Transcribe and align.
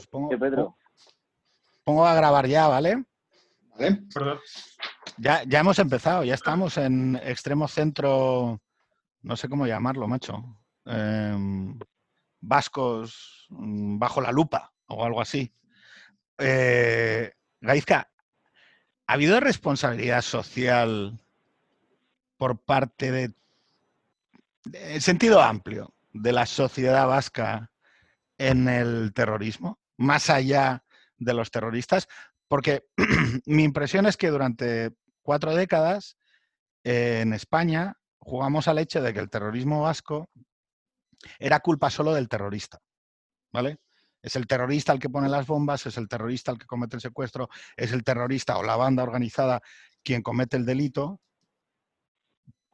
chicos, 0.00 0.06
pongo, 0.06 0.76
pongo 1.84 2.06
a 2.06 2.14
grabar 2.14 2.46
ya, 2.46 2.68
¿vale? 2.68 3.04
Vale. 3.76 4.02
Ya, 5.18 5.42
ya 5.44 5.60
hemos 5.60 5.78
empezado, 5.78 6.24
ya 6.24 6.34
estamos 6.34 6.76
en 6.76 7.16
extremo 7.16 7.68
centro, 7.68 8.60
no 9.22 9.36
sé 9.36 9.48
cómo 9.48 9.66
llamarlo, 9.66 10.08
macho. 10.08 10.42
Em, 10.84 11.78
vascos 12.40 13.46
mm, 13.50 13.98
bajo 13.98 14.20
la 14.20 14.32
lupa 14.32 14.72
o 14.86 15.04
algo 15.04 15.20
así. 15.20 15.52
Eh, 16.38 17.32
Gaizka, 17.60 18.10
¿ha 19.06 19.12
habido 19.12 19.40
responsabilidad 19.40 20.22
social 20.22 21.20
por 22.36 22.58
parte 22.58 23.10
de, 23.10 23.34
en 24.72 25.00
sentido 25.00 25.40
amplio, 25.40 25.94
de 26.12 26.32
la 26.32 26.46
sociedad 26.46 27.06
vasca 27.06 27.70
en 28.38 28.68
el 28.68 29.12
terrorismo, 29.14 29.78
más 29.96 30.30
allá 30.30 30.84
de 31.16 31.34
los 31.34 31.50
terroristas? 31.50 32.08
Porque 32.48 32.84
mi 33.46 33.64
impresión 33.64 34.06
es 34.06 34.16
que 34.16 34.28
durante 34.28 34.92
cuatro 35.22 35.54
décadas 35.54 36.16
eh, 36.84 37.20
en 37.22 37.32
España 37.32 37.96
jugamos 38.18 38.68
al 38.68 38.78
hecho 38.78 39.02
de 39.02 39.12
que 39.12 39.20
el 39.20 39.30
terrorismo 39.30 39.82
vasco 39.82 40.28
era 41.38 41.60
culpa 41.60 41.90
solo 41.90 42.12
del 42.14 42.28
terrorista, 42.28 42.78
¿vale? 43.52 43.78
Es 44.22 44.36
el 44.36 44.46
terrorista 44.46 44.92
el 44.92 44.98
que 44.98 45.10
pone 45.10 45.28
las 45.28 45.46
bombas, 45.46 45.84
es 45.86 45.98
el 45.98 46.08
terrorista 46.08 46.52
el 46.52 46.58
que 46.58 46.66
comete 46.66 46.96
el 46.96 47.02
secuestro, 47.02 47.48
es 47.76 47.92
el 47.92 48.04
terrorista 48.04 48.56
o 48.56 48.62
la 48.62 48.76
banda 48.76 49.02
organizada 49.02 49.60
quien 50.02 50.22
comete 50.22 50.56
el 50.56 50.64
delito, 50.64 51.20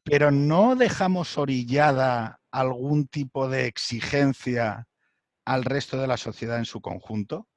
pero 0.04 0.30
no 0.30 0.76
dejamos 0.76 1.36
orillada 1.38 2.40
algún 2.50 3.06
tipo 3.06 3.48
de 3.48 3.66
exigencia 3.66 4.86
al 5.44 5.64
resto 5.64 5.98
de 5.98 6.06
la 6.06 6.16
sociedad 6.16 6.58
en 6.58 6.64
su 6.64 6.80
conjunto. 6.80 7.48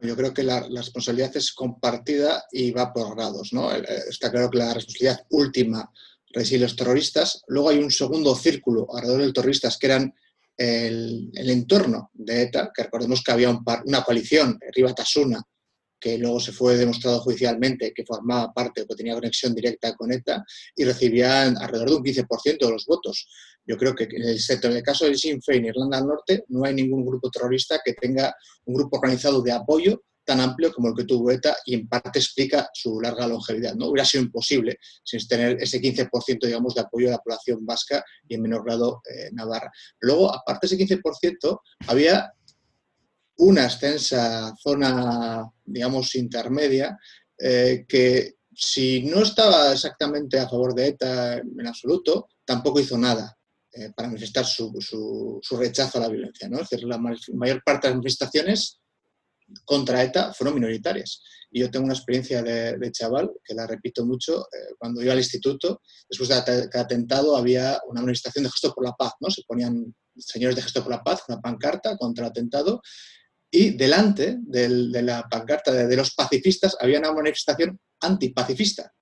Yo 0.00 0.16
creo 0.16 0.32
que 0.32 0.44
la, 0.44 0.60
responsabilidad 0.68 1.36
es 1.36 1.52
compartida 1.52 2.44
y 2.52 2.70
va 2.70 2.92
por 2.92 3.16
grados. 3.16 3.52
¿no? 3.52 3.74
Eh, 3.74 3.84
está 4.08 4.30
claro 4.30 4.50
que 4.50 4.58
la 4.58 4.74
responsabilidad 4.74 5.26
última 5.30 5.90
reside 6.32 6.60
los 6.60 6.76
terroristas. 6.76 7.42
Luego 7.48 7.70
hay 7.70 7.78
un 7.78 7.90
segundo 7.90 8.34
círculo 8.34 8.86
alrededor 8.94 9.20
de 9.20 9.26
los 9.26 9.34
terroristas 9.34 9.76
que 9.76 9.86
eran 9.86 10.14
el, 10.56 11.30
entorno 11.34 12.10
de 12.14 12.42
ETA, 12.42 12.70
que 12.74 12.82
recordemos 12.84 13.22
que 13.22 13.32
había 13.32 13.50
una 13.50 14.02
coalición, 14.02 14.58
Riva 14.72 14.94
Tasuna, 14.94 15.42
que 16.00 16.18
luego 16.18 16.40
se 16.40 16.52
fue 16.52 16.76
demostrado 16.76 17.20
judicialmente 17.20 17.92
que 17.94 18.04
formaba 18.04 18.52
parte 18.52 18.82
o 18.82 18.86
que 18.86 18.94
tenía 18.94 19.14
conexión 19.14 19.54
directa 19.54 19.94
con 19.94 20.12
ETA 20.12 20.44
y 20.76 20.84
recibían 20.84 21.56
alrededor 21.58 21.90
de 21.90 21.96
un 21.96 22.04
15% 22.04 22.58
de 22.58 22.70
los 22.70 22.86
votos. 22.86 23.28
Yo 23.66 23.76
creo 23.76 23.94
que 23.94 24.04
el, 24.04 24.38
en 24.38 24.72
el 24.72 24.82
caso 24.82 25.04
del 25.04 25.18
Sinn 25.18 25.42
Féin 25.42 25.66
Irlanda 25.66 25.98
del 25.98 26.06
Norte 26.06 26.44
no 26.48 26.64
hay 26.64 26.74
ningún 26.74 27.04
grupo 27.04 27.30
terrorista 27.30 27.80
que 27.84 27.92
tenga 27.94 28.34
un 28.64 28.74
grupo 28.74 28.96
organizado 28.96 29.42
de 29.42 29.52
apoyo 29.52 30.02
tan 30.28 30.40
amplio 30.40 30.70
como 30.74 30.88
el 30.88 30.94
que 30.94 31.04
tuvo 31.04 31.30
ETA 31.30 31.56
y 31.64 31.74
en 31.74 31.88
parte 31.88 32.18
explica 32.18 32.68
su 32.74 33.00
larga 33.00 33.26
longevidad. 33.26 33.74
¿no? 33.74 33.86
Hubiera 33.86 34.04
sido 34.04 34.24
imposible 34.24 34.78
sin 35.02 35.26
tener 35.26 35.56
ese 35.58 35.80
15% 35.80 36.44
digamos, 36.44 36.74
de 36.74 36.82
apoyo 36.82 37.06
de 37.06 37.12
la 37.12 37.18
población 37.18 37.64
vasca 37.64 38.04
y 38.28 38.34
en 38.34 38.42
menor 38.42 38.62
grado 38.62 39.00
eh, 39.10 39.30
Navarra. 39.32 39.72
Luego, 40.00 40.30
aparte 40.34 40.68
de 40.68 40.76
ese 40.76 40.96
15%, 40.96 41.60
había 41.86 42.30
una 43.38 43.64
extensa 43.64 44.54
zona, 44.56 45.48
digamos, 45.64 46.14
intermedia, 46.14 46.98
eh, 47.38 47.84
que 47.88 48.36
si 48.54 49.02
no 49.04 49.22
estaba 49.22 49.72
exactamente 49.72 50.38
a 50.38 50.48
favor 50.48 50.74
de 50.74 50.88
ETA 50.88 51.38
en 51.38 51.66
absoluto, 51.66 52.28
tampoco 52.44 52.80
hizo 52.80 52.98
nada 52.98 53.36
eh, 53.72 53.92
para 53.94 54.08
manifestar 54.08 54.44
su, 54.44 54.74
su, 54.80 55.56
rechazo 55.56 55.98
a 55.98 56.02
la 56.02 56.08
violencia. 56.08 56.48
¿no? 56.48 56.60
Es 56.60 56.68
decir, 56.68 56.86
la 56.86 56.98
mayor 56.98 57.62
parte 57.64 57.86
de 57.86 57.90
las 57.90 57.98
manifestaciones 57.98 58.80
contra 59.64 60.02
ETA 60.02 60.32
fueron 60.32 60.56
minoritarias. 60.56 61.22
Y 61.50 61.60
yo 61.60 61.70
tengo 61.70 61.84
una 61.84 61.94
experiencia 61.94 62.42
de, 62.42 62.90
chaval, 62.92 63.30
que 63.44 63.54
la 63.54 63.66
repito 63.66 64.04
mucho, 64.04 64.40
eh, 64.52 64.74
cuando 64.76 65.02
iba 65.02 65.12
al 65.12 65.18
instituto, 65.18 65.80
después 66.08 66.28
de 66.28 66.68
cada 66.68 66.84
atentado 66.84 67.36
había 67.36 67.80
una 67.86 68.00
manifestación 68.00 68.44
de 68.44 68.50
gesto 68.50 68.74
por 68.74 68.84
la 68.84 68.92
paz, 68.92 69.12
¿no? 69.20 69.30
Se 69.30 69.42
ponían 69.46 69.94
señores 70.16 70.56
de 70.56 70.62
gesto 70.62 70.82
por 70.82 70.90
la 70.90 71.02
paz, 71.02 71.22
una 71.28 71.40
pancarta 71.40 71.96
contra 71.96 72.26
el 72.26 72.30
atentado, 72.30 72.82
y 73.50 73.70
delante 73.70 74.38
de 74.40 75.02
la 75.02 75.26
pancarta 75.28 75.72
de, 75.72 75.96
los 75.96 76.14
pacifistas 76.14 76.76
había 76.80 76.98
una 76.98 77.12
manifestación 77.12 77.78
antipacifista. 78.00 78.92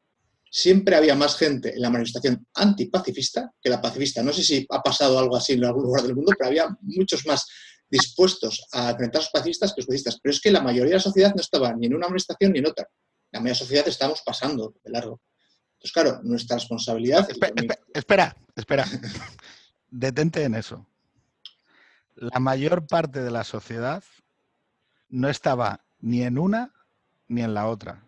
Siempre 0.49 0.95
había 0.95 1.15
más 1.17 1.37
gente 1.37 1.75
en 1.75 1.83
la 1.83 1.91
manifestación 1.91 2.47
antipacifista 2.55 3.51
que 3.61 3.69
la 3.69 3.81
pacifista. 3.81 4.23
No 4.23 4.33
sé 4.33 4.45
si 4.45 4.67
ha 4.71 4.81
pasado 4.81 5.19
algo 5.19 5.37
así 5.37 5.55
en 5.55 5.65
algún 5.65 5.83
lugar 5.83 6.05
del 6.05 6.15
mundo, 6.15 6.33
pero 6.39 6.49
había 6.49 6.69
muchos 6.81 7.27
más 7.27 7.47
dispuestos 7.91 8.67
a 8.73 8.91
enfrentar 8.91 9.21
a 9.21 9.25
los 9.25 9.31
pacifistas 9.31 9.73
que 9.73 9.81
los 9.81 9.87
pacifistas. 9.87 10.21
Pero 10.23 10.33
es 10.33 10.41
que 10.41 10.53
la 10.53 10.63
mayoría 10.63 10.91
de 10.91 10.97
la 10.97 11.01
sociedad 11.01 11.35
no 11.35 11.41
estaba 11.41 11.75
ni 11.75 11.87
en 11.87 11.95
una 11.95 12.07
manifestación 12.07 12.53
ni 12.53 12.61
en 12.61 12.67
otra. 12.67 12.89
La 13.33 13.41
mayoría 13.41 13.55
de 13.55 13.59
la 13.59 13.67
sociedad 13.67 13.89
estamos 13.89 14.23
pasando 14.25 14.75
de 14.83 14.91
largo. 14.91 15.21
Entonces, 15.75 15.93
claro, 15.93 16.21
nuestra 16.23 16.57
responsabilidad... 16.57 17.29
espera, 17.93 18.37
espera. 18.55 18.87
Detente 19.91 20.45
en 20.45 20.55
eso. 20.55 20.87
La 22.15 22.39
mayor 22.39 22.87
parte 22.87 23.23
de 23.23 23.31
la 23.31 23.45
sociedad 23.45 24.03
no 25.17 25.31
estaba 25.31 25.81
ni 26.01 26.23
en 26.23 26.39
una 26.39 26.75
ni 27.29 27.41
en 27.41 27.55
la 27.55 27.69
otra. 27.69 28.05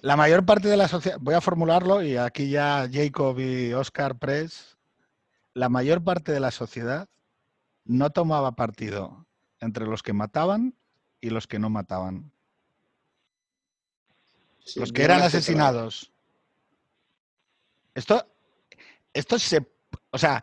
La 0.00 0.16
mayor 0.16 0.46
parte 0.46 0.68
de 0.68 0.76
la 0.78 0.88
sociedad, 0.88 1.18
voy 1.20 1.34
a 1.34 1.42
formularlo 1.42 2.02
y 2.02 2.16
aquí 2.16 2.48
ya 2.48 2.88
Jacob 2.90 3.38
y 3.38 3.74
Oscar 3.74 4.18
Press, 4.18 4.78
la 5.52 5.68
mayor 5.68 6.02
parte 6.02 6.32
de 6.32 6.40
la 6.40 6.50
sociedad 6.50 7.08
no 7.84 8.08
tomaba 8.08 8.52
partido 8.52 9.26
entre 9.60 9.84
los 9.84 10.02
que 10.02 10.14
mataban 10.14 10.74
y 11.20 11.28
los 11.28 11.46
que 11.46 11.58
no 11.58 11.68
mataban. 11.68 12.32
los 14.76 14.92
que 14.92 15.02
eran 15.02 15.20
asesinados. 15.20 16.10
Esto, 17.94 18.26
esto 19.12 19.38
se, 19.38 19.66
o 20.10 20.16
sea, 20.16 20.42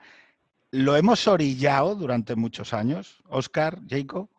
lo 0.69 0.95
hemos 0.95 1.27
orillado 1.27 1.95
durante 1.95 2.35
muchos 2.35 2.71
años, 2.73 3.23
Oscar, 3.29 3.79
Jacob. 3.89 4.29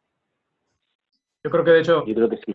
Yo 1.44 1.50
creo 1.50 1.64
que 1.64 1.70
de 1.72 1.80
hecho 1.80 2.04
Yo 2.06 2.14
creo 2.14 2.28
que 2.28 2.36
sí. 2.36 2.54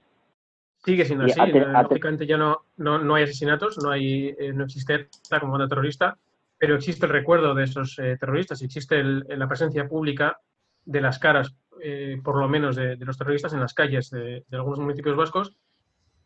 sigue 0.84 1.06
siendo 1.06 1.25
así. 1.25 1.40
Lógicamente 1.40 2.25
ya 2.25 2.38
no, 2.38 2.64
no, 2.78 3.16
hay 3.16 3.24
asesinatos, 3.24 3.78
no, 3.84 3.92
hay, 3.92 4.30
eh, 4.40 4.53
no 4.53 4.64
existe 4.64 5.09
como 5.40 5.53
banda 5.53 5.68
terrorista, 5.68 6.18
pero 6.58 6.75
existe 6.75 7.06
el 7.06 7.12
recuerdo 7.12 7.53
de 7.53 7.64
esos 7.66 7.98
eh, 8.00 8.18
terroristas, 8.20 8.62
existe 8.62 9.03
la 9.03 9.48
presencia 9.48 9.88
pública 9.88 10.40
de 10.86 11.02
las 11.02 11.20
caras, 11.20 11.53
eh, 11.84 12.20
por 12.24 12.40
lo 12.40 12.48
menos, 12.48 12.75
de, 12.75 12.96
los 12.98 13.18
terroristas 13.18 13.53
en 13.53 13.59
las 13.59 13.74
calles 13.74 14.09
de, 14.09 14.44
algunos 14.52 14.80
municipios 14.80 15.16
vascos 15.16 15.56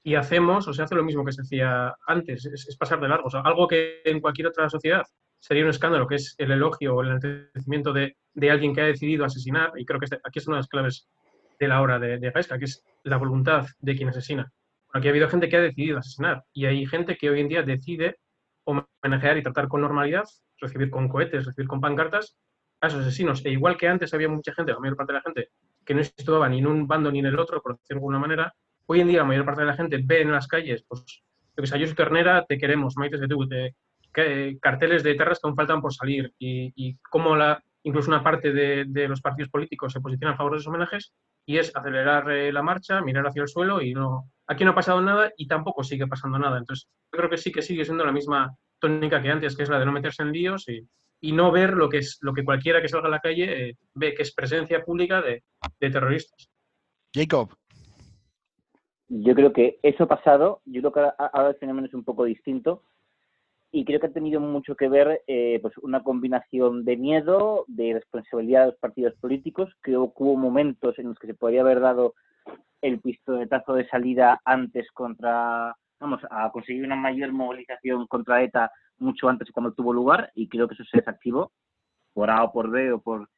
y 0.03 0.15
hacemos, 0.15 0.67
o 0.67 0.73
se 0.73 0.81
hace 0.83 0.95
lo 0.95 1.03
mismo 1.03 1.25
que 1.25 1.31
se 1.31 1.41
hacía 1.41 1.95
antes, 2.07 2.45
es, 2.45 2.77
pasar 2.77 2.99
de 2.99 3.07
largo. 3.07 3.29
algo 3.43 3.67
que 3.67 4.01
en 4.05 4.19
cualquier 4.19 4.47
otra 4.47 4.69
sociedad 4.69 5.03
sería 5.39 5.63
un 5.63 5.69
escándalo, 5.71 6.07
que 6.07 6.15
es 6.15 6.35
el 6.37 6.51
elogio 6.51 6.95
o 6.95 7.01
el 7.01 7.07
enaltecimiento 7.07 7.91
de, 7.91 8.15
de 8.33 8.51
alguien 8.51 8.73
que 8.73 8.81
ha 8.81 8.85
decidido 8.85 9.25
asesinar, 9.25 9.71
y 9.75 9.85
creo 9.85 9.99
que 9.99 10.05
este, 10.05 10.19
aquí 10.23 10.39
es 10.39 10.47
una 10.47 10.57
de 10.57 10.59
las 10.59 10.69
claves 10.69 11.07
de 11.61 11.67
la 11.67 11.79
hora 11.79 11.99
de, 11.99 12.31
pesca, 12.31 12.57
que 12.57 12.65
es 12.65 12.83
la 13.03 13.17
voluntad 13.17 13.67
de 13.79 13.95
quien 13.95 14.09
asesina. 14.09 14.51
Aquí 14.93 15.07
ha 15.07 15.11
habido 15.11 15.29
gente 15.29 15.47
que 15.47 15.57
ha 15.57 15.61
decidido 15.61 15.99
asesinar 15.99 16.43
y 16.51 16.65
hay 16.65 16.87
gente 16.87 17.15
que 17.17 17.29
hoy 17.29 17.39
en 17.39 17.49
día 17.49 17.61
decide 17.61 18.17
homenajear 18.63 19.37
y 19.37 19.43
tratar 19.43 19.67
con 19.67 19.81
normalidad, 19.81 20.23
recibir 20.59 20.89
con 20.89 21.07
cohetes, 21.07 21.45
recibir 21.45 21.67
con 21.67 21.79
pancartas 21.79 22.35
a 22.81 22.87
esos 22.87 23.01
asesinos. 23.01 23.45
E 23.45 23.51
igual 23.51 23.77
que 23.77 23.87
antes 23.87 24.11
había 24.15 24.27
mucha 24.27 24.53
gente, 24.55 24.71
la 24.71 24.79
mayor 24.79 24.97
parte 24.97 25.13
de 25.13 25.19
la 25.19 25.21
gente, 25.21 25.49
que 25.85 25.93
no 25.93 26.03
situaba 26.03 26.49
ni 26.49 26.57
en 26.57 26.65
un 26.65 26.87
bando 26.87 27.11
ni 27.11 27.19
en 27.19 27.27
el 27.27 27.37
otro, 27.37 27.61
por 27.61 27.73
decirlo 27.73 27.99
de 27.99 27.99
alguna 27.99 28.19
manera, 28.19 28.53
hoy 28.87 29.01
en 29.01 29.07
día 29.07 29.19
la 29.19 29.25
mayor 29.25 29.45
parte 29.45 29.61
de 29.61 29.67
la 29.67 29.75
gente 29.75 30.01
ve 30.03 30.21
en 30.21 30.31
las 30.31 30.47
calles, 30.47 30.83
pues, 30.87 31.23
lo 31.55 31.61
que 31.61 31.67
sea, 31.67 31.77
yo 31.77 31.85
soy 31.85 31.95
ternera, 31.95 32.43
te 32.45 32.57
queremos, 32.57 32.97
maites 32.97 33.19
de 33.19 33.27
tú, 33.27 33.47
carteles 34.59 35.03
de 35.03 35.13
terras 35.13 35.39
que 35.39 35.47
aún 35.47 35.55
faltan 35.55 35.79
por 35.79 35.93
salir 35.93 36.33
y, 36.39 36.73
y 36.75 36.97
cómo 37.11 37.35
la, 37.35 37.63
incluso 37.83 38.09
una 38.09 38.23
parte 38.23 38.51
de, 38.51 38.85
de, 38.87 39.07
los 39.07 39.21
partidos 39.21 39.49
políticos 39.49 39.93
se 39.93 40.01
posicionan 40.01 40.33
a 40.33 40.37
favor 40.37 40.53
de 40.53 40.57
esos 40.57 40.67
homenajes 40.67 41.13
y 41.51 41.57
es 41.57 41.75
acelerar 41.75 42.31
eh, 42.31 42.53
la 42.53 42.63
marcha, 42.63 43.01
mirar 43.01 43.27
hacia 43.27 43.41
el 43.41 43.49
suelo 43.49 43.81
y 43.81 43.93
no. 43.93 44.29
Aquí 44.47 44.63
no 44.63 44.71
ha 44.71 44.75
pasado 44.75 45.01
nada 45.01 45.33
y 45.35 45.47
tampoco 45.47 45.83
sigue 45.83 46.07
pasando 46.07 46.39
nada. 46.39 46.57
Entonces, 46.57 46.87
yo 47.11 47.17
creo 47.17 47.29
que 47.29 47.37
sí 47.37 47.51
que 47.51 47.61
sigue 47.61 47.83
siendo 47.83 48.05
la 48.05 48.13
misma 48.13 48.55
tónica 48.79 49.21
que 49.21 49.29
antes, 49.29 49.57
que 49.57 49.63
es 49.63 49.69
la 49.69 49.77
de 49.77 49.85
no 49.85 49.91
meterse 49.91 50.23
en 50.23 50.31
líos 50.31 50.69
y, 50.69 50.87
y 51.19 51.33
no 51.33 51.51
ver 51.51 51.73
lo 51.73 51.89
que 51.89 51.97
es 51.97 52.19
lo 52.21 52.33
que 52.33 52.45
cualquiera 52.45 52.81
que 52.81 52.87
salga 52.87 53.09
a 53.09 53.11
la 53.11 53.19
calle 53.19 53.69
eh, 53.69 53.77
ve, 53.93 54.13
que 54.13 54.21
es 54.23 54.33
presencia 54.33 54.81
pública 54.85 55.21
de, 55.21 55.43
de, 55.77 55.89
terroristas. 55.89 56.49
Jacob. 57.13 57.49
Yo 59.09 59.35
creo 59.35 59.51
que 59.51 59.77
eso 59.83 60.05
ha 60.05 60.07
pasado, 60.07 60.61
yo 60.63 60.79
creo 60.81 60.93
que 60.93 61.13
ahora 61.17 61.49
el 61.49 61.55
fenómeno 61.55 61.87
es 61.87 61.93
un 61.93 62.05
poco 62.05 62.23
distinto 62.23 62.83
y 63.71 63.85
creo 63.85 63.99
que 63.99 64.07
ha 64.07 64.11
tenido 64.11 64.41
mucho 64.41 64.75
que 64.75 64.89
ver 64.89 65.21
eh, 65.27 65.59
pues 65.61 65.77
una 65.77 66.03
combinación 66.03 66.83
de 66.83 66.97
miedo, 66.97 67.63
de 67.67 67.93
responsabilidad 67.93 68.61
de 68.61 68.71
los 68.71 68.79
partidos 68.79 69.13
políticos, 69.15 69.73
que 69.81 69.97
hubo 69.97 70.35
momentos 70.35 70.99
en 70.99 71.07
los 71.07 71.17
que 71.17 71.27
se 71.27 71.33
podría 71.33 71.61
haber 71.61 71.79
dado 71.79 72.13
el 72.81 72.99
pistoletazo 72.99 73.75
de 73.75 73.87
salida 73.87 74.41
antes 74.43 74.91
contra, 74.91 75.75
vamos, 75.99 76.19
a 76.29 76.51
conseguir 76.51 76.83
una 76.83 76.97
mayor 76.97 77.31
movilización 77.31 78.07
contra 78.07 78.43
ETA 78.43 78.71
mucho 78.97 79.29
antes 79.29 79.47
de 79.47 79.53
cuando 79.53 79.73
tuvo 79.73 79.93
lugar 79.93 80.31
y 80.35 80.49
creo 80.49 80.67
que 80.67 80.73
eso 80.73 80.83
se 80.83 80.97
desactivó 80.97 81.51
por 82.13 82.29
A 82.29 82.43
o 82.43 82.51
por 82.51 82.69
B 82.69 82.91
o 82.91 82.99
por 82.99 83.29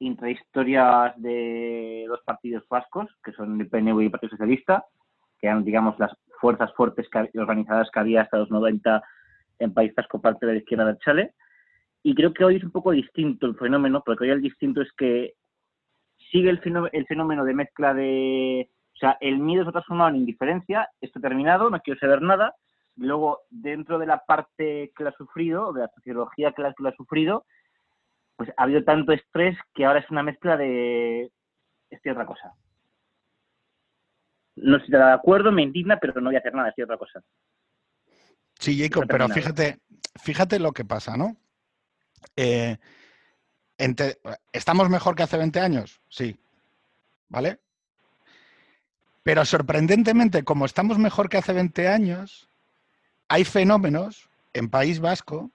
intrahistorias 0.00 1.14
de 1.20 2.04
los 2.06 2.20
partidos 2.24 2.62
vascos, 2.68 3.08
que 3.24 3.32
son 3.32 3.58
el 3.60 3.68
PNV 3.68 4.02
y 4.02 4.04
el 4.04 4.10
Partido 4.10 4.30
Socialista, 4.30 4.84
que 5.40 5.46
eran, 5.46 5.64
digamos, 5.64 5.98
las 5.98 6.12
fuerzas 6.40 6.72
fuertes 6.74 7.08
y 7.32 7.38
organizadas 7.38 7.90
que 7.90 8.00
había 8.00 8.22
hasta 8.22 8.38
los 8.38 8.50
90 8.50 9.02
en 9.58 9.74
País 9.74 9.94
Vasco, 9.94 10.20
parte 10.20 10.46
de 10.46 10.52
la 10.52 10.58
izquierda 10.58 10.84
del 10.86 10.98
Chale. 10.98 11.34
Y 12.02 12.14
creo 12.14 12.32
que 12.32 12.44
hoy 12.44 12.56
es 12.56 12.64
un 12.64 12.70
poco 12.70 12.92
distinto 12.92 13.46
el 13.46 13.56
fenómeno, 13.56 14.02
porque 14.04 14.24
hoy 14.24 14.30
el 14.30 14.42
distinto 14.42 14.80
es 14.82 14.90
que 14.92 15.34
sigue 16.30 16.50
el 16.50 16.60
fenómeno, 16.60 17.44
de 17.44 17.54
mezcla 17.54 17.94
de... 17.94 18.70
O 18.94 18.98
sea, 18.98 19.16
el 19.20 19.38
miedo 19.38 19.62
se 19.62 19.68
ha 19.68 19.72
transformado 19.72 20.10
en 20.10 20.16
indiferencia, 20.16 20.88
esto 21.00 21.20
terminado, 21.20 21.70
no 21.70 21.80
quiero 21.80 22.00
saber 22.00 22.20
nada. 22.20 22.54
Luego, 22.96 23.42
dentro 23.48 23.98
de 23.98 24.06
la 24.06 24.24
parte 24.26 24.92
que 24.96 25.04
lo 25.04 25.10
ha 25.10 25.12
sufrido, 25.12 25.72
de 25.72 25.82
la 25.82 25.90
sociología 25.94 26.52
que 26.52 26.62
lo 26.62 26.88
ha 26.88 26.96
sufrido, 26.96 27.44
pues 28.36 28.50
ha 28.56 28.64
habido 28.64 28.82
tanto 28.84 29.12
estrés 29.12 29.56
que 29.74 29.84
ahora 29.84 30.00
es 30.00 30.10
una 30.10 30.22
mezcla 30.22 30.56
de 30.56 31.30
estoy 31.90 32.12
otra 32.12 32.26
cosa. 32.26 32.52
No 34.56 34.76
estoy 34.76 34.90
de 34.90 35.02
acuerdo, 35.12 35.52
me 35.52 35.62
indigna, 35.62 35.98
pero 35.98 36.20
no 36.20 36.30
voy 36.30 36.36
a 36.36 36.40
hacer 36.40 36.54
nada, 36.54 36.68
estoy 36.70 36.84
otra 36.84 36.98
cosa. 36.98 37.22
Sí, 38.58 38.78
Jacob, 38.78 39.04
pero 39.08 39.28
fíjate, 39.28 39.78
fíjate 40.20 40.58
lo 40.58 40.72
que 40.72 40.84
pasa, 40.84 41.16
¿no? 41.16 41.36
Eh, 42.36 42.76
¿Estamos 44.52 44.90
mejor 44.90 45.14
que 45.14 45.22
hace 45.22 45.36
20 45.36 45.60
años? 45.60 46.00
Sí. 46.08 46.38
¿Vale? 47.28 47.60
Pero 49.22 49.44
sorprendentemente, 49.44 50.42
como 50.42 50.64
estamos 50.64 50.98
mejor 50.98 51.28
que 51.28 51.36
hace 51.36 51.52
20 51.52 51.86
años, 51.88 52.48
hay 53.28 53.44
fenómenos 53.44 54.28
en 54.54 54.68
País 54.68 55.00
Vasco 55.00 55.50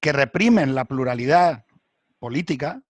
que 0.00 0.12
reprimen 0.12 0.74
la 0.74 0.86
pluralidad 0.86 1.64
política. 2.18 2.82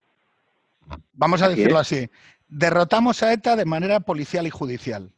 Vamos 1.12 1.42
a 1.42 1.48
decirlo 1.48 1.78
así. 1.78 2.08
Derrotamos 2.48 3.22
a 3.22 3.32
ETA 3.32 3.56
de 3.56 3.64
manera 3.64 4.00
policial 4.00 4.46
y 4.46 4.50
judicial. 4.50 5.12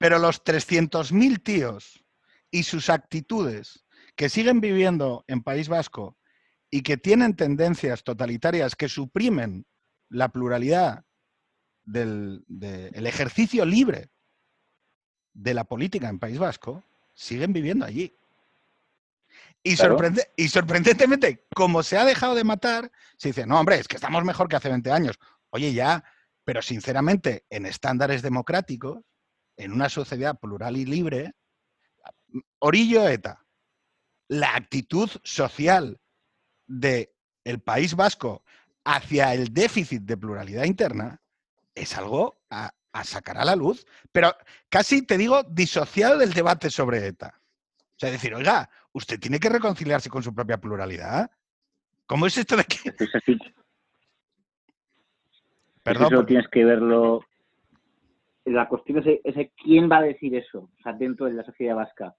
Pero 0.00 0.18
los 0.18 0.42
300.000 0.42 1.42
tíos 1.42 2.02
y 2.50 2.62
sus 2.62 2.88
actitudes 2.88 3.84
que 4.16 4.30
siguen 4.30 4.62
viviendo 4.62 5.26
en 5.26 5.42
País 5.42 5.68
Vasco 5.68 6.16
y 6.70 6.80
que 6.80 6.96
tienen 6.96 7.36
tendencias 7.36 8.02
totalitarias 8.02 8.76
que 8.76 8.88
suprimen 8.88 9.66
la 10.08 10.30
pluralidad 10.30 11.04
del 11.84 12.46
ejercicio 12.94 13.66
libre 13.66 14.08
de 15.34 15.52
la 15.52 15.64
política 15.64 16.08
en 16.08 16.18
País 16.18 16.38
Vasco, 16.38 16.82
siguen 17.12 17.52
viviendo 17.52 17.84
allí. 17.84 18.16
Y, 19.62 19.76
y, 20.36 20.48
sorprendentemente, 20.48 21.46
como 21.54 21.82
se 21.82 21.98
ha 21.98 22.06
dejado 22.06 22.34
de 22.34 22.44
matar, 22.44 22.90
se 23.18 23.28
dice, 23.28 23.44
no, 23.44 23.60
hombre, 23.60 23.78
es 23.78 23.86
que 23.86 23.96
estamos 23.96 24.24
mejor 24.24 24.48
que 24.48 24.56
hace 24.56 24.70
20 24.70 24.90
años. 24.90 25.18
Oye, 25.50 25.74
ya, 25.74 26.02
pero 26.42 26.62
sinceramente, 26.62 27.44
en 27.50 27.66
estándares 27.66 28.22
democráticos, 28.22 29.04
en 29.60 29.72
una 29.72 29.88
sociedad 29.88 30.38
plural 30.38 30.76
y 30.76 30.86
libre, 30.86 31.34
Orillo 32.60 33.06
ETA, 33.06 33.44
la 34.28 34.54
actitud 34.54 35.10
social 35.22 36.00
del 36.66 37.10
el 37.44 37.60
País 37.60 37.94
Vasco 37.94 38.42
hacia 38.84 39.34
el 39.34 39.52
déficit 39.52 40.02
de 40.02 40.16
pluralidad 40.16 40.64
interna 40.64 41.20
es 41.74 41.96
algo 41.96 42.40
a, 42.48 42.72
sacar 43.04 43.38
a 43.38 43.44
la 43.44 43.54
luz, 43.54 43.86
pero 44.12 44.34
casi 44.68 45.02
te 45.02 45.18
digo 45.18 45.42
disociado 45.44 46.18
del 46.18 46.32
debate 46.32 46.70
sobre 46.70 47.06
ETA. 47.06 47.40
O 47.78 47.98
sea, 47.98 48.10
decir, 48.10 48.34
oiga, 48.34 48.68
usted 48.92 49.20
tiene 49.20 49.38
que 49.38 49.48
reconciliarse 49.48 50.08
con 50.08 50.22
su 50.22 50.34
propia 50.34 50.58
pluralidad. 50.58 51.30
¿Cómo 52.06 52.26
es 52.26 52.36
esto 52.36 52.56
de 52.56 52.64
que.? 52.64 52.94
Es 52.98 53.14
así. 53.14 53.38
Perdón. 55.82 56.12
Eso 56.12 56.24
tienes 56.24 56.48
que 56.48 56.64
verlo. 56.64 57.20
La 58.44 58.68
cuestión 58.68 59.02
es, 59.06 59.50
quién 59.62 59.90
va 59.90 59.98
a 59.98 60.02
decir 60.02 60.34
eso, 60.34 60.70
o 60.76 60.82
sea, 60.82 60.92
dentro 60.92 61.26
de 61.26 61.34
la 61.34 61.44
sociedad 61.44 61.76
vasca. 61.76 62.14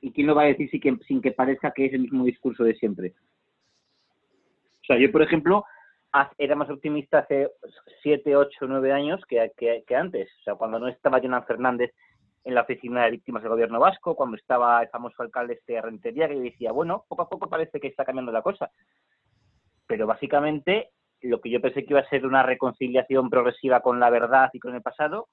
¿Y 0.00 0.12
quién 0.12 0.28
lo 0.28 0.34
va 0.34 0.42
a 0.42 0.46
decir 0.46 0.70
sin 0.70 0.80
que, 0.80 0.96
sin 1.06 1.20
que 1.20 1.32
parezca 1.32 1.72
que 1.72 1.86
es 1.86 1.92
el 1.92 2.02
mismo 2.02 2.24
discurso 2.24 2.62
de 2.62 2.74
siempre? 2.76 3.14
O 4.82 4.86
sea, 4.86 4.96
yo, 4.96 5.10
por 5.10 5.22
ejemplo, 5.22 5.64
era 6.38 6.56
más 6.56 6.70
optimista 6.70 7.18
hace 7.18 7.50
7, 8.02 8.36
8, 8.36 8.66
9 8.66 8.92
años 8.92 9.20
que, 9.26 9.50
antes. 9.94 10.30
O 10.40 10.42
sea, 10.44 10.54
cuando 10.54 10.78
no 10.78 10.88
estaba 10.88 11.20
Jonan 11.20 11.44
Fernández 11.44 11.92
en 12.44 12.54
la 12.54 12.62
oficina 12.62 13.04
de 13.04 13.10
víctimas 13.10 13.42
del 13.42 13.50
gobierno 13.50 13.80
vasco, 13.80 14.16
cuando 14.16 14.36
estaba 14.36 14.82
el 14.82 14.88
famoso 14.88 15.22
alcalde 15.22 15.54
este 15.54 15.80
Rentería, 15.80 16.28
que 16.28 16.36
decía, 16.36 16.72
bueno, 16.72 17.04
poco 17.08 17.22
a 17.22 17.28
poco 17.28 17.48
parece 17.48 17.80
que 17.80 17.88
está 17.88 18.04
cambiando 18.04 18.32
la 18.32 18.42
cosa. 18.42 18.70
Pero 19.86 20.06
básicamente 20.06 20.90
lo 21.22 21.40
que 21.40 21.50
yo 21.50 21.60
pensé 21.60 21.84
que 21.84 21.92
iba 21.92 22.00
a 22.00 22.08
ser 22.08 22.26
una 22.26 22.42
reconciliación 22.42 23.30
progresiva 23.30 23.80
con 23.80 23.98
la 24.00 24.10
verdad 24.10 24.50
y 24.52 24.60
con 24.60 24.74
el 24.74 24.82
pasado, 24.82 25.28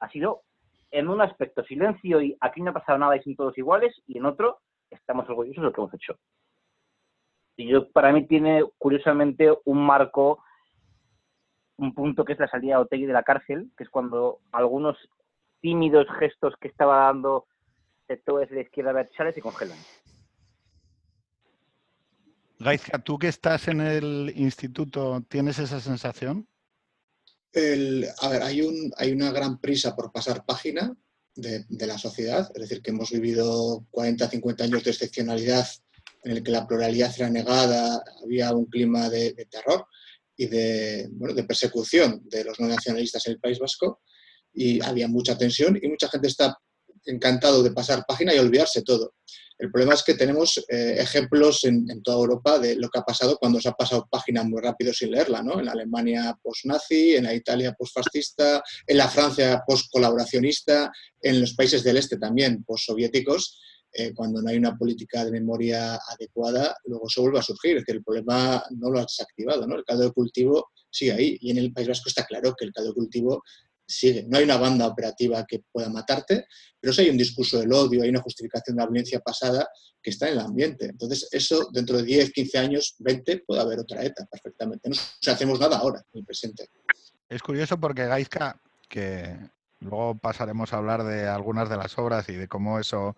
ha 0.00 0.08
sido 0.08 0.42
en 0.90 1.08
un 1.08 1.20
aspecto 1.20 1.62
silencio 1.64 2.20
y 2.20 2.36
aquí 2.40 2.62
no 2.62 2.70
ha 2.70 2.74
pasado 2.74 2.98
nada 2.98 3.16
y 3.16 3.22
son 3.22 3.36
todos 3.36 3.56
iguales, 3.58 3.94
y 4.06 4.18
en 4.18 4.26
otro 4.26 4.58
estamos 4.90 5.28
orgullosos 5.28 5.62
de 5.62 5.62
lo 5.62 5.72
que 5.72 5.80
hemos 5.80 5.94
hecho. 5.94 6.16
Y 7.56 7.68
yo, 7.68 7.90
para 7.90 8.12
mí 8.12 8.26
tiene 8.26 8.64
curiosamente 8.78 9.52
un 9.64 9.84
marco, 9.84 10.42
un 11.76 11.94
punto 11.94 12.24
que 12.24 12.32
es 12.32 12.38
la 12.38 12.48
salida 12.48 12.76
de 12.76 12.82
Otegui 12.82 13.06
de 13.06 13.12
la 13.12 13.22
cárcel, 13.22 13.70
que 13.76 13.84
es 13.84 13.90
cuando 13.90 14.38
algunos 14.50 14.96
tímidos 15.60 16.06
gestos 16.18 16.54
que 16.58 16.68
estaba 16.68 17.04
dando 17.04 17.46
sectores 18.06 18.48
de 18.48 18.56
la 18.56 18.62
izquierda 18.62 18.92
verticales 18.92 19.34
se 19.34 19.42
congelan. 19.42 19.78
Gaizka, 22.60 22.98
tú 22.98 23.18
que 23.18 23.28
estás 23.28 23.68
en 23.68 23.80
el 23.80 24.32
instituto, 24.36 25.24
¿tienes 25.28 25.58
esa 25.58 25.80
sensación? 25.80 26.46
a 27.52 28.28
ver, 28.28 28.42
hay, 28.44 28.60
un, 28.62 28.92
hay 28.96 29.10
una 29.10 29.32
gran 29.32 29.60
prisa 29.60 29.96
por 29.96 30.12
pasar 30.12 30.44
página 30.44 30.94
de, 31.34 31.64
la 31.86 31.98
sociedad, 31.98 32.48
es 32.54 32.60
decir, 32.60 32.80
que 32.80 32.90
hemos 32.90 33.10
vivido 33.10 33.86
40, 33.90 34.28
50 34.28 34.64
años 34.64 34.84
de 34.84 34.90
excepcionalidad 34.90 35.66
en 36.22 36.32
el 36.32 36.42
que 36.44 36.52
la 36.52 36.66
pluralidad 36.68 37.12
era 37.16 37.28
negada, 37.30 38.04
había 38.22 38.52
un 38.54 38.66
clima 38.66 39.08
de, 39.08 39.32
terror 39.50 39.86
y 40.36 40.46
de, 40.46 41.08
bueno, 41.12 41.34
de 41.34 41.42
persecución 41.44 42.20
de 42.28 42.44
los 42.44 42.60
no 42.60 42.68
nacionalistas 42.68 43.26
en 43.26 43.32
el 43.32 43.40
País 43.40 43.58
Vasco 43.58 44.02
y 44.52 44.80
había 44.84 45.08
mucha 45.08 45.36
tensión 45.36 45.76
y 45.80 45.88
mucha 45.88 46.08
gente 46.08 46.28
está 46.28 46.56
encantado 47.04 47.62
de 47.62 47.72
pasar 47.72 48.04
página 48.06 48.34
y 48.34 48.38
olvidarse 48.38 48.82
todo. 48.82 49.14
El 49.60 49.70
problema 49.70 49.92
es 49.92 50.02
que 50.02 50.14
tenemos 50.14 50.56
eh, 50.68 50.96
ejemplos 50.98 51.64
en, 51.64 52.02
toda 52.02 52.16
Europa 52.16 52.58
de 52.58 52.76
lo 52.76 52.88
que 52.88 52.98
ha 52.98 53.02
pasado 53.02 53.36
cuando 53.36 53.60
se 53.60 53.68
ha 53.68 53.72
pasado 53.72 54.08
página 54.10 54.42
muy 54.42 54.62
rápido 54.62 54.92
sin 54.94 55.10
leerla, 55.10 55.42
¿no? 55.42 55.60
En 55.60 55.68
Alemania 55.68 56.34
post-nazi, 56.42 57.16
en 57.16 57.24
la 57.24 57.34
Italia 57.34 57.74
post-fascista, 57.78 58.62
en 58.86 58.96
la 58.96 59.08
Francia 59.08 59.62
post-colaboracionista, 59.66 60.90
en 61.20 61.42
los 61.42 61.52
países 61.52 61.84
del 61.84 61.98
este 61.98 62.16
también 62.16 62.64
post-soviéticos. 62.64 63.60
Eh, 63.92 64.14
cuando 64.14 64.40
no 64.40 64.48
hay 64.48 64.56
una 64.56 64.78
política 64.78 65.24
de 65.24 65.32
memoria 65.32 65.98
adecuada, 66.08 66.74
luego 66.84 67.10
se 67.10 67.20
vuelve 67.20 67.40
a 67.40 67.42
surgir. 67.42 67.76
Es 67.76 67.84
que 67.84 67.92
el 67.92 68.02
problema 68.02 68.64
no 68.70 68.88
lo 68.88 69.00
ha 69.00 69.02
desactivado, 69.02 69.66
¿no? 69.66 69.76
El 69.76 69.84
caldo 69.84 70.04
de 70.04 70.12
cultivo 70.12 70.70
sigue 70.88 71.12
ahí. 71.12 71.38
Y 71.38 71.50
en 71.50 71.58
el 71.58 71.72
País 71.72 71.88
Vasco 71.88 72.08
está 72.08 72.24
claro 72.24 72.54
que 72.56 72.64
el 72.64 72.72
caldo 72.72 72.90
de 72.90 72.94
cultivo 72.94 73.42
sigue. 73.90 74.24
No 74.28 74.38
hay 74.38 74.44
una 74.44 74.56
banda 74.56 74.86
operativa 74.86 75.44
que 75.46 75.62
pueda 75.70 75.88
matarte, 75.88 76.46
pero 76.80 76.92
sí 76.92 77.02
hay 77.02 77.10
un 77.10 77.18
discurso 77.18 77.58
del 77.58 77.72
odio, 77.72 78.02
hay 78.02 78.08
una 78.08 78.22
justificación 78.22 78.76
de 78.76 78.82
la 78.82 78.88
violencia 78.88 79.20
pasada 79.20 79.68
que 80.02 80.10
está 80.10 80.28
en 80.28 80.34
el 80.34 80.40
ambiente. 80.40 80.86
Entonces, 80.86 81.28
eso 81.30 81.68
dentro 81.72 81.98
de 81.98 82.04
10, 82.04 82.32
15 82.32 82.58
años, 82.58 82.96
20, 82.98 83.44
puede 83.46 83.60
haber 83.60 83.80
otra 83.80 84.02
ETA 84.02 84.26
perfectamente. 84.26 84.88
No 84.88 85.32
hacemos 85.32 85.60
nada 85.60 85.78
ahora, 85.78 86.02
en 86.12 86.20
el 86.20 86.24
presente. 86.24 86.68
Es 87.28 87.42
curioso 87.42 87.78
porque 87.78 88.06
Gaizka, 88.06 88.60
que 88.88 89.36
luego 89.80 90.18
pasaremos 90.18 90.72
a 90.72 90.78
hablar 90.78 91.04
de 91.04 91.26
algunas 91.26 91.68
de 91.68 91.76
las 91.76 91.98
obras 91.98 92.28
y 92.28 92.34
de 92.34 92.48
cómo 92.48 92.78
eso 92.78 93.16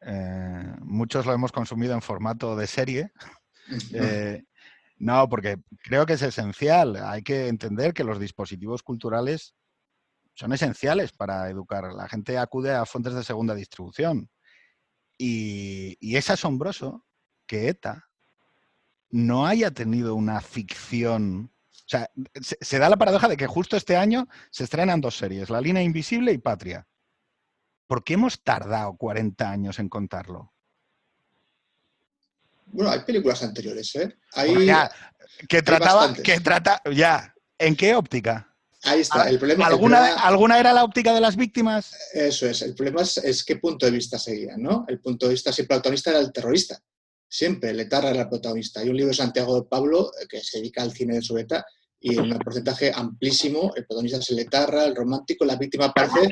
eh, 0.00 0.74
muchos 0.80 1.26
lo 1.26 1.32
hemos 1.32 1.52
consumido 1.52 1.94
en 1.94 2.02
formato 2.02 2.56
de 2.56 2.66
serie. 2.66 3.12
Eh, 3.92 4.44
no, 4.98 5.28
porque 5.28 5.56
creo 5.82 6.06
que 6.06 6.14
es 6.14 6.22
esencial. 6.22 6.96
Hay 6.96 7.22
que 7.22 7.48
entender 7.48 7.94
que 7.94 8.04
los 8.04 8.20
dispositivos 8.20 8.82
culturales 8.82 9.54
son 10.34 10.52
esenciales 10.52 11.12
para 11.12 11.48
educar. 11.48 11.92
La 11.92 12.08
gente 12.08 12.38
acude 12.38 12.72
a 12.72 12.86
fuentes 12.86 13.14
de 13.14 13.24
segunda 13.24 13.54
distribución. 13.54 14.28
Y, 15.16 16.16
es 16.16 16.28
asombroso 16.28 17.06
que 17.46 17.68
ETA 17.68 18.08
no 19.10 19.46
haya 19.46 19.70
tenido 19.70 20.14
una 20.14 20.40
ficción. 20.40 21.52
O 21.70 21.88
sea, 21.88 22.10
se, 22.40 22.78
da 22.78 22.88
la 22.88 22.96
paradoja 22.96 23.28
de 23.28 23.36
que 23.36 23.46
justo 23.46 23.76
este 23.76 23.96
año 23.96 24.28
se 24.50 24.64
estrenan 24.64 25.00
dos 25.00 25.16
series, 25.16 25.50
La 25.50 25.60
línea 25.60 25.82
invisible 25.82 26.32
y 26.32 26.38
Patria. 26.38 26.86
¿Por 27.86 28.02
qué 28.02 28.14
hemos 28.14 28.42
tardado 28.42 28.96
40 28.96 29.48
años 29.48 29.78
en 29.78 29.88
contarlo? 29.88 30.52
Bueno, 32.66 32.90
hay 32.90 33.00
películas 33.00 33.42
anteriores, 33.42 33.94
¿eh? 33.94 34.16
Hay, 34.32 34.68
que 35.48 35.62
trataba, 35.62 36.12
que 36.14 36.40
trata, 36.40 36.82
ya, 36.92 37.34
¿en 37.58 37.76
qué 37.76 37.94
óptica? 37.94 38.53
Ahí 38.84 39.00
está. 39.00 39.28
El 39.28 39.38
problema, 39.38 39.66
¿Alguna, 39.66 40.14
¿Alguna 40.14 40.60
era 40.60 40.72
la 40.72 40.84
óptica 40.84 41.14
de 41.14 41.20
las 41.20 41.36
víctimas? 41.36 41.94
Eso 42.12 42.46
es. 42.46 42.62
El 42.62 42.74
problema 42.74 43.02
es, 43.02 43.44
qué 43.44 43.56
punto 43.56 43.86
de 43.86 43.92
vista 43.92 44.18
seguían, 44.18 44.62
¿no? 44.62 44.84
El 44.88 45.00
punto 45.00 45.26
de 45.26 45.32
vista, 45.32 45.52
si 45.52 45.62
el 45.62 45.68
protagonista 45.68 46.10
era 46.10 46.20
el 46.20 46.32
terrorista. 46.32 46.78
siempre 47.28 47.72
Letarra 47.72 48.10
era 48.10 48.22
el 48.22 48.28
protagonista. 48.28 48.80
Hay 48.80 48.88
un 48.88 48.96
libro 48.96 49.10
de 49.10 49.16
Santiago 49.16 49.60
de 49.60 49.66
Pablo 49.66 50.10
eh, 50.20 50.26
que 50.28 50.40
se 50.40 50.58
dedica 50.58 50.82
al 50.82 50.92
cine 50.92 51.14
de 51.14 51.22
Subeta 51.22 51.64
y 51.98 52.18
en 52.18 52.32
un 52.32 52.38
porcentaje 52.38 52.92
amplísimo 52.94 53.72
el 53.74 53.86
protagonista 53.86 54.18
es 54.18 54.30
el 54.30 54.36
Letarra, 54.36 54.84
el 54.84 54.94
romántico, 54.94 55.46
la 55.46 55.56
víctima 55.56 55.86
aparece 55.86 56.28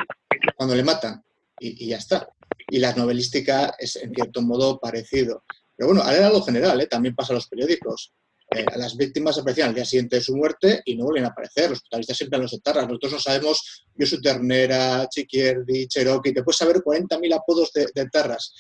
cuando 0.55 0.75
le 0.75 0.85
matan 0.85 1.23
y, 1.59 1.87
ya 1.87 1.97
está. 1.97 2.29
Y 2.69 2.79
la 2.79 2.93
novelística 2.95 3.75
es 3.79 3.97
en 3.97 4.13
cierto 4.13 4.43
modo 4.43 4.79
parecido. 4.79 5.45
Pero 5.75 5.89
bueno, 5.89 6.09
era 6.11 6.27
algo 6.27 6.43
general, 6.43 6.81
¿eh? 6.81 6.87
también 6.87 7.15
pasa 7.15 7.33
a 7.33 7.37
los 7.37 7.49
periódicos. 7.49 8.13
Eh, 8.55 8.65
las 8.77 8.97
víctimas 8.97 9.39
aparecían 9.39 9.69
al 9.69 9.75
día 9.75 9.85
siguiente 9.85 10.17
de 10.17 10.23
su 10.23 10.37
muerte 10.37 10.83
y 10.85 10.97
no 10.97 11.05
vuelven 11.05 11.25
a 11.25 11.29
aparecer. 11.29 11.71
Los 11.71 11.81
protagonistas 11.81 12.17
siempre 12.17 12.37
en 12.37 12.43
los 12.43 12.53
etarras. 12.53 12.87
Nosotros 12.87 13.13
no 13.13 13.19
sabemos 13.19 13.85
Yosu 13.95 14.21
Ternera, 14.21 15.09
Chiquierdi, 15.09 15.87
Cherokee. 15.87 16.33
Te 16.33 16.43
puedes 16.43 16.59
saber 16.59 16.77
40.000 16.77 17.35
apodos 17.35 17.73
de, 17.73 17.87
de 17.95 18.07
tarras. 18.09 18.53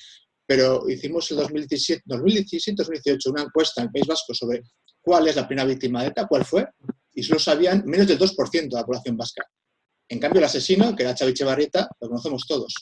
Pero 0.46 0.88
hicimos 0.88 1.30
en 1.30 1.38
2017, 1.38 2.02
2017-2018 2.06 3.30
una 3.30 3.42
encuesta 3.42 3.80
en 3.80 3.86
el 3.86 3.92
País 3.92 4.06
Vasco 4.06 4.34
sobre 4.34 4.62
cuál 5.00 5.28
es 5.28 5.36
la 5.36 5.46
primera 5.46 5.66
víctima 5.66 6.02
de 6.02 6.08
ETA, 6.08 6.26
cuál 6.26 6.44
fue, 6.44 6.66
y 7.14 7.22
solo 7.22 7.38
sabían 7.38 7.84
menos 7.86 8.06
del 8.06 8.18
2% 8.18 8.50
de 8.50 8.68
la 8.70 8.84
población 8.84 9.16
vasca. 9.16 9.46
En 10.08 10.18
cambio, 10.18 10.40
el 10.40 10.44
asesino, 10.44 10.94
que 10.94 11.04
era 11.04 11.16
Xavi 11.16 11.32
Barrieta, 11.44 11.88
lo 12.00 12.08
conocemos 12.08 12.44
todos. 12.46 12.74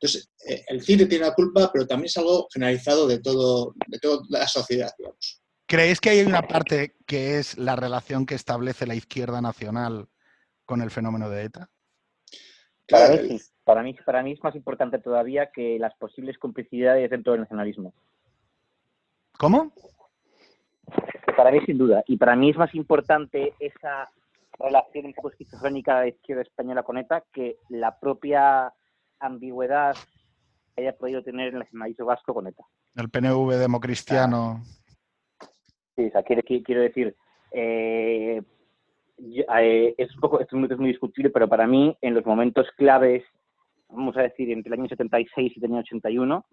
Entonces, 0.00 0.30
eh, 0.48 0.64
el 0.68 0.82
cine 0.82 1.06
tiene 1.06 1.26
la 1.26 1.34
culpa, 1.34 1.70
pero 1.72 1.86
también 1.86 2.06
es 2.06 2.16
algo 2.16 2.48
generalizado 2.52 3.06
de, 3.06 3.20
todo, 3.20 3.74
de 3.86 3.98
toda 3.98 4.22
la 4.30 4.48
sociedad, 4.48 4.90
digamos. 4.98 5.41
¿Creéis 5.72 6.02
que 6.02 6.10
hay 6.10 6.20
una 6.20 6.42
parte 6.42 6.96
que 7.06 7.38
es 7.38 7.56
la 7.56 7.76
relación 7.76 8.26
que 8.26 8.34
establece 8.34 8.86
la 8.86 8.94
izquierda 8.94 9.40
nacional 9.40 10.06
con 10.66 10.82
el 10.82 10.90
fenómeno 10.90 11.30
de 11.30 11.44
ETA? 11.44 11.70
Para 12.90 13.08
mí, 13.08 13.38
sí. 13.38 13.40
para, 13.64 13.82
mí, 13.82 13.96
para 14.04 14.22
mí 14.22 14.32
es 14.32 14.42
más 14.44 14.54
importante 14.54 14.98
todavía 14.98 15.50
que 15.50 15.78
las 15.78 15.94
posibles 15.94 16.36
complicidades 16.36 17.08
dentro 17.08 17.32
del 17.32 17.40
nacionalismo. 17.40 17.94
¿Cómo? 19.38 19.72
Para 21.38 21.50
mí, 21.50 21.60
sin 21.64 21.78
duda. 21.78 22.04
Y 22.06 22.18
para 22.18 22.36
mí 22.36 22.50
es 22.50 22.56
más 22.58 22.74
importante 22.74 23.54
esa 23.58 24.10
relación 24.58 25.06
un 25.06 25.14
poco 25.14 25.30
esquizofrénica 25.30 26.00
de 26.00 26.02
la 26.02 26.08
izquierda 26.08 26.42
española 26.42 26.82
con 26.82 26.98
ETA 26.98 27.24
que 27.32 27.56
la 27.70 27.98
propia 27.98 28.74
ambigüedad 29.20 29.96
que 30.76 30.82
haya 30.82 30.94
podido 30.98 31.22
tener 31.22 31.54
el 31.54 31.60
nacionalismo 31.60 32.04
vasco 32.04 32.34
con 32.34 32.46
ETA. 32.46 32.62
El 32.94 33.08
PNV 33.08 33.52
democristiano. 33.52 34.60
Sí, 35.96 36.06
o 36.06 36.10
sea, 36.10 36.22
quiero, 36.22 36.42
quiero 36.42 36.80
decir, 36.80 37.14
eh, 37.52 38.42
eh, 39.18 39.94
es 39.98 40.14
un 40.14 40.20
poco, 40.20 40.40
esto 40.40 40.56
es 40.56 40.78
muy, 40.78 40.88
discutible, 40.88 41.30
pero 41.30 41.48
para 41.48 41.66
mí, 41.66 41.96
en 42.00 42.14
los 42.14 42.24
momentos 42.24 42.66
claves, 42.76 43.22
vamos 43.88 44.16
a 44.16 44.22
decir, 44.22 44.50
entre 44.50 44.72
el 44.72 44.80
año 44.80 44.88
76 44.88 45.52
y 45.54 45.58
el 45.58 45.70
año 45.70 45.80
81, 45.80 46.46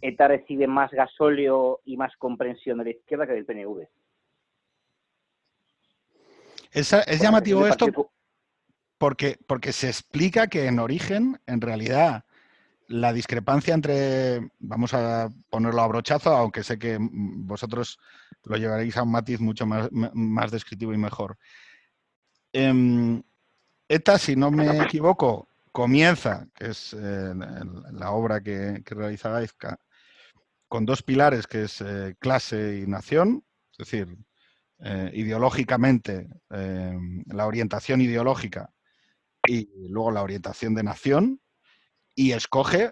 ETA 0.00 0.28
recibe 0.28 0.66
más 0.66 0.90
gasóleo 0.90 1.80
y 1.84 1.96
más 1.96 2.14
comprensión 2.16 2.78
de 2.78 2.84
la 2.84 2.90
izquierda 2.90 3.26
que 3.26 3.32
del 3.32 3.44
PNV. 3.44 3.86
Es, 6.72 6.92
es 6.92 7.20
llamativo 7.20 7.66
esto 7.66 7.86
porque, 8.98 9.38
porque 9.46 9.72
se 9.72 9.86
explica 9.86 10.48
que 10.48 10.66
en 10.66 10.80
origen, 10.80 11.40
en 11.46 11.60
realidad, 11.60 12.24
la 12.88 13.12
discrepancia 13.12 13.74
entre, 13.74 14.50
vamos 14.58 14.94
a 14.94 15.30
ponerlo 15.50 15.82
a 15.82 15.86
brochazo, 15.86 16.34
aunque 16.34 16.64
sé 16.64 16.78
que 16.78 16.98
vosotros 17.00 17.98
lo 18.44 18.56
llevaréis 18.56 18.96
a 18.96 19.02
un 19.02 19.12
matiz 19.12 19.40
mucho 19.40 19.66
más, 19.66 19.88
más 19.92 20.50
descriptivo 20.50 20.94
y 20.94 20.98
mejor. 20.98 21.38
Em, 22.52 23.22
ETA, 23.88 24.18
si 24.18 24.36
no 24.36 24.50
me 24.50 24.82
equivoco, 24.82 25.48
comienza, 25.70 26.48
que 26.54 26.68
es 26.68 26.94
eh, 26.94 27.34
la 27.92 28.10
obra 28.10 28.40
que, 28.42 28.82
realiza 28.86 29.30
Gaizka, 29.30 29.78
con 30.66 30.86
dos 30.86 31.02
pilares, 31.02 31.46
que 31.46 31.64
es 31.64 31.80
eh, 31.82 32.16
clase 32.18 32.80
y 32.82 32.86
nación, 32.86 33.44
es 33.72 33.78
decir, 33.78 34.16
eh, 34.80 35.10
ideológicamente, 35.14 36.28
em, 36.50 37.22
la 37.26 37.46
orientación 37.46 38.00
ideológica 38.00 38.72
y 39.46 39.68
luego 39.88 40.10
la 40.10 40.22
orientación 40.22 40.74
de 40.74 40.82
nación, 40.82 41.40
y 42.18 42.32
escoge 42.32 42.90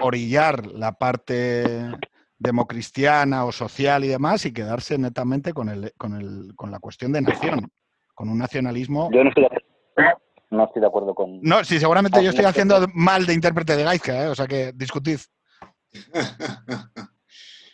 orillar 0.00 0.66
la 0.66 0.92
parte 0.92 1.90
democristiana 2.38 3.44
o 3.44 3.52
social 3.52 4.02
y 4.02 4.08
demás 4.08 4.46
y 4.46 4.52
quedarse 4.54 4.96
netamente 4.96 5.52
con, 5.52 5.68
el, 5.68 5.92
con, 5.98 6.18
el, 6.18 6.54
con 6.56 6.70
la 6.70 6.78
cuestión 6.78 7.12
de 7.12 7.20
nación, 7.20 7.70
con 8.14 8.30
un 8.30 8.38
nacionalismo... 8.38 9.10
Yo 9.12 9.22
no 9.22 9.28
estoy 9.28 9.42
de 9.42 9.48
acuerdo, 9.48 10.22
no 10.50 10.64
estoy 10.64 10.80
de 10.80 10.86
acuerdo 10.86 11.14
con... 11.14 11.40
No, 11.42 11.62
sí, 11.64 11.78
seguramente 11.78 12.24
yo 12.24 12.30
estoy 12.30 12.46
haciendo 12.46 12.86
mal 12.94 13.26
de 13.26 13.34
intérprete 13.34 13.76
de 13.76 13.84
Gaizka, 13.84 14.24
¿eh? 14.24 14.28
o 14.28 14.34
sea 14.34 14.46
que 14.46 14.72
discutid. 14.72 15.18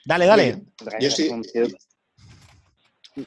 dale, 0.05 0.27
dale. 0.27 0.63
Yo 0.99 1.11
sí, 1.11 1.31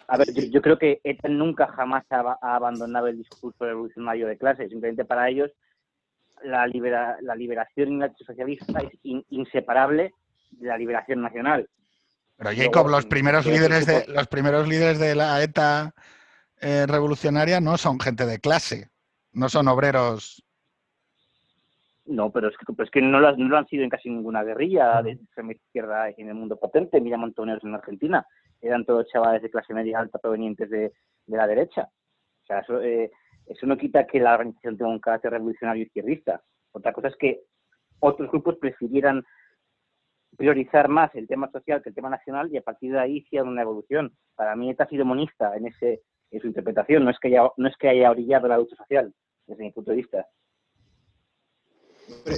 a 0.09 0.17
ver, 0.17 0.27
yo, 0.51 0.61
creo 0.61 0.77
que 0.77 0.99
ETA 1.05 1.29
nunca 1.29 1.67
jamás 1.67 2.03
ha, 2.09 2.37
abandonado 2.41 3.07
el 3.07 3.19
discurso 3.19 3.63
revolucionario 3.63 4.27
de 4.27 4.37
clase. 4.37 4.67
Simplemente 4.67 5.05
para 5.05 5.29
ellos 5.29 5.51
la, 6.43 6.67
la 7.21 7.35
liberación 7.35 8.13
socialista 8.17 8.79
es 8.79 8.99
inseparable 9.29 10.13
de 10.51 10.67
la 10.67 10.77
liberación 10.77 11.21
nacional. 11.21 11.67
Pero 12.37 12.49
Jacob, 12.55 12.89
los 12.89 13.05
primeros 13.05 13.45
líderes 13.45 13.85
de 13.85 14.05
los 14.07 14.27
primeros 14.27 14.67
líderes 14.67 14.99
de 14.99 15.15
la 15.15 15.41
ETA 15.41 15.93
eh, 16.59 16.85
revolucionaria 16.87 17.61
no 17.61 17.77
son 17.77 17.99
gente 17.99 18.25
de 18.25 18.39
clase, 18.39 18.89
no 19.31 19.47
son 19.47 19.67
obreros. 19.67 20.43
No, 22.05 22.31
pero 22.31 22.49
es 22.49 22.55
que, 22.57 22.83
es 22.83 22.91
que 22.91 23.01
no, 23.01 23.19
lo, 23.19 23.57
han 23.57 23.67
sido 23.67 23.83
en 23.83 23.89
casi 23.89 24.09
ninguna 24.09 24.43
guerrilla 24.43 25.01
de 25.01 25.13
extrema 25.13 25.53
izquierda 25.53 26.09
en 26.09 26.27
el 26.27 26.35
mundo 26.35 26.57
potente. 26.57 27.01
Mira 27.01 27.17
Montoneros 27.17 27.63
en 27.63 27.73
Argentina. 27.73 28.25
Eran 28.61 28.85
todos 28.85 29.07
chavales 29.07 29.41
de 29.41 29.49
clase 29.49 29.73
media 29.73 29.99
alta 29.99 30.19
provenientes 30.19 30.69
de, 30.69 30.91
la 31.27 31.47
derecha. 31.47 31.89
O 32.43 32.45
sea, 32.45 32.59
eso, 32.59 32.81
eh, 32.81 33.11
eso 33.45 33.65
no 33.65 33.77
quita 33.77 34.07
que 34.07 34.19
la 34.19 34.33
organización 34.33 34.77
tenga 34.77 34.91
un 34.91 34.99
carácter 34.99 35.31
revolucionario 35.31 35.83
izquierdista. 35.83 36.41
Otra 36.71 36.93
cosa 36.93 37.09
es 37.09 37.15
que 37.17 37.43
otros 37.99 38.29
grupos 38.29 38.57
prefirieran 38.57 39.23
priorizar 40.35 40.89
más 40.89 41.13
el 41.15 41.27
tema 41.27 41.49
social 41.51 41.81
que 41.81 41.89
el 41.89 41.95
tema 41.95 42.09
nacional 42.09 42.49
y 42.51 42.57
a 42.57 42.61
partir 42.61 42.91
de 42.91 42.99
ahí 42.99 43.17
hicieron 43.17 43.49
una 43.49 43.61
evolución. 43.61 44.15
Para 44.35 44.55
mí 44.55 44.69
ETA 44.69 44.83
ha 44.83 44.89
sido 44.89 45.05
monista 45.05 45.55
en, 45.55 45.67
ese, 45.67 46.01
en 46.31 46.41
su 46.41 46.47
interpretación, 46.47 47.05
no 47.05 47.11
es, 47.11 47.17
que 47.19 47.29
haya, 47.29 47.49
no 47.57 47.67
es 47.67 47.75
que 47.77 47.89
haya 47.89 48.11
orillado 48.11 48.47
la 48.47 48.57
lucha 48.57 48.75
social, 48.75 49.13
desde 49.47 49.63
mi 49.63 49.71
punto 49.71 49.91
de 49.91 49.97
vista. 49.97 50.27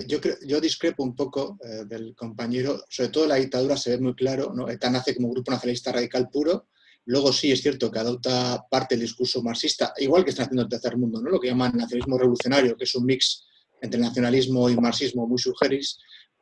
Yo, 0.08 0.20
yo 0.46 0.62
discrepo 0.62 1.04
un 1.04 1.16
poco 1.16 1.58
eh, 1.62 1.86
del 1.86 2.16
compañero, 2.16 2.78
sobre 2.88 3.10
todo 3.10 3.28
la 3.28 3.36
dictadura 3.36 3.76
se 3.76 3.92
ve 3.92 4.02
muy 4.02 4.16
claro, 4.16 4.54
¿no? 4.54 4.70
ETA 4.70 4.90
nace 4.90 5.16
como 5.16 5.32
grupo 5.32 5.52
nacionalista 5.52 5.92
radical 5.92 6.30
puro, 6.32 6.68
Luego 7.08 7.32
sí 7.32 7.54
es 7.54 7.62
cierto 7.62 7.90
que 7.90 8.00
adopta 8.00 8.66
parte 8.70 8.96
del 8.96 9.04
discurso 9.04 9.42
marxista, 9.42 9.94
igual 9.98 10.26
que 10.26 10.32
está 10.32 10.44
haciendo 10.44 10.64
el 10.64 10.70
tercer 10.70 10.98
mundo, 10.98 11.22
¿no? 11.22 11.30
lo 11.30 11.40
que 11.40 11.48
llaman 11.48 11.72
nacionalismo 11.74 12.18
revolucionario, 12.18 12.76
que 12.76 12.84
es 12.84 12.94
un 12.96 13.06
mix 13.06 13.46
entre 13.82 13.98
nacionalismo 13.98 14.70
y 14.70 14.76
marxismo 14.76 15.26
muy 15.26 15.38
sugeris, 15.38 15.98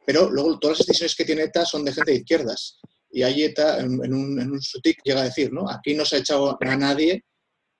pero 0.05 0.27
luego 0.31 0.57
todas 0.57 0.79
las 0.79 0.87
decisiones 0.87 1.15
que 1.15 1.25
tiene 1.25 1.43
ETA 1.43 1.65
son 1.65 1.85
de 1.85 1.93
gente 1.93 2.11
de 2.11 2.17
izquierdas. 2.17 2.79
Y 3.11 3.21
ahí 3.21 3.43
ETA, 3.43 3.79
en, 3.79 4.11
un, 4.11 4.41
en 4.41 4.51
un 4.51 4.61
sutic, 4.61 5.01
llega 5.03 5.21
a 5.21 5.25
decir, 5.25 5.53
¿no? 5.53 5.69
Aquí 5.69 5.93
no 5.93 6.03
se 6.03 6.15
ha 6.15 6.19
echado 6.19 6.57
a 6.59 6.75
nadie 6.75 7.23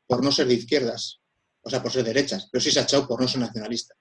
por 0.06 0.24
no 0.24 0.32
ser 0.32 0.46
de 0.46 0.54
izquierdas, 0.54 1.20
o 1.63 1.70
sea, 1.72 1.82
por 1.82 1.92
ser 1.92 2.04
derechas, 2.04 2.48
pero 2.51 2.62
sí 2.62 2.70
se 2.70 2.80
ha 2.80 2.84
echado 2.84 3.08
por 3.08 3.20
no 3.20 3.27
ser 3.27 3.42
nacionalista. 3.42 3.96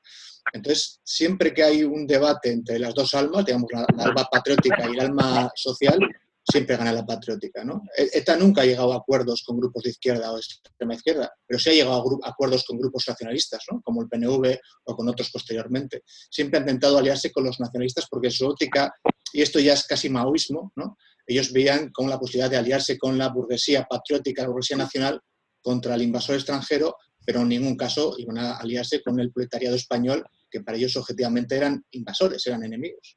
Entonces, 0.53 1.01
siempre 1.03 1.55
que 1.55 1.63
hay 1.63 1.85
un 1.85 2.07
debate 2.07 2.53
entre 2.53 2.79
las 2.79 2.93
dos 2.95 3.15
almas, 3.15 3.47
digamos, 3.47 3.71
la 3.73 3.87
alma 4.05 4.29
patriótica 4.31 4.87
y 4.87 4.93
el 4.93 5.01
alma 5.01 5.51
social, 5.55 5.99
siempre 6.45 6.77
gana 6.77 6.93
la 6.93 7.07
patriótica. 7.07 7.65
¿no? 7.65 7.83
ETA 7.97 8.37
nunca 8.37 8.63
ha 8.63 8.65
llegado 8.67 8.93
a 8.93 8.97
acuerdos 8.97 9.43
con 9.45 9.59
grupos 9.59 9.85
de 9.85 9.91
izquierda 9.91 10.33
o 10.33 10.37
extrema 10.37 10.95
izquierda, 10.95 11.33
pero 11.47 11.59
sí 11.59 11.71
ha 11.71 11.73
llegado 11.73 12.19
a 12.23 12.29
acuerdos 12.29 12.65
con 12.65 12.79
grupos 12.79 13.05
nacionalistas, 13.09 13.63
¿no? 13.71 13.81
como 13.83 14.03
el 14.03 14.09
PNV 14.09 14.59
o 14.85 14.97
con 14.97 15.09
otros 15.09 15.31
posteriormente. 15.31 16.03
Siempre 16.31 16.59
ha 16.59 16.61
intentado 16.61 16.99
aliarse 16.99 17.33
con 17.33 17.45
los 17.45 17.59
nacionalistas 17.59 18.07
porque 18.11 18.31
su 18.31 18.47
óptica, 18.47 18.93
y 19.33 19.43
esto 19.43 19.59
ya 19.59 19.73
es 19.73 19.85
casi 19.85 20.09
maoísmo, 20.09 20.73
¿no? 20.77 20.97
ellos 21.27 21.53
veían 21.53 21.91
con 21.91 22.11
la 22.11 22.19
posibilidad 22.19 22.51
de 22.51 22.59
aliarse 22.59 22.99
con 22.99 23.17
la 23.17 23.29
burguesía 23.29 23.85
patriótica, 23.85 24.43
la 24.43 24.49
burguesía 24.49 24.77
nacional, 24.77 25.21
contra 25.63 25.95
el 25.95 26.03
invasor 26.03 26.35
extranjero, 26.35 26.97
pero 27.25 27.41
en 27.41 27.49
ningún 27.49 27.75
caso 27.75 28.15
iban 28.19 28.37
a 28.37 28.59
aliarse 28.59 29.03
con 29.03 29.19
el 29.19 29.33
proletariado 29.33 29.77
español, 29.77 30.23
que 30.51 30.61
para 30.61 30.77
ellos 30.77 30.95
objetivamente 30.97 31.57
eran 31.57 31.83
invasores, 31.93 32.47
eran 32.47 32.65
enemigos. 32.65 33.17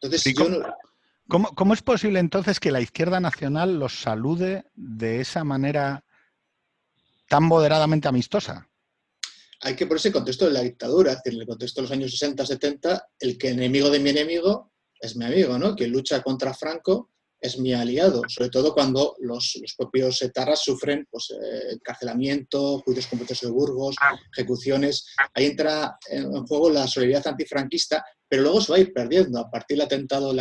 Entonces, 0.00 0.34
yo 0.34 0.48
no, 0.48 0.58
¿Cómo, 1.28 1.74
es 1.74 1.82
posible 1.82 2.20
entonces 2.20 2.60
que 2.60 2.70
la 2.70 2.80
izquierda 2.80 3.18
nacional 3.18 3.78
los 3.78 4.00
salude 4.00 4.64
de 4.74 5.20
esa 5.20 5.42
manera 5.42 6.04
tan 7.28 7.42
moderadamente 7.44 8.06
amistosa? 8.06 8.68
Hay 9.62 9.74
que 9.74 9.86
ponerse 9.86 10.08
en 10.08 10.14
contexto 10.14 10.46
de 10.46 10.52
la 10.52 10.60
dictadura, 10.60 11.20
en 11.24 11.40
el 11.40 11.46
contexto 11.46 11.80
de 11.80 11.82
los 11.82 11.92
años 11.92 12.12
60, 12.12 12.46
70, 12.46 13.08
el 13.18 13.38
que 13.38 13.48
enemigo 13.48 13.90
de 13.90 13.98
mi 13.98 14.10
enemigo 14.10 14.72
es 15.00 15.16
mi 15.16 15.24
amigo, 15.24 15.58
¿no? 15.58 15.74
Quien 15.74 15.90
lucha 15.90 16.22
contra 16.22 16.54
Franco 16.54 17.10
es 17.40 17.58
mi 17.58 17.72
aliado, 17.72 18.22
sobre 18.28 18.50
todo 18.50 18.72
cuando 18.72 19.16
los, 19.20 19.60
propios 19.76 20.20
etarras 20.22 20.62
sufren 20.62 21.06
pues, 21.10 21.30
eh, 21.30 21.72
encarcelamiento, 21.72 22.80
juicios 22.80 23.06
completos 23.06 23.40
de 23.40 23.48
Burgos, 23.48 23.96
ejecuciones. 24.32 25.06
Ahí 25.34 25.46
entra 25.46 25.98
en, 26.08 26.46
juego 26.46 26.70
la 26.70 26.86
solidaridad 26.86 27.28
antifranquista, 27.28 28.04
pero 28.28 28.42
luego 28.42 28.60
se 28.60 28.72
va 28.72 28.78
a 28.78 28.80
ir 28.80 28.92
perdiendo. 28.92 29.38
A 29.38 29.50
partir 29.50 29.76
del 29.76 29.86
atentado 29.86 30.30
de 30.30 30.36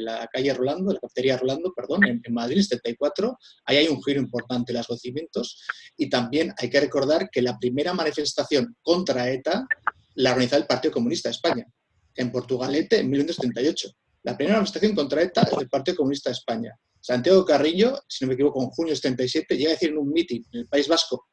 la, 0.00 0.28
calle 0.32 0.54
Rolando, 0.54 0.88
de 0.88 0.94
la 0.94 1.00
cafetería 1.00 1.36
Rolando, 1.36 1.72
perdón, 1.74 2.04
en, 2.04 2.22
Madrid, 2.32 2.58
en 2.58 2.64
74, 2.64 3.38
ahí 3.66 3.76
hay 3.78 3.88
un 3.88 4.02
giro 4.02 4.20
importante 4.20 4.72
en 4.72 4.78
los 4.78 4.86
acontecimientos. 4.86 5.62
Y 5.96 6.08
también 6.08 6.52
hay 6.56 6.70
que 6.70 6.80
recordar 6.80 7.28
que 7.30 7.42
la 7.42 7.58
primera 7.58 7.92
manifestación 7.92 8.76
contra 8.82 9.30
ETA 9.30 9.66
la 10.14 10.30
organizó 10.30 10.56
el 10.56 10.66
Partido 10.66 10.94
Comunista 10.94 11.28
de 11.28 11.34
España, 11.34 11.66
en 12.14 12.32
Portugalete, 12.32 13.00
en 13.00 13.10
1978. 13.10 13.90
La 14.22 14.36
primera 14.36 14.56
manifestación 14.56 14.94
contra 14.94 15.22
ETA 15.22 15.42
es 15.42 15.58
del 15.58 15.68
Partido 15.68 15.98
Comunista 15.98 16.30
de 16.30 16.34
España. 16.34 16.74
Santiago 17.00 17.44
Carrillo, 17.44 18.00
si 18.08 18.24
no 18.24 18.28
me 18.28 18.34
equivoco, 18.34 18.62
en 18.62 18.70
junio 18.70 18.92
de 18.92 18.96
77, 18.96 19.56
llega 19.56 19.70
a 19.70 19.72
decir 19.74 19.90
en 19.90 19.98
un 19.98 20.10
mitin 20.10 20.44
en 20.52 20.60
el 20.60 20.68
País 20.68 20.88
Vasco 20.88 21.26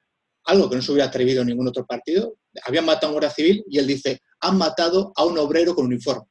algo 0.45 0.69
que 0.69 0.75
no 0.75 0.81
se 0.81 0.91
hubiera 0.91 1.07
atrevido 1.07 1.43
ningún 1.43 1.67
otro 1.67 1.85
partido. 1.85 2.37
Habían 2.65 2.85
matado 2.85 3.07
a 3.07 3.09
un 3.09 3.13
guardia 3.13 3.29
civil 3.29 3.63
y 3.69 3.79
él 3.79 3.87
dice, 3.87 4.19
han 4.43 4.57
matado 4.57 5.11
a 5.15 5.25
un 5.25 5.37
obrero 5.37 5.73
con 5.73 5.85
uniforme. 5.85 6.25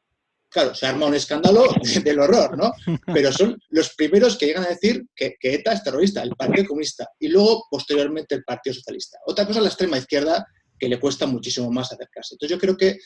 Claro, 0.48 0.74
se 0.74 0.86
arma 0.86 1.06
un 1.06 1.14
escándalo 1.14 1.64
del 2.04 2.20
horror, 2.20 2.58
¿no? 2.58 2.72
Pero 3.06 3.32
son 3.32 3.58
los 3.70 3.94
primeros 3.94 4.36
que 4.36 4.46
llegan 4.46 4.64
a 4.64 4.68
decir 4.68 5.06
que, 5.16 5.36
ETA 5.40 5.72
es 5.72 5.82
terrorista, 5.82 6.22
el 6.22 6.36
Partido 6.36 6.68
Comunista, 6.68 7.08
y 7.18 7.28
luego, 7.28 7.64
posteriormente, 7.70 8.34
el 8.34 8.44
Partido 8.44 8.74
Socialista. 8.74 9.18
Otra 9.26 9.46
cosa 9.46 9.62
la 9.62 9.68
extrema 9.68 9.96
izquierda, 9.96 10.46
que 10.78 10.88
le 10.88 11.00
cuesta 11.00 11.26
muchísimo 11.26 11.70
más 11.70 11.92
acercarse. 11.92 12.34
Entonces, 12.34 12.54
yo 12.54 12.60
creo 12.60 12.76
que 12.76 12.98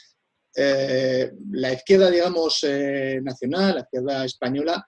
eh, 0.56 1.30
la 1.52 1.72
izquierda, 1.72 2.10
digamos, 2.10 2.64
eh, 2.64 3.20
nacional, 3.22 3.74
la 3.76 3.80
izquierda 3.82 4.24
española, 4.24 4.84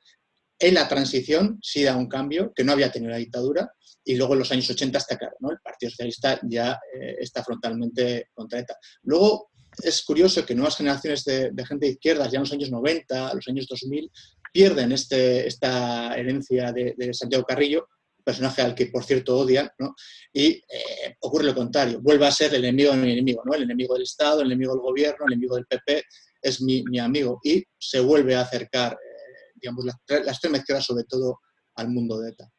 en 0.58 0.74
la 0.74 0.88
transición 0.88 1.58
sí 1.62 1.84
da 1.84 1.96
un 1.96 2.08
cambio, 2.08 2.52
que 2.52 2.64
no 2.64 2.72
había 2.72 2.90
tenido 2.90 3.12
la 3.12 3.18
dictadura, 3.18 3.70
y 4.04 4.16
luego 4.16 4.32
en 4.32 4.38
los 4.40 4.50
años 4.50 4.68
80 4.68 4.98
está 4.98 5.16
claro, 5.16 5.36
¿no? 5.40 5.50
El 5.50 5.58
Partido 5.58 5.90
Socialista 5.90 6.40
ya 6.42 6.72
eh, 6.92 7.16
está 7.20 7.44
frontalmente 7.44 8.30
contra 8.34 8.58
ETA. 8.58 8.76
Luego, 9.02 9.50
es 9.82 10.02
curioso 10.02 10.44
que 10.44 10.54
nuevas 10.54 10.76
generaciones 10.76 11.24
de, 11.24 11.52
gente 11.66 11.86
de 11.86 11.92
izquierdas, 11.92 12.30
ya 12.30 12.36
en 12.36 12.42
los 12.42 12.52
años 12.52 12.70
90, 12.70 13.34
los 13.34 13.48
años 13.48 13.66
2000, 13.68 14.10
pierden 14.52 14.92
este, 14.92 15.46
esta 15.46 16.14
herencia 16.14 16.72
de, 16.72 17.12
Santiago 17.12 17.44
Carrillo, 17.44 17.88
personaje 18.24 18.60
al 18.60 18.74
que, 18.74 18.86
por 18.86 19.04
cierto, 19.04 19.38
odian, 19.38 19.70
¿no? 19.78 19.94
y 20.32 20.48
eh, 20.48 21.16
ocurre 21.20 21.44
lo 21.44 21.54
contrario, 21.54 22.00
vuelve 22.02 22.26
a 22.26 22.30
ser 22.30 22.54
el 22.54 22.64
enemigo 22.64 22.90
de 22.90 22.98
mi 22.98 23.12
enemigo, 23.12 23.42
¿no? 23.44 23.54
el 23.54 23.62
enemigo 23.62 23.94
del 23.94 24.02
Estado, 24.02 24.42
el 24.42 24.48
enemigo 24.48 24.72
del 24.72 24.82
gobierno, 24.82 25.24
el 25.26 25.32
enemigo 25.32 25.56
del 25.56 25.66
PP, 25.66 26.02
es 26.42 26.60
mi, 26.60 26.98
amigo, 26.98 27.40
y 27.42 27.64
se 27.78 28.00
vuelve 28.00 28.36
a 28.36 28.42
acercar, 28.42 28.92
eh, 28.92 29.52
digamos, 29.60 29.84
la, 29.84 29.98
la, 30.20 30.32
extrema 30.32 30.62
sobre 30.80 31.04
todo, 31.04 31.40
al 31.76 31.88
mundo 31.88 32.20
de 32.20 32.30
ETA. 32.30 32.50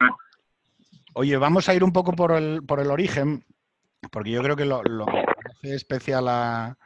Oye, 1.14 1.38
vamos 1.38 1.70
a 1.70 1.76
ir 1.76 1.84
un 1.84 1.94
poco 1.94 2.14
por 2.14 2.32
el, 2.32 2.64
por 2.64 2.80
el 2.80 2.92
origen, 2.92 3.46
porque 4.12 4.32
yo 4.32 4.42
creo 4.42 4.56
que 4.56 4.66
lo, 4.66 4.82
lo 4.84 5.06
hace 5.08 5.76
especial 5.76 6.28
a, 6.28 6.78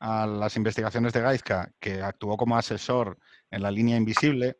a 0.00 0.26
las 0.26 0.56
investigaciones 0.56 1.12
de 1.12 1.20
Gaizka, 1.20 1.72
que 1.80 2.02
actuó 2.02 2.36
como 2.36 2.56
asesor 2.56 3.18
en 3.50 3.62
la 3.62 3.70
línea 3.70 3.96
invisible, 3.96 4.58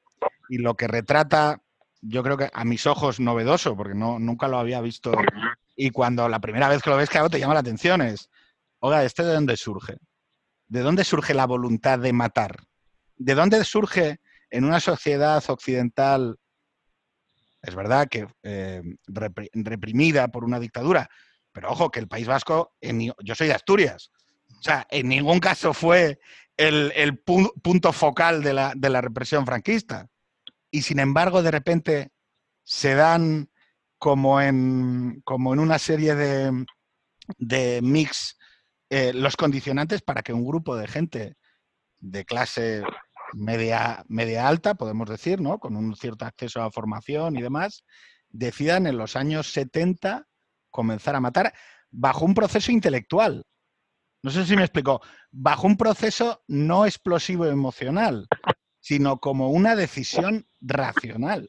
y 0.48 0.58
lo 0.58 0.74
que 0.74 0.88
retrata, 0.88 1.62
yo 2.00 2.22
creo 2.22 2.36
que 2.36 2.50
a 2.52 2.64
mis 2.64 2.86
ojos 2.86 3.20
novedoso, 3.20 3.76
porque 3.76 3.94
no, 3.94 4.18
nunca 4.18 4.48
lo 4.48 4.58
había 4.58 4.80
visto, 4.80 5.12
y 5.76 5.90
cuando 5.90 6.28
la 6.28 6.40
primera 6.40 6.68
vez 6.68 6.82
que 6.82 6.90
lo 6.90 6.96
ves, 6.96 7.10
claro, 7.10 7.30
te 7.30 7.38
llama 7.38 7.54
la 7.54 7.60
atención, 7.60 8.02
es, 8.02 8.28
oiga, 8.80 9.04
¿este 9.04 9.22
de 9.22 9.34
dónde 9.34 9.56
surge? 9.56 9.96
¿De 10.66 10.80
dónde 10.80 11.04
surge 11.04 11.34
la 11.34 11.46
voluntad 11.46 11.98
de 11.98 12.12
matar? 12.12 12.56
¿De 13.16 13.34
dónde 13.34 13.64
surge 13.64 14.20
en 14.50 14.64
una 14.64 14.80
sociedad 14.80 15.42
occidental, 15.48 16.38
es 17.62 17.74
verdad 17.74 18.08
que 18.08 18.26
eh, 18.42 18.82
reprimida 19.06 20.28
por 20.28 20.44
una 20.44 20.60
dictadura, 20.60 21.08
pero 21.52 21.70
ojo, 21.70 21.90
que 21.90 22.00
el 22.00 22.08
País 22.08 22.26
Vasco, 22.26 22.74
yo 22.80 23.34
soy 23.34 23.48
de 23.48 23.54
Asturias, 23.54 24.10
o 24.58 24.62
sea, 24.62 24.86
en 24.90 25.08
ningún 25.08 25.38
caso 25.38 25.72
fue 25.72 26.18
el, 26.56 27.22
punto 27.22 27.92
focal 27.92 28.42
de 28.42 28.52
la, 28.52 29.00
represión 29.00 29.46
franquista. 29.46 30.08
Y 30.70 30.82
sin 30.82 30.98
embargo, 30.98 31.42
de 31.42 31.50
repente 31.50 32.10
se 32.64 32.94
dan 32.94 33.50
como 33.98 34.40
en, 34.40 35.22
como 35.24 35.52
en 35.54 35.60
una 35.60 35.78
serie 35.78 36.14
de, 36.14 37.80
mix 37.82 38.36
eh, 38.90 39.12
los 39.12 39.36
condicionantes 39.36 40.02
para 40.02 40.22
que 40.22 40.32
un 40.32 40.44
grupo 40.44 40.76
de 40.76 40.88
gente 40.88 41.36
de 42.00 42.24
clase 42.24 42.82
media, 43.34 44.04
media 44.08 44.48
alta, 44.48 44.74
podemos 44.74 45.08
decir, 45.08 45.40
¿no? 45.40 45.58
con 45.58 45.76
un 45.76 45.94
cierto 45.94 46.24
acceso 46.24 46.62
a 46.62 46.70
formación 46.70 47.36
y 47.36 47.42
demás, 47.42 47.84
decidan 48.30 48.86
en 48.86 48.98
los 48.98 49.16
años 49.16 49.52
70 49.52 50.26
comenzar 50.70 51.14
a 51.16 51.20
matar 51.20 51.52
bajo 51.90 52.24
un 52.24 52.34
proceso 52.34 52.72
intelectual. 52.72 53.44
No 54.22 54.30
sé 54.30 54.44
si 54.44 54.56
me 54.56 54.62
explico. 54.62 55.00
Bajo 55.30 55.66
un 55.66 55.76
proceso 55.76 56.42
no 56.48 56.86
explosivo 56.86 57.46
emocional, 57.46 58.26
sino 58.80 59.20
como 59.20 59.50
una 59.50 59.76
decisión 59.76 60.46
racional. 60.60 61.48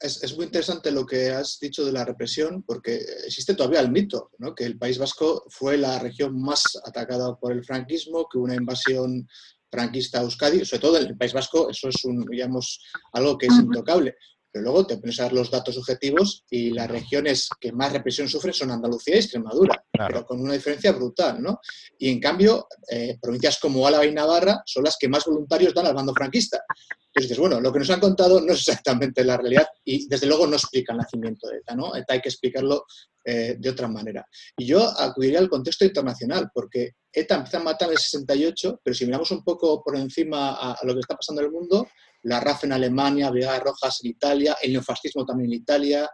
Es, 0.00 0.36
muy 0.36 0.46
interesante 0.46 0.90
lo 0.90 1.06
que 1.06 1.30
has 1.30 1.58
dicho 1.60 1.84
de 1.84 1.92
la 1.92 2.04
represión, 2.04 2.62
porque 2.62 2.96
existe 3.24 3.54
todavía 3.54 3.80
el 3.80 3.90
mito, 3.90 4.30
¿no? 4.38 4.54
que 4.54 4.64
el 4.64 4.78
País 4.78 4.98
Vasco 4.98 5.44
fue 5.48 5.78
la 5.78 5.98
región 5.98 6.40
más 6.40 6.62
atacada 6.84 7.36
por 7.36 7.52
el 7.52 7.64
franquismo, 7.64 8.28
que 8.30 8.38
una 8.38 8.54
invasión 8.54 9.26
franquista 9.70 10.18
a 10.18 10.22
Euskadi, 10.22 10.64
sobre 10.64 10.80
todo 10.80 10.98
en 10.98 11.06
el 11.06 11.16
País 11.16 11.32
Vasco, 11.32 11.70
eso 11.70 11.88
es 11.88 12.04
un, 12.04 12.24
digamos, 12.26 12.80
algo 13.12 13.38
que 13.38 13.46
es 13.46 13.54
intocable. 13.54 14.16
Pero 14.56 14.72
luego 14.72 14.86
te 14.86 14.96
pones 14.96 15.20
a 15.20 15.24
ver 15.24 15.34
los 15.34 15.50
datos 15.50 15.76
objetivos 15.76 16.42
y 16.48 16.70
las 16.70 16.90
regiones 16.90 17.50
que 17.60 17.72
más 17.72 17.92
represión 17.92 18.26
sufren 18.26 18.54
son 18.54 18.70
Andalucía 18.70 19.16
y 19.16 19.18
Extremadura, 19.18 19.84
pero 19.92 20.24
con 20.24 20.40
una 20.40 20.54
diferencia 20.54 20.92
brutal, 20.92 21.42
¿no? 21.42 21.60
Y 21.98 22.08
en 22.08 22.18
cambio, 22.18 22.66
eh, 22.90 23.18
provincias 23.20 23.58
como 23.60 23.86
Álava 23.86 24.06
y 24.06 24.14
Navarra 24.14 24.62
son 24.64 24.84
las 24.84 24.96
que 24.98 25.10
más 25.10 25.26
voluntarios 25.26 25.74
dan 25.74 25.84
al 25.84 25.94
bando 25.94 26.14
franquista. 26.14 26.62
Entonces 26.88 27.28
dices, 27.28 27.38
bueno, 27.38 27.60
lo 27.60 27.70
que 27.70 27.80
nos 27.80 27.90
han 27.90 28.00
contado 28.00 28.40
no 28.40 28.54
es 28.54 28.60
exactamente 28.60 29.22
la 29.24 29.36
realidad 29.36 29.66
y 29.84 30.08
desde 30.08 30.26
luego 30.26 30.46
no 30.46 30.56
explica 30.56 30.94
el 30.94 31.00
nacimiento 31.00 31.48
de 31.48 31.58
ETA, 31.58 31.74
¿no? 31.74 31.94
ETA 31.94 32.14
hay 32.14 32.22
que 32.22 32.30
explicarlo 32.30 32.86
eh, 33.26 33.56
de 33.58 33.68
otra 33.68 33.88
manera. 33.88 34.26
Y 34.56 34.64
yo 34.64 34.88
acudiría 34.98 35.38
al 35.38 35.50
contexto 35.50 35.84
internacional, 35.84 36.50
porque 36.54 36.92
ETA 37.12 37.34
empieza 37.34 37.58
a 37.58 37.62
matar 37.62 37.88
en 37.88 37.92
el 37.92 37.98
68, 37.98 38.80
pero 38.82 38.94
si 38.94 39.04
miramos 39.04 39.30
un 39.32 39.44
poco 39.44 39.82
por 39.84 39.96
encima 39.96 40.54
a 40.54 40.78
lo 40.84 40.94
que 40.94 41.00
está 41.00 41.14
pasando 41.14 41.42
en 41.42 41.48
el 41.48 41.52
mundo, 41.52 41.86
la 42.26 42.40
RAF 42.40 42.64
en 42.64 42.72
Alemania, 42.72 43.30
Brigadas 43.30 43.62
Rojas 43.62 44.00
en 44.02 44.10
Italia, 44.10 44.56
el 44.62 44.72
neofascismo 44.72 45.24
también 45.24 45.52
en 45.52 45.60
Italia, 45.60 46.10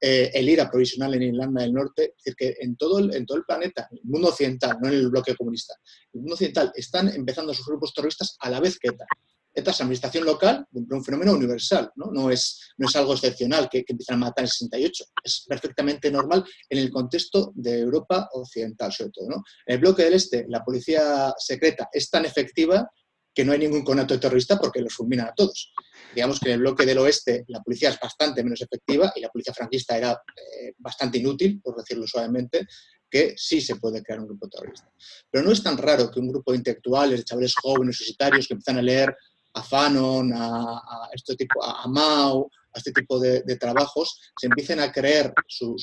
eh, 0.00 0.30
el 0.32 0.48
IRA 0.48 0.70
provisional 0.70 1.14
en 1.14 1.22
Irlanda 1.22 1.62
del 1.62 1.72
Norte. 1.72 2.14
Es 2.16 2.24
decir, 2.24 2.36
que 2.36 2.56
en 2.60 2.76
todo, 2.76 2.98
el, 2.98 3.14
en 3.14 3.26
todo 3.26 3.38
el 3.38 3.44
planeta, 3.44 3.88
el 3.90 4.00
mundo 4.04 4.28
occidental, 4.28 4.78
no 4.80 4.88
en 4.88 4.94
el 4.94 5.10
bloque 5.10 5.34
comunista, 5.34 5.74
el 6.12 6.20
mundo 6.20 6.34
occidental 6.34 6.72
están 6.74 7.08
empezando 7.08 7.52
sus 7.52 7.66
grupos 7.66 7.92
terroristas 7.92 8.36
a 8.40 8.50
la 8.50 8.60
vez 8.60 8.78
que 8.78 8.88
ETA. 8.88 9.06
ETA 9.54 9.70
es 9.70 9.80
administración 9.80 10.26
local 10.26 10.66
un 10.70 11.02
fenómeno 11.02 11.32
universal, 11.32 11.90
no, 11.96 12.10
no, 12.12 12.30
es, 12.30 12.60
no 12.76 12.86
es 12.86 12.94
algo 12.94 13.14
excepcional 13.14 13.70
que, 13.70 13.84
que 13.84 13.94
empiezan 13.94 14.16
a 14.16 14.26
matar 14.26 14.42
en 14.42 14.44
el 14.44 14.50
68. 14.50 15.04
Es 15.24 15.46
perfectamente 15.48 16.10
normal 16.10 16.44
en 16.68 16.78
el 16.78 16.90
contexto 16.90 17.52
de 17.54 17.80
Europa 17.80 18.28
occidental, 18.34 18.92
sobre 18.92 19.12
todo. 19.12 19.28
¿no? 19.30 19.36
En 19.64 19.74
el 19.76 19.80
bloque 19.80 20.04
del 20.04 20.14
este, 20.14 20.44
la 20.48 20.62
policía 20.62 21.34
secreta 21.38 21.88
es 21.90 22.08
tan 22.10 22.26
efectiva 22.26 22.88
que 23.36 23.44
no 23.44 23.52
hay 23.52 23.58
ningún 23.58 23.84
conato 23.84 24.18
terrorista 24.18 24.58
porque 24.58 24.80
los 24.80 24.94
fulminan 24.94 25.28
a 25.28 25.34
todos. 25.34 25.74
Digamos 26.14 26.40
que 26.40 26.48
en 26.48 26.54
el 26.54 26.60
bloque 26.60 26.86
del 26.86 26.96
oeste 26.96 27.44
la 27.48 27.62
policía 27.62 27.90
es 27.90 28.00
bastante 28.00 28.42
menos 28.42 28.62
efectiva 28.62 29.12
y 29.14 29.20
la 29.20 29.28
policía 29.28 29.52
franquista 29.52 29.94
era 29.98 30.12
eh, 30.12 30.72
bastante 30.78 31.18
inútil, 31.18 31.60
por 31.60 31.76
decirlo 31.76 32.06
suavemente, 32.06 32.66
que 33.10 33.34
sí 33.36 33.60
se 33.60 33.76
puede 33.76 34.02
crear 34.02 34.20
un 34.20 34.28
grupo 34.28 34.48
terrorista. 34.48 34.90
Pero 35.30 35.44
no 35.44 35.52
es 35.52 35.62
tan 35.62 35.76
raro 35.76 36.10
que 36.10 36.18
un 36.18 36.28
grupo 36.28 36.52
de 36.52 36.58
intelectuales, 36.58 37.18
de 37.18 37.24
chavales 37.24 37.54
jóvenes, 37.54 38.00
universitarios, 38.00 38.48
que 38.48 38.54
empiezan 38.54 38.78
a 38.78 38.82
leer 38.82 39.14
a 39.52 39.62
Fanon, 39.62 40.32
a, 40.34 41.10
este 41.12 41.36
tipo, 41.36 41.62
a 41.62 41.86
Mao, 41.88 42.50
a 42.72 42.78
este 42.78 42.92
tipo 42.92 43.20
de, 43.20 43.42
trabajos, 43.58 44.18
se 44.40 44.46
empiecen 44.46 44.80
a 44.80 44.90
creer 44.90 45.34
su, 45.46 45.76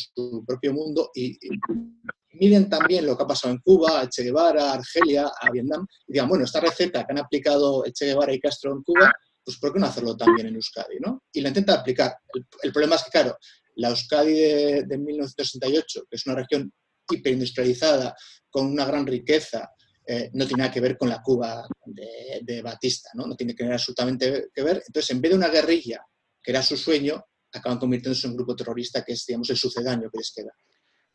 propio 0.48 0.74
mundo 0.74 1.12
y, 1.14 1.38
miren 2.34 2.70
también 2.70 3.06
lo 3.06 3.18
que 3.18 3.24
ha 3.24 3.28
pasado 3.28 3.54
en 3.54 3.60
Cuba, 3.60 4.02
a 4.02 4.10
Che 4.10 4.24
Guevara, 4.24 4.72
a 4.72 4.74
Argelia, 4.74 5.32
a 5.40 5.52
Vietnam, 5.52 5.86
y 6.08 6.14
digan, 6.14 6.28
bueno, 6.28 6.46
esta 6.46 6.60
receta 6.60 7.06
que 7.06 7.12
han 7.12 7.20
aplicado 7.20 7.84
Che 7.92 8.06
Guevara 8.06 8.34
y 8.34 8.40
Castro 8.40 8.72
en 8.72 8.84
Cuba, 8.84 9.12
pues 9.44 9.58
¿por 9.58 9.74
qué 9.74 9.80
no 9.80 9.88
hacerlo 9.88 10.16
también 10.16 10.48
en 10.48 10.56
Euskadi? 10.56 11.00
¿no? 11.00 11.24
Y 11.32 11.42
lo 11.42 11.50
intenta 11.50 11.74
aplicar. 11.74 12.16
El, 12.62 12.72
problema 12.72 12.96
es 12.96 13.04
que, 13.04 13.12
claro, 13.12 13.38
la 13.76 13.90
Euskadi 13.90 14.34
de, 14.34 14.98
1968, 14.98 16.06
que 16.10 16.16
es 16.16 16.26
una 16.26 16.36
región 16.36 16.72
hiperindustrializada, 17.10 18.16
con 18.50 18.68
una 18.68 18.86
gran 18.86 19.06
riqueza, 19.06 19.70
eh, 20.06 20.30
no 20.34 20.46
tiene 20.46 20.64
nada 20.64 20.74
que 20.74 20.82
ver 20.82 20.98
con 20.98 21.10
la 21.10 21.22
Cuba 21.22 21.68
de, 21.86 22.62
Batista, 22.62 23.10
¿no? 23.16 23.26
no 23.26 23.36
tiene 23.36 23.56
que 23.56 23.64
ver 23.64 23.74
absolutamente 23.74 24.50
que 24.54 24.64
ver. 24.64 24.84
Entonces, 24.86 25.12
en 25.12 25.22
vez 25.22 25.32
de 25.32 25.38
una 25.38 25.50
guerrilla, 25.50 26.06
que 26.42 26.52
era 26.52 26.62
su 26.62 26.78
sueño, 26.78 27.24
acaban 27.52 27.80
convirtiéndose 27.80 28.28
en 28.28 28.32
un 28.32 28.38
grupo 28.38 28.56
terrorista 28.56 29.04
que 29.04 29.14
es, 29.14 29.26
digamos, 29.26 29.50
el 29.50 29.58
sucedáneo 29.58 30.10
que 30.10 30.18
les 30.18 30.32
queda. 30.34 30.52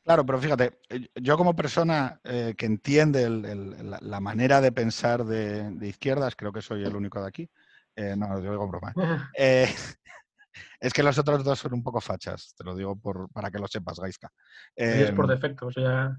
Claro, 0.08 0.24
pero 0.24 0.38
fíjate, 0.38 0.80
eh, 0.88 1.06
yo 1.16 1.36
como 1.36 1.54
persona 1.54 2.18
eh, 2.24 2.54
que 2.56 2.64
entiende 2.64 3.28
la, 3.28 4.20
manera 4.20 4.62
de 4.62 4.72
pensar 4.72 5.22
de, 5.22 5.86
izquierdas, 5.86 6.34
creo 6.34 6.50
que 6.50 6.62
soy 6.62 6.82
el 6.82 6.96
único 6.96 7.20
de 7.20 7.28
aquí. 7.28 7.50
Eh, 7.94 8.16
no, 8.16 8.42
yo 8.42 8.52
digo 8.52 8.66
broma. 8.66 8.94
es 9.36 10.94
que 10.94 11.02
los 11.02 11.18
otros 11.18 11.44
dos 11.44 11.58
son 11.58 11.74
un 11.74 11.82
poco 11.82 12.00
fachas, 12.00 12.54
te 12.56 12.64
lo 12.64 12.74
digo 12.74 12.98
por, 12.98 13.30
para 13.32 13.50
que 13.50 13.58
lo 13.58 13.68
sepas, 13.68 14.00
Gaiska. 14.00 14.32
es 14.74 15.10
por 15.10 15.26
em, 15.26 15.38
defecto, 15.38 15.66
o 15.66 15.72
sea. 15.72 16.18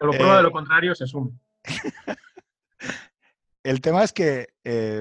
Lo 0.00 0.10
prueba 0.10 0.38
de 0.38 0.42
lo 0.42 0.50
contrario 0.50 0.92
se 0.96 1.04
asume. 1.04 1.38
El 3.62 3.80
tema 3.80 4.02
es 4.02 4.12
que, 4.12 4.48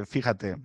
fíjate, 0.07 0.57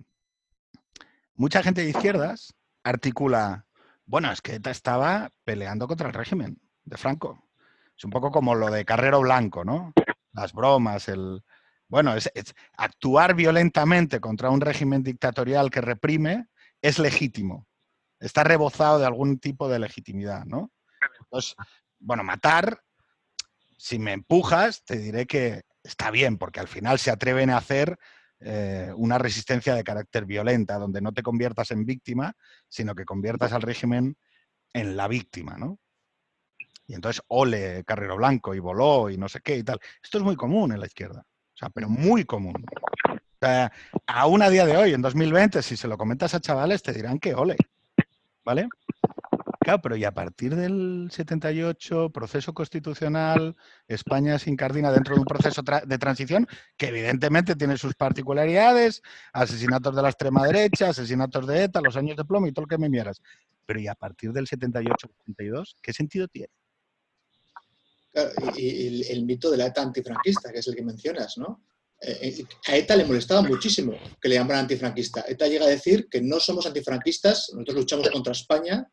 mucha 1.33 1.63
gente 1.63 1.81
de 1.81 1.89
izquierdas 1.89 2.53
articula, 2.83 3.65
bueno, 4.11 4.29
es 4.29 4.41
que 4.41 4.55
ETA 4.55 4.71
estaba 4.71 5.31
peleando 5.45 5.87
contra 5.87 6.09
el 6.09 6.13
régimen 6.13 6.61
de 6.83 6.97
Franco. 6.97 7.47
Es 7.97 8.03
un 8.03 8.11
poco 8.11 8.29
como 8.29 8.55
lo 8.55 8.69
de 8.69 8.83
Carrero 8.83 9.21
Blanco, 9.21 9.63
¿no? 9.63 9.93
Las 10.33 10.51
bromas, 10.51 11.07
el... 11.07 11.41
Bueno, 11.87 12.13
es, 12.13 12.29
actuar 12.75 13.35
violentamente 13.35 14.19
contra 14.19 14.49
un 14.49 14.59
régimen 14.59 15.01
dictatorial 15.01 15.71
que 15.71 15.79
reprime 15.79 16.47
es 16.81 16.99
legítimo. 16.99 17.67
Está 18.19 18.43
rebozado 18.43 18.99
de 18.99 19.05
algún 19.05 19.39
tipo 19.39 19.69
de 19.69 19.79
legitimidad, 19.79 20.43
¿no? 20.43 20.73
Entonces, 21.21 21.55
bueno, 21.97 22.25
matar, 22.25 22.81
si 23.77 23.97
me 23.97 24.11
empujas, 24.11 24.83
te 24.83 24.97
diré 24.97 25.25
que 25.25 25.61
está 25.83 26.11
bien, 26.11 26.37
porque 26.37 26.59
al 26.59 26.67
final 26.67 26.99
se 26.99 27.11
atreven 27.11 27.49
a 27.49 27.57
hacer 27.57 27.97
eh, 28.41 28.91
una 28.95 29.17
resistencia 29.17 29.75
de 29.75 29.83
carácter 29.83 30.25
violenta, 30.25 30.79
donde 30.79 31.01
no 31.01 31.13
te 31.13 31.21
conviertas 31.21 31.71
en 31.71 31.85
víctima, 31.85 32.33
sino 32.67 32.95
que 32.95 33.05
conviertas 33.05 33.53
al 33.53 33.61
régimen 33.61 34.17
en 34.73 34.97
la 34.97 35.07
víctima, 35.07 35.57
¿no? 35.57 35.79
Y 36.87 36.95
entonces, 36.95 37.21
ole, 37.27 37.83
Carrero 37.85 38.17
Blanco 38.17 38.55
y 38.55 38.59
voló 38.59 39.09
y 39.09 39.17
no 39.17 39.29
sé 39.29 39.41
qué 39.41 39.57
y 39.57 39.63
tal. 39.63 39.79
Esto 40.03 40.17
es 40.17 40.23
muy 40.23 40.35
común 40.35 40.71
en 40.71 40.79
la 40.79 40.87
izquierda, 40.87 41.21
o 41.21 41.57
sea, 41.57 41.69
pero 41.69 41.87
muy 41.87 42.25
común. 42.25 42.65
O 43.09 43.37
sea, 43.39 43.71
aún 44.07 44.41
a 44.41 44.49
día 44.49 44.65
de 44.65 44.75
hoy, 44.75 44.93
en 44.93 45.01
2020, 45.01 45.61
si 45.61 45.77
se 45.77 45.87
lo 45.87 45.97
comentas 45.97 46.33
a 46.33 46.41
chavales, 46.41 46.81
te 46.81 46.93
dirán 46.93 47.19
que 47.19 47.33
ole, 47.33 47.55
¿vale? 48.43 48.67
Claro, 49.63 49.79
pero 49.79 49.95
y 49.95 50.03
a 50.05 50.11
partir 50.11 50.55
del 50.55 51.09
78, 51.11 52.09
proceso 52.09 52.51
constitucional, 52.51 53.55
España 53.87 54.39
se 54.39 54.49
incardina 54.49 54.91
dentro 54.91 55.13
de 55.13 55.21
un 55.21 55.25
proceso 55.27 55.61
de 55.61 55.97
transición 55.99 56.47
que 56.75 56.87
evidentemente 56.87 57.55
tiene 57.55 57.77
sus 57.77 57.93
particularidades, 57.93 59.03
asesinatos 59.33 59.95
de 59.95 60.01
la 60.01 60.09
extrema 60.09 60.47
derecha, 60.47 60.89
asesinatos 60.89 61.45
de 61.45 61.65
ETA, 61.65 61.79
los 61.79 61.95
años 61.95 62.17
de 62.17 62.25
plomo 62.25 62.47
y 62.47 62.51
todo 62.51 62.63
lo 62.63 62.69
que 62.69 62.79
me 62.79 62.89
mieras. 62.89 63.21
Pero 63.67 63.79
y 63.79 63.87
a 63.87 63.93
partir 63.93 64.33
del 64.33 64.47
78-82, 64.47 65.75
¿qué 65.79 65.93
sentido 65.93 66.27
tiene? 66.27 66.49
y, 68.57 69.11
el 69.11 69.25
mito 69.25 69.51
de 69.51 69.57
la 69.57 69.67
ETA 69.67 69.83
antifranquista, 69.83 70.51
que 70.51 70.57
es 70.57 70.67
el 70.67 70.75
que 70.75 70.83
mencionas, 70.83 71.37
¿no? 71.37 71.63
Eh, 72.01 72.35
eh, 72.39 72.45
a 72.65 72.77
ETA 72.77 72.95
le 72.95 73.05
molestaba 73.05 73.43
muchísimo 73.43 73.93
que 74.19 74.27
le 74.27 74.35
llamaran 74.35 74.61
antifranquista. 74.61 75.23
ETA 75.27 75.47
llega 75.47 75.65
a 75.65 75.69
decir 75.69 76.09
que 76.09 76.19
no 76.19 76.39
somos 76.39 76.65
antifranquistas, 76.65 77.51
nosotros 77.53 77.75
luchamos 77.75 78.09
contra 78.09 78.33
España 78.33 78.91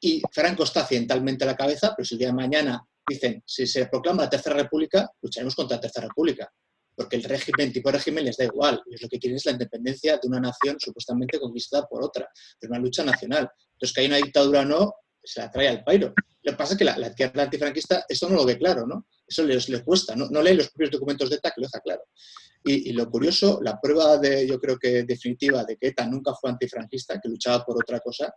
y 0.00 0.22
Franco 0.30 0.64
está 0.64 0.82
accidentalmente 0.82 1.44
a 1.44 1.48
la 1.48 1.56
cabeza, 1.56 1.94
pero 1.96 2.06
si 2.06 2.14
el 2.14 2.18
día 2.18 2.28
de 2.28 2.34
mañana 2.34 2.86
dicen, 3.08 3.42
si 3.46 3.66
se 3.66 3.86
proclama 3.86 4.24
la 4.24 4.30
Tercera 4.30 4.56
República, 4.56 5.10
lucharemos 5.22 5.54
contra 5.54 5.76
la 5.76 5.80
Tercera 5.80 6.08
República, 6.08 6.52
porque 6.94 7.16
el 7.16 7.24
régimen, 7.24 7.72
tipo 7.72 7.90
de 7.90 7.98
régimen 7.98 8.24
les 8.24 8.36
da 8.36 8.44
igual, 8.44 8.82
ellos 8.86 9.02
lo 9.02 9.08
que 9.08 9.18
quieren 9.18 9.36
es 9.36 9.44
la 9.44 9.52
independencia 9.52 10.18
de 10.18 10.28
una 10.28 10.40
nación 10.40 10.76
supuestamente 10.78 11.38
conquistada 11.38 11.86
por 11.86 12.02
otra, 12.02 12.28
es 12.60 12.68
una 12.68 12.78
lucha 12.78 13.04
nacional. 13.04 13.50
Entonces, 13.72 13.94
que 13.94 14.00
hay 14.00 14.06
una 14.06 14.16
dictadura 14.16 14.60
o 14.60 14.64
no, 14.64 14.94
se 15.22 15.40
la 15.40 15.50
trae 15.50 15.68
al 15.68 15.84
pairo. 15.84 16.14
Lo 16.42 16.52
que 16.52 16.56
pasa 16.56 16.72
es 16.72 16.78
que 16.78 16.84
la, 16.84 17.08
izquierda 17.08 17.42
antifranquista 17.42 18.06
eso 18.08 18.28
no 18.28 18.36
lo 18.36 18.44
ve 18.46 18.56
claro, 18.56 18.86
¿no? 18.86 19.06
Eso 19.26 19.42
les, 19.42 19.66
cuesta, 19.84 20.14
no, 20.14 20.28
no 20.30 20.40
lee 20.40 20.54
los 20.54 20.68
propios 20.68 20.92
documentos 20.92 21.28
de 21.28 21.36
ETA 21.36 21.50
que 21.50 21.60
lo 21.60 21.66
deja 21.66 21.80
claro. 21.80 22.02
Y, 22.64 22.90
y, 22.90 22.92
lo 22.92 23.10
curioso, 23.10 23.60
la 23.62 23.80
prueba 23.80 24.16
de, 24.18 24.46
yo 24.46 24.58
creo 24.58 24.78
que 24.78 25.04
definitiva 25.04 25.64
de 25.64 25.76
que 25.76 25.88
ETA 25.88 26.06
nunca 26.06 26.32
fue 26.34 26.50
antifranquista, 26.50 27.20
que 27.20 27.28
luchaba 27.28 27.64
por 27.64 27.76
otra 27.76 28.00
cosa, 28.00 28.32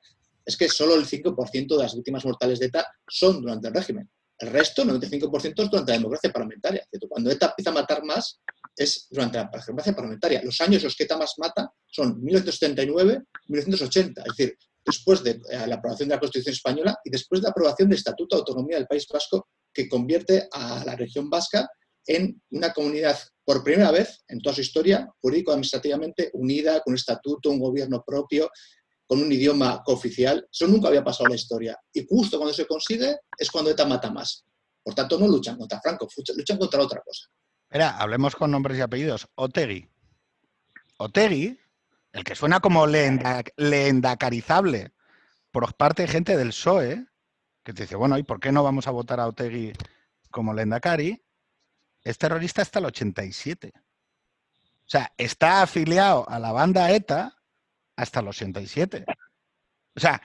es 0.49 0.57
que 0.57 0.67
solo 0.67 0.95
el 0.95 1.05
5% 1.05 1.67
de 1.67 1.83
las 1.83 1.95
víctimas 1.95 2.25
mortales 2.25 2.57
de 2.59 2.65
ETA 2.65 2.83
son 3.07 3.39
durante 3.39 3.67
el 3.67 3.73
régimen. 3.73 4.09
El 4.39 4.49
resto, 4.49 4.81
el 4.81 4.89
95%, 4.89 5.63
es 5.63 5.69
durante 5.69 5.91
la 5.91 5.97
democracia 5.99 6.31
parlamentaria. 6.31 6.83
Cuando 7.07 7.29
ETA 7.29 7.49
empieza 7.49 7.69
a 7.69 7.73
matar 7.73 8.03
más, 8.03 8.41
es 8.75 9.05
durante 9.11 9.37
la 9.37 9.43
democracia 9.43 9.93
parlamentaria. 9.93 10.41
Los 10.43 10.59
años 10.61 10.81
en 10.81 10.85
los 10.85 10.95
que 10.95 11.03
ETA 11.03 11.17
más 11.17 11.35
mata 11.37 11.71
son 11.85 12.19
1979, 12.23 13.21
1980. 13.47 14.21
Es 14.21 14.37
decir, 14.37 14.57
después 14.83 15.23
de 15.23 15.31
eh, 15.51 15.67
la 15.67 15.75
aprobación 15.75 16.09
de 16.09 16.15
la 16.15 16.19
Constitución 16.19 16.53
española 16.53 16.97
y 17.03 17.11
después 17.11 17.41
de 17.41 17.45
la 17.45 17.51
aprobación 17.51 17.87
del 17.87 17.99
Estatuto 17.99 18.35
de 18.35 18.39
Autonomía 18.39 18.77
del 18.77 18.87
País 18.87 19.05
Vasco, 19.07 19.49
que 19.71 19.87
convierte 19.87 20.47
a 20.51 20.83
la 20.83 20.95
región 20.95 21.29
vasca 21.29 21.69
en 22.07 22.41
una 22.49 22.73
comunidad, 22.73 23.19
por 23.45 23.63
primera 23.63 23.91
vez 23.91 24.23
en 24.27 24.39
toda 24.41 24.55
su 24.55 24.61
historia, 24.61 25.07
jurídico-administrativamente 25.21 26.31
unida, 26.33 26.81
con 26.81 26.93
un 26.93 26.95
estatuto, 26.95 27.51
un 27.51 27.59
gobierno 27.59 28.03
propio, 28.03 28.49
con 29.09 29.21
un 29.23 29.31
idioma 29.31 29.81
cooficial. 29.83 30.47
Eso 30.51 30.67
nunca 30.67 30.89
había 30.89 31.03
pasado 31.03 31.25
en 31.25 31.31
la 31.31 31.35
historia. 31.35 31.75
Y 31.91 32.05
justo 32.07 32.37
cuando 32.37 32.53
se 32.53 32.67
consigue 32.67 33.17
es 33.35 33.49
cuando 33.49 33.71
ETA 33.71 33.87
mata 33.87 34.11
más. 34.11 34.45
Por 34.83 34.93
tanto, 34.93 35.17
no 35.17 35.27
luchan 35.27 35.57
contra 35.57 35.81
Franco, 35.81 36.07
luchan 36.37 36.59
contra 36.59 36.79
otra 36.79 37.01
cosa. 37.01 37.27
Mira, 37.71 37.97
hablemos 37.97 38.35
con 38.35 38.51
nombres 38.51 38.77
y 38.77 38.81
apellidos. 38.81 39.27
Otegui. 39.33 39.89
Otegui, 40.97 41.59
el 42.11 42.23
que 42.23 42.35
suena 42.35 42.59
como 42.59 42.85
leendacarizable 42.85 44.93
por 45.49 45.73
parte 45.73 46.03
de 46.03 46.07
gente 46.07 46.37
del 46.37 46.49
PSOE, 46.49 47.07
que 47.63 47.73
te 47.73 47.81
dice, 47.83 47.95
bueno, 47.95 48.15
¿y 48.19 48.23
por 48.23 48.39
qué 48.39 48.51
no 48.51 48.63
vamos 48.63 48.87
a 48.87 48.91
votar 48.91 49.19
a 49.19 49.25
Otegui 49.25 49.73
como 50.29 50.53
leendakari? 50.53 51.19
Es 52.03 52.19
terrorista 52.19 52.61
hasta 52.61 52.77
el 52.77 52.85
87. 52.85 53.73
O 53.75 53.81
sea, 54.85 55.11
está 55.17 55.63
afiliado 55.63 56.29
a 56.29 56.37
la 56.37 56.51
banda 56.51 56.91
ETA 56.91 57.38
hasta 57.99 58.21
los 58.21 58.37
87. 58.37 59.05
O 59.95 59.99
sea, 59.99 60.21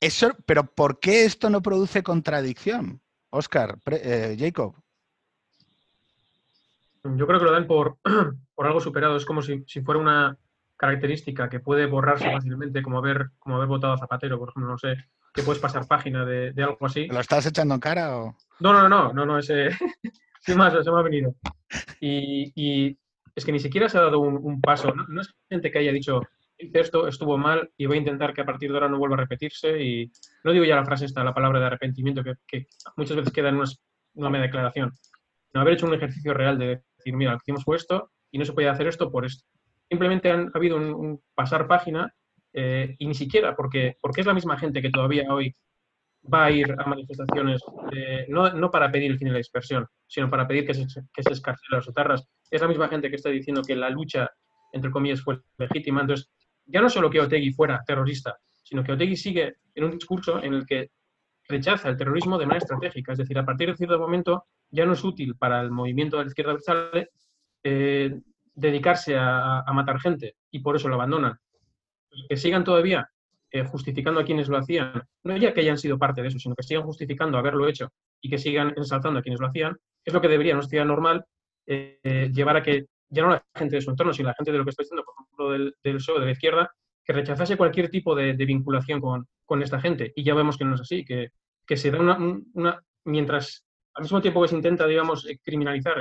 eso, 0.00 0.36
pero 0.46 0.64
¿por 0.64 1.00
qué 1.00 1.24
esto 1.24 1.50
no 1.50 1.60
produce 1.60 2.02
contradicción? 2.02 3.00
Oscar, 3.30 3.78
eh, 3.90 4.36
Jacob. 4.38 4.74
Yo 7.02 7.26
creo 7.26 7.38
que 7.38 7.44
lo 7.44 7.52
dan 7.52 7.66
por, 7.66 7.98
por 8.54 8.66
algo 8.66 8.80
superado. 8.80 9.16
Es 9.16 9.24
como 9.24 9.42
si, 9.42 9.64
fuera 9.84 10.00
una 10.00 10.38
característica 10.76 11.48
que 11.48 11.60
puede 11.60 11.86
borrarse 11.86 12.30
fácilmente, 12.30 12.82
como 12.82 12.98
haber, 12.98 13.30
como 13.38 13.56
haber 13.56 13.68
votado 13.68 13.92
a 13.92 13.98
Zapatero, 13.98 14.38
por 14.38 14.50
ejemplo, 14.50 14.70
no 14.70 14.78
sé, 14.78 14.96
que 15.34 15.42
puedes 15.42 15.60
pasar 15.60 15.86
página 15.86 16.24
de, 16.24 16.54
algo 16.62 16.86
así. 16.86 17.06
¿Lo 17.06 17.20
estás 17.20 17.44
echando 17.46 17.74
en 17.74 17.80
cara 17.80 18.16
o...? 18.16 18.36
No, 18.60 18.72
no, 18.72 18.88
no, 18.88 19.12
no, 19.12 19.26
no, 19.26 19.38
ese... 19.38 19.70
más, 20.56 20.72
se 20.72 20.90
me 20.90 20.98
ha 20.98 21.02
venido. 21.02 21.34
y, 22.00 22.96
es 23.40 23.46
que 23.46 23.52
ni 23.52 23.58
siquiera 23.58 23.88
se 23.88 23.96
ha 23.98 24.02
dado 24.02 24.20
un, 24.20 24.60
paso. 24.60 24.92
No, 24.94 25.20
es 25.20 25.34
gente 25.48 25.70
que 25.70 25.78
haya 25.78 25.92
dicho, 25.92 26.20
esto, 26.58 27.08
estuvo 27.08 27.38
mal 27.38 27.70
y 27.76 27.86
voy 27.86 27.96
a 27.96 28.00
intentar 28.00 28.34
que 28.34 28.42
a 28.42 28.44
partir 28.44 28.70
de 28.70 28.76
ahora 28.76 28.88
no 28.88 28.98
vuelva 28.98 29.16
a 29.16 29.20
repetirse. 29.20 29.82
Y 29.82 30.12
no 30.44 30.52
digo 30.52 30.64
ya 30.64 30.76
la 30.76 30.84
frase 30.84 31.06
esta, 31.06 31.24
la 31.24 31.34
palabra 31.34 31.58
de 31.58 31.66
arrepentimiento, 31.66 32.22
que, 32.22 32.66
muchas 32.96 33.16
veces 33.16 33.32
queda 33.32 33.48
en 33.48 33.56
una, 33.56 34.30
media 34.30 34.46
declaración. 34.46 34.92
No 35.54 35.62
haber 35.62 35.74
hecho 35.74 35.86
un 35.86 35.94
ejercicio 35.94 36.34
real 36.34 36.58
de 36.58 36.82
decir, 36.98 37.16
mira, 37.16 37.32
lo 37.32 37.38
que 37.38 37.44
hicimos 37.44 37.64
fue 37.64 37.76
esto 37.76 38.10
y 38.30 38.38
no 38.38 38.44
se 38.44 38.52
puede 38.52 38.68
hacer 38.68 38.86
esto 38.86 39.10
por 39.10 39.24
esto. 39.24 39.48
Simplemente 39.88 40.30
han, 40.30 40.48
ha 40.48 40.58
habido 40.58 40.76
un, 40.76 41.20
pasar 41.34 41.66
página 41.66 42.12
eh, 42.52 42.94
y 42.98 43.06
ni 43.06 43.14
siquiera, 43.14 43.56
porque, 43.56 43.96
porque 44.02 44.20
es 44.20 44.26
la 44.26 44.34
misma 44.34 44.58
gente 44.58 44.82
que 44.82 44.90
todavía 44.90 45.32
hoy 45.32 45.56
va 46.32 46.44
a 46.44 46.50
ir 46.50 46.76
a 46.78 46.84
manifestaciones, 46.84 47.62
no, 48.28 48.52
no, 48.52 48.70
para 48.70 48.92
pedir 48.92 49.10
el 49.10 49.18
fin 49.18 49.28
de 49.28 49.32
la 49.32 49.38
dispersión, 49.38 49.86
sino 50.06 50.28
para 50.28 50.46
pedir 50.46 50.66
que 50.66 50.74
se, 50.74 50.84
que 51.14 51.22
se 51.22 51.32
escarcele 51.32 51.72
a 51.72 51.76
los 51.76 51.88
etarras. 51.88 52.28
Es 52.50 52.60
la 52.60 52.68
misma 52.68 52.88
gente 52.88 53.08
que 53.08 53.16
está 53.16 53.30
diciendo 53.30 53.62
que 53.62 53.76
la 53.76 53.90
lucha, 53.90 54.30
entre 54.72 54.90
comillas, 54.90 55.22
fue 55.22 55.40
legítima. 55.58 56.00
Entonces, 56.00 56.30
ya 56.66 56.80
no 56.80 56.88
solo 56.88 57.10
que 57.10 57.20
Otegui 57.20 57.52
fuera 57.52 57.82
terrorista, 57.86 58.36
sino 58.62 58.82
que 58.82 58.92
Otegui 58.92 59.16
sigue 59.16 59.56
en 59.74 59.84
un 59.84 59.92
discurso 59.92 60.42
en 60.42 60.54
el 60.54 60.66
que 60.66 60.90
rechaza 61.48 61.88
el 61.88 61.96
terrorismo 61.96 62.38
de 62.38 62.46
manera 62.46 62.62
estratégica. 62.62 63.12
Es 63.12 63.18
decir, 63.18 63.38
a 63.38 63.44
partir 63.44 63.68
de 63.68 63.76
cierto 63.76 63.98
momento 63.98 64.46
ya 64.70 64.86
no 64.86 64.92
es 64.92 65.04
útil 65.04 65.36
para 65.36 65.60
el 65.60 65.70
movimiento 65.70 66.16
de 66.16 66.24
la 66.24 66.28
izquierda 66.28 66.56
eh, 67.62 68.20
dedicarse 68.54 69.16
a, 69.16 69.60
a, 69.60 69.72
matar 69.72 70.00
gente 70.00 70.36
y 70.50 70.60
por 70.60 70.76
eso 70.76 70.88
lo 70.88 70.94
abandonan. 70.94 71.38
Que 72.28 72.36
sigan 72.36 72.64
todavía 72.64 73.10
eh, 73.52 73.64
justificando 73.64 74.20
a 74.20 74.24
quienes 74.24 74.48
lo 74.48 74.58
hacían, 74.58 75.02
no 75.24 75.36
ya 75.36 75.52
que 75.52 75.60
hayan 75.60 75.76
sido 75.76 75.98
parte 75.98 76.22
de 76.22 76.28
eso, 76.28 76.38
sino 76.38 76.54
que 76.54 76.62
sigan 76.62 76.84
justificando 76.84 77.36
haberlo 77.36 77.66
hecho 77.68 77.92
y 78.20 78.30
que 78.30 78.38
sigan 78.38 78.72
ensalzando 78.76 79.18
a 79.18 79.22
quienes 79.22 79.40
lo 79.40 79.48
hacían, 79.48 79.76
es 80.04 80.14
lo 80.14 80.20
que 80.20 80.28
debería 80.28 80.52
en 80.52 80.58
una 80.58 80.62
sociedad 80.62 80.84
normal 80.84 81.24
eh, 81.70 82.30
llevar 82.32 82.56
a 82.56 82.62
que 82.62 82.86
ya 83.08 83.22
no 83.22 83.30
la 83.30 83.44
gente 83.54 83.76
de 83.76 83.82
su 83.82 83.90
entorno, 83.90 84.12
sino 84.12 84.28
la 84.28 84.34
gente 84.34 84.52
de 84.52 84.58
lo 84.58 84.64
que 84.64 84.70
estoy 84.70 84.84
diciendo, 84.84 85.04
por 85.04 85.14
ejemplo, 85.14 85.50
del, 85.50 85.74
del 85.82 85.96
PSOE, 85.96 86.20
de 86.20 86.26
la 86.26 86.32
izquierda, 86.32 86.70
que 87.04 87.12
rechazase 87.12 87.56
cualquier 87.56 87.90
tipo 87.90 88.14
de, 88.14 88.32
vinculación 88.34 89.00
con, 89.00 89.26
con, 89.44 89.62
esta 89.62 89.80
gente. 89.80 90.12
Y 90.14 90.22
ya 90.22 90.34
vemos 90.34 90.56
que 90.56 90.64
no 90.64 90.74
es 90.74 90.80
así, 90.80 91.04
que, 91.04 91.30
que 91.66 91.76
se 91.76 91.90
da 91.90 91.98
una, 91.98 92.18
una, 92.54 92.80
mientras 93.04 93.64
al 93.94 94.02
mismo 94.02 94.20
tiempo 94.20 94.42
que 94.42 94.48
se 94.48 94.56
intenta, 94.56 94.86
digamos, 94.86 95.26
eh, 95.26 95.38
criminalizar 95.42 95.96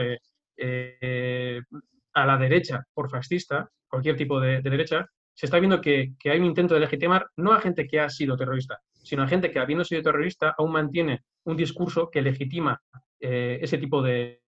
a 2.13 2.25
la 2.25 2.38
derecha 2.38 2.84
por 2.93 3.10
fascista, 3.10 3.69
cualquier 3.88 4.17
tipo 4.17 4.39
de, 4.39 4.62
de 4.62 4.69
derecha, 4.69 5.08
se 5.39 5.45
está 5.45 5.58
viendo 5.58 5.79
que, 5.79 6.15
hay 6.25 6.38
un 6.38 6.47
intento 6.47 6.73
de 6.73 6.82
legitimar 6.82 7.27
no 7.38 7.53
a 7.53 7.62
gente 7.62 7.88
que 7.88 8.01
ha 8.01 8.10
sido 8.10 8.36
terrorista, 8.36 8.82
sino 9.03 9.23
a 9.23 9.27
gente 9.29 9.49
que 9.49 9.60
habiendo 9.60 9.86
sido 9.86 10.01
terrorista 10.01 10.53
aún 10.58 10.73
mantiene 10.73 11.21
un 11.45 11.55
discurso 11.55 12.10
que 12.10 12.21
legitima 12.21 12.82
eh, 13.21 13.58
ese 13.62 13.77
tipo 13.77 14.01
de, 14.01 14.41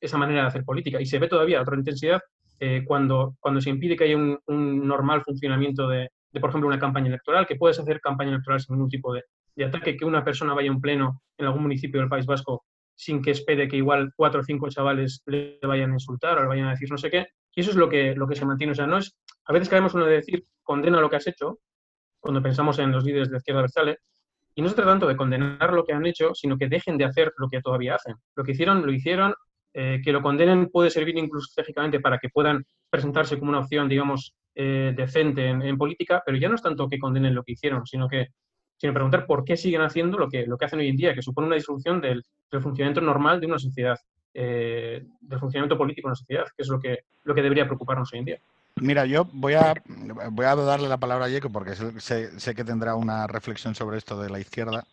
esa 0.00 0.18
manera 0.18 0.42
de 0.42 0.48
hacer 0.48 0.64
política. 0.64 1.00
Y 1.00 1.06
se 1.06 1.18
ve 1.18 1.28
todavía 1.28 1.58
a 1.58 1.62
otra 1.62 1.76
intensidad 1.76 2.20
eh, 2.58 2.84
cuando, 2.86 3.36
cuando 3.40 3.60
se 3.60 3.70
impide 3.70 3.96
que 3.96 4.04
haya 4.04 4.16
un, 4.16 4.38
normal 4.86 5.22
funcionamiento 5.22 5.88
de, 5.88 6.10
por 6.40 6.50
ejemplo, 6.50 6.68
una 6.68 6.78
campaña 6.78 7.08
electoral, 7.08 7.46
que 7.46 7.56
puedes 7.56 7.78
hacer 7.78 8.00
campaña 8.00 8.30
electoral 8.30 8.60
sin 8.60 8.76
ningún 8.76 8.90
tipo 8.90 9.12
de, 9.12 9.22
ataque, 9.64 9.96
que 9.96 10.04
una 10.04 10.24
persona 10.24 10.54
vaya 10.54 10.70
a 10.70 10.72
un 10.72 10.80
pleno 10.80 11.22
en 11.36 11.46
algún 11.46 11.62
municipio 11.62 12.00
del 12.00 12.08
País 12.08 12.24
Vasco 12.24 12.64
sin 12.94 13.22
que 13.22 13.30
espere 13.30 13.68
que 13.68 13.76
igual 13.76 14.10
cuatro 14.16 14.40
o 14.40 14.44
cinco 14.44 14.68
chavales 14.68 15.22
le 15.26 15.58
vayan 15.62 15.90
a 15.90 15.94
insultar 15.94 16.38
o 16.38 16.42
le 16.42 16.48
vayan 16.48 16.66
a 16.66 16.70
decir 16.72 16.90
no 16.90 16.98
sé 16.98 17.10
qué. 17.10 17.26
Y 17.54 17.60
eso 17.60 17.70
es 17.70 17.76
lo 17.76 17.88
que, 17.88 18.14
lo 18.14 18.26
que 18.26 18.36
se 18.36 18.44
mantiene. 18.44 18.72
O 18.72 18.74
sea, 18.74 18.86
no 18.86 18.98
es, 18.98 19.16
a 19.44 19.52
veces 19.52 19.68
caemos 19.68 19.94
uno 19.94 20.06
de 20.06 20.16
decir, 20.16 20.44
condena 20.62 21.00
lo 21.00 21.08
que 21.08 21.16
has 21.16 21.26
hecho, 21.26 21.60
cuando 22.20 22.42
pensamos 22.42 22.78
en 22.78 22.92
los 22.92 23.04
líderes 23.04 23.30
de 23.30 23.38
izquierda 23.38 23.62
versales, 23.62 23.96
y 24.54 24.62
no 24.62 24.68
se 24.68 24.74
trata 24.74 24.90
tanto 24.90 25.08
de 25.08 25.16
condenar 25.16 25.72
lo 25.72 25.84
que 25.84 25.92
han 25.92 26.04
hecho, 26.06 26.34
sino 26.34 26.58
que 26.58 26.68
dejen 26.68 26.98
de 26.98 27.04
hacer 27.04 27.32
lo 27.38 27.48
que 27.48 27.60
todavía 27.60 27.94
hacen. 27.94 28.16
Lo 28.34 28.44
que 28.44 28.52
hicieron, 28.52 28.84
lo 28.84 28.92
hicieron, 28.92 29.34
eh, 29.72 30.00
que 30.02 30.12
lo 30.12 30.22
condenen 30.22 30.68
puede 30.68 30.90
servir 30.90 31.16
incluso 31.16 31.46
estratégicamente 31.48 32.00
para 32.00 32.18
que 32.18 32.28
puedan 32.28 32.64
presentarse 32.88 33.38
como 33.38 33.50
una 33.50 33.60
opción, 33.60 33.88
digamos, 33.88 34.34
eh, 34.54 34.92
decente 34.96 35.46
en, 35.48 35.78
política, 35.78 36.22
pero 36.24 36.36
ya 36.36 36.48
no 36.48 36.56
es 36.56 36.62
tanto 36.62 36.88
que 36.88 36.98
condenen 36.98 37.34
lo 37.34 37.44
que 37.44 37.52
hicieron, 37.52 37.86
sino 37.86 38.08
que 38.08 38.28
sino 38.76 38.94
preguntar 38.94 39.26
por 39.26 39.44
qué 39.44 39.58
siguen 39.58 39.82
haciendo 39.82 40.16
lo 40.16 40.28
que, 40.28 40.46
lo 40.46 40.56
que 40.56 40.64
hacen 40.64 40.78
hoy 40.78 40.88
en 40.88 40.96
día, 40.96 41.14
que 41.14 41.20
supone 41.20 41.46
una 41.46 41.56
disrupción 41.56 42.00
del, 42.00 42.24
funcionamiento 42.50 43.02
normal 43.02 43.38
de 43.38 43.46
una 43.46 43.58
sociedad, 43.58 43.98
eh, 44.32 45.04
del 45.20 45.38
funcionamiento 45.38 45.76
político 45.76 46.08
de 46.08 46.12
una 46.12 46.16
sociedad, 46.16 46.44
que 46.56 46.62
es 46.62 46.68
lo 46.68 46.80
que, 46.80 47.00
lo 47.24 47.34
que 47.34 47.42
debería 47.42 47.66
preocuparnos 47.66 48.10
hoy 48.14 48.20
en 48.20 48.24
día. 48.24 48.40
Mira, 48.76 49.04
yo 49.04 49.26
voy 49.32 49.52
a, 49.52 49.74
voy 50.30 50.46
a 50.46 50.56
darle 50.56 50.88
la 50.88 50.96
palabra 50.96 51.26
a 51.26 51.30
Jacob 51.30 51.52
porque 51.52 51.74
sé, 51.74 52.54
que 52.54 52.64
tendrá 52.64 52.94
una 52.94 53.26
reflexión 53.26 53.74
sobre 53.74 53.98
esto 53.98 54.20
de 54.20 54.30
la 54.30 54.40
izquierda. 54.40 54.84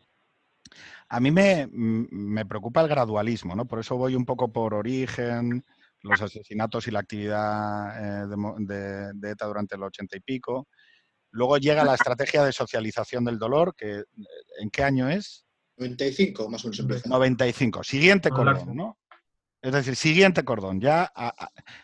A 1.10 1.20
mí 1.20 1.32
me, 1.32 1.68
me, 1.72 2.46
preocupa 2.46 2.82
el 2.82 2.88
gradualismo, 2.88 3.56
¿no? 3.56 3.66
Por 3.66 3.80
eso 3.80 3.96
voy 3.96 4.16
un 4.16 4.26
poco 4.26 4.52
por 4.52 4.74
origen, 4.74 5.64
los 6.02 6.22
asesinatos 6.22 6.88
y 6.88 6.92
la 6.92 7.00
actividad 7.00 8.24
eh, 8.24 8.36
de, 8.60 9.12
de, 9.14 9.32
ETA 9.32 9.46
durante 9.46 9.76
el 9.76 9.84
ochenta 9.84 10.18
y 10.18 10.20
pico. 10.20 10.68
Luego 11.32 11.58
llega 11.58 11.86
la 11.86 11.96
estrategia 11.96 12.44
de 12.44 12.52
socialización 12.52 13.24
del 13.26 13.38
dolor, 13.38 13.76
que 13.76 14.04
¿en 14.60 14.70
qué 14.70 14.84
año 14.84 15.10
es? 15.10 15.46
95, 15.78 16.50
más 16.50 16.66
o 16.66 16.70
menos. 16.70 17.06
95. 17.06 17.84
Siguiente 17.84 18.30
cordón, 18.30 18.76
¿no? 18.76 18.98
Es 19.62 19.72
decir, 19.72 19.96
siguiente 19.96 20.44
cordón, 20.44 20.80
ya 20.80 21.12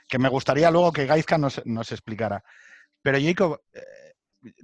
que 0.07 0.19
me 0.19 0.29
gustaría 0.29 0.71
luego 0.71 0.91
que 0.91 1.05
Gaizka 1.05 1.37
nos, 1.37 1.61
nos 1.65 1.91
explicara. 1.91 2.43
Pero 3.01 3.19
Jacob, 3.19 3.61
eh, 3.73 3.81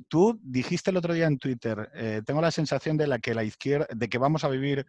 tú 0.08 0.40
dijiste 0.42 0.92
el 0.92 0.98
otro 0.98 1.14
día 1.14 1.28
en 1.28 1.38
Twitter, 1.40 1.90
eh, 1.94 2.22
tengo 2.26 2.42
la 2.42 2.52
sensación 2.52 2.98
de 2.98 3.08
la 3.08 3.20
que 3.20 3.34
la 3.34 3.44
izquierda, 3.44 3.88
de 3.94 4.10
que 4.10 4.18
vamos 4.18 4.44
a 4.44 4.50
vivir 4.50 4.86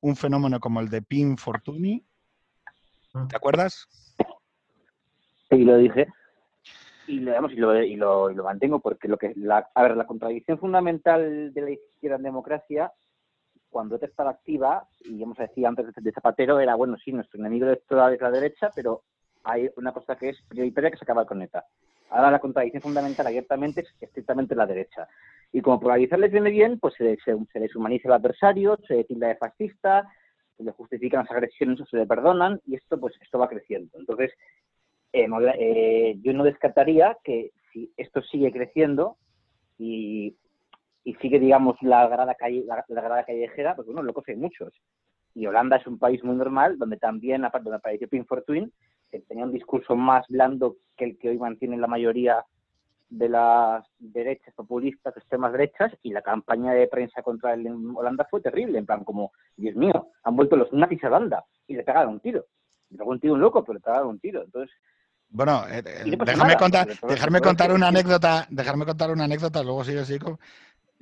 un 0.00 0.16
fenómeno 0.16 0.60
como 0.60 0.80
el 0.80 0.88
de 0.88 1.02
Pin 1.02 1.36
Fortuny. 1.36 2.04
Ah. 3.14 3.26
¿Te 3.28 3.36
acuerdas? 3.36 3.88
Sí, 5.50 5.58
lo 5.64 5.76
dije. 5.78 6.06
Y 7.06 7.20
lo, 7.20 7.50
y 7.50 7.56
lo, 7.56 7.82
y 7.82 7.96
lo, 7.96 8.30
y 8.30 8.34
lo 8.34 8.44
mantengo 8.44 8.80
porque 8.80 9.08
lo 9.08 9.18
que 9.18 9.32
la, 9.36 9.68
a 9.74 9.82
ver, 9.82 9.96
la 9.96 10.06
contradicción 10.06 10.58
fundamental 10.58 11.52
de 11.52 11.60
la 11.60 11.70
izquierda 11.70 12.16
en 12.16 12.22
democracia 12.22 12.92
cuando 13.74 13.96
ETA 13.96 14.06
estaba 14.06 14.30
activa, 14.30 14.86
y 15.00 15.20
hemos 15.20 15.36
decía 15.36 15.68
antes 15.68 15.86
de 15.92 16.12
Zapatero, 16.12 16.60
era, 16.60 16.76
bueno, 16.76 16.96
sí, 16.96 17.12
nuestro 17.12 17.40
enemigo 17.40 17.66
electoral 17.66 18.14
es 18.14 18.20
la 18.20 18.30
derecha, 18.30 18.70
pero 18.72 19.02
hay 19.42 19.68
una 19.76 19.92
cosa 19.92 20.16
que 20.16 20.28
es 20.28 20.40
prioritaria 20.46 20.92
que 20.92 20.96
se 20.96 21.04
acaba 21.04 21.26
con 21.26 21.42
ETA. 21.42 21.64
Ahora 22.10 22.30
la 22.30 22.38
contradicción 22.38 22.82
fundamental 22.82 23.26
abiertamente 23.26 23.80
es 23.82 23.94
estrictamente 24.00 24.54
la 24.54 24.66
derecha. 24.66 25.08
Y 25.52 25.60
como 25.60 25.80
polarizarles 25.80 26.32
viene 26.32 26.50
bien, 26.50 26.78
pues 26.78 26.94
se, 26.94 27.16
se, 27.24 27.36
se 27.52 27.98
el 28.04 28.12
adversario, 28.12 28.78
se 28.86 29.04
tilda 29.04 29.28
de 29.28 29.36
fascista, 29.36 30.08
se 30.56 30.64
le 30.64 30.72
justifican 30.72 31.22
las 31.22 31.30
agresiones 31.30 31.80
o 31.80 31.86
se 31.86 31.96
le 31.96 32.06
perdonan, 32.06 32.60
y 32.66 32.76
esto 32.76 32.98
pues 32.98 33.14
esto 33.20 33.38
va 33.38 33.48
creciendo. 33.48 33.98
Entonces, 33.98 34.32
eh, 35.12 35.28
eh, 35.58 36.16
yo 36.22 36.32
no 36.32 36.44
descartaría 36.44 37.16
que 37.24 37.52
si 37.72 37.92
esto 37.96 38.22
sigue 38.22 38.52
creciendo 38.52 39.16
y 39.78 40.36
y 41.04 41.14
sigue, 41.16 41.38
digamos, 41.38 41.76
la 41.82 42.08
grada, 42.08 42.34
calle, 42.34 42.64
la, 42.66 42.82
grada 42.88 43.24
callejera, 43.24 43.76
porque 43.76 43.92
bueno, 43.92 44.02
locos 44.02 44.24
hay 44.26 44.36
muchos. 44.36 44.72
Y 45.34 45.46
Holanda 45.46 45.76
es 45.76 45.86
un 45.86 45.98
país 45.98 46.24
muy 46.24 46.34
normal, 46.34 46.78
donde 46.78 46.96
también, 46.96 47.44
aparte 47.44 47.64
donde 47.64 47.76
apareció 47.76 48.08
Pin 48.08 48.24
Fortuyn, 48.24 48.72
que 49.14 49.20
tenía 49.20 49.44
un 49.44 49.52
discurso 49.52 49.94
más 49.94 50.26
blando 50.28 50.76
que 50.96 51.04
el 51.04 51.18
que 51.18 51.28
hoy 51.28 51.38
mantiene 51.38 51.76
la 51.76 51.86
mayoría 51.86 52.44
de 53.08 53.28
las 53.28 53.86
derechas 54.00 54.52
populistas, 54.54 55.16
extremas 55.16 55.52
derechas, 55.52 55.92
y 56.02 56.10
la 56.10 56.20
campaña 56.20 56.72
de 56.72 56.88
prensa 56.88 57.22
contra 57.22 57.54
él 57.54 57.64
en 57.66 57.94
Holanda 57.94 58.26
fue 58.28 58.40
terrible, 58.40 58.76
en 58.76 58.86
plan 58.86 59.04
como, 59.04 59.30
Dios 59.56 59.76
mío, 59.76 60.08
han 60.24 60.34
vuelto 60.34 60.56
los 60.56 60.72
nazis 60.72 61.04
a 61.04 61.06
Holanda, 61.06 61.44
y 61.68 61.76
le 61.76 61.84
pegaron 61.84 62.14
un 62.14 62.20
tiro. 62.20 62.46
Le 62.90 62.98
pegó 62.98 63.10
un 63.10 63.20
tiro 63.20 63.34
un 63.34 63.40
loco, 63.40 63.62
pero 63.62 63.74
le 63.74 63.80
pegaron 63.80 64.08
un 64.08 64.18
tiro. 64.18 64.42
Entonces, 64.42 64.74
bueno, 65.28 65.62
eh, 65.68 65.82
eh, 65.86 66.16
déjame 66.24 66.56
contar, 66.56 66.88
dejarme 67.06 67.40
contar 67.40 67.72
una 67.72 67.88
anécdota, 67.88 68.46
dejarme 68.50 68.84
contar 68.84 69.12
una 69.12 69.24
anécdota, 69.24 69.62
luego 69.62 69.84
sigue 69.84 70.00
así 70.00 70.18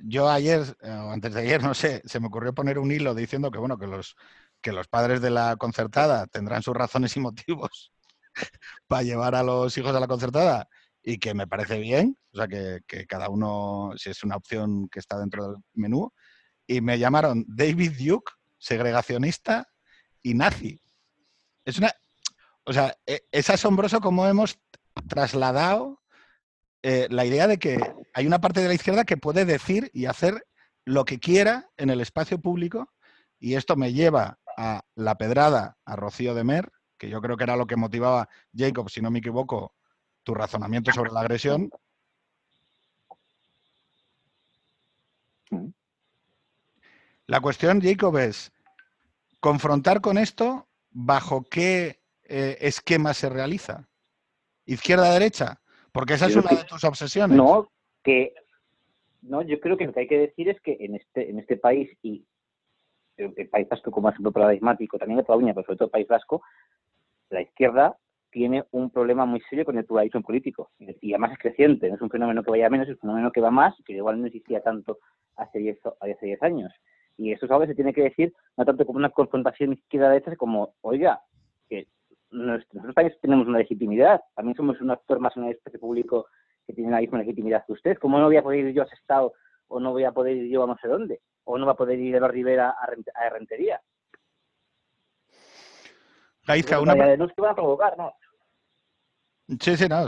yo 0.05 0.29
ayer, 0.29 0.61
o 0.83 1.11
antes 1.11 1.33
de 1.33 1.41
ayer, 1.41 1.63
no 1.63 1.73
sé, 1.73 2.01
se 2.05 2.19
me 2.19 2.27
ocurrió 2.27 2.53
poner 2.53 2.77
un 2.77 2.91
hilo 2.91 3.15
diciendo 3.15 3.49
que, 3.49 3.57
bueno, 3.57 3.77
que 3.77 3.87
los, 3.87 4.17
que 4.61 4.73
los 4.73 4.87
padres 4.87 5.21
de 5.21 5.29
la 5.29 5.55
concertada 5.55 6.27
tendrán 6.27 6.61
sus 6.61 6.75
razones 6.75 7.15
y 7.15 7.21
motivos 7.21 7.91
para 8.87 9.03
llevar 9.03 9.35
a 9.35 9.43
los 9.43 9.77
hijos 9.77 9.95
a 9.95 9.99
la 9.99 10.07
concertada 10.07 10.67
y 11.01 11.17
que 11.17 11.33
me 11.33 11.47
parece 11.47 11.79
bien, 11.79 12.17
o 12.33 12.37
sea, 12.37 12.47
que, 12.47 13.05
cada 13.07 13.29
uno, 13.29 13.91
si 13.97 14.09
es 14.09 14.23
una 14.23 14.37
opción 14.37 14.87
que 14.89 14.99
está 14.99 15.19
dentro 15.19 15.47
del 15.47 15.57
menú, 15.73 16.11
y 16.65 16.79
me 16.79 16.97
llamaron 16.97 17.43
David 17.47 17.91
Duke, 17.99 18.31
segregacionista 18.57 19.67
y 20.21 20.33
nazi. 20.33 20.81
Es 21.65 21.77
una, 21.77 21.91
o 22.63 22.71
sea, 22.71 22.95
e, 23.05 23.25
es 23.31 23.49
asombroso 23.49 23.99
cómo 23.99 24.25
hemos 24.27 24.57
trasladado 25.09 26.01
eh, 26.83 27.07
la 27.09 27.25
idea 27.25 27.47
de 27.47 27.59
que 27.59 27.79
hay 28.13 28.25
una 28.25 28.39
parte 28.39 28.61
de 28.61 28.69
la 28.69 28.73
izquierda 28.73 29.03
que 29.03 29.17
puede 29.17 29.43
decir 29.43 29.89
y 29.93 30.05
hacer 30.05 30.45
lo 30.85 31.05
que 31.05 31.19
quiera 31.19 31.69
en 31.77 31.89
el 31.89 32.01
espacio 32.01 32.39
público 32.39 32.93
y 33.39 33.55
esto 33.55 33.75
me 33.75 33.91
lleva 33.91 34.39
a 34.57 34.83
la 34.95 35.17
pedrada 35.17 35.77
a 35.85 35.95
Rocío 35.95 36.33
de 36.33 36.43
Mer, 36.43 36.71
que 37.03 37.09
yo 37.09 37.19
creo 37.19 37.35
que 37.35 37.43
era 37.43 37.57
lo 37.57 37.67
que 37.67 37.75
motivaba, 37.75 38.29
Jacob, 38.55 38.89
si 38.89 39.01
no 39.01 39.11
me 39.11 39.19
equivoco, 39.19 39.73
tu 40.23 40.33
razonamiento 40.33 40.89
sobre 40.93 41.11
la 41.11 41.19
agresión. 41.19 41.69
La 47.27 47.41
cuestión, 47.41 47.81
Jacob, 47.81 48.17
es 48.19 48.53
confrontar 49.41 49.99
con 49.99 50.17
esto 50.17 50.69
bajo 50.91 51.43
qué 51.43 51.99
eh, 52.23 52.57
esquema 52.61 53.13
se 53.13 53.27
realiza. 53.27 53.89
Izquierda-derecha, 54.65 55.59
porque 55.91 56.13
esa 56.13 56.27
es 56.27 56.37
una 56.37 56.51
de 56.51 56.63
tus 56.63 56.85
obsesiones. 56.85 57.35
No, 57.35 57.69
que 58.01 58.33
no, 59.21 59.41
yo 59.41 59.59
creo 59.59 59.75
que 59.75 59.87
lo 59.87 59.93
que 59.93 59.99
hay 59.99 60.07
que 60.07 60.19
decir 60.19 60.47
es 60.47 60.61
que 60.61 60.77
en 60.79 60.95
este, 60.95 61.29
en 61.29 61.39
este 61.39 61.57
país 61.57 61.89
y 62.01 62.25
el, 63.17 63.49
País 63.49 63.67
Vasco 63.69 63.91
como 63.91 64.09
ejemplo 64.09 64.31
paradigmático, 64.31 64.97
también 64.97 65.17
de 65.17 65.23
Cataluña, 65.23 65.53
pero 65.53 65.65
sobre 65.65 65.77
todo 65.77 65.85
el 65.87 65.91
País 65.91 66.07
Vasco, 66.07 66.41
la 67.33 67.41
izquierda 67.41 67.97
tiene 68.31 68.63
un 68.71 68.89
problema 68.89 69.25
muy 69.25 69.41
serio 69.41 69.65
con 69.65 69.77
el 69.77 69.85
pluralismo 69.85 70.21
político. 70.21 70.71
Y 70.79 71.13
además 71.13 71.33
es 71.33 71.39
creciente, 71.39 71.87
no 71.87 71.95
es 71.95 72.01
un 72.01 72.09
fenómeno 72.09 72.43
que 72.43 72.51
vaya 72.51 72.69
menos, 72.69 72.87
es 72.87 72.95
un 72.95 73.01
fenómeno 73.01 73.31
que 73.31 73.41
va 73.41 73.51
más, 73.51 73.75
que 73.85 73.93
igual 73.93 74.19
no 74.19 74.27
existía 74.27 74.61
tanto 74.61 74.97
hace 75.35 75.59
10 75.59 75.79
hace 75.99 76.25
diez 76.25 76.41
años. 76.41 76.71
Y 77.17 77.31
eso 77.31 77.45
es 77.45 77.51
algo 77.51 77.61
que 77.61 77.67
se 77.69 77.75
tiene 77.75 77.93
que 77.93 78.03
decir, 78.03 78.33
no 78.57 78.65
tanto 78.65 78.85
como 78.85 78.97
una 78.97 79.11
confrontación 79.11 79.73
izquierda-derecha, 79.73 80.35
como, 80.35 80.73
oiga, 80.81 81.21
que 81.69 81.87
nosotros 82.31 82.95
también 82.95 83.15
tenemos 83.21 83.47
una 83.47 83.59
legitimidad, 83.59 84.21
también 84.35 84.55
somos 84.55 84.81
un 84.81 84.89
actor 84.89 85.19
más 85.19 85.37
en 85.37 85.43
el 85.43 85.51
espacio 85.51 85.79
público 85.79 86.25
que 86.65 86.73
tiene 86.73 86.91
la 86.91 87.01
misma 87.01 87.19
legitimidad 87.19 87.65
que 87.65 87.73
usted. 87.73 87.97
¿Cómo 87.99 88.17
no 88.17 88.25
voy 88.25 88.37
a 88.37 88.43
poder 88.43 88.65
ir 88.65 88.73
yo 88.73 88.81
a 88.81 88.85
Estado 88.85 89.33
o 89.67 89.79
no 89.79 89.91
voy 89.91 90.05
a 90.05 90.11
poder 90.11 90.37
ir 90.37 90.51
yo 90.51 90.63
a 90.63 90.67
no 90.67 90.77
sé 90.81 90.87
dónde? 90.87 91.21
¿O 91.43 91.57
no 91.57 91.65
va 91.65 91.73
a 91.73 91.77
poder 91.77 91.99
ir 91.99 92.15
a 92.15 92.27
Rivera 92.27 92.71
a, 92.71 93.29
Rentería? 93.29 93.81
Gaizka, 96.45 96.79
una... 96.79 96.95
No 96.95 97.25
es 97.25 97.33
que 97.33 97.41
van 97.41 97.51
a 97.51 97.55
provocar, 97.55 97.97
¿no? 97.97 98.13
Sí, 99.59 99.75
sí, 99.75 99.87
no. 99.89 100.07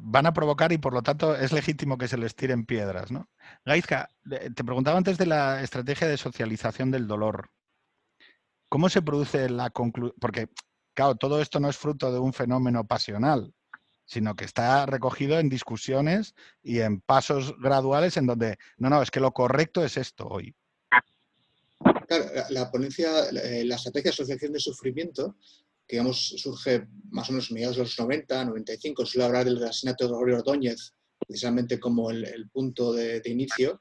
van 0.00 0.26
a 0.26 0.32
provocar 0.32 0.72
y 0.72 0.78
por 0.78 0.94
lo 0.94 1.02
tanto 1.02 1.34
es 1.34 1.52
legítimo 1.52 1.98
que 1.98 2.08
se 2.08 2.16
les 2.16 2.34
tiren 2.34 2.64
piedras, 2.64 3.10
¿no? 3.10 3.28
Gaizka, 3.64 4.08
te 4.28 4.64
preguntaba 4.64 4.96
antes 4.96 5.18
de 5.18 5.26
la 5.26 5.62
estrategia 5.62 6.08
de 6.08 6.16
socialización 6.16 6.90
del 6.90 7.06
dolor. 7.06 7.50
¿Cómo 8.68 8.88
se 8.88 9.02
produce 9.02 9.50
la 9.50 9.70
conclusión? 9.70 10.16
Porque 10.20 10.48
Claro, 10.94 11.14
todo 11.14 11.40
esto 11.40 11.60
no 11.60 11.68
es 11.68 11.78
fruto 11.78 12.12
de 12.12 12.18
un 12.18 12.32
fenómeno 12.32 12.84
pasional, 12.86 13.54
sino 14.04 14.34
que 14.34 14.44
está 14.44 14.86
recogido 14.86 15.38
en 15.38 15.48
discusiones 15.48 16.34
y 16.62 16.80
en 16.80 17.00
pasos 17.00 17.56
graduales 17.58 18.16
en 18.16 18.26
donde, 18.26 18.58
no, 18.76 18.90
no, 18.90 19.00
es 19.02 19.10
que 19.10 19.20
lo 19.20 19.32
correcto 19.32 19.84
es 19.84 19.96
esto 19.96 20.26
hoy. 20.28 20.54
Claro, 22.10 22.28
la, 22.50 22.68
ponencia, 22.72 23.28
eh, 23.28 23.64
la 23.64 23.76
estrategia 23.76 24.10
de 24.10 24.14
asociación 24.14 24.52
de 24.52 24.58
sufrimiento, 24.58 25.36
que 25.86 25.94
digamos 25.94 26.34
surge 26.38 26.88
más 27.12 27.28
o 27.28 27.32
menos 27.32 27.52
mediados 27.52 27.76
de 27.76 27.82
los 27.84 27.96
90, 27.96 28.46
95, 28.46 29.06
suele 29.06 29.26
hablar 29.26 29.44
del 29.44 29.62
asesinato 29.62 30.02
de 30.02 30.10
Gregorio 30.10 30.38
Ordóñez, 30.38 30.92
precisamente 31.24 31.78
como 31.78 32.10
el, 32.10 32.50
punto 32.50 32.92
de, 32.92 33.20
de, 33.20 33.30
inicio, 33.30 33.80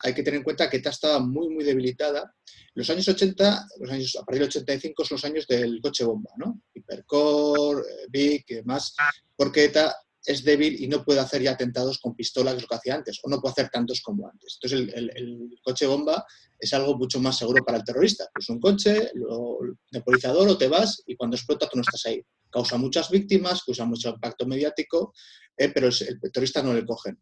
hay 0.00 0.12
que 0.12 0.22
tener 0.22 0.36
en 0.36 0.44
cuenta 0.44 0.68
que 0.68 0.76
ETA 0.76 0.90
estaba 0.90 1.20
muy, 1.20 1.48
muy 1.48 1.64
debilitada. 1.64 2.34
Los 2.74 2.90
años 2.90 3.08
80, 3.08 3.68
los 3.78 3.90
años, 3.90 4.14
a 4.16 4.26
partir 4.26 4.40
del 4.40 4.48
85 4.48 5.02
son 5.06 5.14
los 5.14 5.24
años 5.24 5.46
del 5.46 5.80
coche 5.80 6.04
bomba, 6.04 6.32
¿no? 6.36 6.60
Hipercore, 6.74 7.80
eh, 7.80 8.06
Vic 8.10 8.44
y 8.50 8.54
demás, 8.56 8.94
porque 9.34 9.64
ETA 9.64 9.96
es 10.24 10.44
débil 10.44 10.82
y 10.82 10.88
no 10.88 11.04
puede 11.04 11.20
hacer 11.20 11.42
ya 11.42 11.52
atentados 11.52 11.98
con 11.98 12.14
pistolas, 12.14 12.54
que 12.54 12.58
es 12.58 12.62
lo 12.62 12.68
que 12.68 12.74
hacía 12.74 12.94
antes, 12.94 13.20
o 13.22 13.28
no 13.28 13.40
puede 13.40 13.52
hacer 13.52 13.68
tantos 13.70 14.00
como 14.02 14.28
antes. 14.28 14.58
Entonces, 14.60 14.94
el, 14.94 15.58
coche 15.62 15.86
bomba 15.86 16.24
es 16.58 16.72
algo 16.74 16.96
mucho 16.96 17.20
más 17.20 17.38
seguro 17.38 17.64
para 17.64 17.78
el 17.78 17.84
terrorista. 17.84 18.28
Es 18.38 18.48
un 18.48 18.60
coche, 18.60 19.10
lo 19.14 19.58
o 19.58 20.58
te 20.58 20.68
vas 20.68 21.02
y 21.06 21.16
cuando 21.16 21.36
explota 21.36 21.68
tú 21.68 21.76
no 21.76 21.82
estás 21.82 22.04
ahí. 22.06 22.22
Causa 22.50 22.76
muchas 22.76 23.10
víctimas, 23.10 23.62
causa 23.64 23.84
mucho 23.84 24.10
impacto 24.10 24.46
mediático, 24.46 25.14
eh, 25.56 25.70
pero 25.70 25.88
el, 25.88 26.20
terrorista 26.32 26.62
no 26.62 26.74
le 26.74 26.84
cogen. 26.84 27.18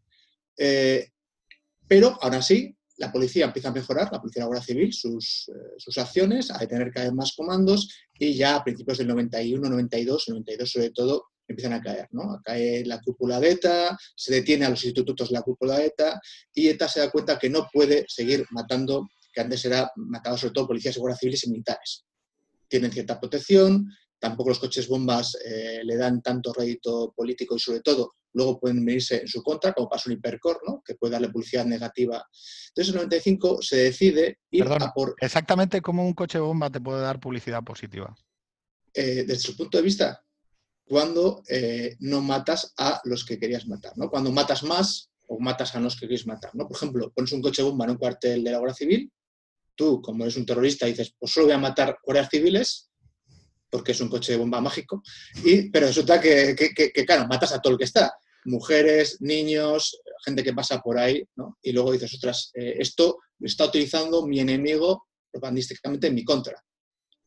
Eh, 0.56 1.08
pero 1.86 2.18
aún 2.20 2.34
así, 2.34 2.74
la 2.96 3.12
policía 3.12 3.46
empieza 3.46 3.68
a 3.68 3.72
mejorar, 3.72 4.08
la 4.10 4.20
Policía 4.20 4.40
de 4.40 4.44
la 4.44 4.46
Guardia 4.48 4.66
Civil, 4.66 4.92
sus, 4.92 5.48
eh, 5.48 5.74
sus, 5.78 5.96
acciones, 5.98 6.50
a 6.50 6.58
tener 6.66 6.92
cada 6.92 7.06
vez 7.06 7.14
más 7.14 7.32
comandos 7.36 7.88
y 8.18 8.34
ya 8.34 8.56
a 8.56 8.64
principios 8.64 8.98
del 8.98 9.06
91, 9.08 9.68
92, 9.68 10.28
92 10.28 10.70
sobre 10.70 10.90
todo, 10.90 11.26
empiezan 11.48 11.72
a 11.72 11.80
caer, 11.80 12.08
¿no? 12.12 12.40
Cae 12.44 12.84
la 12.84 13.00
cúpula 13.00 13.40
de 13.40 13.52
ETA, 13.52 13.98
se 14.14 14.34
detiene 14.34 14.66
a 14.66 14.70
los 14.70 14.84
institutos 14.84 15.30
la 15.30 15.42
cúpula 15.42 15.78
de 15.78 15.86
ETA 15.86 16.20
y 16.54 16.68
ETA 16.68 16.88
se 16.88 17.00
da 17.00 17.10
cuenta 17.10 17.38
que 17.38 17.48
no 17.48 17.68
puede 17.72 18.04
seguir 18.06 18.46
matando, 18.50 19.08
que 19.32 19.40
antes 19.40 19.64
era 19.64 19.90
matado 19.96 20.36
sobre 20.36 20.54
todo 20.54 20.68
policías 20.68 20.94
de 20.94 21.00
Guardia 21.00 21.18
Civiles 21.18 21.44
y 21.44 21.50
militares. 21.50 22.04
Tienen 22.68 22.92
cierta 22.92 23.18
protección, 23.18 23.88
tampoco 24.18 24.50
los 24.50 24.58
coches 24.58 24.88
bombas 24.88 25.36
eh, 25.44 25.80
le 25.84 25.96
dan 25.96 26.20
tanto 26.22 26.52
rédito 26.52 27.12
político 27.16 27.56
y 27.56 27.60
sobre 27.60 27.80
todo 27.80 28.12
luego 28.34 28.60
pueden 28.60 28.84
venirse 28.84 29.22
en 29.22 29.28
su 29.28 29.42
contra, 29.42 29.72
como 29.72 29.88
pasó 29.88 30.10
en 30.10 30.18
Hipercor, 30.18 30.60
¿no? 30.66 30.82
que 30.84 30.94
puede 30.94 31.12
darle 31.12 31.30
publicidad 31.30 31.64
negativa. 31.64 32.24
Entonces, 32.68 32.94
en 32.94 33.00
el 33.00 33.06
95 33.06 33.62
se 33.62 33.76
decide 33.76 34.38
ir 34.50 34.64
a 34.64 34.92
por... 34.92 35.14
Exactamente 35.20 35.80
cómo 35.80 36.06
un 36.06 36.12
coche 36.12 36.38
bomba 36.38 36.70
te 36.70 36.80
puede 36.80 37.00
dar 37.00 37.18
publicidad 37.18 37.62
positiva. 37.64 38.14
Eh, 38.94 39.24
desde 39.26 39.40
su 39.40 39.56
punto 39.56 39.78
de 39.78 39.84
vista, 39.84 40.24
cuando 40.88 41.42
eh, 41.48 41.96
no 42.00 42.22
matas 42.22 42.72
a 42.78 43.00
los 43.04 43.24
que 43.24 43.38
querías 43.38 43.66
matar, 43.66 43.92
¿no? 43.96 44.08
Cuando 44.08 44.32
matas 44.32 44.62
más 44.62 45.10
o 45.28 45.38
matas 45.38 45.74
a 45.74 45.80
los 45.80 45.94
que 45.94 46.06
querías 46.06 46.26
matar, 46.26 46.50
¿no? 46.54 46.66
Por 46.66 46.76
ejemplo, 46.76 47.12
pones 47.14 47.32
un 47.32 47.42
coche 47.42 47.62
bomba 47.62 47.84
en 47.84 47.92
un 47.92 47.96
cuartel 47.98 48.42
de 48.42 48.50
la 48.50 48.58
Guardia 48.58 48.74
Civil, 48.74 49.12
tú, 49.74 50.00
como 50.00 50.24
eres 50.24 50.36
un 50.36 50.46
terrorista, 50.46 50.86
dices, 50.86 51.14
pues 51.18 51.30
solo 51.30 51.46
voy 51.46 51.54
a 51.54 51.58
matar 51.58 51.98
guardias 52.02 52.28
civiles, 52.30 52.90
porque 53.70 53.92
es 53.92 54.00
un 54.00 54.08
coche 54.08 54.32
de 54.32 54.38
bomba 54.38 54.60
mágico, 54.62 55.02
y, 55.44 55.70
pero 55.70 55.86
resulta 55.86 56.18
que, 56.20 56.56
claro, 57.06 57.28
matas 57.28 57.52
a 57.52 57.60
todo 57.60 57.74
el 57.74 57.78
que 57.78 57.84
está, 57.84 58.14
mujeres, 58.46 59.18
niños, 59.20 60.00
gente 60.24 60.42
que 60.42 60.54
pasa 60.54 60.80
por 60.80 60.98
ahí, 60.98 61.22
¿no? 61.36 61.58
Y 61.62 61.72
luego 61.72 61.92
dices, 61.92 62.14
ostras, 62.14 62.50
eh, 62.54 62.76
esto 62.78 63.18
está 63.40 63.66
utilizando 63.66 64.26
mi 64.26 64.40
enemigo 64.40 65.06
propagandísticamente 65.30 66.06
en 66.06 66.14
mi 66.14 66.24
contra. 66.24 66.64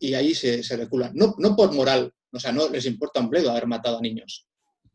Y 0.01 0.15
ahí 0.15 0.33
se, 0.33 0.63
se 0.63 0.75
reculan. 0.75 1.11
No, 1.13 1.35
no 1.37 1.55
por 1.55 1.71
moral, 1.73 2.11
o 2.33 2.39
sea, 2.39 2.51
no 2.51 2.67
les 2.69 2.85
importa 2.87 3.19
un 3.19 3.29
bledo 3.29 3.51
haber 3.51 3.67
matado 3.67 3.99
a 3.99 4.01
niños. 4.01 4.47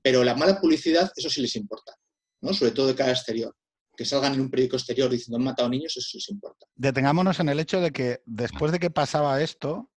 Pero 0.02 0.24
la 0.24 0.34
mala 0.34 0.60
publicidad, 0.60 1.10
eso 1.14 1.30
sí 1.30 1.40
les 1.40 1.54
importa, 1.56 1.94
¿no? 2.40 2.52
Sobre 2.52 2.72
todo 2.72 2.88
de 2.88 2.96
cara 2.96 3.12
exterior. 3.12 3.54
Que 3.96 4.04
salgan 4.04 4.34
en 4.34 4.40
un 4.40 4.50
periódico 4.50 4.76
exterior 4.76 5.08
diciendo 5.08 5.36
han 5.36 5.44
matado 5.44 5.68
a 5.68 5.70
niños, 5.70 5.96
eso 5.96 6.08
sí 6.08 6.18
les 6.18 6.28
importa. 6.28 6.66
Detengámonos 6.74 7.38
en 7.40 7.48
el 7.48 7.60
hecho 7.60 7.80
de 7.80 7.92
que 7.92 8.20
después 8.26 8.72
de 8.72 8.80
que 8.80 8.90
pasaba 8.90 9.40
esto, 9.40 9.90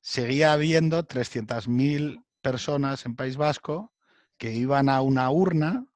seguía 0.00 0.52
habiendo 0.52 1.06
300.000 1.06 2.24
personas 2.42 3.06
en 3.06 3.16
País 3.16 3.36
Vasco 3.36 3.92
que 4.36 4.52
iban 4.52 4.88
a 4.88 5.00
una 5.00 5.30
urna 5.30 5.86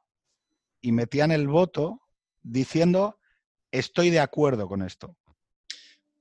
y 0.80 0.92
metían 0.92 1.32
el 1.32 1.48
voto 1.48 2.02
diciendo 2.42 3.18
estoy 3.72 4.10
de 4.10 4.20
acuerdo 4.20 4.68
con 4.68 4.82
esto. 4.82 5.16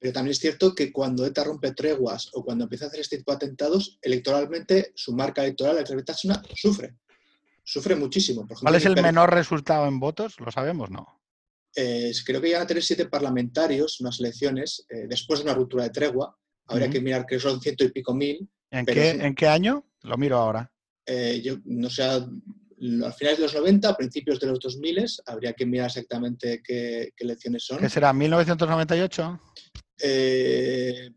Pero 0.03 0.11
también 0.11 0.33
es 0.33 0.39
cierto 0.39 0.75
que 0.75 0.91
cuando 0.91 1.25
ETA 1.25 1.45
rompe 1.45 1.71
treguas 1.71 2.29
o 2.33 2.43
cuando 2.43 2.65
empieza 2.65 2.83
a 2.83 2.87
hacer 2.89 2.99
este 2.99 3.19
tipo 3.19 3.31
de 3.31 3.37
atentados, 3.37 3.99
electoralmente 4.01 4.91
su 4.95 5.15
marca 5.15 5.41
electoral, 5.41 5.77
la 5.77 6.43
sufre. 6.53 6.95
Sufre 7.63 7.95
muchísimo. 7.95 8.45
¿Cuál 8.45 8.75
es 8.75 8.85
el 8.85 9.01
menor 9.01 9.33
resultado 9.33 9.87
en 9.87 10.01
votos? 10.01 10.37
¿Lo 10.41 10.51
sabemos? 10.51 10.89
No. 10.89 11.07
creo 11.73 12.41
que 12.41 12.47
llegan 12.47 12.63
a 12.63 12.67
tener 12.67 12.83
siete 12.83 13.05
parlamentarios 13.05 14.01
unas 14.01 14.19
elecciones 14.19 14.85
eh, 14.89 15.05
después 15.07 15.39
de 15.39 15.45
una 15.45 15.53
ruptura 15.53 15.85
de 15.85 15.91
tregua. 15.91 16.37
Habría 16.67 16.89
que 16.89 16.99
mirar 16.99 17.25
que 17.25 17.39
son 17.39 17.61
ciento 17.61 17.85
y 17.85 17.91
pico 17.93 18.13
mil. 18.13 18.45
¿En, 18.71 18.85
qué, 18.85 19.11
¿En 19.11 19.33
qué 19.33 19.47
año? 19.47 19.85
Lo 20.01 20.17
miro 20.17 20.37
ahora. 20.37 20.69
Eh, 21.05 21.39
yo 21.41 21.59
no 21.63 21.89
sé, 21.89 22.03
a 22.03 22.19
finales 23.13 23.37
de 23.37 23.43
los 23.43 23.55
90, 23.55 23.87
a 23.87 23.95
principios 23.95 24.37
de 24.41 24.47
los 24.47 24.59
2000, 24.59 25.05
habría 25.27 25.53
que 25.53 25.65
mirar 25.65 25.87
exactamente 25.87 26.61
qué, 26.61 27.13
qué 27.15 27.23
elecciones 27.23 27.63
son. 27.63 27.77
¿Qué 27.77 27.87
será? 27.87 28.11
¿1998? 28.11 29.39
Eh, 30.01 31.11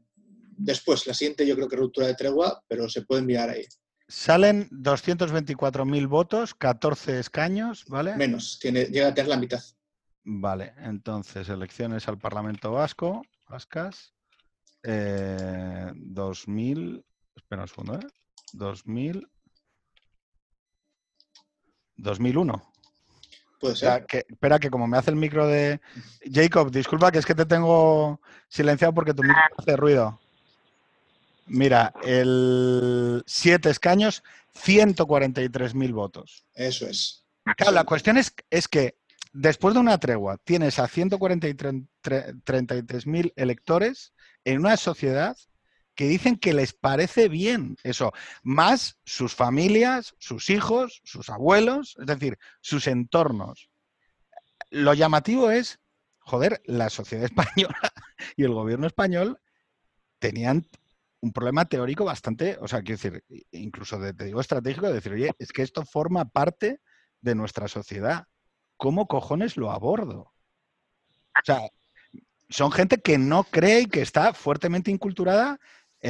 después, 0.57 1.07
la 1.07 1.15
siguiente 1.15 1.47
yo 1.47 1.55
creo 1.55 1.69
que 1.69 1.77
ruptura 1.77 2.07
de 2.07 2.15
tregua, 2.15 2.63
pero 2.69 2.89
se 2.89 3.03
puede 3.03 3.23
enviar 3.23 3.51
ahí. 3.51 3.65
Salen 4.09 4.69
224.000 4.71 6.09
votos, 6.09 6.55
14 6.55 7.19
escaños, 7.19 7.85
¿vale? 7.89 8.15
Menos, 8.17 8.59
tiene, 8.61 8.85
llega 8.85 9.09
a 9.09 9.15
tener 9.15 9.29
la 9.29 9.37
mitad. 9.37 9.63
Vale, 10.23 10.75
entonces 10.79 11.49
elecciones 11.49 12.07
al 12.09 12.19
Parlamento 12.19 12.73
Vasco, 12.73 13.23
vascas, 13.49 14.15
2000, 14.83 16.97
eh, 16.97 17.05
espera 17.35 17.63
un 17.63 17.69
segundo, 17.69 17.95
¿eh? 17.95 18.07
2000, 18.53 19.29
2001. 21.97 22.73
Puede 23.61 23.77
ser. 23.77 24.07
que, 24.07 24.25
espera, 24.29 24.59
que 24.59 24.71
como 24.71 24.87
me 24.87 24.97
hace 24.99 25.11
el 25.11 25.17
micro 25.17 25.47
de. 25.47 25.81
Jacob, 26.31 26.71
disculpa 26.71 27.11
que 27.11 27.19
es 27.19 27.27
que 27.27 27.35
te 27.35 27.47
tengo 27.47 28.21
silenciado 28.49 28.93
porque 28.95 29.15
tu 29.15 29.23
micro 29.23 29.41
hace 29.57 29.77
ruido. 29.77 30.21
Mira, 31.47 31.95
el 32.03 33.23
siete 33.27 33.71
escaños, 33.71 34.23
143.000 34.55 35.93
votos. 35.93 36.45
Eso 36.55 36.87
es. 36.87 37.25
Claro, 37.57 37.73
la 37.73 37.85
cuestión 37.85 38.17
es, 38.17 38.35
es 38.51 38.67
que 38.67 38.97
después 39.33 39.75
de 39.75 39.81
una 39.81 39.99
tregua 39.99 40.39
tienes 40.39 40.81
a 40.81 40.89
143.000 40.89 43.33
electores 43.37 44.13
en 44.45 44.61
una 44.61 44.77
sociedad 44.77 45.37
que 45.97 46.07
dicen 46.07 46.37
que 46.37 46.53
les 46.53 46.75
parece 46.75 47.29
bien 47.29 47.77
eso, 47.83 48.13
más 48.43 48.99
sus 49.05 49.35
familias, 49.35 50.15
sus 50.19 50.51
hijos, 50.51 51.01
sus 51.05 51.31
abuelos, 51.31 51.97
es 51.99 52.07
decir, 52.07 52.39
sus 52.61 52.87
entornos. 52.87 53.71
Lo 54.71 54.95
llamativo 54.95 55.51
es, 55.51 55.81
joder, 56.19 56.63
la 56.67 56.91
sociedad 56.91 57.25
española 57.25 57.93
y 58.37 58.45
el 58.45 58.53
gobierno 58.53 58.87
español 58.87 59.41
tenían 60.19 60.67
un 61.21 61.33
problema 61.33 61.65
teórico 61.65 62.05
bastante, 62.05 62.59
o 62.61 62.69
sea, 62.69 62.83
quiero 62.83 63.01
decir, 63.01 63.25
incluso 63.51 63.99
te 63.99 64.25
digo 64.25 64.41
estratégico, 64.41 64.87
de 64.87 64.95
decir, 64.95 65.13
oye, 65.13 65.33
es 65.39 65.51
que 65.51 65.63
esto 65.63 65.85
forma 65.85 66.27
parte 66.27 66.81
de 67.23 67.35
nuestra 67.35 67.69
sociedad. 67.69 68.27
¿Cómo 68.77 69.09
cojones 69.09 69.57
lo 69.57 69.71
abordo? 69.71 70.21
O 70.21 71.45
sea, 71.45 71.63
son 72.51 72.71
gente 72.71 72.99
que 72.99 73.17
no 73.17 73.45
cree 73.45 73.81
y 73.81 73.87
que 73.87 74.03
está 74.03 74.35
fuertemente 74.35 74.91
inculturada 74.91 75.59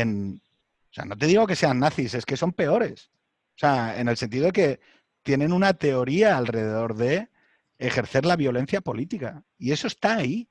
en... 0.01 0.43
O 0.91 0.95
sea, 0.97 1.05
no 1.05 1.17
te 1.17 1.27
digo 1.27 1.47
que 1.47 1.57
sean 1.57 1.79
nazis, 1.79 2.15
es 2.15 2.25
que 2.25 2.37
son 2.37 2.53
peores. 2.53 3.11
O 3.57 3.59
sea, 3.59 3.99
en 3.99 4.09
el 4.09 4.17
sentido 4.17 4.47
de 4.47 4.53
que 4.53 4.81
tienen 5.23 5.53
una 5.53 5.75
teoría 5.75 6.37
alrededor 6.37 6.97
de 6.97 7.29
ejercer 7.79 8.25
la 8.25 8.37
violencia 8.37 8.81
política. 8.81 9.45
Y 9.59 9.73
eso 9.73 9.87
está 9.87 10.17
ahí. 10.17 10.49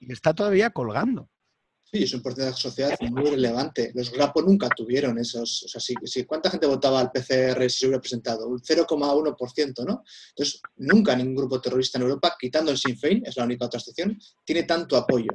Y 0.00 0.12
está 0.12 0.34
todavía 0.34 0.70
colgando. 0.70 1.28
Sí, 1.94 2.02
es 2.02 2.14
un 2.14 2.22
porcentaje 2.22 2.54
de 2.54 2.60
sociedad 2.60 2.98
muy 3.10 3.30
relevante. 3.30 3.92
Los 3.94 4.10
Grapo 4.10 4.42
nunca 4.42 4.68
tuvieron 4.68 5.18
esos. 5.18 5.62
O 5.64 5.68
sea, 5.68 5.80
si, 5.80 6.24
¿cuánta 6.24 6.50
gente 6.50 6.66
votaba 6.66 6.98
al 6.98 7.12
PCR 7.12 7.62
si 7.70 7.78
se 7.78 7.86
hubiera 7.86 8.00
presentado? 8.00 8.48
Un 8.48 8.58
0,1%, 8.58 9.86
¿no? 9.86 10.02
Entonces, 10.30 10.60
nunca 10.76 11.14
ningún 11.14 11.36
grupo 11.36 11.60
terrorista 11.60 11.98
en 11.98 12.02
Europa, 12.02 12.36
quitando 12.38 12.72
el 12.72 12.78
Sinn 12.78 12.98
Féin, 12.98 13.22
es 13.24 13.36
la 13.36 13.44
única 13.44 13.66
otra 13.66 13.78
excepción, 13.78 14.18
tiene 14.44 14.64
tanto 14.64 14.96
apoyo. 14.96 15.30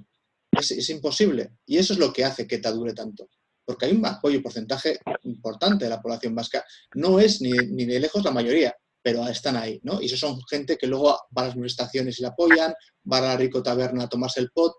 Es, 0.59 0.89
imposible. 0.89 1.51
Y 1.65 1.77
eso 1.77 1.93
es 1.93 1.99
lo 1.99 2.11
que 2.11 2.25
hace 2.25 2.47
que 2.47 2.55
ETA 2.55 2.71
dure 2.71 2.93
tanto. 2.93 3.29
Porque 3.65 3.85
hay 3.85 3.93
un 3.93 4.05
apoyo, 4.05 4.41
porcentaje 4.41 4.99
importante 5.23 5.85
de 5.85 5.89
la 5.89 6.01
población 6.01 6.35
vasca. 6.35 6.63
No 6.95 7.19
es 7.19 7.41
ni, 7.41 7.51
ni 7.51 7.85
de 7.85 7.99
lejos 7.99 8.23
la 8.23 8.31
mayoría, 8.31 8.75
pero 9.01 9.27
están 9.27 9.55
ahí, 9.55 9.79
¿no? 9.83 10.01
Y 10.01 10.05
eso 10.05 10.17
son 10.17 10.41
gente 10.49 10.77
que 10.77 10.87
luego 10.87 11.19
va 11.37 11.43
a 11.43 11.45
las 11.45 11.55
manifestaciones 11.55 12.19
y 12.19 12.23
la 12.23 12.29
apoyan, 12.29 12.73
va 13.11 13.19
a 13.19 13.21
la 13.21 13.37
rico 13.37 13.61
taberna 13.61 14.03
a 14.03 14.09
tomarse 14.09 14.39
el 14.39 14.51
pot, 14.51 14.73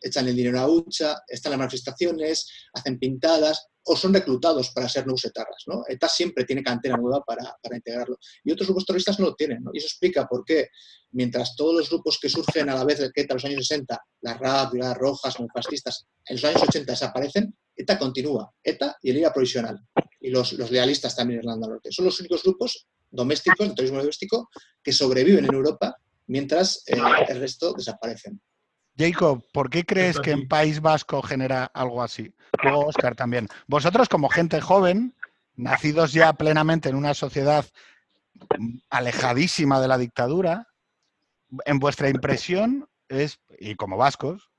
echan 0.00 0.28
el 0.28 0.36
dinero 0.36 0.60
a 0.60 0.68
hucha, 0.68 1.22
están 1.28 1.50
las 1.50 1.58
manifestaciones, 1.58 2.48
hacen 2.72 2.98
pintadas 2.98 3.66
o 3.84 3.96
son 3.96 4.12
reclutados 4.12 4.70
para 4.70 4.88
ser 4.88 5.06
nusetarras. 5.06 5.64
¿no? 5.66 5.84
ETA 5.88 6.08
siempre 6.08 6.44
tiene 6.44 6.62
cantera 6.62 6.96
nueva 6.96 7.22
para, 7.24 7.56
integrarlo. 7.74 8.18
Y 8.44 8.52
otros 8.52 8.68
grupos 8.68 8.86
terroristas 8.86 9.18
no 9.18 9.26
lo 9.26 9.34
tienen. 9.34 9.62
¿no? 9.62 9.70
Y 9.72 9.78
eso 9.78 9.86
explica 9.86 10.26
por 10.26 10.44
qué, 10.44 10.68
mientras 11.12 11.56
todos 11.56 11.74
los 11.74 11.88
grupos 11.88 12.18
que 12.20 12.28
surgen 12.28 12.68
a 12.68 12.74
la 12.74 12.84
vez 12.84 12.98
de 12.98 13.06
ETA 13.06 13.34
en 13.34 13.36
los 13.36 13.44
años 13.44 13.66
60, 13.66 13.98
las 14.22 14.38
RAP, 14.38 14.74
las 14.74 14.96
rojas, 14.96 15.38
los 15.38 15.48
fascistas, 15.52 16.06
en 16.26 16.36
los 16.36 16.44
años 16.44 16.62
80 16.62 16.92
desaparecen, 16.92 17.54
ETA 17.74 17.98
continúa. 17.98 18.52
ETA 18.62 18.96
y 19.02 19.10
el 19.10 19.18
IRA 19.18 19.32
provisional. 19.32 19.80
Y 20.20 20.30
los, 20.30 20.52
lealistas 20.70 21.16
también 21.16 21.40
en 21.40 21.44
Irlanda 21.44 21.68
Norte. 21.68 21.90
Son 21.90 22.04
los 22.04 22.18
únicos 22.20 22.42
grupos 22.42 22.86
domésticos, 23.10 23.68
de 23.68 23.74
terrorismo 23.74 23.98
doméstico, 23.98 24.50
que 24.82 24.92
sobreviven 24.92 25.46
en 25.46 25.54
Europa 25.54 25.96
mientras 26.26 26.84
eh, 26.86 26.96
el 27.28 27.40
resto 27.40 27.72
desaparecen. 27.72 28.40
Jacob, 29.00 29.42
¿por 29.54 29.70
qué 29.70 29.84
crees 29.86 30.20
que 30.20 30.32
en 30.32 30.46
País 30.46 30.82
Vasco 30.82 31.22
genera 31.22 31.64
algo 31.64 32.02
así? 32.02 32.34
Luego 32.62 32.86
Oscar 32.86 33.14
también. 33.14 33.48
Vosotros 33.66 34.10
como 34.10 34.28
gente 34.28 34.60
joven, 34.60 35.14
nacidos 35.56 36.12
ya 36.12 36.34
plenamente 36.34 36.90
en 36.90 36.96
una 36.96 37.14
sociedad 37.14 37.64
alejadísima 38.90 39.80
de 39.80 39.88
la 39.88 39.96
dictadura. 39.96 40.68
En 41.64 41.78
vuestra 41.78 42.10
impresión 42.10 42.88
es, 43.08 43.40
y 43.58 43.74
como 43.74 43.96
vascos, 43.96 44.50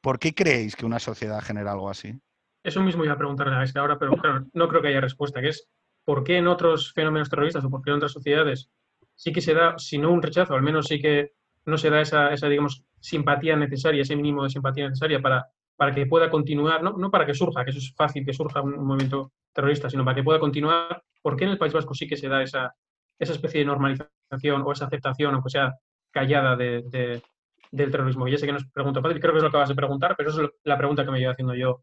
¿por 0.00 0.18
qué 0.18 0.34
creéis 0.34 0.74
que 0.74 0.86
una 0.86 0.98
sociedad 0.98 1.42
genera 1.42 1.72
algo 1.72 1.90
así? 1.90 2.18
Eso 2.64 2.80
mismo 2.80 3.04
iba 3.04 3.12
a 3.12 3.18
preguntarle 3.18 3.56
a 3.56 3.62
este 3.62 3.78
ahora, 3.78 3.98
pero 3.98 4.16
claro, 4.16 4.46
no 4.54 4.68
creo 4.68 4.80
que 4.80 4.88
haya 4.88 5.02
respuesta, 5.02 5.42
que 5.42 5.48
es 5.48 5.68
¿por 6.04 6.24
qué 6.24 6.38
en 6.38 6.46
otros 6.46 6.94
fenómenos 6.94 7.28
terroristas 7.28 7.64
o 7.64 7.68
por 7.68 7.82
qué 7.82 7.90
en 7.90 7.96
otras 7.96 8.12
sociedades 8.12 8.70
sí 9.16 9.32
que 9.32 9.42
se 9.42 9.52
da, 9.52 9.78
si 9.78 9.98
no 9.98 10.10
un 10.10 10.22
rechazo, 10.22 10.54
al 10.54 10.62
menos 10.62 10.86
sí 10.86 10.98
que 10.98 11.34
no 11.64 11.78
se 11.78 11.90
da 11.90 12.00
esa, 12.00 12.32
esa 12.32 12.48
digamos, 12.48 12.84
simpatía 13.00 13.56
necesaria, 13.56 14.02
ese 14.02 14.16
mínimo 14.16 14.44
de 14.44 14.50
simpatía 14.50 14.88
necesaria 14.88 15.20
para, 15.20 15.46
para 15.76 15.92
que 15.94 16.06
pueda 16.06 16.30
continuar, 16.30 16.82
no, 16.82 16.92
no 16.92 17.10
para 17.10 17.26
que 17.26 17.34
surja, 17.34 17.64
que 17.64 17.70
eso 17.70 17.78
es 17.78 17.94
fácil 17.94 18.24
que 18.24 18.32
surja 18.32 18.60
un, 18.60 18.84
movimiento 18.84 19.32
terrorista, 19.52 19.90
sino 19.90 20.04
para 20.04 20.14
que 20.14 20.22
pueda 20.22 20.38
continuar, 20.38 21.02
¿por 21.20 21.36
qué 21.36 21.44
en 21.44 21.50
el 21.50 21.58
País 21.58 21.72
Vasco 21.72 21.94
sí 21.94 22.06
que 22.06 22.16
se 22.16 22.28
da 22.28 22.42
esa, 22.42 22.74
esa 23.18 23.32
especie 23.32 23.60
de 23.60 23.66
normalización 23.66 24.62
o 24.64 24.72
esa 24.72 24.86
aceptación, 24.86 25.34
aunque 25.34 25.50
sea 25.50 25.74
callada, 26.10 26.56
de, 26.56 27.22
del 27.70 27.90
terrorismo? 27.90 28.26
Y 28.26 28.32
ya 28.32 28.38
sé 28.38 28.46
que 28.46 28.52
nos 28.52 28.66
pregunta 28.66 29.00
fácil, 29.00 29.20
creo 29.20 29.32
que 29.32 29.38
es 29.38 29.44
lo 29.44 29.50
que 29.50 29.56
vas 29.56 29.68
de 29.68 29.74
preguntar, 29.74 30.14
pero 30.16 30.30
esa 30.30 30.42
es 30.42 30.50
la 30.64 30.78
pregunta 30.78 31.04
que 31.04 31.10
me 31.10 31.18
llevo 31.18 31.32
haciendo 31.32 31.54
yo 31.54 31.82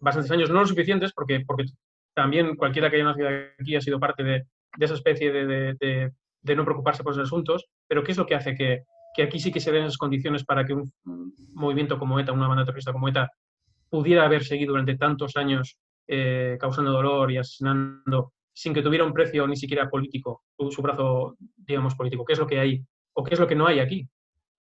bastantes 0.00 0.30
años, 0.32 0.50
no 0.50 0.60
lo 0.60 0.66
suficientes, 0.66 1.12
porque, 1.12 1.40
porque 1.46 1.64
también 2.14 2.56
cualquiera 2.56 2.90
que 2.90 2.96
haya 2.96 3.04
nacido 3.04 3.28
aquí 3.58 3.76
ha 3.76 3.80
sido 3.80 4.00
parte 4.00 4.22
de, 4.22 4.46
esa 4.78 4.94
especie 4.94 5.32
de, 5.32 6.12
no 6.56 6.64
preocuparse 6.64 7.02
por 7.02 7.12
esos 7.12 7.24
asuntos, 7.24 7.66
pero 7.86 8.02
¿qué 8.02 8.12
es 8.12 8.18
lo 8.18 8.26
que 8.26 8.34
hace 8.34 8.54
que, 8.54 8.84
aquí 9.18 9.38
sí 9.38 9.52
que 9.52 9.60
se 9.60 9.72
den 9.72 9.84
esas 9.84 9.98
condiciones 9.98 10.44
para 10.44 10.64
que 10.64 10.74
un 10.74 10.92
movimiento 11.52 11.98
como 11.98 12.18
ETA, 12.18 12.32
una 12.32 12.48
banda 12.48 12.64
terrorista 12.64 12.92
como 12.92 13.08
ETA, 13.08 13.30
pudiera 13.88 14.24
haber 14.24 14.44
seguido 14.44 14.72
durante 14.72 14.96
tantos 14.96 15.36
años 15.36 15.78
eh, 16.06 16.56
causando 16.60 16.92
dolor 16.92 17.30
y 17.30 17.38
asesinando 17.38 18.32
sin 18.52 18.74
que 18.74 18.82
tuviera 18.82 19.04
un 19.04 19.12
precio 19.12 19.46
ni 19.46 19.56
siquiera 19.56 19.88
político, 19.88 20.44
su 20.70 20.82
brazo, 20.82 21.36
digamos, 21.56 21.94
político? 21.94 22.24
¿Qué 22.24 22.34
es 22.34 22.38
lo 22.38 22.46
que 22.46 22.60
hay 22.60 22.84
o 23.14 23.24
qué 23.24 23.34
es 23.34 23.40
lo 23.40 23.46
que 23.46 23.54
no 23.54 23.66
hay 23.66 23.80
aquí 23.80 24.08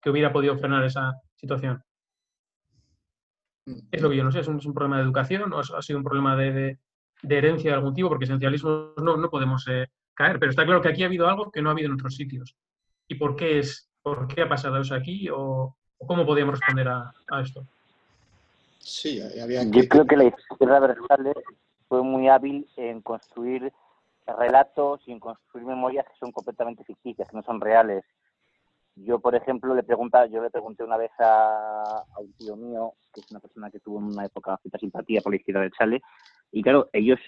que 0.01 0.09
hubiera 0.09 0.31
podido 0.31 0.57
frenar 0.57 0.83
esa 0.85 1.13
situación? 1.35 1.83
Es 3.91 4.01
lo 4.01 4.09
que 4.09 4.15
yo 4.15 4.23
no 4.23 4.31
sé, 4.31 4.39
¿es 4.39 4.47
un, 4.47 4.73
problema 4.73 4.97
de 4.97 5.03
educación 5.03 5.51
o 5.53 5.59
ha 5.59 5.81
sido 5.81 5.99
un 5.99 6.05
problema 6.05 6.35
de, 6.35 6.79
herencia 7.27 7.71
de 7.71 7.75
algún 7.75 7.93
tipo? 7.93 8.09
Porque 8.09 8.25
esencialismo 8.25 8.93
no, 8.97 9.17
no 9.17 9.29
podemos 9.29 9.67
eh, 9.67 9.87
caer, 10.13 10.39
pero 10.39 10.51
está 10.51 10.65
claro 10.65 10.81
que 10.81 10.89
aquí 10.89 11.03
ha 11.03 11.07
habido 11.07 11.27
algo 11.27 11.51
que 11.51 11.61
no 11.61 11.69
ha 11.69 11.73
habido 11.73 11.87
en 11.87 11.95
otros 11.95 12.15
sitios. 12.15 12.55
¿Y 13.07 13.15
por 13.15 13.35
qué, 13.35 13.59
es, 13.59 13.88
por 14.01 14.27
qué 14.27 14.41
ha 14.43 14.49
pasado 14.49 14.79
eso 14.79 14.95
aquí 14.95 15.29
o, 15.29 15.75
cómo 16.05 16.25
podríamos 16.25 16.59
responder 16.59 16.87
a, 16.87 17.13
esto? 17.41 17.65
Sí, 18.79 19.21
había 19.41 19.63
Yo 19.63 19.87
creo 19.87 20.05
que 20.05 20.17
la 20.17 20.25
izquierda 20.25 20.79
versal 20.79 21.33
fue 21.87 22.03
muy 22.03 22.29
hábil 22.29 22.67
en 22.77 23.01
construir 23.01 23.71
relatos 24.37 25.01
y 25.07 25.11
en 25.11 25.19
construir 25.19 25.65
memorias 25.65 26.05
que 26.05 26.17
son 26.19 26.31
completamente 26.31 26.83
ficticias, 26.83 27.27
que 27.27 27.35
no 27.35 27.43
son 27.43 27.59
reales. 27.59 28.03
Yo, 28.95 29.19
por 29.19 29.35
ejemplo, 29.35 29.73
le 29.75 29.83
pregunta, 29.83 30.25
yo 30.27 30.41
le 30.41 30.49
pregunté 30.49 30.83
una 30.83 30.97
vez 30.97 31.11
a, 31.19 32.03
un 32.19 32.33
tío 32.33 32.55
mío, 32.55 32.93
que 33.13 33.21
es 33.21 33.31
una 33.31 33.39
persona 33.39 33.71
que 33.71 33.79
tuvo 33.79 33.99
en 33.99 34.05
una 34.05 34.25
época 34.25 34.57
cierta 34.61 34.77
simpatía 34.77 35.21
por 35.21 35.31
la 35.31 35.37
izquierda 35.37 35.61
del 35.61 35.71
Chale, 35.71 36.01
y 36.51 36.61
claro, 36.61 36.89
ellos 36.93 37.19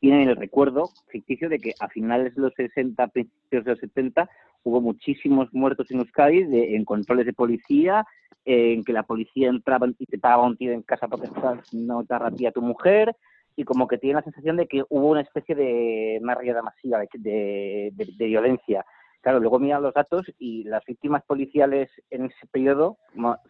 tienen 0.00 0.28
el 0.28 0.36
recuerdo 0.36 0.90
ficticio 1.08 1.48
de 1.48 1.58
que 1.58 1.74
a 1.80 1.88
finales 1.88 2.34
de 2.34 2.42
los 2.42 2.54
60, 2.54 3.08
principios 3.08 3.64
de 3.64 3.70
los 3.72 3.80
70, 3.80 4.30
hubo 4.68 4.80
muchísimos 4.80 5.52
muertos 5.52 5.90
en 5.90 6.00
Euskadi 6.00 6.46
en 6.74 6.84
controles 6.84 7.26
de 7.26 7.32
policía, 7.32 8.04
en 8.44 8.84
que 8.84 8.92
la 8.92 9.02
policía 9.02 9.48
entraba 9.48 9.86
y 9.98 10.06
te 10.06 10.18
pagaba 10.18 10.46
un 10.46 10.56
tío 10.56 10.72
en 10.72 10.82
casa 10.82 11.08
porque 11.08 11.28
no 11.72 12.04
te 12.04 12.14
arrapía 12.14 12.50
a 12.50 12.52
tu 12.52 12.62
mujer, 12.62 13.14
y 13.56 13.64
como 13.64 13.88
que 13.88 13.98
tiene 13.98 14.16
la 14.16 14.22
sensación 14.22 14.56
de 14.56 14.68
que 14.68 14.84
hubo 14.88 15.08
una 15.08 15.22
especie 15.22 15.54
de 15.54 16.18
una 16.22 16.34
riada 16.34 16.62
masiva 16.62 17.00
de, 17.12 17.92
de 17.92 18.26
violencia. 18.26 18.84
Claro, 19.20 19.40
luego 19.40 19.58
miran 19.58 19.82
los 19.82 19.94
datos 19.94 20.26
y 20.38 20.64
las 20.64 20.84
víctimas 20.84 21.24
policiales 21.24 21.90
en 22.10 22.26
ese 22.26 22.46
periodo, 22.52 22.98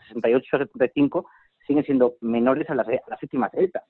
68 0.09 0.57
a 0.57 0.59
75, 0.61 1.27
siguen 1.67 1.85
siendo 1.85 2.15
menores 2.21 2.69
a 2.71 2.75
las, 2.75 2.87
víctimas 3.21 3.53
de 3.53 3.65
ETA. 3.65 3.85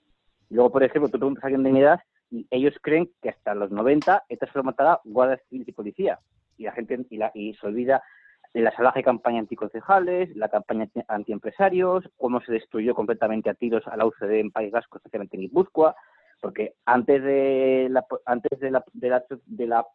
luego, 0.51 0.73
por 0.73 0.83
ejemplo, 0.83 1.09
tú 1.09 1.19
preguntas 1.19 1.45
a 1.45 1.47
alguien 1.47 1.63
de 1.63 1.73
mi 1.73 1.81
edad 1.81 2.01
y 2.31 2.47
ellos 2.51 2.75
creen 2.83 3.11
que 3.23 3.31
hasta 3.31 3.55
los 3.55 3.71
90 3.71 4.25
ETA 4.29 4.47
solo 4.53 4.65
matará 4.65 5.01
guardias 5.05 5.41
civiles 5.49 5.69
y 5.69 5.73
policía. 5.73 6.19
Y 6.59 6.65
la 6.65 6.73
gente 6.73 6.99
y, 7.09 7.17
la, 7.17 7.31
y 7.35 7.55
se 7.55 7.67
olvida 7.67 8.03
la 8.55 8.75
salvaje 8.75 9.03
campaña 9.03 9.41
anticoncejales, 9.41 10.35
la 10.37 10.49
campaña 10.49 10.89
antiempresarios, 11.09 12.09
cómo 12.17 12.41
se 12.41 12.53
destruyó 12.53 12.95
completamente 12.95 13.51
a 13.51 13.55
tiros 13.55 13.87
a 13.87 13.97
la 13.97 14.07
UCD 14.07 14.33
en 14.33 14.51
País 14.51 14.73
Vasco, 14.73 14.99
especialmente 14.99 15.37
en 15.37 15.43
Guipúzcoa, 15.43 15.95
porque 16.41 16.75
antes 16.85 17.23
de 17.23 17.89
la, 17.91 18.05
antes 18.25 18.59
de 18.59 18.71
la, 18.71 18.85
de 18.93 19.67
la 19.67 19.87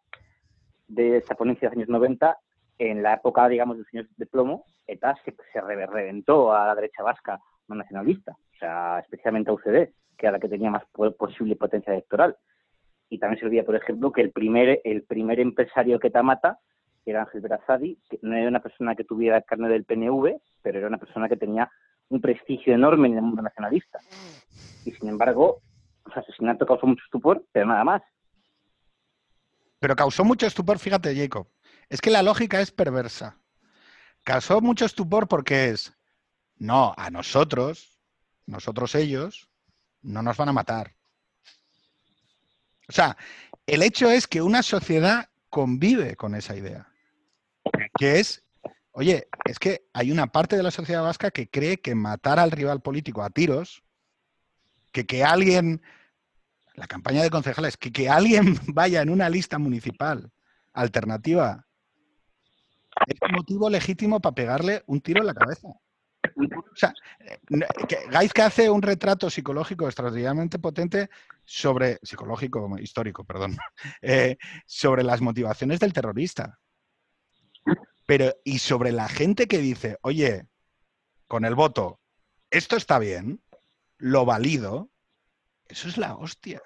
de 0.87 1.17
esta 1.17 1.35
ponencia 1.35 1.69
de 1.69 1.75
los 1.75 1.83
años 1.83 1.89
90, 1.89 2.37
en 2.79 3.03
la 3.03 3.15
época, 3.15 3.47
digamos, 3.47 3.77
de 3.77 3.83
los 3.83 3.93
años 3.93 4.07
de 4.17 4.25
plomo, 4.25 4.65
ETA 4.87 5.15
se, 5.23 5.35
se 5.51 5.61
reventó 5.61 6.53
a 6.53 6.67
la 6.67 6.75
derecha 6.75 7.03
vasca 7.03 7.39
no 7.67 7.75
nacionalista, 7.75 8.33
o 8.33 8.57
sea, 8.59 8.99
especialmente 8.99 9.49
a 9.49 9.53
UCD, 9.53 9.93
que 10.17 10.27
era 10.27 10.33
la 10.33 10.39
que 10.39 10.49
tenía 10.49 10.69
más 10.69 10.83
posible 11.17 11.55
potencia 11.55 11.93
electoral. 11.93 12.35
Y 13.13 13.19
también 13.19 13.39
se 13.39 13.45
olvida, 13.45 13.61
por 13.61 13.75
ejemplo, 13.75 14.11
que 14.11 14.21
el 14.21 14.31
primer, 14.31 14.81
el 14.83 15.03
primer 15.03 15.39
empresario 15.39 15.99
que 15.99 16.09
mata 16.23 16.57
que 17.05 17.11
era 17.11 17.21
Ángel 17.21 17.41
Berazadi, 17.41 17.99
que 18.09 18.17
no 18.23 18.35
era 18.35 18.47
una 18.47 18.59
persona 18.59 18.95
que 18.95 19.03
tuviera 19.03 19.39
carne 19.43 19.69
del 19.69 19.85
PNV, 19.85 20.41
pero 20.63 20.79
era 20.79 20.87
una 20.87 20.97
persona 20.97 21.29
que 21.29 21.37
tenía 21.37 21.69
un 22.09 22.21
prestigio 22.21 22.73
enorme 22.73 23.09
en 23.09 23.17
el 23.17 23.21
mundo 23.21 23.43
nacionalista. 23.43 23.99
Y 24.83 24.91
sin 24.93 25.09
embargo, 25.09 25.59
su 26.11 26.17
asesinato 26.17 26.65
causó 26.65 26.87
mucho 26.87 27.03
estupor, 27.05 27.45
pero 27.51 27.67
nada 27.67 27.83
más. 27.83 28.01
Pero 29.77 29.95
causó 29.95 30.23
mucho 30.23 30.47
estupor, 30.47 30.79
fíjate, 30.79 31.15
Jacob. 31.15 31.47
Es 31.89 32.01
que 32.01 32.09
la 32.09 32.23
lógica 32.23 32.61
es 32.61 32.71
perversa. 32.71 33.37
Causó 34.23 34.59
mucho 34.59 34.85
estupor 34.85 35.27
porque 35.27 35.69
es, 35.69 35.93
no, 36.57 36.95
a 36.97 37.11
nosotros, 37.11 37.99
nosotros 38.47 38.95
ellos, 38.95 39.51
no 40.01 40.23
nos 40.23 40.35
van 40.37 40.49
a 40.49 40.53
matar. 40.53 40.95
O 42.93 42.95
sea, 42.95 43.17
el 43.65 43.81
hecho 43.81 44.11
es 44.11 44.27
que 44.27 44.43
una 44.43 44.61
sociedad 44.61 45.27
convive 45.49 46.15
con 46.15 46.35
esa 46.35 46.55
idea. 46.55 46.87
Que 47.97 48.19
es, 48.19 48.43
oye, 48.91 49.27
es 49.45 49.57
que 49.57 49.87
hay 49.93 50.11
una 50.11 50.27
parte 50.27 50.55
de 50.55 50.61
la 50.61 50.69
sociedad 50.69 51.01
vasca 51.01 51.31
que 51.31 51.49
cree 51.49 51.81
que 51.81 51.95
matar 51.95 52.37
al 52.37 52.51
rival 52.51 52.83
político 52.83 53.23
a 53.23 53.31
tiros, 53.31 53.83
que 54.91 55.07
que 55.07 55.23
alguien 55.23 55.81
la 56.75 56.85
campaña 56.85 57.23
de 57.23 57.31
concejales, 57.31 57.77
que, 57.77 57.91
que 57.91 58.09
alguien 58.09 58.59
vaya 58.67 59.01
en 59.01 59.09
una 59.09 59.27
lista 59.27 59.57
municipal 59.57 60.31
alternativa 60.71 61.65
es 63.07 63.31
motivo 63.31 63.71
legítimo 63.71 64.19
para 64.19 64.35
pegarle 64.35 64.83
un 64.85 65.01
tiro 65.01 65.21
en 65.21 65.27
la 65.27 65.33
cabeza. 65.33 65.69
O 66.35 66.75
sea, 66.75 66.93
hace 68.43 68.69
un 68.69 68.81
retrato 68.81 69.29
psicológico 69.29 69.85
extraordinariamente 69.85 70.59
potente 70.59 71.09
sobre, 71.45 71.99
psicológico, 72.03 72.77
histórico, 72.79 73.23
perdón, 73.23 73.57
eh, 74.01 74.37
sobre 74.65 75.03
las 75.03 75.21
motivaciones 75.21 75.79
del 75.79 75.93
terrorista. 75.93 76.59
Pero, 78.05 78.33
y 78.43 78.59
sobre 78.59 78.91
la 78.91 79.07
gente 79.07 79.47
que 79.47 79.59
dice, 79.59 79.97
oye, 80.01 80.47
con 81.27 81.45
el 81.45 81.55
voto, 81.55 81.99
esto 82.49 82.75
está 82.75 82.99
bien, 82.99 83.41
lo 83.97 84.25
valido, 84.25 84.89
eso 85.67 85.87
es 85.87 85.97
la 85.97 86.15
hostia. 86.15 86.61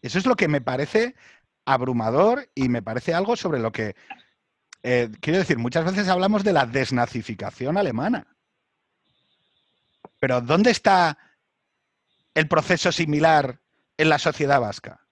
Eso 0.00 0.18
es 0.18 0.26
lo 0.26 0.36
que 0.36 0.48
me 0.48 0.60
parece 0.60 1.14
abrumador 1.64 2.48
y 2.54 2.68
me 2.68 2.82
parece 2.82 3.14
algo 3.14 3.36
sobre 3.36 3.58
lo 3.58 3.72
que, 3.72 3.96
eh, 4.82 5.10
quiero 5.20 5.38
decir, 5.38 5.58
muchas 5.58 5.84
veces 5.84 6.08
hablamos 6.08 6.44
de 6.44 6.52
la 6.52 6.66
desnazificación 6.66 7.78
alemana. 7.78 8.33
Pero 10.24 10.40
¿dónde 10.40 10.70
está 10.70 11.18
el 12.32 12.48
proceso 12.48 12.90
similar 12.90 13.60
en 13.98 14.08
la 14.08 14.18
sociedad 14.18 14.58
vasca? 14.58 15.06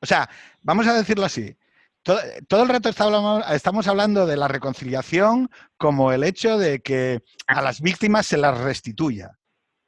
O 0.00 0.06
sea, 0.06 0.28
vamos 0.62 0.88
a 0.88 0.94
decirlo 0.94 1.26
así. 1.26 1.56
Todo, 2.02 2.20
el 2.64 2.68
rato 2.68 2.88
estamos 2.88 3.86
hablando 3.86 4.26
de 4.26 4.36
la 4.36 4.48
reconciliación 4.48 5.48
como 5.76 6.10
el 6.10 6.24
hecho 6.24 6.58
de 6.58 6.80
que 6.80 7.22
a 7.46 7.62
las 7.62 7.80
víctimas 7.80 8.26
se 8.26 8.36
las 8.36 8.58
restituya. 8.58 9.38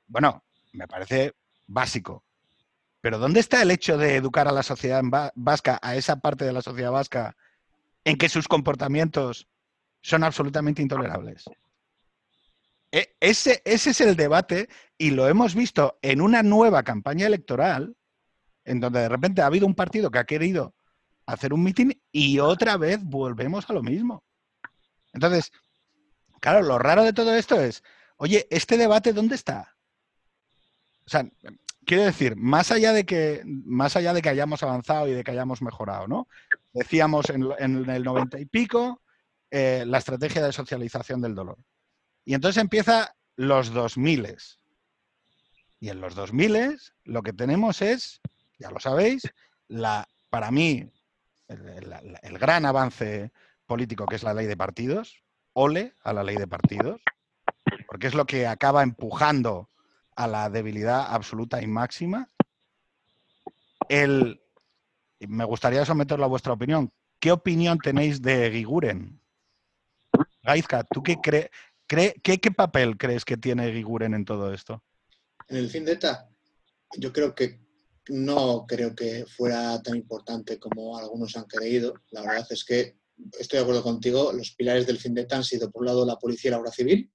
Bueno, 0.07 0.45
me 0.73 0.87
parece 0.87 1.35
básico. 1.67 2.23
Pero 3.01 3.19
¿dónde 3.19 3.41
está 3.41 3.63
el 3.63 3.73
hecho 3.73 3.99
de 3.99 4.15
educar 4.15 4.47
a 4.47 4.53
la 4.53 4.63
sociedad 4.63 5.03
vasca, 5.35 5.81
a 5.83 5.97
esa 5.97 6.21
parte 6.21 6.45
de 6.45 6.53
la 6.53 6.63
sociedad 6.63 6.93
vasca, 6.93 7.35
en 8.05 8.17
que 8.17 8.29
sus 8.29 8.47
comportamientos 8.47 9.49
son 10.01 10.23
absolutamente 10.23 10.81
intolerables? 10.81 11.47
Ese, 13.21 13.63
ese 13.65 13.91
es 13.91 14.01
el 14.01 14.17
debate 14.17 14.69
y 14.97 15.11
lo 15.11 15.29
hemos 15.29 15.55
visto 15.55 15.99
en 16.03 16.21
una 16.21 16.43
nueva 16.43 16.83
campaña 16.83 17.27
electoral, 17.27 17.97
en 18.65 18.81
donde 18.81 19.01
de 19.01 19.09
repente 19.09 19.43
ha 19.43 19.47
habido 19.47 19.67
un 19.67 19.75
partido 19.75 20.11
que 20.11 20.19
ha 20.19 20.25
querido 20.25 20.75
hacer 21.27 21.53
un 21.53 21.63
mitin 21.63 22.01
y 22.11 22.39
otra 22.39 22.77
vez 22.77 22.99
volvemos 23.03 23.69
a 23.69 23.73
lo 23.73 23.83
mismo. 23.83 24.25
Entonces, 25.13 25.53
claro, 26.41 26.63
lo 26.63 26.79
raro 26.79 27.05
de 27.05 27.13
todo 27.13 27.35
esto 27.35 27.61
es, 27.61 27.83
oye, 28.17 28.47
¿este 28.51 28.77
debate 28.77 29.13
dónde 29.13 29.35
está? 29.35 29.77
O 31.07 31.11
sea, 31.11 31.29
quiero 31.85 32.05
decir, 32.05 32.37
más 32.37 32.71
allá 32.71 32.93
de 32.93 33.05
que, 33.05 33.43
más 33.45 33.97
allá 33.97 34.13
de 34.13 34.23
que 34.23 34.29
hayamos 34.29 34.63
avanzado 34.63 35.09
y 35.09 35.13
de 35.13 35.25
que 35.25 35.31
hayamos 35.33 35.63
mejorado, 35.63 36.09
¿no? 36.09 36.29
decíamos 36.73 37.31
en, 37.31 37.91
el 37.91 38.05
90 38.05 38.39
y 38.39 38.47
pico, 38.47 39.03
eh, 39.51 39.85
la 39.87 39.99
estrategia 39.99 40.43
de 40.45 40.53
socialización 40.53 41.21
del 41.21 41.35
dolor. 41.35 41.59
Y 42.25 42.35
entonces 42.35 42.61
empieza 42.61 43.15
los 43.37 43.73
2000. 43.73 44.37
Y 45.81 45.89
en 45.89 46.01
los 46.01 46.15
2000 46.15 46.79
lo 47.05 47.23
que 47.23 47.33
tenemos 47.33 47.81
es, 47.83 48.21
ya 48.59 48.71
lo 48.71 48.81
sabéis, 48.81 49.23
la, 49.69 50.07
para 50.29 50.51
mí, 50.51 50.91
el, 51.49 52.39
gran 52.39 52.67
avance 52.67 53.33
político 53.67 54.07
que 54.07 54.17
es 54.17 54.23
la 54.23 54.35
ley 54.35 54.47
de 54.47 54.57
partidos, 54.57 55.23
ole 55.53 55.95
a 56.03 56.13
la 56.13 56.23
ley 56.23 56.37
de 56.37 56.47
partidos, 56.47 57.01
porque 57.89 58.07
es 58.07 58.15
lo 58.15 58.27
que 58.27 58.47
acaba 58.47 58.83
empujando 58.83 59.71
a 60.17 60.27
la 60.27 60.51
debilidad 60.51 61.07
absoluta 61.09 61.63
y 61.63 61.67
máxima. 61.67 62.29
El, 63.89 64.41
me 65.21 65.45
gustaría 65.45 65.85
someterlo 65.85 66.25
a 66.25 66.29
vuestra 66.29 66.53
opinión. 66.53 66.93
¿Qué 67.19 67.33
opinión 67.33 67.79
tenéis 67.79 68.23
de 68.23 68.51
Giguren? 68.51 69.21
Gaizka, 70.43 70.85
¿tú 70.85 71.03
qué, 71.03 71.17
crees? 71.17 71.51
Qué, 71.91 72.51
papel 72.51 72.97
crees 72.97 73.25
que 73.25 73.37
tiene 73.37 73.73
Giguren 73.73 74.15
en 74.15 74.25
todo 74.25 74.53
esto? 74.53 74.83
En 75.49 75.57
el 75.57 75.69
fin 75.69 75.85
de 75.85 75.93
ETA, 75.93 76.29
yo 76.97 77.13
creo 77.13 77.35
que 77.35 77.61
no 78.09 78.65
creo 78.67 78.95
que 78.95 79.27
fuera 79.27 79.81
tan 79.83 79.97
importante 79.97 80.59
como 80.59 80.97
algunos 80.97 81.37
han 81.37 81.45
creído. 81.45 81.95
La 82.11 82.23
verdad 82.23 82.47
es 82.51 82.65
que 82.65 82.99
estoy 83.39 83.59
de 83.59 83.63
acuerdo 83.63 83.83
contigo, 83.83 84.33
los 84.33 84.55
pilares 84.55 84.87
del 84.87 84.99
fin 84.99 85.15
de 85.15 85.23
ETA 85.23 85.37
han 85.37 85.45
sido, 85.45 85.71
por 85.71 85.83
un 85.83 85.87
lado, 85.87 86.07
la 86.07 86.17
policía 86.17 86.49
y 86.49 86.53
la 86.53 86.59
obra 86.59 86.71
civil, 86.71 87.11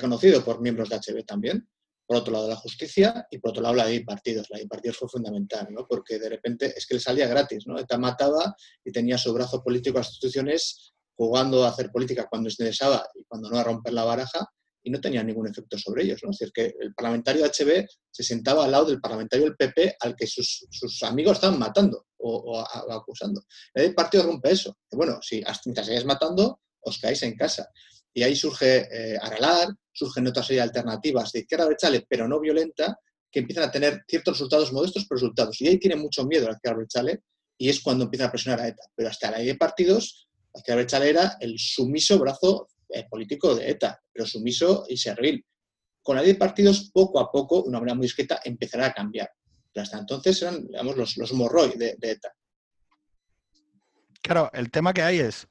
conocido 0.00 0.44
por 0.44 0.60
miembros 0.60 0.88
de 0.88 0.96
HB 0.96 1.24
también, 1.24 1.68
por 2.06 2.16
otro 2.16 2.32
lado 2.32 2.48
la 2.48 2.56
justicia 2.56 3.26
y 3.30 3.38
por 3.38 3.50
otro 3.50 3.62
lado 3.62 3.74
la 3.74 3.86
de 3.86 4.00
partidos. 4.02 4.48
La 4.50 4.56
ley 4.56 4.64
de 4.64 4.68
partidos 4.68 4.96
fue 4.96 5.08
fundamental, 5.08 5.68
¿no? 5.70 5.86
porque 5.88 6.18
de 6.18 6.28
repente 6.28 6.72
es 6.76 6.86
que 6.86 6.94
le 6.94 7.00
salía 7.00 7.26
gratis. 7.26 7.66
¿no? 7.66 7.78
ETA 7.78 7.98
mataba 7.98 8.54
y 8.84 8.92
tenía 8.92 9.18
su 9.18 9.32
brazo 9.32 9.62
político 9.62 9.98
a 9.98 10.00
las 10.00 10.10
instituciones 10.10 10.94
jugando 11.16 11.64
a 11.64 11.68
hacer 11.68 11.90
política 11.90 12.26
cuando 12.28 12.50
se 12.50 12.62
interesaba 12.62 13.06
y 13.14 13.24
cuando 13.24 13.50
no 13.50 13.58
a 13.58 13.64
romper 13.64 13.92
la 13.92 14.04
baraja 14.04 14.46
y 14.86 14.90
no 14.90 15.00
tenía 15.00 15.24
ningún 15.24 15.48
efecto 15.48 15.76
sobre 15.76 16.04
ellos. 16.04 16.20
Es 16.22 16.38
decir, 16.38 16.52
que 16.52 16.74
el 16.78 16.94
parlamentario 16.94 17.44
HB 17.44 17.86
se 18.08 18.22
sentaba 18.22 18.64
al 18.64 18.70
lado 18.70 18.84
del 18.86 19.00
parlamentario 19.00 19.46
del 19.46 19.56
PP 19.56 19.96
al 19.98 20.14
que 20.14 20.28
sus, 20.28 21.02
amigos 21.02 21.38
estaban 21.38 21.58
matando 21.58 22.06
o, 22.18 22.64
acusando. 22.90 23.42
De 23.74 23.90
partidos 23.90 24.26
rompe 24.26 24.52
eso. 24.52 24.76
Bueno, 24.92 25.18
si 25.20 25.42
mientras 25.64 25.86
seguís 25.86 26.04
matando, 26.04 26.60
os 26.80 26.98
caéis 26.98 27.22
en 27.24 27.34
casa. 27.34 27.68
Y 28.14 28.22
ahí 28.22 28.36
surge 28.36 28.86
eh, 28.90 29.18
Aralar, 29.20 29.68
surgen 29.92 30.28
otras 30.28 30.46
serie 30.46 30.60
de 30.60 30.68
alternativas 30.68 31.32
de 31.32 31.40
izquierda 31.40 31.66
brechale, 31.66 32.06
pero 32.08 32.28
no 32.28 32.38
violenta, 32.38 32.96
que 33.30 33.40
empiezan 33.40 33.64
a 33.64 33.72
tener 33.72 34.04
ciertos 34.06 34.34
resultados 34.34 34.72
modestos, 34.72 35.04
pero 35.08 35.18
resultados. 35.18 35.60
Y 35.60 35.66
ahí 35.66 35.78
tiene 35.78 35.96
mucho 35.96 36.24
miedo 36.24 36.46
la 36.46 36.54
izquierda 36.54 36.78
brechale 36.78 37.22
y 37.58 37.68
es 37.68 37.80
cuando 37.80 38.04
empieza 38.04 38.26
a 38.26 38.30
presionar 38.30 38.60
a 38.60 38.68
ETA. 38.68 38.84
Pero 38.94 39.08
hasta 39.08 39.32
la 39.32 39.38
ley 39.38 39.48
de 39.48 39.56
partidos, 39.56 40.28
izquierda 40.56 40.82
brechale 40.82 41.10
era 41.10 41.36
el 41.40 41.58
sumiso 41.58 42.18
brazo 42.18 42.68
eh, 42.88 43.06
político 43.08 43.54
de 43.54 43.70
ETA, 43.70 44.00
pero 44.12 44.26
sumiso 44.26 44.84
y 44.88 44.96
servil. 44.96 45.44
Con 46.02 46.16
la 46.16 46.22
ley 46.22 46.32
de 46.32 46.38
partidos, 46.38 46.90
poco 46.92 47.18
a 47.18 47.30
poco, 47.30 47.62
una 47.62 47.80
manera 47.80 47.96
muy 47.96 48.06
discreta, 48.06 48.40
empezará 48.44 48.86
a 48.86 48.92
cambiar. 48.92 49.30
Pero 49.72 49.82
hasta 49.82 49.98
entonces 49.98 50.40
eran, 50.40 50.66
digamos, 50.66 50.96
los, 50.96 51.16
los 51.16 51.32
morroy 51.32 51.76
de, 51.76 51.96
ETA. 52.00 52.32
Claro, 54.22 54.50
el 54.52 54.70
tema 54.70 54.92
que 54.94 55.02
hay 55.02 55.18
es, 55.18 55.48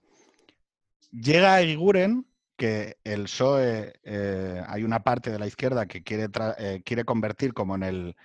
llega 1.12 1.62
Iguren 1.62 2.26
que 2.58 2.98
el 3.04 3.24
PSOE, 3.24 3.94
eh, 4.04 4.64
hay 4.66 4.84
una 4.84 5.04
parte 5.04 5.30
de 5.30 5.40
la 5.40 5.48
izquierda 5.48 5.86
que 5.88 6.04
quiere, 6.04 6.30
eh, 6.58 6.82
quiere 6.86 7.04
convertir 7.04 7.54
como 7.54 7.76
en 7.76 7.84
el, 7.84 8.16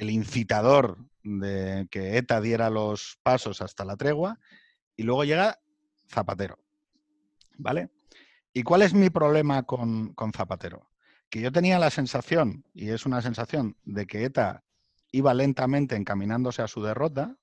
incitador 0.00 0.98
de 1.22 1.86
que 1.90 2.18
ETA 2.18 2.40
diera 2.40 2.68
los 2.68 3.18
pasos 3.22 3.62
hasta 3.62 3.84
la 3.84 3.96
tregua, 3.96 4.38
y 4.96 5.04
luego 5.04 5.24
llega 5.24 5.58
Zapatero. 6.08 6.58
¿Vale? 7.56 7.90
¿Y 8.52 8.62
cuál 8.62 8.82
es 8.82 8.94
mi 8.94 9.10
problema 9.10 9.64
con, 9.64 10.14
con 10.14 10.32
Zapatero? 10.32 10.90
Que 11.28 11.40
yo 11.40 11.52
tenía 11.52 11.78
la 11.78 11.90
sensación, 11.90 12.64
y 12.74 12.90
es 12.90 13.06
una 13.06 13.20
sensación, 13.22 13.76
de 13.84 14.06
que 14.06 14.24
ETA 14.24 14.64
iba 15.10 15.34
lentamente 15.34 15.96
encaminándose 15.96 16.62
a 16.62 16.68
su 16.68 16.82
derrota, 16.82 17.36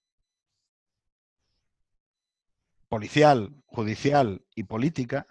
policial, 2.88 3.64
judicial 3.66 4.46
y 4.56 4.64
política, 4.64 5.28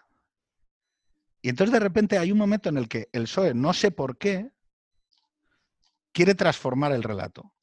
y 1.43 1.51
entonces 1.51 1.73
de 1.73 1.81
repente 1.81 2.19
hay 2.19 2.33
un 2.33 2.39
momento 2.39 2.69
en 2.69 2.79
el 2.79 2.89
que 2.89 3.09
el 3.13 3.25
PSOE, 3.25 3.55
no 3.55 3.75
sé 3.75 3.91
por 3.91 4.17
qué, 4.17 4.51
quiere 6.13 6.35
transformar 6.35 6.93
el 6.93 7.03
relato. 7.03 7.54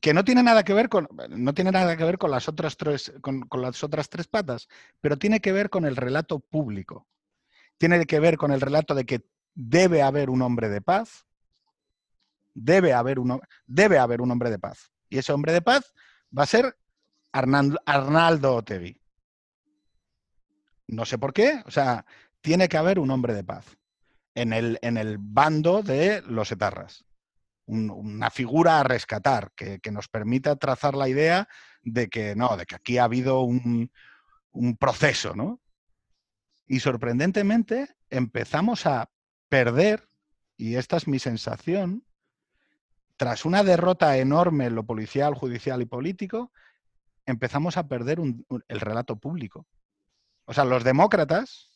Que 0.00 0.14
no 0.14 0.24
tiene 0.24 0.42
nada 0.42 0.64
que 0.64 0.72
ver 0.72 0.88
con, 0.88 1.08
no 1.28 1.54
tiene 1.54 1.72
nada 1.72 1.96
que 1.96 2.04
ver 2.04 2.18
con 2.18 2.30
las 2.30 2.48
otras 2.48 2.76
tres, 2.76 3.12
con, 3.20 3.46
las 3.52 3.84
otras 3.84 4.08
tres 4.08 4.26
patas, 4.26 4.68
pero 5.00 5.18
tiene 5.18 5.40
que 5.40 5.52
ver 5.52 5.68
con 5.68 5.84
el 5.84 5.96
relato 5.96 6.40
público. 6.40 7.06
Tiene 7.78 8.04
que 8.06 8.20
ver 8.20 8.36
con 8.36 8.52
el 8.52 8.60
relato 8.60 8.94
de 8.94 9.04
que 9.04 9.22
debe 9.54 10.02
haber 10.02 10.30
un 10.30 10.42
hombre 10.42 10.68
de 10.68 10.80
paz. 10.80 11.26
Debe 12.54 12.92
haber 12.92 13.18
un, 13.18 13.40
debe 13.66 13.98
haber 13.98 14.20
un 14.20 14.30
hombre 14.30 14.50
de 14.50 14.58
paz. 14.58 14.90
Y 15.08 15.18
ese 15.18 15.32
hombre 15.32 15.52
de 15.52 15.62
paz 15.62 15.92
va 16.36 16.44
a 16.44 16.46
ser 16.46 16.76
Arnaldo 17.32 18.54
Otegui. 18.54 19.00
No 20.88 21.04
sé 21.04 21.18
por 21.18 21.32
qué, 21.32 21.62
o 21.66 21.70
sea, 21.70 22.04
tiene 22.40 22.68
que 22.68 22.76
haber 22.76 22.98
un 22.98 23.10
hombre 23.10 23.34
de 23.34 23.44
paz 23.44 23.78
en 24.34 24.52
el, 24.52 24.78
en 24.82 24.96
el 24.96 25.18
bando 25.18 25.82
de 25.82 26.22
los 26.22 26.50
etarras. 26.52 27.04
Una 27.70 28.30
figura 28.30 28.80
a 28.80 28.84
rescatar 28.84 29.52
que, 29.54 29.80
nos 29.90 30.08
permita 30.08 30.56
trazar 30.56 30.94
la 30.94 31.08
idea 31.08 31.48
de 31.82 32.08
que 32.08 32.34
no, 32.34 32.56
de 32.56 32.66
que 32.66 32.74
aquí 32.74 32.98
ha 32.98 33.04
habido 33.04 33.42
un, 33.42 33.90
un 34.50 34.76
proceso, 34.76 35.34
¿no? 35.34 35.60
Y 36.66 36.80
sorprendentemente 36.80 37.96
empezamos 38.10 38.86
a 38.86 39.10
perder, 39.48 40.08
y 40.56 40.76
esta 40.76 40.96
es 40.96 41.06
mi 41.06 41.18
sensación, 41.18 42.04
tras 43.16 43.44
una 43.44 43.62
derrota 43.62 44.16
enorme 44.16 44.66
en 44.66 44.74
lo 44.74 44.84
policial, 44.84 45.34
judicial 45.34 45.82
y 45.82 45.86
político, 45.86 46.52
empezamos 47.26 47.76
a 47.76 47.86
perder 47.86 48.18
el 48.18 48.80
relato 48.80 49.16
público. 49.16 49.66
O 50.44 50.54
sea, 50.54 50.64
los 50.64 50.84
demócratas, 50.84 51.70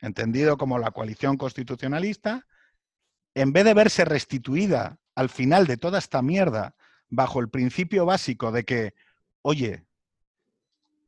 entendido 0.00 0.56
como 0.56 0.78
la 0.78 0.90
coalición 0.90 1.36
constitucionalista, 1.36 2.46
en 3.34 3.52
vez 3.52 3.64
de 3.64 3.74
verse 3.74 4.04
restituida 4.04 4.98
al 5.14 5.28
final 5.28 5.66
de 5.66 5.76
toda 5.76 5.98
esta 5.98 6.22
mierda 6.22 6.74
bajo 7.08 7.40
el 7.40 7.48
principio 7.48 8.06
básico 8.06 8.52
de 8.52 8.64
que, 8.64 8.94
oye, 9.42 9.86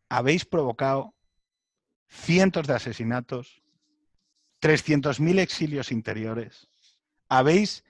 habéis 0.09 0.45
provocado 0.45 1.15
cientos 2.09 2.67
de 2.67 2.75
asesinatos, 2.75 3.63
300.000 4.61 5.41
exilios 5.41 5.93
interiores, 5.93 6.69
habéis 7.29 7.85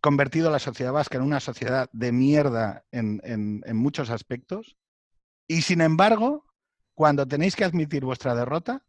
convertido 0.00 0.48
a 0.48 0.52
la 0.52 0.58
sociedad 0.58 0.92
vasca 0.92 1.18
en 1.18 1.24
una 1.24 1.40
sociedad 1.40 1.90
de 1.92 2.12
mierda 2.12 2.84
en, 2.92 3.20
en 3.24 3.76
muchos 3.76 4.10
aspectos, 4.10 4.76
y 5.48 5.62
sin 5.62 5.80
embargo, 5.80 6.44
cuando 6.94 7.26
tenéis 7.26 7.56
que 7.56 7.64
admitir 7.64 8.04
vuestra 8.04 8.34
derrota, 8.34 8.84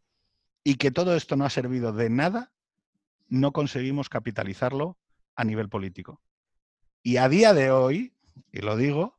y 0.68 0.74
que 0.74 0.90
todo 0.90 1.16
esto 1.16 1.34
no 1.34 1.46
ha 1.46 1.50
servido 1.50 1.92
de 1.94 2.10
nada, 2.10 2.52
no 3.28 3.52
conseguimos 3.52 4.10
capitalizarlo 4.10 4.98
a 5.34 5.44
nivel 5.44 5.70
político. 5.70 6.20
Y 7.08 7.16
a 7.16 7.30
día 7.30 7.54
de 7.54 7.70
hoy, 7.70 8.12
y 8.52 8.58
lo 8.58 8.76
digo, 8.76 9.18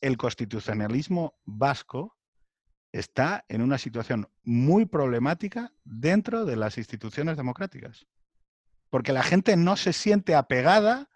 el 0.00 0.16
constitucionalismo 0.16 1.38
vasco 1.44 2.18
está 2.90 3.44
en 3.46 3.62
una 3.62 3.78
situación 3.78 4.28
muy 4.42 4.84
problemática 4.84 5.72
dentro 5.84 6.44
de 6.44 6.56
las 6.56 6.76
instituciones 6.76 7.36
democráticas. 7.36 8.08
Porque 8.90 9.12
la 9.12 9.22
gente 9.22 9.56
no 9.56 9.76
se 9.76 9.92
siente 9.92 10.34
apegada 10.34 11.08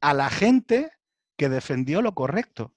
a 0.00 0.14
la 0.14 0.30
gente 0.30 0.92
que 1.36 1.50
defendió 1.50 2.00
lo 2.00 2.14
correcto. 2.14 2.74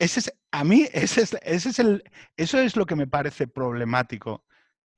Ese 0.00 0.18
es, 0.18 0.32
a 0.50 0.64
mí 0.64 0.88
ese 0.92 1.22
es, 1.22 1.36
ese 1.42 1.68
es 1.68 1.78
el, 1.78 2.02
eso 2.36 2.58
es 2.58 2.74
lo 2.74 2.84
que 2.86 2.96
me 2.96 3.06
parece 3.06 3.46
problemático 3.46 4.44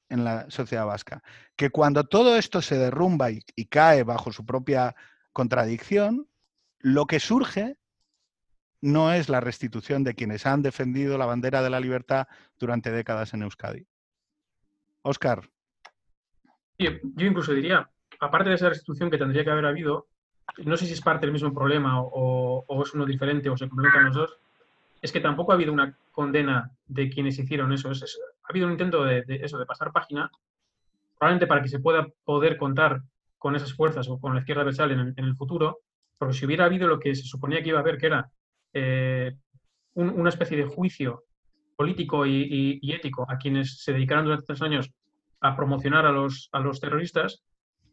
en 0.09 0.24
la 0.24 0.51
sociedad 0.51 0.87
vasca. 0.87 1.22
Que 1.55 1.68
cuando 1.68 2.05
todo 2.05 2.37
esto 2.39 2.62
se 2.62 2.79
derrumba 2.79 3.31
y, 3.31 3.43
cae 3.66 4.05
bajo 4.05 4.33
su 4.33 4.47
propia 4.47 4.97
contradicción, 5.39 6.26
lo 6.80 7.07
que 7.07 7.20
surge 7.20 7.76
no 8.80 9.12
es 9.12 9.28
la 9.28 9.41
restitución 9.41 10.03
de 10.03 10.14
quienes 10.14 10.47
han 10.47 10.62
defendido 10.62 11.16
la 11.16 11.26
bandera 11.26 11.62
de 11.62 11.70
la 11.70 11.78
libertad 11.78 12.26
durante 12.59 12.91
décadas 12.91 13.34
en 13.34 13.43
Euskadi. 13.43 13.86
Oscar. 15.03 15.49
Yo, 16.76 16.91
incluso 17.18 17.53
diría, 17.53 17.89
aparte 18.18 18.49
de 18.49 18.57
esa 18.57 18.68
restitución 18.68 19.12
que 19.12 19.18
tendría 19.18 19.45
que 19.45 19.51
haber 19.51 19.66
habido, 19.66 20.09
no 20.64 20.76
sé 20.76 20.86
si 20.86 20.95
es 20.95 21.01
parte 21.01 21.26
del 21.26 21.32
mismo 21.32 21.55
problema 21.55 22.03
o, 22.03 22.82
es 22.84 22.93
uno 22.95 23.07
diferente 23.07 23.49
o 23.49 23.57
se 23.57 23.68
complementan 23.68 24.07
los 24.07 24.16
dos, 24.16 24.39
es 25.01 25.12
que 25.12 25.20
tampoco 25.20 25.53
ha 25.53 25.55
habido 25.55 25.72
una 25.72 25.97
condena 26.11 26.72
de 26.89 27.09
quienes 27.11 27.39
hicieron 27.39 27.72
eso. 27.72 27.91
ha 27.91 28.49
habido 28.49 28.66
un 28.66 28.72
intento 28.72 29.05
de, 29.05 29.22
eso, 29.28 29.57
de 29.57 29.66
pasar 29.66 29.93
página, 29.93 30.32
probablemente 31.16 31.47
para 31.47 31.62
que 31.62 31.68
se 31.68 31.78
pueda 31.78 32.09
poder 32.24 32.57
contar 32.57 33.03
con 33.39 33.55
esas 33.57 33.72
fuerzas 33.72 34.09
o 34.09 34.18
con 34.18 34.34
la 34.34 34.41
izquierda 34.41 34.64
versal 34.64 34.91
en 34.91 35.14
el, 35.24 35.34
futuro, 35.36 35.78
porque 36.18 36.34
si 36.34 36.45
hubiera 36.45 36.64
habido 36.64 36.89
lo 36.89 36.99
que 36.99 37.14
se 37.14 37.22
suponía 37.22 37.62
que 37.62 37.68
iba 37.68 37.78
a 37.78 37.82
haber, 37.82 37.99
que 37.99 38.07
era 38.07 38.30
eh, 38.72 39.36
una 39.95 40.28
especie 40.28 40.57
de 40.57 40.64
juicio 40.64 41.24
político 41.76 42.26
y, 42.26 42.80
ético 42.93 43.24
a 43.28 43.39
quienes 43.39 43.82
se 43.82 43.93
dedicaron 43.93 44.24
durante 44.24 44.47
tres 44.47 44.62
años 44.62 44.91
a 45.41 45.57
promocionar 45.57 46.07
a 46.07 46.12
los, 46.12 46.49
a 46.51 46.59
los 46.59 46.80
terroristas, 46.80 47.45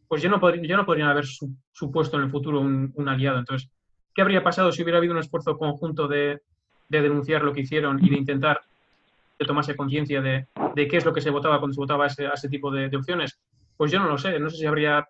pues 0.08 0.22
ya 0.22 0.28
no, 0.28 0.40
ya 0.62 0.76
no 0.76 0.86
podrían 0.86 1.08
haber 1.08 1.24
supuesto 1.72 2.16
en 2.16 2.24
el 2.24 2.30
futuro 2.30 2.60
un, 2.60 3.08
aliado. 3.08 3.38
Entonces, 3.38 3.70
¿qué 4.14 4.22
habría 4.22 4.42
pasado 4.42 4.72
si 4.72 4.82
hubiera 4.82 4.98
habido 4.98 5.14
un 5.14 5.20
esfuerzo 5.20 5.56
conjunto 5.56 6.08
de, 6.08 6.42
denunciar 6.88 7.42
lo 7.42 7.52
que 7.52 7.60
hicieron 7.60 8.04
y 8.04 8.10
de 8.10 8.16
intentar 8.16 8.60
de 9.38 9.44
tomarse 9.44 9.76
conciencia 9.76 10.20
de, 10.22 10.46
qué 10.74 10.96
es 10.96 11.04
lo 11.04 11.12
que 11.12 11.20
se 11.20 11.30
votaba 11.30 11.58
cuando 11.58 11.74
se 11.74 11.80
votaba 11.80 12.04
a 12.04 12.08
ese, 12.08 12.48
tipo 12.48 12.70
de, 12.70 12.94
opciones? 12.96 13.38
Pues 13.76 13.92
yo 13.92 13.98
no 13.98 14.08
lo 14.08 14.18
sé. 14.18 14.38
No 14.40 14.50
sé 14.50 14.56
si 14.56 14.66
habría 14.66 15.06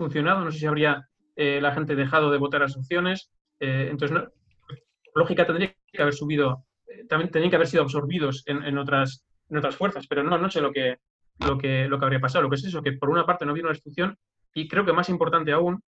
funcionado, 0.00 0.42
no 0.42 0.50
sé 0.50 0.58
si 0.60 0.66
habría 0.66 1.06
eh, 1.36 1.60
la 1.60 1.72
gente 1.72 1.94
dejado 1.94 2.30
de 2.30 2.38
votar 2.38 2.62
a 2.62 2.64
las 2.64 2.76
opciones. 2.76 3.30
Eh, 3.60 3.88
entonces, 3.90 4.18
lógica 5.14 5.46
tendría 5.46 5.74
que 5.92 6.02
haber 6.02 6.14
subido, 6.14 6.64
eh, 6.86 7.04
también 7.06 7.30
tendrían 7.30 7.50
que 7.50 7.56
haber 7.56 7.68
sido 7.68 7.82
absorbidos 7.82 8.42
en, 8.46 8.78
otras, 8.78 9.22
en 9.50 9.58
otras 9.58 9.76
fuerzas, 9.76 10.06
pero 10.08 10.22
no, 10.22 10.38
no 10.38 10.50
sé 10.50 10.62
lo 10.62 10.72
que, 10.72 10.96
lo, 11.40 11.58
que, 11.58 11.86
lo 11.86 11.98
que 11.98 12.04
habría 12.06 12.18
pasado. 12.18 12.42
Lo 12.42 12.48
que 12.48 12.56
es 12.56 12.64
eso, 12.64 12.82
que 12.82 12.92
por 12.92 13.10
una 13.10 13.26
parte 13.26 13.44
no 13.44 13.50
ha 13.50 13.52
habido 13.52 13.66
una 13.66 13.74
destrucción 13.74 14.16
y 14.54 14.68
creo 14.68 14.86
que 14.86 14.94
más 14.94 15.10
importante 15.10 15.52
aún 15.52 15.82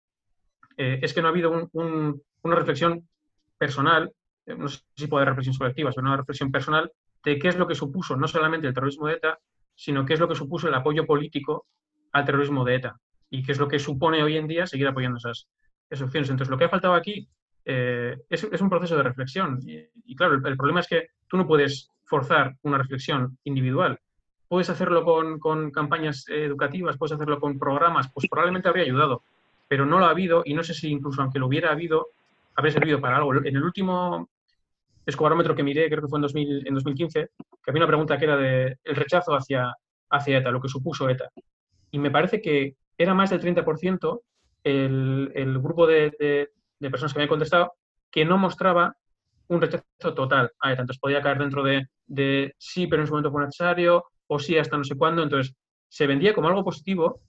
es 0.78 1.14
que 1.14 1.22
no 1.22 1.28
ha 1.28 1.32
habido 1.32 1.70
una 1.74 2.56
reflexión 2.56 3.08
personal, 3.58 4.12
no 4.48 4.68
sé 4.68 4.80
si 4.96 5.06
puede 5.06 5.22
haber 5.22 5.34
reflexiones 5.34 5.60
colectivas, 5.60 5.94
pero 5.94 6.08
una 6.08 6.18
reflexión 6.18 6.52
personal 6.52 6.92
de 7.24 7.38
qué 7.38 7.50
es 7.50 7.58
lo 7.58 7.68
que 7.68 7.76
supuso 7.76 8.16
no 8.16 8.28
solamente 8.28 8.68
el 8.68 8.74
terrorismo 8.74 9.08
de 9.08 9.16
ETA, 9.16 9.38
sino 9.76 10.06
qué 10.06 10.16
es 10.16 10.20
lo 10.20 10.28
que 10.28 10.34
supuso 10.36 10.68
el 10.68 10.74
apoyo 10.74 11.06
político 11.06 11.68
al 12.14 12.26
terrorismo 12.26 12.66
de 12.66 12.76
ETA 12.76 13.00
y 13.32 13.42
qué 13.42 13.54
es 13.54 13.58
lo 13.60 13.68
que 13.68 13.80
supone 13.80 14.22
hoy 14.22 14.38
en 14.38 14.48
día 14.48 14.68
seguir 14.68 14.88
apoyando 14.88 15.18
esas, 15.18 15.48
esas 15.90 16.06
opciones. 16.06 16.30
Entonces, 16.30 16.52
lo 16.52 16.58
que 16.58 16.66
ha 16.66 16.70
faltado 16.70 16.94
aquí 16.94 17.28
eh, 17.66 18.18
es, 18.30 18.62
un 18.62 18.70
proceso 18.70 18.98
de 18.98 19.04
reflexión. 19.04 19.60
Y, 19.66 20.16
claro, 20.16 20.36
el, 20.36 20.58
problema 20.58 20.82
es 20.82 20.88
que 20.88 21.08
tú 21.28 21.38
no 21.38 21.48
puedes 21.48 21.90
forzar 22.04 22.58
una 22.64 22.78
reflexión 22.78 23.38
individual. 23.46 23.98
Puedes 24.50 24.70
hacerlo 24.70 25.06
con, 25.06 25.72
campañas 25.72 26.26
educativas, 26.28 26.98
puedes 26.98 27.14
hacerlo 27.14 27.40
con 27.40 27.58
programas, 27.58 28.12
pues 28.14 28.28
probablemente 28.30 28.68
habría 28.68 28.84
ayudado, 28.84 29.24
pero 29.70 29.86
no 29.86 29.98
lo 29.98 30.06
ha 30.06 30.10
habido 30.10 30.44
y 30.46 30.54
no 30.54 30.62
sé 30.62 30.74
si 30.74 30.90
incluso 30.90 31.22
aunque 31.22 31.40
lo 31.40 31.48
hubiera 31.48 31.72
habido, 31.72 32.08
habría 32.56 32.74
servido 32.74 33.00
para 33.00 33.16
algo. 33.16 33.34
En 33.34 33.56
el 33.56 33.64
último 33.64 34.30
escobarómetro 35.06 35.56
que 35.56 35.64
miré, 35.64 35.88
creo 35.88 36.02
que 36.02 36.10
fue 36.10 36.18
en, 36.18 36.24
2000, 36.24 36.68
en 36.68 36.74
2015, 36.74 37.30
que 37.64 37.72
había 37.72 37.80
una 37.80 37.88
pregunta 37.88 38.18
que 38.18 38.26
era 38.26 38.36
de 38.36 38.78
el 38.84 38.96
rechazo 38.98 39.34
hacia, 39.34 39.74
hacia 40.10 40.40
ETA, 40.40 40.52
lo 40.52 40.62
que 40.62 40.68
supuso 40.68 41.08
ETA. 41.08 41.30
Y 41.92 42.00
me 42.00 42.12
parece 42.12 42.42
que 42.42 42.76
era 42.98 43.14
más 43.14 43.30
del 43.30 43.42
30% 43.42 44.22
el, 44.64 45.32
el 45.36 45.60
grupo 45.60 45.88
de, 45.88 46.50
de 46.80 46.90
personas 46.90 47.14
que 47.14 47.20
me 47.20 47.24
habían 47.24 47.30
contestado 47.30 47.74
que 48.12 48.26
no 48.26 48.38
mostraba 48.38 48.96
un 49.48 49.62
rechazo 49.62 50.14
total 50.14 50.52
a 50.60 50.72
ETA. 50.72 50.82
Entonces 50.82 51.00
podía 51.00 51.22
caer 51.22 51.40
dentro 51.40 51.64
de, 51.64 52.56
sí, 52.58 52.88
pero 52.88 53.02
en 53.02 53.08
su 53.08 53.14
momento 53.14 53.32
fue 53.32 53.42
necesario, 53.42 54.06
o 54.28 54.40
sí, 54.40 54.58
hasta 54.58 54.78
no 54.78 54.84
sé 54.84 54.96
cuándo. 54.96 55.24
Entonces 55.24 55.56
se 55.88 56.08
vendía 56.08 56.34
como 56.34 56.48
algo 56.48 56.64
positivo 56.64 57.22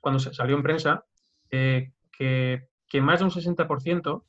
cuando 0.00 0.18
se 0.18 0.34
salió 0.34 0.56
en 0.56 0.62
prensa 0.62 1.04
eh, 1.50 1.92
que, 2.10 2.68
más 3.00 3.18
de 3.20 3.24
un 3.26 3.30
60% 3.30 4.24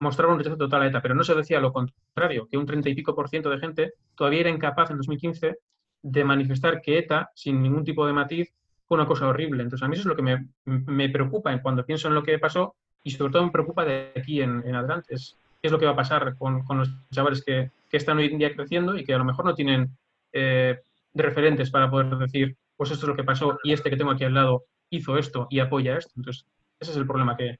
mostraba 0.00 0.32
un 0.32 0.38
rechazo 0.38 0.56
total 0.56 0.82
a 0.82 0.86
ETA, 0.86 1.02
pero 1.02 1.14
no 1.14 1.22
se 1.22 1.34
decía 1.34 1.60
lo 1.60 1.72
contrario, 1.72 2.48
que 2.50 2.56
un 2.56 2.66
30 2.66 2.88
y 2.88 2.94
pico 2.94 3.14
por 3.14 3.28
ciento 3.28 3.50
de 3.50 3.58
gente 3.58 3.92
todavía 4.16 4.40
era 4.40 4.50
incapaz 4.50 4.90
en 4.90 4.96
2015 4.96 5.58
de 6.02 6.24
manifestar 6.24 6.80
que 6.80 6.98
ETA, 6.98 7.30
sin 7.34 7.62
ningún 7.62 7.84
tipo 7.84 8.04
de 8.06 8.12
matiz, 8.12 8.52
fue 8.92 8.98
una 8.98 9.08
cosa 9.08 9.26
horrible. 9.26 9.62
Entonces 9.62 9.82
a 9.82 9.88
mí 9.88 9.94
eso 9.94 10.02
es 10.02 10.06
lo 10.06 10.16
que 10.16 10.20
me, 10.20 10.48
me 10.66 11.08
preocupa 11.08 11.56
cuando 11.62 11.86
pienso 11.86 12.08
en 12.08 12.14
lo 12.14 12.22
que 12.22 12.38
pasó 12.38 12.74
y 13.02 13.10
sobre 13.10 13.32
todo 13.32 13.46
me 13.46 13.50
preocupa 13.50 13.86
de 13.86 14.12
aquí 14.14 14.42
en, 14.42 14.74
adelante. 14.74 15.14
Es, 15.14 15.34
qué 15.62 15.68
es 15.68 15.72
lo 15.72 15.78
que 15.78 15.86
va 15.86 15.92
a 15.92 15.96
pasar 15.96 16.36
con, 16.36 16.62
los 16.68 16.90
chavales 17.10 17.42
que, 17.42 17.70
están 17.90 18.18
hoy 18.18 18.26
en 18.26 18.38
día 18.38 18.54
creciendo 18.54 18.94
y 18.94 19.02
que 19.02 19.14
a 19.14 19.18
lo 19.18 19.24
mejor 19.24 19.46
no 19.46 19.54
tienen 19.54 19.88
eh, 20.34 20.78
referentes 21.14 21.70
para 21.70 21.90
poder 21.90 22.18
decir, 22.18 22.54
pues 22.76 22.90
esto 22.90 23.06
es 23.06 23.08
lo 23.08 23.16
que 23.16 23.24
pasó 23.24 23.58
y 23.64 23.72
este 23.72 23.88
que 23.88 23.96
tengo 23.96 24.10
aquí 24.10 24.24
al 24.24 24.34
lado 24.34 24.64
hizo 24.90 25.16
esto 25.16 25.46
y 25.48 25.60
apoya 25.60 25.96
esto. 25.96 26.12
Entonces, 26.16 26.44
ese 26.78 26.90
es 26.90 26.96
el 26.98 27.06
problema 27.06 27.34
que, 27.34 27.56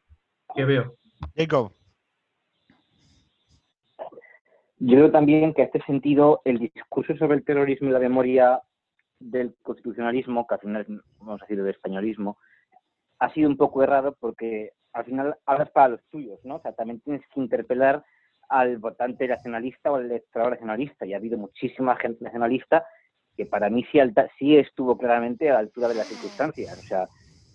veo. 0.54 0.96
Jacob. 1.34 1.72
Yo 4.80 4.96
creo 4.96 5.10
también 5.10 5.54
que 5.54 5.62
en 5.62 5.66
este 5.68 5.82
sentido 5.86 6.42
el 6.44 6.58
discurso 6.58 7.16
sobre 7.16 7.38
el 7.38 7.44
terrorismo 7.44 7.88
y 7.88 7.92
la 7.92 8.00
memoria 8.00 8.60
del 9.30 9.54
constitucionalismo, 9.62 10.46
que 10.46 10.54
al 10.54 10.60
final 10.60 11.02
vamos 11.18 11.40
a 11.40 11.44
decir 11.44 11.62
del 11.62 11.74
españolismo, 11.74 12.38
ha 13.18 13.32
sido 13.32 13.48
un 13.48 13.56
poco 13.56 13.82
errado 13.82 14.16
porque 14.18 14.72
al 14.92 15.04
final 15.04 15.36
hablas 15.46 15.70
para 15.70 15.88
los 15.88 16.04
tuyos, 16.10 16.40
¿no? 16.44 16.56
O 16.56 16.60
sea, 16.60 16.72
también 16.72 17.00
tienes 17.00 17.22
que 17.28 17.40
interpelar 17.40 18.04
al 18.48 18.78
votante 18.78 19.26
nacionalista 19.26 19.90
o 19.90 19.96
al 19.96 20.06
electorado 20.06 20.50
nacionalista. 20.50 21.06
Y 21.06 21.14
ha 21.14 21.16
habido 21.16 21.38
muchísima 21.38 21.96
gente 21.96 22.24
nacionalista 22.24 22.84
que 23.36 23.46
para 23.46 23.70
mí 23.70 23.84
sí, 23.90 23.98
alta, 23.98 24.28
sí 24.38 24.56
estuvo 24.56 24.98
claramente 24.98 25.48
a 25.48 25.54
la 25.54 25.58
altura 25.60 25.88
de 25.88 25.94
las 25.94 26.06
circunstancias. 26.06 26.78
O 26.78 26.82
sea, 26.82 27.08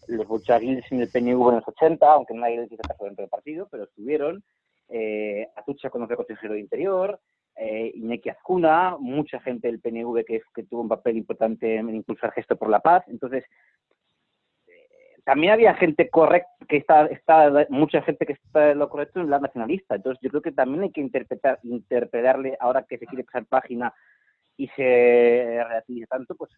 los 0.07 0.27
Buchaguils 0.27 0.91
en 0.91 1.01
el 1.01 1.09
PNV 1.09 1.49
en 1.49 1.55
los 1.55 1.67
80, 1.67 2.11
aunque 2.11 2.33
nadie 2.33 2.61
les 2.61 2.71
hizo 2.71 2.81
caso 2.81 3.05
dentro 3.05 3.23
del 3.23 3.29
partido, 3.29 3.67
pero 3.69 3.83
estuvieron. 3.83 4.43
Eh, 4.89 5.47
Atucha 5.55 5.89
cuando 5.89 6.07
fue 6.07 6.15
consejero 6.15 6.53
de 6.53 6.61
Interior, 6.61 7.19
eh, 7.57 7.91
Iñaki 7.95 8.29
Azcuna, 8.29 8.97
mucha 8.99 9.39
gente 9.39 9.67
del 9.67 9.79
PNV 9.79 10.23
que, 10.25 10.63
tuvo 10.69 10.81
un 10.81 10.89
papel 10.89 11.17
importante 11.17 11.75
en 11.75 11.89
impulsar 11.89 12.31
Gesto 12.31 12.55
por 12.55 12.69
la 12.69 12.79
Paz. 12.79 13.03
Entonces, 13.07 13.43
también 15.23 15.53
había 15.53 15.73
gente 15.73 16.09
correcta, 16.09 16.49
que 16.69 16.77
está, 16.77 17.09
mucha 17.69 18.01
gente 18.01 18.25
que 18.25 18.33
está 18.33 18.71
en 18.71 18.79
lo 18.79 18.89
correcto 18.89 19.19
en 19.19 19.29
la 19.29 19.39
nacionalista. 19.39 19.95
Entonces 19.95 20.21
yo 20.21 20.29
creo 20.29 20.41
que 20.41 20.53
también 20.53 20.83
hay 20.83 20.91
que 20.91 21.01
interpretar, 21.01 21.59
interpretarle 21.63 22.55
ahora 22.59 22.85
que 22.87 22.97
se 22.97 23.05
quiere 23.05 23.25
pasar 23.25 23.45
página 23.45 23.93
y 24.55 24.67
se 24.69 25.63
relativiza 25.67 26.07
tanto, 26.07 26.35
pues 26.35 26.51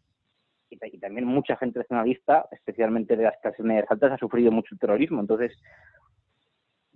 y, 0.69 0.99
también 0.99 1.25
mucha 1.25 1.55
gente 1.57 1.79
nacionalista, 1.79 2.47
especialmente 2.51 3.15
de 3.15 3.23
las 3.23 3.37
clases 3.41 3.65
medias 3.65 3.89
altas, 3.89 4.11
ha 4.11 4.17
sufrido 4.17 4.51
mucho 4.51 4.75
el 4.75 4.79
terrorismo. 4.79 5.19
Entonces, 5.19 5.57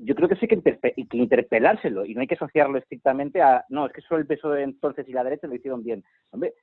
yo 0.03 0.15
creo 0.15 0.29
que 0.29 0.35
sí 0.35 0.47
que, 0.47 0.61
hay 0.83 1.07
que 1.07 1.17
interpelárselo 1.17 2.05
y 2.05 2.13
no 2.13 2.21
hay 2.21 2.27
que 2.27 2.35
asociarlo 2.35 2.77
estrictamente 2.77 3.41
a, 3.41 3.65
no, 3.69 3.85
es 3.85 3.93
que 3.93 4.01
solo 4.01 4.21
el 4.21 4.27
peso 4.27 4.49
de 4.49 4.63
entonces 4.63 5.07
y 5.07 5.13
la 5.13 5.23
derecha 5.23 5.47
lo 5.47 5.55
hicieron 5.55 5.83
bien. 5.83 6.03
Hombre, 6.31 6.53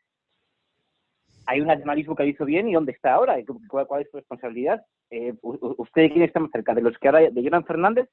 hay 1.46 1.60
un 1.60 1.66
nacionalismo 1.66 2.14
que 2.14 2.22
lo 2.22 2.28
hizo 2.28 2.44
bien 2.44 2.68
y 2.68 2.74
dónde 2.74 2.92
está 2.92 3.14
ahora, 3.14 3.36
cuál, 3.68 3.86
cuál 3.86 4.02
es 4.02 4.10
su 4.10 4.16
responsabilidad. 4.16 4.84
Eh, 5.10 5.34
¿Usted 5.42 6.10
quién 6.12 6.22
está 6.22 6.40
más 6.40 6.50
cerca? 6.50 6.74
¿De 6.74 6.82
los 6.82 6.96
que 6.98 7.08
ahora, 7.08 7.30
de 7.30 7.42
Jonan 7.42 7.64
Fernández 7.64 8.08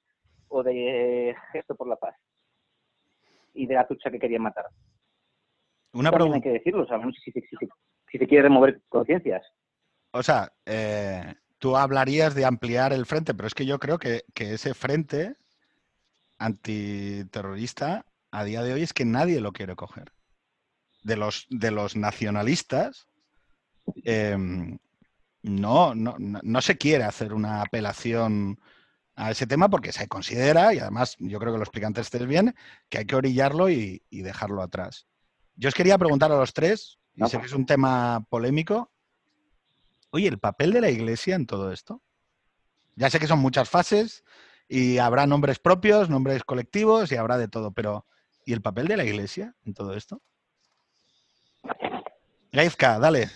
o 0.48 0.64
de 0.64 1.36
Gesto 1.52 1.76
por 1.76 1.88
la 1.88 1.98
Paz? 1.98 2.16
Y 3.54 3.68
de 3.68 3.76
la 3.76 3.88
tucha 3.88 4.10
que 4.10 4.20
querían 4.20 4.44
matar. 4.44 4.66
Una 5.94 6.12
pregunta. 6.12 6.38
Hay 6.38 6.42
que 6.42 6.50
decirlo, 6.50 6.86
sabemos 6.88 7.16
si, 7.24 7.32
si, 7.32 8.18
se 8.18 8.28
quiere 8.28 8.44
remover 8.44 8.82
conciencias. 8.90 9.46
O 10.12 10.24
sea, 10.24 10.52
eh, 10.66 11.34
tú 11.60 11.78
hablarías 11.78 12.36
de 12.36 12.46
ampliar 12.46 12.94
el 12.94 13.06
frente, 13.06 13.34
pero 13.34 13.48
es 13.48 13.54
que 13.54 13.66
yo 13.66 13.80
creo 13.80 14.00
que, 14.00 14.24
que 14.34 14.54
ese 14.54 14.74
frente 14.74 15.36
antiterrorista 16.38 18.06
a 18.32 18.44
día 18.44 18.62
de 18.64 18.74
hoy 18.74 18.84
es 18.84 18.94
que 18.94 19.06
nadie 19.06 19.42
lo 19.42 19.54
quiere 19.54 19.76
coger. 19.76 20.12
De 21.04 21.16
los, 21.16 21.48
de 21.50 21.72
los 21.72 21.96
nacionalistas, 21.96 23.08
Em, 24.04 24.78
no, 25.44 25.96
no, 25.96 26.16
no 26.20 26.62
se 26.62 26.78
quiere 26.78 27.04
hacer 27.04 27.34
una 27.34 27.62
apelación 27.62 28.60
a 29.16 29.32
ese 29.32 29.48
tema 29.48 29.70
porque 29.70 29.92
se 29.92 30.08
considera, 30.08 30.74
y 30.74 30.80
además 30.80 31.16
yo 31.20 31.40
creo 31.40 31.54
que 31.54 31.58
lo 31.58 31.64
explican 31.64 31.94
ustedes 31.98 32.28
bien, 32.28 32.56
que 32.90 33.00
hay 33.00 33.06
que 33.06 33.16
orillarlo 33.16 33.70
y, 33.70 34.02
dejarlo 34.12 34.62
atrás. 34.62 35.08
Yo 35.56 35.70
os 35.70 35.76
quería 35.76 35.98
preguntar 35.98 36.32
a 36.32 36.38
los 36.38 36.54
tres, 36.54 37.00
y 37.16 37.26
sé 37.28 37.40
que 37.40 37.46
es 37.46 37.54
un 37.54 37.66
tema 37.66 38.26
polémico, 38.30 38.92
oye, 40.10 40.28
¿el 40.28 40.40
papel 40.40 40.72
de 40.72 40.82
la 40.82 40.90
Iglesia 40.90 41.36
en 41.36 41.46
todo 41.46 41.72
esto? 41.72 42.02
Ya 42.96 43.10
sé 43.10 43.20
que 43.20 43.28
son 43.28 43.40
muchas 43.40 43.70
fases 43.70 44.24
y 44.68 44.98
habrá 44.98 45.28
nombres 45.28 45.60
propios, 45.60 46.10
nombres 46.10 46.44
colectivos 46.44 47.12
y 47.12 47.16
habrá 47.16 47.38
de 47.38 47.48
todo, 47.48 47.72
pero 47.72 48.06
¿y 48.46 48.54
el 48.54 48.62
papel 48.62 48.88
de 48.88 48.98
la 48.98 49.06
Iglesia 49.06 49.56
en 49.66 49.74
todo 49.74 49.94
esto? 49.94 50.22
Gaizka, 52.52 53.00
dale. 53.00 53.30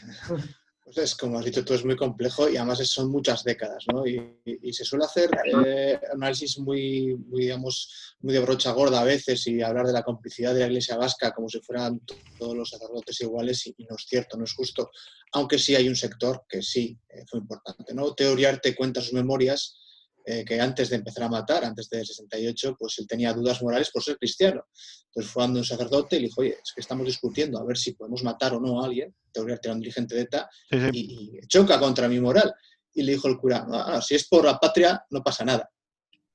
Pues 0.94 1.12
es, 1.12 1.16
como 1.16 1.40
has 1.40 1.46
dicho 1.46 1.64
tú, 1.64 1.74
es 1.74 1.86
muy 1.86 1.96
complejo 1.96 2.50
y 2.50 2.58
además 2.58 2.80
son 2.80 3.10
muchas 3.10 3.46
décadas, 3.46 3.86
¿no? 3.94 4.06
Y, 4.06 4.74
se 4.74 4.84
suele 4.84 5.06
hacer 5.06 5.30
eh, 5.66 5.98
análisis 6.14 6.60
muy, 6.60 7.16
muy, 7.16 7.44
digamos, 7.44 8.16
muy 8.20 8.34
de 8.34 8.40
brocha 8.40 8.72
gorda 8.72 9.00
a 9.00 9.06
veces 9.06 9.48
y 9.48 9.62
hablar 9.62 9.88
de 9.88 9.94
la 9.94 10.04
complicidad 10.04 10.54
de 10.54 10.62
la 10.62 10.66
Iglesia 10.68 10.98
vasca 10.98 11.32
como 11.32 11.48
si 11.48 11.62
fueran 11.62 12.02
todos 12.38 12.56
los 12.56 12.70
sacerdotes 12.70 13.22
iguales 13.22 13.68
y, 13.68 13.76
no 13.90 13.96
es 13.96 14.06
cierto, 14.06 14.38
no 14.38 14.44
es 14.44 14.54
justo. 14.54 14.92
Aunque 15.34 15.60
sí 15.60 15.76
hay 15.76 15.88
un 15.88 15.96
sector 15.96 16.44
que 16.50 16.62
sí 16.62 16.98
eh, 17.10 17.24
fue 17.26 17.40
importante, 17.40 17.94
¿no? 17.94 18.14
Teoriarte 18.14 18.76
cuenta 18.76 19.02
sus 19.02 19.14
memorias 19.14 19.78
eh, 20.26 20.46
que 20.46 20.60
antes 20.60 20.90
de 20.90 20.98
empezar 20.98 21.24
a 21.24 21.30
matar, 21.30 21.66
antes 21.66 21.90
del 21.90 22.06
68, 22.06 22.76
pues 22.78 23.00
él 23.00 23.08
tenía 23.08 23.34
dudas 23.34 23.62
morales 23.62 23.90
por 23.92 24.04
ser 24.04 24.18
cristiano. 24.18 24.66
Entonces 25.08 25.32
fue 25.32 25.44
a 25.44 25.48
un 25.48 25.64
sacerdote 25.64 26.16
y 26.16 26.20
le 26.20 26.26
dijo, 26.28 26.42
oye, 26.42 26.58
es 26.64 26.72
que 26.74 26.82
estamos 26.82 27.06
discutiendo 27.06 27.60
a 27.60 27.66
ver 27.66 27.78
si 27.78 27.94
podemos 27.94 28.24
matar 28.24 28.54
o 28.54 28.60
no 28.60 28.82
a 28.82 28.86
alguien, 28.86 29.14
teoría 29.32 29.60
era 29.62 29.74
un 29.74 29.80
dirigente 29.80 30.16
de 30.16 30.22
ETA, 30.22 30.50
Y, 30.94 31.40
choca 31.48 31.80
contra 31.80 32.08
mi 32.08 32.20
moral. 32.20 32.54
Y 32.94 33.04
le 33.04 33.14
dijo 33.14 33.28
el 33.28 33.38
cura, 33.38 33.66
si 34.02 34.16
es 34.16 34.28
por 34.28 34.46
la 34.46 34.60
patria, 34.60 35.04
no 35.10 35.24
pasa 35.24 35.46
nada. 35.46 35.70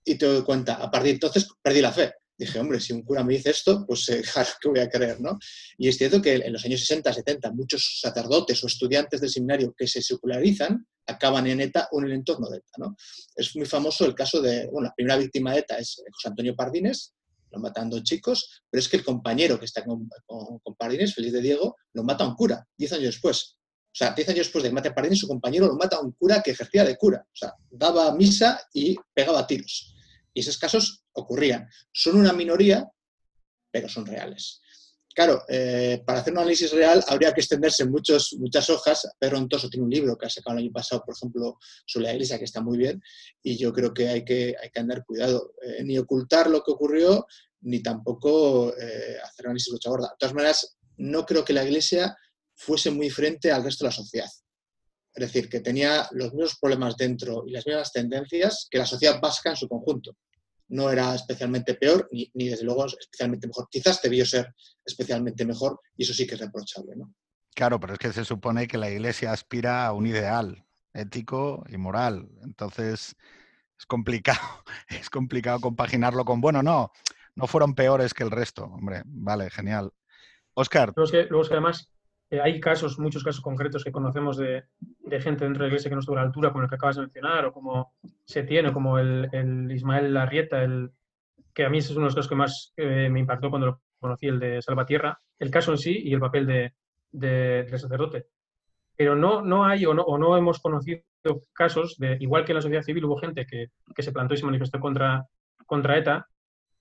Y 0.05 0.17
te 0.17 0.27
doy 0.27 0.43
cuenta, 0.43 0.75
a 0.75 0.91
partir 0.91 1.09
de 1.09 1.15
entonces 1.15 1.49
perdí 1.63 1.81
la 1.81 1.93
fe. 1.93 2.15
dije, 2.37 2.59
hombre, 2.59 2.81
si 2.81 2.93
un 2.93 3.03
cura 3.03 3.23
me 3.23 3.35
dice 3.35 3.51
esto, 3.51 3.85
pues 3.87 4.09
eh, 4.09 4.23
claro 4.33 4.51
que 4.61 4.69
voy 4.69 4.81
a 4.81 4.89
creer, 4.89 5.21
¿no? 5.21 5.39
Y 5.79 5.89
es 5.89 5.97
cierto 5.97 6.21
que 6.21 6.35
en 6.35 6.53
los 6.53 6.65
años 6.65 6.81
60, 6.81 7.13
70, 7.13 7.53
muchos 7.53 7.99
sacerdotes 8.01 8.63
o 8.65 8.67
estudiantes 8.67 9.21
del 9.21 9.31
seminario 9.31 9.75
que 9.77 9.87
se 9.87 10.03
secularizan 10.03 10.87
acaban 11.07 11.47
en 11.47 11.61
ETA 11.61 11.89
o 11.93 12.01
en 12.01 12.07
el 12.07 12.13
entorno 12.13 12.49
de 12.49 12.59
ETA, 12.59 12.73
¿no? 12.79 12.97
Es 13.35 13.55
muy 13.57 13.67
famoso 13.67 14.05
el 14.05 14.15
caso 14.15 14.41
de, 14.41 14.67
bueno, 14.67 14.89
la 14.89 14.95
primera 14.95 15.17
víctima 15.17 15.53
de 15.53 15.61
ETA 15.61 15.79
es 15.79 16.03
José 16.13 16.29
Antonio 16.29 16.55
Pardines, 16.57 17.15
lo 17.51 17.61
matando 17.61 18.03
chicos, 18.03 18.63
pero 18.69 18.81
es 18.81 18.89
que 18.89 18.97
el 18.97 19.05
compañero 19.05 19.59
que 19.59 19.65
está 19.65 19.85
con, 19.85 20.09
Pardines, 20.77 21.15
Feliz 21.15 21.33
de 21.33 21.41
Diego, 21.41 21.77
lo 21.93 22.05
mata 22.05 22.25
a 22.25 22.29
un 22.29 22.35
cura, 22.35 22.67
diez 22.77 22.93
años 22.93 23.07
después. 23.07 23.57
O 23.59 23.99
sea, 23.99 24.13
diez 24.13 24.29
años 24.29 24.47
después 24.47 24.63
de 24.63 24.69
que 24.69 24.75
mate 24.75 24.89
a 24.89 24.95
Pardines, 24.95 25.21
su 25.21 25.29
compañero 25.29 25.67
lo 25.67 25.75
mata 25.75 25.97
a 25.97 26.01
un 26.01 26.13
cura 26.13 26.43
que 26.43 26.51
ejercía 26.51 26.85
de 26.85 26.97
cura. 26.97 27.25
O 27.27 27.37
sea, 27.37 27.55
daba 27.71 28.15
misa 28.15 28.61
y 28.75 28.97
pegaba 29.15 29.47
tiros. 29.47 29.95
Y 30.35 30.41
esos 30.41 30.59
casos 30.59 31.05
ocurrían. 31.13 31.67
Son 31.93 32.17
una 32.17 32.33
minoría, 32.33 32.87
pero 33.71 33.89
son 33.89 34.05
reales. 34.05 34.61
Claro, 35.17 35.45
eh, 35.49 36.03
para 36.05 36.21
hacer 36.21 36.35
un 36.35 36.41
análisis 36.41 36.71
real 36.73 37.03
habría 37.09 37.33
que 37.33 37.41
extenderse 37.41 37.87
muchos, 37.87 38.37
muchas 38.39 38.69
hojas. 38.69 39.09
Pedro 39.19 39.39
Ontoso 39.39 39.71
tiene 39.71 39.87
un 39.87 39.91
libro 39.91 40.15
que 40.19 40.27
ha 40.27 40.29
sacado 40.29 40.59
el 40.59 40.65
año 40.65 40.73
pasado, 40.73 41.03
por 41.07 41.15
ejemplo, 41.15 41.59
sobre 41.87 42.09
la 42.09 42.13
iglesia, 42.13 42.39
que 42.39 42.45
está 42.45 42.61
muy 42.61 42.77
bien, 42.77 43.03
y 43.43 43.57
yo 43.57 43.73
creo 43.73 43.95
que 43.95 44.09
hay 44.09 44.27
que, 44.27 44.55
hay 44.63 44.69
que 44.69 44.79
andar 44.79 45.07
cuidado, 45.07 45.55
eh, 45.63 45.83
ni 45.85 45.97
ocultar 45.97 46.51
lo 46.51 46.63
que 46.63 46.71
ocurrió, 46.71 47.27
ni 47.63 47.83
tampoco 47.83 48.77
eh, 48.77 49.17
hacer 49.25 49.47
análisis 49.47 49.73
de 49.73 49.89
gorda. 49.89 50.09
De 50.09 50.17
todas 50.19 50.35
maneras, 50.35 50.77
no 50.99 51.25
creo 51.25 51.47
que 51.47 51.55
la 51.55 51.65
iglesia 51.65 52.15
fuese 52.55 52.91
muy 52.91 53.07
diferente 53.07 53.51
al 53.51 53.65
resto 53.65 53.85
de 53.87 53.89
la 53.89 53.97
sociedad. 53.97 54.31
Es 55.15 55.33
decir, 55.33 55.49
que 55.49 55.61
tenía 55.61 56.07
los 56.11 56.35
mismos 56.35 56.59
problemas 56.61 56.95
dentro 56.95 57.45
y 57.47 57.53
las 57.53 57.67
mismas 57.67 57.91
tendencias 57.91 58.69
que 58.71 58.77
la 58.77 58.85
sociedad 58.85 59.19
vasca 59.19 59.49
en 59.49 59.57
su 59.57 59.67
conjunto 59.67 60.15
no 60.69 60.91
era 60.91 61.15
especialmente 61.15 61.75
peor 61.75 62.09
ni, 62.11 62.31
desde 62.49 62.65
luego 62.65 62.87
especialmente 62.87 63.47
mejor. 63.47 63.69
Quizás 63.71 64.01
debió 64.03 64.25
ser 64.27 64.55
especialmente 64.85 65.45
mejor 65.45 65.81
y 65.97 66.05
eso 66.05 66.15
sí 66.15 66.27
que 66.27 66.35
es 66.35 66.41
reprochable. 66.41 66.97
¿no? 66.97 67.15
Claro, 67.55 67.81
pero 67.81 67.95
es 67.95 67.99
que 67.99 68.13
se 68.13 68.25
supone 68.25 68.67
que 68.67 68.79
la 68.79 68.91
Iglesia 68.91 69.33
aspira 69.33 69.87
a 69.87 69.93
un 69.93 70.07
ideal 70.07 70.65
ético 70.93 71.65
y 71.69 71.77
moral. 71.77 72.29
Entonces 72.43 73.17
es 73.79 73.87
complicado, 73.87 74.41
es 74.89 75.11
complicado 75.11 75.61
compaginarlo 75.61 76.25
con, 76.25 76.41
bueno, 76.41 76.63
no, 76.63 76.91
no 77.35 77.47
fueron 77.47 77.75
peores 77.75 78.15
que 78.15 78.25
el 78.25 78.31
resto. 78.31 78.65
Hombre, 78.65 79.03
vale, 79.05 79.51
genial. 79.51 79.93
Oscar. 80.55 80.93
Luego 80.97 81.11
que, 81.11 81.25
luego 81.25 81.43
es 81.43 81.49
que 81.49 81.55
además 81.55 81.91
eh, 82.31 82.41
hay 82.41 82.59
casos, 82.61 82.99
muchos 82.99 83.23
casos 83.23 83.41
concretos 83.41 83.85
que 83.85 83.93
conocemos 83.93 84.37
de, 84.37 84.65
gente 85.21 85.45
dentro 85.45 85.53
de 85.53 85.59
la 85.61 85.67
iglesia 85.69 85.89
que 85.89 85.95
no 85.95 86.01
estuvo 86.01 86.17
a 86.17 86.21
la 86.21 86.27
altura, 86.27 86.51
como 86.51 86.65
el 86.65 86.69
que 86.69 86.75
acabas 86.75 86.97
de 86.97 87.03
mencionar, 87.03 87.47
o 87.47 87.53
como 87.53 87.95
se 88.25 88.43
tiene, 88.43 88.73
como 88.73 88.99
el, 88.99 89.71
Ismael 89.71 90.13
Larrieta, 90.13 90.63
el, 90.63 90.91
que 91.55 91.65
a 91.65 91.71
mí 91.71 91.79
es 91.79 91.91
uno 91.91 92.01
de 92.01 92.07
los 92.07 92.15
casos 92.15 92.29
que 92.29 92.35
más 92.35 92.73
eh, 92.77 93.09
me 93.11 93.21
impactó 93.21 93.49
cuando 93.49 93.67
lo 93.67 93.81
conocí, 94.01 94.27
el 94.27 94.41
de 94.41 94.61
Salvatierra, 94.61 95.19
el 95.39 95.51
caso 95.51 95.71
en 95.71 95.79
sí 95.79 96.01
y 96.05 96.13
el 96.13 96.21
papel 96.21 96.47
de, 96.47 96.75
del 97.13 97.79
sacerdote. 97.79 98.27
Pero 98.97 99.15
no, 99.15 99.43
no 99.43 99.65
hay 99.65 99.87
o 99.87 99.95
no, 99.95 100.03
o 100.03 100.19
no 100.19 100.37
hemos 100.37 100.59
conocido 100.59 101.03
casos 101.53 101.97
de, 101.99 102.17
igual 102.21 102.45
que 102.45 102.53
en 102.53 102.57
la 102.57 102.63
sociedad 102.63 102.83
civil 102.83 103.05
hubo 103.05 103.19
gente 103.19 103.47
que, 103.47 103.67
que 103.95 104.03
se 104.03 104.13
plantó 104.13 104.35
y 104.35 104.39
se 104.39 104.47
manifestó 104.47 104.81
contra, 104.81 105.27
contra 105.67 105.99
ETA, 105.99 106.27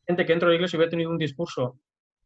gente 0.08 0.26
que 0.26 0.34
dentro 0.34 0.48
de 0.48 0.54
la 0.54 0.56
iglesia 0.56 0.78
hubiera 0.78 0.90
tenido 0.90 1.10
un 1.10 1.18
discurso, 1.18 1.80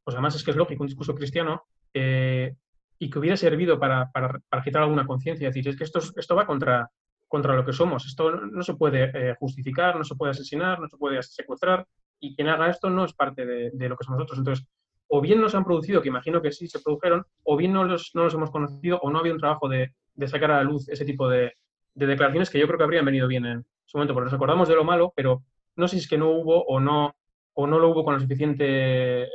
pues 0.04 0.16
además 0.16 0.36
es 0.36 0.44
que 0.44 0.52
es 0.52 0.58
lógico, 0.58 0.84
un 0.84 0.88
discurso 0.88 1.16
cristiano, 1.16 1.64
eh, 1.94 2.56
y 3.00 3.10
que 3.10 3.18
hubiera 3.18 3.38
servido 3.38 3.80
para, 3.80 4.12
para, 4.12 4.40
para 4.50 4.84
alguna 4.84 5.08
conciencia. 5.08 5.48
Es 5.48 5.56
decir, 5.56 5.70
es 5.70 5.78
que 5.78 5.86
esto, 5.86 6.00
esto 6.18 6.36
va 6.36 6.46
contra, 6.46 6.92
contra 7.28 7.56
lo 7.56 7.66
que 7.66 7.72
somos. 7.72 8.06
Esto 8.06 8.32
no 8.32 8.62
se 8.62 8.74
puede 8.74 9.12
eh, 9.14 9.36
justificar, 9.40 9.96
no 9.96 10.04
se 10.04 10.16
puede 10.16 10.32
asesinar, 10.32 10.80
no 10.80 10.88
se 10.90 10.98
puede 10.98 11.24
secuestrar 11.24 11.88
y 12.20 12.36
quien 12.36 12.50
haga 12.50 12.70
esto 12.70 12.90
no 12.90 13.06
es 13.06 13.14
parte 13.14 13.46
de, 13.46 13.72
de, 13.72 13.90
lo 13.90 13.96
que 13.96 14.04
somos 14.04 14.20
nosotros. 14.20 14.40
Entonces, 14.40 14.68
o 15.08 15.22
bien 15.22 15.40
nos 15.40 15.56
han 15.56 15.64
producido, 15.64 16.02
que 16.02 16.10
imagino 16.10 16.42
que 16.42 16.52
sí 16.52 16.68
se 16.68 16.80
produjeron, 16.80 17.26
o 17.44 17.56
bien 17.56 17.72
no 17.72 17.86
los, 17.86 18.12
no 18.14 18.26
los 18.26 18.34
hemos 18.34 18.52
conocido 18.52 19.00
o 19.00 19.10
no 19.10 19.20
había 19.20 19.34
un 19.34 19.40
trabajo 19.40 19.70
de, 19.70 19.94
de 20.14 20.28
sacar 20.28 20.52
a 20.52 20.58
la 20.58 20.64
luz 20.64 20.90
ese 20.90 21.06
tipo 21.06 21.30
de, 21.30 21.54
de, 21.94 22.06
declaraciones 22.06 22.50
que 22.50 22.60
yo 22.60 22.68
creo 22.68 22.78
que 22.78 22.84
habrían 22.84 23.06
venido 23.06 23.28
bien 23.28 23.46
en 23.46 23.66
su 23.86 23.98
momento, 23.98 24.14
porque 24.14 24.26
nos 24.26 24.34
acordamos 24.34 24.68
de 24.68 24.76
lo 24.76 24.84
malo, 24.84 25.14
pero 25.16 25.44
no 25.78 25.88
sé 25.88 25.96
si 25.96 26.04
es 26.04 26.10
que 26.10 26.18
no 26.18 26.30
hubo 26.30 26.64
o 26.66 26.80
no, 26.80 27.16
o 27.54 27.66
no 27.66 27.80
lo 27.80 27.90
hubo 27.90 28.04
con 28.04 28.14
la 28.14 28.20
suficiente 28.20 29.28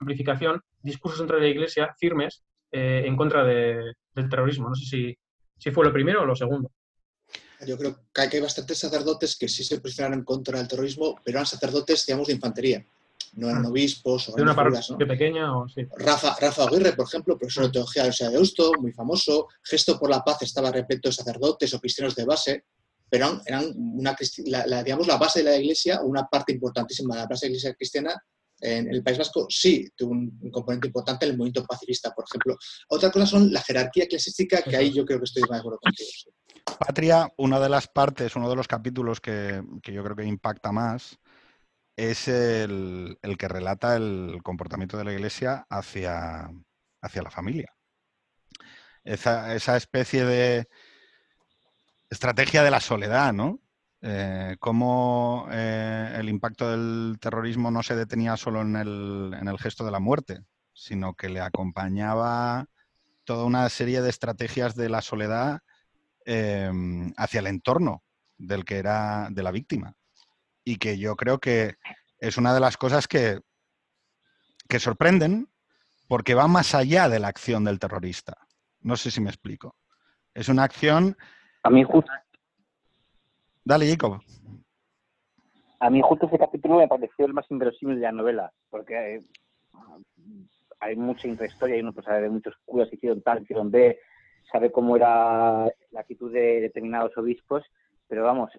amplificación, 0.00 0.62
discursos 0.82 1.20
entre 1.20 1.40
la 1.40 1.46
Iglesia 1.46 1.94
firmes 1.98 2.44
eh, 2.76 3.06
en 3.06 3.16
contra 3.16 3.44
del 3.44 3.94
terrorismo. 4.28 4.68
No 4.68 4.74
sé 4.74 4.84
si, 4.84 5.16
si 5.56 5.70
fue 5.70 5.84
lo 5.84 5.92
primero 5.92 6.22
o 6.22 6.24
lo 6.26 6.34
segundo. 6.34 6.72
Yo 7.64 7.78
creo 7.78 7.96
que 8.12 8.20
hay 8.22 8.40
bastantes 8.40 8.78
sacerdotes 8.78 9.36
que 9.36 9.48
sí 9.48 9.62
se 9.62 9.80
posicionaron 9.80 10.18
en 10.18 10.24
contra 10.24 10.58
del 10.58 10.66
terrorismo, 10.66 11.14
pero 11.24 11.38
eran 11.38 11.46
sacerdotes, 11.46 12.04
digamos, 12.04 12.26
de 12.26 12.34
infantería. 12.34 12.84
No 13.34 13.48
eran 13.48 13.62
mm. 13.62 13.66
obispos 13.66 14.28
o 14.28 14.34
de 14.34 14.42
una 14.42 14.56
parroquia 14.56 15.06
pequeña 15.06 15.56
o 15.56 15.68
sí. 15.68 15.86
Rafa, 15.98 16.36
Rafa 16.40 16.64
Aguirre, 16.64 16.94
por 16.94 17.06
ejemplo, 17.06 17.38
profesor 17.38 17.66
de 17.66 17.70
teología 17.70 18.02
de 18.02 18.08
la 18.08 18.28
de 18.28 18.34
Deusto, 18.34 18.72
muy 18.80 18.92
famoso. 18.92 19.46
Gesto 19.62 19.96
por 19.96 20.10
la 20.10 20.24
Paz 20.24 20.42
estaba 20.42 20.72
repleto 20.72 21.08
de 21.08 21.12
sacerdotes 21.12 21.72
o 21.74 21.80
cristianos 21.80 22.16
de 22.16 22.24
base, 22.24 22.64
pero 23.08 23.40
eran 23.46 23.72
una, 23.76 24.16
la, 24.46 24.82
digamos, 24.82 25.06
la 25.06 25.16
base 25.16 25.44
de 25.44 25.50
la 25.50 25.56
iglesia, 25.56 26.00
una 26.02 26.26
parte 26.26 26.52
importantísima 26.52 27.14
de 27.14 27.20
la 27.20 27.26
base 27.28 27.46
de 27.46 27.50
la 27.50 27.52
iglesia 27.52 27.74
cristiana 27.74 28.20
en 28.64 28.90
el 28.92 29.02
País 29.02 29.18
Vasco 29.18 29.46
sí 29.50 29.86
tuvo 29.94 30.12
un, 30.12 30.50
componente 30.50 30.86
importante 30.86 31.26
el 31.26 31.36
movimiento 31.36 31.66
pacifista, 31.66 32.14
por 32.14 32.24
ejemplo. 32.28 32.56
Otra 32.88 33.10
cosa 33.10 33.26
son 33.26 33.52
la 33.52 33.60
jerarquía 33.60 34.04
eclesiástica, 34.04 34.62
que 34.62 34.76
ahí 34.76 34.90
yo 34.90 35.04
creo 35.04 35.18
que 35.18 35.24
estoy 35.24 35.42
más 35.42 35.50
de 35.50 35.58
acuerdo 35.58 35.78
contigo. 35.80 36.10
Patria, 36.78 37.30
una 37.36 37.60
de 37.60 37.68
las 37.68 37.88
partes, 37.88 38.36
uno 38.36 38.48
de 38.48 38.56
los 38.56 38.66
capítulos 38.66 39.20
que, 39.20 39.62
yo 39.82 40.02
creo 40.02 40.16
que 40.16 40.24
impacta 40.24 40.72
más 40.72 41.18
es 41.94 42.26
el, 42.26 43.18
que 43.38 43.48
relata 43.48 43.96
el 43.96 44.40
comportamiento 44.42 44.96
de 44.96 45.04
la 45.04 45.12
Iglesia 45.12 45.66
hacia, 45.68 46.50
hacia 47.02 47.22
la 47.22 47.30
familia. 47.30 47.70
Esa, 49.04 49.54
esa 49.54 49.76
especie 49.76 50.24
de 50.24 50.68
estrategia 52.08 52.62
de 52.62 52.70
la 52.70 52.80
soledad, 52.80 53.34
¿no? 53.34 53.60
Eh, 54.06 54.56
cómo 54.60 55.48
eh, 55.50 56.16
el 56.18 56.28
impacto 56.28 56.70
del 56.70 57.16
terrorismo 57.18 57.70
no 57.70 57.82
se 57.82 57.96
detenía 57.96 58.36
solo 58.36 58.60
en 58.60 58.76
el, 58.76 59.58
gesto 59.58 59.82
de 59.82 59.90
la 59.90 59.98
muerte, 59.98 60.42
sino 60.74 61.14
que 61.14 61.30
le 61.30 61.40
acompañaba 61.40 62.66
toda 63.24 63.46
una 63.46 63.66
serie 63.70 64.02
de 64.02 64.10
estrategias 64.10 64.74
de 64.76 64.90
la 64.90 65.00
soledad 65.00 65.60
em, 66.26 67.14
hacia 67.16 67.40
el 67.40 67.46
entorno 67.46 68.02
del 68.36 68.66
que 68.66 68.76
era 68.76 69.28
de 69.30 69.42
la 69.42 69.50
víctima. 69.50 69.94
Y 70.64 70.76
que 70.76 70.98
yo 70.98 71.16
creo 71.16 71.38
que 71.38 71.76
es 72.18 72.36
una 72.36 72.52
de 72.52 72.60
las 72.60 72.76
cosas 72.76 73.08
que, 73.08 73.40
que 74.68 74.80
sorprenden 74.80 75.48
porque 76.08 76.34
va 76.34 76.46
más 76.46 76.74
allá 76.74 77.08
de 77.08 77.20
la 77.20 77.28
acción 77.28 77.64
del 77.64 77.78
terrorista. 77.78 78.36
No 78.82 78.98
sé 78.98 79.10
si 79.10 79.22
me 79.22 79.30
explico. 79.30 79.76
Es 80.34 80.50
una 80.50 80.64
acción... 80.64 81.16
A 81.62 81.70
mí 81.70 81.82
justo, 81.84 82.12
Dale, 83.64 83.86
Jacob. 83.88 84.20
A 85.80 85.90
mí 85.90 86.00
justo 86.02 86.26
ese 86.26 86.38
capítulo 86.38 86.76
me 86.76 86.88
pareció 86.88 87.24
el 87.24 87.32
más 87.32 87.50
inverosímil 87.50 87.96
de 87.96 88.02
la 88.02 88.12
novela, 88.12 88.52
porque 88.70 89.22
hay, 90.80 90.96
mucha 90.96 91.28
intrahistoria 91.28 91.76
y 91.76 91.80
uno 91.80 91.92
pues, 91.92 92.04
sabe 92.04 92.22
de 92.22 92.30
muchos 92.30 92.54
curas 92.64 92.88
que 92.90 92.96
hicieron 92.96 93.22
tal, 93.22 93.42
hicieron 93.42 93.70
B, 93.70 93.98
sabe 94.52 94.70
cómo 94.70 94.96
era 94.96 95.66
la 95.90 96.00
actitud 96.00 96.30
de 96.30 96.60
determinados 96.60 97.16
obispos, 97.16 97.64
pero 98.06 98.22
vamos, 98.22 98.50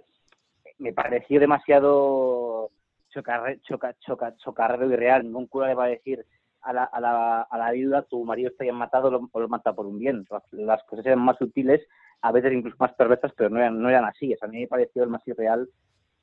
me 0.80 0.92
pareció 0.92 1.40
demasiado 1.40 2.72
chocarrero 3.10 3.62
choca, 3.64 3.96
choca, 4.00 4.36
chocarrero 4.38 4.92
y 4.92 4.96
real. 4.96 5.24
Ningún 5.24 5.48
cura 5.48 5.68
le 5.68 5.76
va 5.76 5.86
a 5.86 5.90
decir 5.90 6.26
a 6.62 6.74
la, 6.74 6.84
a 6.84 7.00
la, 7.00 7.42
a 7.44 7.58
la 7.58 7.72
viuda, 7.72 8.02
tu 8.04 8.24
marido 8.26 8.50
está 8.50 8.66
ya 8.66 8.74
matado 8.74 9.30
o 9.32 9.40
lo 9.40 9.48
mata 9.48 9.74
por 9.74 9.86
un 9.86 10.00
bien. 10.00 10.26
Las 10.52 10.84
cosas 10.84 11.06
eran 11.06 11.20
más 11.20 11.38
sutiles 11.38 11.82
a 12.26 12.32
veces 12.32 12.54
incluso 12.54 12.76
más 12.80 12.94
perversas, 12.94 13.32
pero 13.38 13.52
no 13.52 13.60
eran, 13.60 13.80
no 13.80 13.88
eran 13.88 14.04
así. 14.06 14.36
a 14.42 14.48
mí 14.48 14.62
me 14.62 14.68
pareció 14.68 15.04
el 15.04 15.10
más 15.10 15.22
irreal 15.28 15.70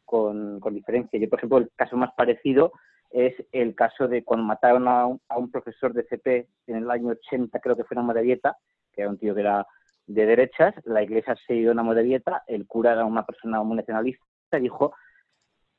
con, 0.05 0.59
con, 0.59 0.75
diferencia. 0.75 1.19
Yo, 1.21 1.29
por 1.31 1.39
ejemplo, 1.39 1.59
el 1.59 1.71
caso 1.77 1.97
más 1.97 2.11
parecido 2.17 2.73
es 3.11 3.35
el 3.53 3.77
caso 3.77 4.09
de 4.09 4.25
cuando 4.25 4.45
mataron 4.45 4.89
a 4.89 5.07
un, 5.07 5.51
profesor 5.53 5.93
de 5.93 6.03
CP 6.03 6.49
en 6.67 6.77
el 6.77 6.91
año 6.91 7.11
80, 7.11 7.57
creo 7.61 7.77
que 7.77 7.85
fue 7.85 7.97
en 7.97 8.05
Modevieta, 8.05 8.57
que 8.93 9.03
era 9.03 9.11
un 9.11 9.19
tío 9.19 9.33
que 9.33 9.43
era 9.43 9.65
de 10.09 10.27
derechas, 10.27 10.75
la 10.85 11.05
iglesia 11.05 11.37
se 11.47 11.55
dio 11.55 11.71
una 11.71 11.85
Modevieta, 11.85 12.43
el 12.49 12.67
cura 12.67 12.95
era 12.95 13.05
una 13.05 13.25
persona 13.25 13.63
muy 13.63 13.77
nacionalista, 13.77 14.25
dijo, 14.61 14.93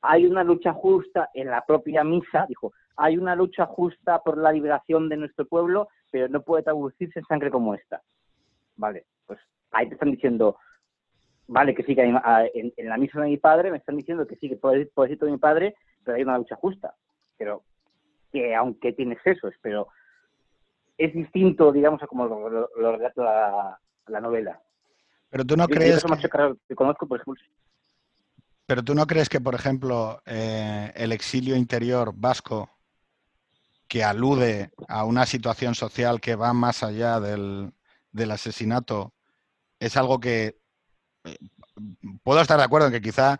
hay 0.00 0.24
una 0.24 0.42
lucha 0.42 0.72
justa 0.72 1.28
en 1.34 1.48
la 1.48 1.62
propia 1.66 2.02
misa, 2.02 2.46
dijo, 2.48 2.72
hay 2.96 3.18
una 3.18 3.36
lucha 3.36 3.66
justa 3.66 4.20
por 4.20 4.38
la 4.38 4.52
liberación 4.52 5.10
de 5.10 5.18
nuestro 5.18 5.44
pueblo, 5.46 5.88
pero 6.10 6.28
no 6.28 6.40
puede 6.40 6.62
traducirse 6.62 7.18
en 7.18 7.26
sangre 7.26 7.50
como 7.50 7.74
esta. 7.74 8.00
Vale, 8.76 9.04
pues 9.26 9.38
ahí 9.74 9.88
te 9.88 9.94
están 9.94 10.10
diciendo, 10.10 10.56
vale, 11.46 11.74
que 11.74 11.82
sí, 11.82 11.94
que 11.94 12.02
en, 12.02 12.88
la 12.88 12.96
misa 12.96 13.20
de 13.20 13.28
mi 13.28 13.36
padre 13.36 13.70
me 13.70 13.78
están 13.78 13.96
diciendo 13.96 14.26
que 14.26 14.36
sí, 14.36 14.48
que 14.48 14.56
puedo 14.56 14.74
decir, 14.74 14.92
todo 14.94 15.26
de 15.26 15.32
mi 15.32 15.38
padre, 15.38 15.74
pero 16.02 16.16
hay 16.16 16.22
una 16.22 16.38
lucha 16.38 16.56
justa. 16.56 16.94
Pero 17.36 17.62
que 18.32 18.54
aunque 18.54 18.92
tiene 18.92 19.14
excesos, 19.14 19.54
pero 19.60 19.88
es 20.96 21.12
distinto, 21.12 21.72
digamos, 21.72 22.02
a 22.02 22.06
como 22.06 22.26
lo, 22.26 22.68
relata 22.92 23.78
la, 24.06 24.20
novela. 24.20 24.60
Pero 25.30 25.44
tú 25.44 25.56
no 25.56 25.66
crees... 25.66 26.04
Que... 26.68 26.74
conozco, 26.74 27.06
por 27.06 27.20
ejemplo... 27.20 27.42
Pero 28.66 28.82
tú 28.82 28.94
no 28.94 29.06
crees 29.06 29.28
que, 29.28 29.40
por 29.40 29.54
ejemplo, 29.54 30.22
eh, 30.24 30.90
el 30.94 31.12
exilio 31.12 31.54
interior 31.54 32.12
vasco, 32.16 32.70
que 33.88 34.02
alude 34.02 34.70
a 34.88 35.04
una 35.04 35.26
situación 35.26 35.74
social 35.74 36.20
que 36.20 36.34
va 36.34 36.52
más 36.52 36.82
allá 36.82 37.20
del, 37.20 37.72
asesinato, 38.30 39.12
es 39.78 39.96
algo 39.96 40.20
que 40.20 40.58
eh, 41.24 41.36
puedo 42.22 42.40
estar 42.40 42.58
de 42.58 42.64
acuerdo 42.64 42.88
en 42.88 42.92
que 42.92 43.00
quizá 43.00 43.38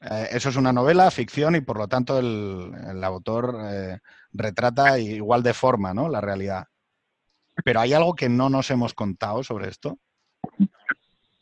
eh, 0.00 0.28
eso 0.32 0.48
es 0.48 0.56
una 0.56 0.72
novela, 0.72 1.10
ficción, 1.10 1.56
y 1.56 1.60
por 1.60 1.78
lo 1.78 1.88
tanto 1.88 2.18
el, 2.18 3.02
autor 3.04 3.56
retrata 4.32 4.98
igual 4.98 5.42
de 5.42 5.54
forma 5.54 5.94
¿no? 5.94 6.08
la 6.08 6.20
realidad. 6.20 6.66
Pero 7.64 7.80
hay 7.80 7.94
algo 7.94 8.14
que 8.14 8.28
no 8.28 8.50
nos 8.50 8.70
hemos 8.70 8.92
contado 8.94 9.42
sobre 9.42 9.68
esto. 9.68 9.98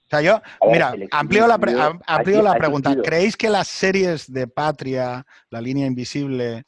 O 0.07 0.09
sea, 0.11 0.21
yo, 0.21 0.41
mira, 0.71 0.95
amplío 1.11 1.47
la, 1.47 1.57
la 1.57 2.55
pregunta. 2.55 2.95
¿Creéis 3.03 3.37
que 3.37 3.49
las 3.49 3.67
series 3.69 4.31
de 4.31 4.47
Patria, 4.47 5.27
La 5.51 5.61
línea 5.61 5.87
invisible 5.87 6.65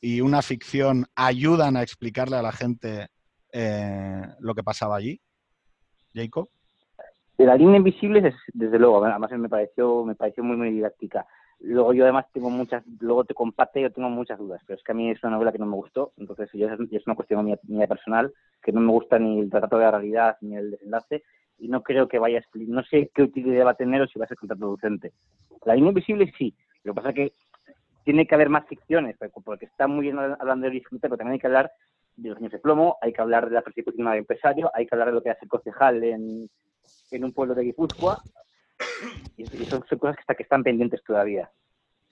y 0.00 0.20
una 0.20 0.42
ficción 0.42 1.06
ayudan 1.14 1.76
a 1.76 1.82
explicarle 1.82 2.36
a 2.36 2.42
la 2.42 2.52
gente 2.52 3.08
eh, 3.52 4.22
lo 4.40 4.54
que 4.54 4.64
pasaba 4.64 4.96
allí? 4.96 5.20
Jacob. 6.14 6.48
De 7.40 7.46
la 7.46 7.56
línea 7.56 7.78
invisible, 7.78 8.34
desde 8.52 8.78
luego, 8.78 9.02
además 9.02 9.30
me 9.32 9.48
pareció, 9.48 10.04
me 10.04 10.14
pareció 10.14 10.44
muy, 10.44 10.58
muy 10.58 10.70
didáctica. 10.72 11.26
Luego 11.60 11.94
yo 11.94 12.04
además 12.04 12.26
tengo 12.34 12.50
muchas, 12.50 12.84
luego 13.00 13.24
te 13.24 13.32
comparte, 13.32 13.80
yo 13.80 13.90
tengo 13.90 14.10
muchas 14.10 14.38
dudas, 14.38 14.60
pero 14.66 14.76
es 14.76 14.84
que 14.84 14.92
a 14.92 14.94
mí 14.94 15.10
es 15.10 15.24
una 15.24 15.32
novela 15.32 15.50
que 15.50 15.56
no 15.56 15.64
me 15.64 15.76
gustó, 15.76 16.12
entonces 16.18 16.50
es, 16.52 17.06
una 17.06 17.16
cuestión 17.16 17.46
mía, 17.46 17.86
personal, 17.86 18.30
que 18.62 18.72
no 18.72 18.82
me 18.82 18.92
gusta 18.92 19.18
ni 19.18 19.40
el 19.40 19.48
trato 19.48 19.78
de 19.78 19.84
la 19.84 19.90
realidad 19.90 20.36
ni 20.42 20.54
el 20.54 20.72
desenlace, 20.72 21.22
y 21.58 21.68
no 21.68 21.82
creo 21.82 22.08
que 22.08 22.18
vaya 22.18 22.40
a 22.40 22.58
no 22.58 22.82
sé 22.82 23.10
qué 23.14 23.22
utilidad 23.22 23.64
va 23.64 23.70
a 23.70 23.74
tener 23.74 24.02
o 24.02 24.06
si 24.06 24.18
va 24.18 24.26
a 24.26 24.28
ser 24.28 24.36
contraproducente. 24.36 25.14
La 25.64 25.74
línea 25.74 25.92
invisible 25.92 26.30
sí, 26.36 26.54
lo 26.84 26.92
que 26.92 26.96
pasa 26.96 27.08
es 27.08 27.14
que 27.14 27.32
tiene 28.04 28.26
que 28.26 28.34
haber 28.34 28.50
más 28.50 28.66
ficciones, 28.66 29.16
porque 29.42 29.64
está 29.64 29.86
muy 29.86 30.02
bien 30.02 30.18
hablando 30.18 30.66
de 30.66 30.72
disfrute, 30.72 31.08
pero 31.08 31.16
también 31.16 31.32
hay 31.32 31.40
que 31.40 31.46
hablar 31.46 31.72
de 32.16 32.28
los 32.28 32.36
años 32.36 32.52
de 32.52 32.58
plomo, 32.58 32.98
hay 33.00 33.14
que 33.14 33.22
hablar 33.22 33.48
de 33.48 33.54
la 33.54 33.62
persecución 33.62 34.06
del 34.06 34.18
empresario, 34.18 34.70
hay 34.74 34.86
que 34.86 34.94
hablar 34.94 35.08
de 35.08 35.14
lo 35.14 35.22
que 35.22 35.30
hace 35.30 35.46
el 35.46 35.48
concejal 35.48 36.04
en, 36.04 36.50
en 37.10 37.24
un 37.24 37.32
pueblo 37.32 37.54
de 37.54 37.64
Guipúzcoa, 37.64 38.22
y, 39.36 39.44
son, 39.66 39.82
cosas 39.82 40.16
que, 40.16 40.20
está, 40.20 40.34
que 40.34 40.42
están 40.42 40.62
pendientes 40.62 41.02
todavía. 41.04 41.50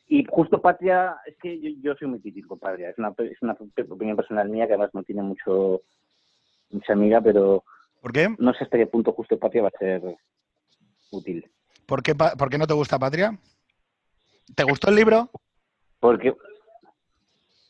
Y 0.09 0.25
justo 0.29 0.61
Patria, 0.61 1.17
es 1.27 1.37
que 1.37 1.77
yo, 1.81 1.95
soy 1.97 2.09
muy 2.09 2.21
crítico 2.21 2.57
Patria, 2.57 2.91
es 2.91 2.99
una, 2.99 3.13
es 3.19 3.43
una 3.43 3.57
opinión 3.91 4.17
personal 4.17 4.49
mía 4.49 4.67
que 4.67 4.73
además 4.73 4.91
no 4.95 5.03
tiene 5.03 5.23
mucho 5.23 5.83
mucha 6.71 6.93
amiga, 6.93 7.21
pero 7.21 7.65
¿Por 8.01 8.13
qué? 8.13 8.35
no 8.39 8.53
sé 8.55 8.65
hasta 8.65 8.79
qué 8.79 8.87
punto 8.87 9.13
justo 9.13 9.39
Patria 9.39 9.63
va 9.63 9.69
a 9.69 9.79
ser 9.79 10.03
útil. 11.11 11.51
¿Por 11.87 12.03
qué, 12.03 12.15
¿Por 12.15 12.51
qué 12.51 12.59
no 12.59 12.67
te 12.67 12.75
gusta 12.75 12.99
Patria? 12.99 13.39
¿Te 14.55 14.65
gustó 14.65 14.91
el 14.91 14.97
libro? 14.97 15.31
Porque 16.01 16.35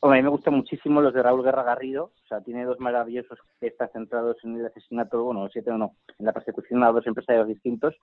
a 0.01 0.09
mí 0.09 0.23
me 0.23 0.29
gustan 0.29 0.55
muchísimo 0.55 1.01
los 1.01 1.13
de 1.13 1.23
Raúl 1.23 1.43
Guerra 1.43 1.63
Garrido, 1.63 2.05
o 2.05 2.27
sea, 2.29 2.41
tiene 2.41 2.65
dos 2.65 2.79
maravillosos 2.79 3.39
que 3.61 3.69
están 3.69 3.91
centrados 3.93 4.37
en 4.45 4.57
el 4.57 4.67
asesinato, 4.67 5.25
bueno, 5.25 5.49
siete 5.53 5.71
o 5.71 5.79
no, 5.79 5.97
en 6.19 6.27
la 6.27 6.33
persecución 6.33 6.85
a 6.85 6.93
dos 6.93 7.07
empresarios 7.07 7.49
distintos, 7.49 7.95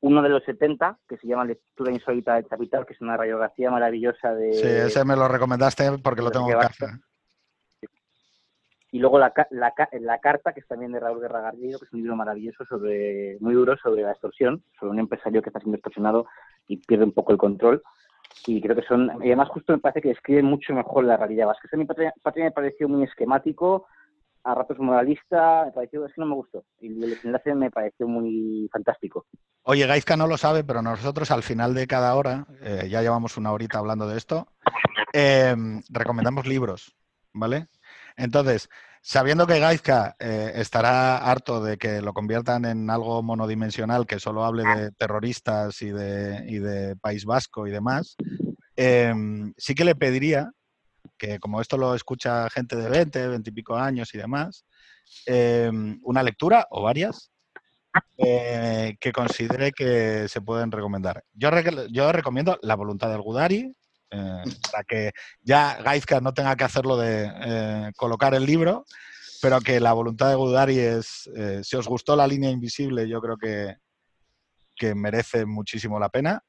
uno 0.00 0.22
de 0.22 0.28
los 0.28 0.44
70, 0.44 0.98
que 1.08 1.16
se 1.16 1.26
llama 1.26 1.44
Lectura 1.44 1.92
Insólita 1.92 2.34
del 2.34 2.46
Capital, 2.46 2.86
que 2.86 2.92
es 2.92 3.00
una 3.00 3.16
radiografía 3.16 3.70
maravillosa 3.70 4.32
de... 4.34 4.52
Sí, 4.52 4.66
ese 4.66 5.04
me 5.04 5.16
lo 5.16 5.26
recomendaste 5.26 5.98
porque 6.02 6.22
lo 6.22 6.30
tengo 6.30 6.50
en 6.50 6.58
casa. 6.58 7.00
Y 8.90 9.00
luego 9.00 9.18
la, 9.18 9.32
la, 9.50 9.74
la, 10.00 10.18
carta, 10.18 10.54
que 10.54 10.60
es 10.60 10.66
también 10.66 10.92
de 10.92 11.00
Raúl 11.00 11.20
Guerra 11.20 11.42
Garrido, 11.42 11.78
que 11.78 11.84
es 11.84 11.92
un 11.92 12.00
libro 12.00 12.16
maravilloso, 12.16 12.64
sobre 12.64 13.36
muy 13.40 13.54
duro, 13.54 13.76
sobre 13.76 14.02
la 14.02 14.12
extorsión, 14.12 14.62
sobre 14.78 14.92
un 14.92 15.00
empresario 15.00 15.42
que 15.42 15.50
está 15.50 15.60
siendo 15.60 15.76
extorsionado 15.76 16.26
y 16.68 16.78
pierde 16.78 17.04
un 17.04 17.12
poco 17.12 17.32
el 17.32 17.38
control. 17.38 17.82
Y 18.46 18.60
creo 18.62 18.76
que 18.76 18.82
son, 18.82 19.10
y 19.22 19.26
además 19.26 19.48
justo 19.48 19.72
me 19.72 19.78
parece 19.78 20.00
que 20.00 20.08
describe 20.08 20.42
mucho 20.42 20.72
mejor 20.72 21.04
la 21.04 21.16
realidad 21.16 21.46
vasca. 21.46 21.68
A 21.70 21.76
mi 21.76 21.84
patria, 21.84 22.14
patria 22.22 22.44
me 22.44 22.50
pareció 22.52 22.88
muy 22.88 23.04
esquemático, 23.04 23.86
a 24.44 24.54
ratos 24.54 24.78
moralista, 24.78 25.64
me 25.66 25.72
pareció, 25.72 26.06
es 26.06 26.14
que 26.14 26.20
no 26.20 26.26
me 26.26 26.34
gustó. 26.34 26.64
Y 26.80 26.86
el 26.88 27.10
desenlace 27.10 27.54
me 27.54 27.70
pareció 27.70 28.08
muy 28.08 28.68
fantástico. 28.72 29.26
Oye, 29.64 29.86
Gaizka 29.86 30.16
no 30.16 30.26
lo 30.26 30.38
sabe, 30.38 30.64
pero 30.64 30.80
nosotros 30.80 31.30
al 31.30 31.42
final 31.42 31.74
de 31.74 31.86
cada 31.86 32.14
hora, 32.14 32.46
eh, 32.62 32.88
ya 32.88 33.02
llevamos 33.02 33.36
una 33.36 33.52
horita 33.52 33.78
hablando 33.78 34.08
de 34.08 34.16
esto, 34.16 34.48
eh, 35.12 35.54
recomendamos 35.90 36.46
libros, 36.46 36.94
¿vale? 37.32 37.66
Entonces, 38.18 38.68
sabiendo 39.00 39.46
que 39.46 39.60
Gaizka 39.60 40.14
eh, 40.18 40.52
estará 40.56 41.16
harto 41.16 41.62
de 41.62 41.78
que 41.78 42.02
lo 42.02 42.12
conviertan 42.12 42.66
en 42.66 42.90
algo 42.90 43.22
monodimensional 43.22 44.06
que 44.06 44.20
solo 44.20 44.44
hable 44.44 44.64
de 44.64 44.90
terroristas 44.92 45.80
y 45.80 45.88
de, 45.90 46.96
País 47.00 47.24
Vasco 47.24 47.66
y 47.66 47.70
demás, 47.70 48.16
sí 48.76 49.74
que 49.74 49.84
le 49.84 49.94
pediría 49.94 50.50
que 51.18 51.38
como 51.38 51.60
esto 51.60 51.76
lo 51.76 51.94
escucha 51.94 52.48
gente 52.50 52.76
de 52.76 52.88
20, 52.88 53.28
20 53.28 53.50
y 53.50 53.52
pico 53.52 53.76
años 53.76 54.14
y 54.14 54.18
demás, 54.18 54.64
em, 55.26 55.98
una 56.04 56.22
lectura 56.22 56.66
o 56.70 56.82
varias 56.82 57.30
eh, 58.16 58.96
que 59.00 59.12
considere 59.12 59.72
que 59.72 60.28
se 60.28 60.40
pueden 60.40 60.70
recomendar. 60.70 61.24
Yo, 61.32 61.50
yo 61.90 62.12
recomiendo 62.12 62.58
La 62.62 62.76
voluntad 62.76 63.10
del 63.10 63.22
Gudari, 63.22 63.74
eh, 64.10 64.42
para 64.70 64.84
que 64.84 65.12
ya 65.42 65.80
Gaizka 65.82 66.20
no 66.20 66.32
tenga 66.34 66.56
que 66.56 66.64
hacerlo 66.64 66.96
de 66.96 67.30
eh, 67.32 67.92
colocar 67.96 68.34
el 68.34 68.46
libro, 68.46 68.84
pero 69.40 69.60
que 69.60 69.80
la 69.80 69.92
voluntad 69.92 70.28
de 70.28 70.34
Gudari 70.34 70.78
es, 70.78 71.30
si 71.62 71.76
os 71.76 71.86
gustó 71.86 72.16
la 72.16 72.26
línea 72.26 72.50
invisible, 72.50 73.08
yo 73.08 73.20
creo 73.20 73.36
que, 73.36 73.76
que 74.74 74.94
merece 74.94 75.46
muchísimo 75.46 76.00
la 76.00 76.08
pena. 76.08 76.42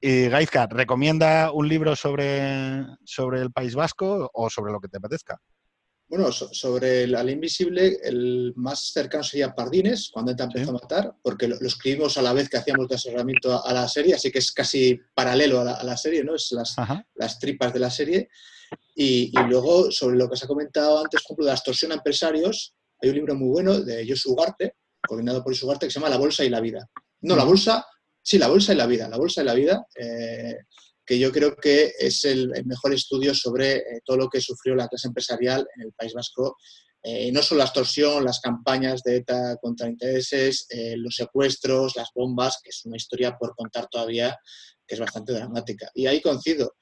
Y 0.00 0.28
Gaizka, 0.28 0.66
¿recomienda 0.66 1.50
un 1.52 1.66
libro 1.68 1.96
sobre, 1.96 2.84
sobre 3.04 3.40
el 3.40 3.52
País 3.52 3.74
Vasco 3.74 4.30
o 4.34 4.50
sobre 4.50 4.72
lo 4.72 4.80
que 4.80 4.88
te 4.88 4.98
apetezca? 4.98 5.40
Bueno, 6.16 6.30
sobre 6.30 7.02
el 7.02 7.28
invisible, 7.28 7.98
el 8.04 8.52
más 8.54 8.92
cercano 8.92 9.24
sería 9.24 9.52
Pardines, 9.52 10.10
cuando 10.12 10.36
te 10.36 10.44
empezó 10.44 10.70
a 10.70 10.74
matar, 10.74 11.12
porque 11.20 11.48
lo, 11.48 11.56
escribimos 11.56 12.16
a 12.16 12.22
la 12.22 12.32
vez 12.32 12.48
que 12.48 12.56
hacíamos 12.56 12.86
de 12.86 12.94
asesoramiento 12.94 13.66
a, 13.66 13.72
la 13.72 13.88
serie, 13.88 14.14
así 14.14 14.30
que 14.30 14.38
es 14.38 14.52
casi 14.52 14.96
paralelo 15.12 15.62
a 15.62 15.82
la, 15.82 15.96
serie, 15.96 16.22
¿no? 16.22 16.36
Es 16.36 16.52
las, 16.52 16.76
las, 17.16 17.40
tripas 17.40 17.74
de 17.74 17.80
la 17.80 17.90
serie. 17.90 18.28
Y, 18.94 19.32
luego, 19.48 19.90
sobre 19.90 20.16
lo 20.16 20.30
que 20.30 20.36
se 20.36 20.44
ha 20.44 20.48
comentado 20.48 21.00
antes, 21.00 21.20
por 21.20 21.32
ejemplo, 21.32 21.46
de 21.46 21.50
la 21.50 21.56
extorsión 21.56 21.90
a 21.90 21.96
empresarios, 21.96 22.76
hay 23.02 23.08
un 23.08 23.16
libro 23.16 23.34
muy 23.34 23.48
bueno 23.48 23.80
de 23.80 24.06
Josu 24.08 24.34
Ugarte, 24.34 24.76
coordinado 25.04 25.42
por 25.42 25.52
Josu 25.52 25.66
Ugarte, 25.66 25.86
que 25.86 25.90
se 25.90 25.98
llama 25.98 26.10
La 26.10 26.18
Bolsa 26.18 26.44
y 26.44 26.48
la 26.48 26.60
Vida. 26.60 26.88
No, 27.22 27.34
la 27.34 27.42
bolsa 27.42 27.84
Sí, 28.22 28.38
la 28.38 28.46
bolsa 28.46 28.72
y 28.72 28.76
la 28.76 28.86
vida. 28.86 29.08
La 29.08 29.18
bolsa 29.18 29.42
y 29.42 29.44
la 29.44 29.54
vida, 29.54 29.84
eh, 29.96 30.58
que 31.06 31.18
yo 31.18 31.30
creo 31.32 31.54
que 31.56 31.92
es 31.98 32.24
el, 32.24 32.50
mejor 32.64 32.94
estudio 32.94 33.34
sobre 33.34 33.76
eh, 33.76 33.82
todo 34.04 34.16
lo 34.16 34.28
que 34.28 34.40
sufrió 34.40 34.74
la 34.74 34.88
clase 34.88 35.08
empresarial 35.08 35.66
en 35.76 35.82
el 35.82 35.92
País 35.92 36.12
Vasco. 36.14 36.56
Eh, 37.02 37.30
no 37.32 37.42
solo 37.42 37.58
la 37.58 37.64
extorsión, 37.64 38.24
las 38.24 38.40
campañas 38.40 39.02
de 39.02 39.16
ETA 39.16 39.56
contra 39.60 39.88
intereses, 39.88 40.66
los 40.96 41.14
secuestros, 41.14 41.96
las 41.96 42.08
bombas, 42.14 42.60
que 42.62 42.70
es 42.70 42.82
una 42.86 42.96
historia 42.96 43.36
por 43.38 43.54
contar 43.54 43.88
todavía 43.90 44.34
que 44.86 44.94
es 44.94 45.00
bastante 45.00 45.32
dramática. 45.32 45.90
Y 45.94 46.06
ahí 46.06 46.20
coincido. 46.20 46.76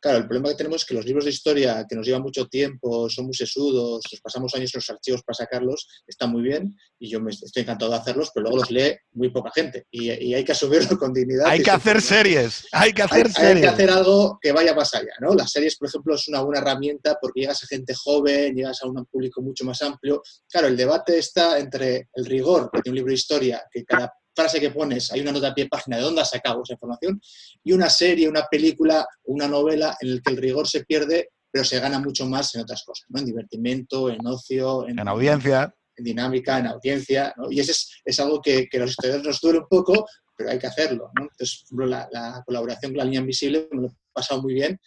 Claro, 0.00 0.18
el 0.18 0.26
problema 0.26 0.50
que 0.50 0.54
tenemos 0.54 0.82
es 0.82 0.86
que 0.86 0.94
los 0.94 1.04
libros 1.04 1.24
de 1.24 1.30
historia, 1.30 1.84
que 1.88 1.96
nos 1.96 2.06
llevan 2.06 2.22
mucho 2.22 2.46
tiempo, 2.46 3.10
son 3.10 3.26
muy 3.26 3.34
sesudos, 3.34 4.04
nos 4.10 4.20
pasamos 4.20 4.54
años 4.54 4.72
en 4.74 4.78
los 4.78 4.90
archivos 4.90 5.22
para 5.24 5.34
sacarlos, 5.36 5.88
están 6.06 6.30
muy 6.30 6.42
bien 6.42 6.76
y 7.00 7.10
yo 7.10 7.20
me 7.20 7.30
estoy 7.30 7.62
encantado 7.62 7.90
de 7.90 7.98
hacerlos, 7.98 8.30
pero 8.32 8.44
luego 8.44 8.58
los 8.58 8.70
lee 8.70 8.96
muy 9.12 9.30
poca 9.30 9.50
gente 9.52 9.86
y, 9.90 10.08
hay 10.10 10.44
que 10.44 10.52
asumirlo 10.52 10.96
con 10.96 11.12
dignidad. 11.12 11.46
Hay 11.46 11.62
que 11.62 11.70
hacer 11.70 12.00
series, 12.00 12.66
hay 12.70 12.92
que 12.92 13.02
hacer 13.02 13.32
series. 13.32 13.56
Hay 13.56 13.60
que 13.60 13.68
hacer 13.68 13.90
algo 13.90 14.38
que 14.40 14.52
vaya 14.52 14.74
más 14.74 14.94
allá, 14.94 15.12
¿no? 15.20 15.34
Las 15.34 15.50
series, 15.50 15.76
por 15.76 15.88
ejemplo, 15.88 16.14
es 16.14 16.28
una 16.28 16.42
buena 16.42 16.60
herramienta 16.60 17.18
porque 17.20 17.40
llegas 17.40 17.64
a 17.64 17.66
gente 17.66 17.94
joven, 17.94 18.54
llegas 18.54 18.82
a 18.82 18.86
un 18.86 19.04
público 19.06 19.42
mucho 19.42 19.64
más 19.64 19.82
amplio. 19.82 20.22
Claro, 20.48 20.68
el 20.68 20.76
debate 20.76 21.18
está 21.18 21.58
entre 21.58 22.08
el 22.14 22.24
rigor 22.26 22.70
de 22.72 22.90
un 22.90 22.94
libro 22.94 23.10
de 23.10 23.14
historia, 23.14 23.62
que 23.70 23.84
cada 23.84 24.12
frase 24.38 24.60
que 24.60 24.70
pones, 24.70 25.10
hay 25.10 25.20
una 25.20 25.32
nota 25.32 25.48
a 25.48 25.54
pie 25.54 25.68
página 25.68 25.96
de 25.96 26.04
dónde 26.04 26.20
has 26.20 26.30
sacado 26.30 26.62
esa 26.62 26.74
información, 26.74 27.20
y 27.64 27.72
una 27.72 27.90
serie, 27.90 28.28
una 28.28 28.44
película, 28.48 29.04
una 29.24 29.48
novela 29.48 29.96
en 30.00 30.10
el 30.10 30.22
que 30.22 30.30
el 30.30 30.36
rigor 30.36 30.68
se 30.68 30.84
pierde, 30.84 31.30
pero 31.50 31.64
se 31.64 31.80
gana 31.80 31.98
mucho 31.98 32.24
más 32.26 32.54
en 32.54 32.60
otras 32.60 32.84
cosas, 32.84 33.06
¿no? 33.08 33.18
En 33.18 33.26
divertimento, 33.26 34.10
en 34.10 34.24
ocio, 34.24 34.86
en, 34.86 35.00
audiencia. 35.08 35.74
En 35.96 36.04
dinámica, 36.04 36.58
en 36.58 36.68
audiencia, 36.68 37.34
Y 37.50 37.58
ese 37.58 37.72
es, 38.04 38.20
algo 38.20 38.40
que, 38.40 38.68
que, 38.68 38.78
los 38.78 38.90
historiadores 38.90 39.26
nos 39.26 39.40
duele 39.40 39.58
un 39.58 39.68
poco, 39.68 40.06
pero 40.36 40.50
hay 40.50 40.58
que 40.60 40.68
hacerlo, 40.68 41.10
Entonces, 41.20 41.64
la, 41.70 42.08
la 42.12 42.42
colaboración 42.46 42.92
con 42.92 42.98
la 42.98 43.04
línea 43.04 43.20
invisible 43.20 43.66
me 43.72 43.82
lo 43.82 43.88
he 43.88 43.92
pasado 44.12 44.40
muy 44.40 44.54
bien 44.54 44.78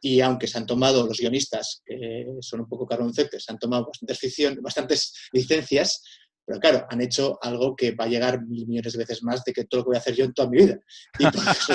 y 0.00 0.20
aunque 0.20 0.46
se 0.46 0.58
han 0.58 0.66
tomado 0.66 1.06
los 1.06 1.18
guionistas, 1.18 1.82
que 1.84 2.26
son 2.40 2.60
un 2.60 2.68
poco 2.68 2.86
caroncetes, 2.86 3.44
se 3.44 3.52
han 3.52 3.58
tomado 3.58 3.86
bastantes, 3.86 4.18
ficción, 4.18 4.58
bastantes 4.62 5.28
licencias, 5.32 6.02
pero 6.48 6.60
claro, 6.60 6.86
han 6.88 7.02
hecho 7.02 7.38
algo 7.42 7.76
que 7.76 7.94
va 7.94 8.06
a 8.06 8.08
llegar 8.08 8.40
mil 8.40 8.66
millones 8.66 8.94
de 8.94 8.98
veces 8.98 9.22
más 9.22 9.44
de 9.44 9.52
que 9.52 9.66
todo 9.66 9.80
lo 9.80 9.84
que 9.84 9.88
voy 9.88 9.96
a 9.96 10.00
hacer 10.00 10.14
yo 10.14 10.24
en 10.24 10.32
toda 10.32 10.48
mi 10.48 10.56
vida. 10.56 10.78
Y 11.18 11.24
por 11.30 11.42
eso 11.42 11.74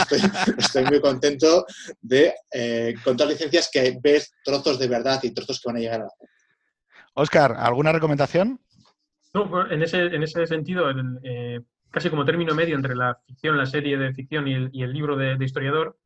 estoy, 0.57 0.83
muy 0.85 0.99
contento 0.99 1.63
de 2.01 2.33
eh, 2.51 2.95
contar 3.03 3.27
licencias 3.27 3.69
que 3.71 3.99
ves 4.01 4.33
trozos 4.43 4.79
de 4.79 4.87
verdad 4.87 5.19
y 5.21 5.31
trozos 5.31 5.61
que 5.61 5.69
van 5.69 5.75
a 5.75 5.79
llegar 5.79 6.01
a 6.01 6.05
la 6.05 6.09
gente. 6.19 6.33
Oscar, 7.13 7.55
¿alguna 7.55 7.91
recomendación? 7.91 8.59
No, 9.35 9.47
pues, 9.47 9.71
en 9.71 9.83
ese, 9.83 10.05
en 10.07 10.23
ese 10.23 10.47
sentido, 10.47 10.85
eh, 11.21 11.61
casi 11.91 12.09
como 12.09 12.25
término 12.25 12.55
medio 12.55 12.75
entre 12.75 12.95
la 12.95 13.19
ficción, 13.27 13.55
la 13.55 13.67
serie 13.67 13.95
de 13.95 14.11
ficción 14.15 14.47
y 14.47 14.81
el, 14.81 14.91
libro 14.91 15.15
de, 15.15 15.37
historiador, 15.39 15.99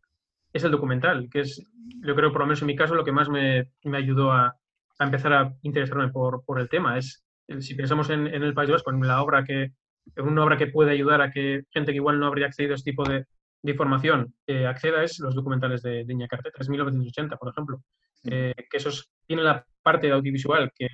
es 0.52 0.66
el 0.66 0.72
documental, 0.72 1.30
que 1.32 1.40
es, 1.40 1.64
yo 2.06 2.16
creo, 2.16 2.34
por 2.34 2.42
lo 2.42 2.48
menos 2.48 2.62
en 2.62 2.68
mi 2.68 2.76
caso, 2.76 2.96
lo 2.96 3.06
que 3.06 3.14
más 3.14 3.30
me, 3.30 3.72
me 3.86 3.98
ayudó 3.98 4.34
a, 4.34 4.58
a, 5.00 5.06
empezar 5.06 5.32
a 5.32 5.54
interesarme 5.62 6.10
por, 6.10 6.44
por 6.44 6.60
el 6.60 6.68
tema. 6.68 6.98
Es, 6.98 7.24
si 7.60 7.76
pensamos 7.76 8.10
en, 8.10 8.28
en 8.28 8.44
el 8.44 8.54
País 8.54 8.70
Vasco, 8.70 8.92
en 8.92 9.02
la 9.02 9.22
obra 9.22 9.44
que, 9.44 9.72
una 10.18 10.44
obra 10.44 10.58
que 10.58 10.68
puede 10.68 10.92
ayudar 10.92 11.22
a 11.22 11.32
que 11.32 11.64
gente 11.72 11.92
que 11.92 11.98
igual 11.98 12.20
no 12.20 12.28
habría 12.28 12.48
accedido 12.48 12.74
a 12.74 12.76
este 12.76 12.92
tipo 12.92 13.04
de, 13.04 13.26
de 13.62 13.72
información 13.72 14.34
eh, 14.46 14.66
acceda 14.66 15.04
es 15.04 15.20
los 15.20 15.36
documentales 15.36 15.82
de, 15.82 16.06
de 16.06 16.14
Iñacarteta, 16.14 16.60
es 16.60 16.70
1980, 16.70 17.38
por 17.38 17.50
ejemplo, 17.50 17.82
eh, 18.24 18.54
que 18.70 18.78
esos 18.78 19.10
tiene 19.26 19.44
la 19.44 19.66
parte 19.82 20.08
de 20.08 20.14
audiovisual 20.14 20.72
que, 20.76 20.88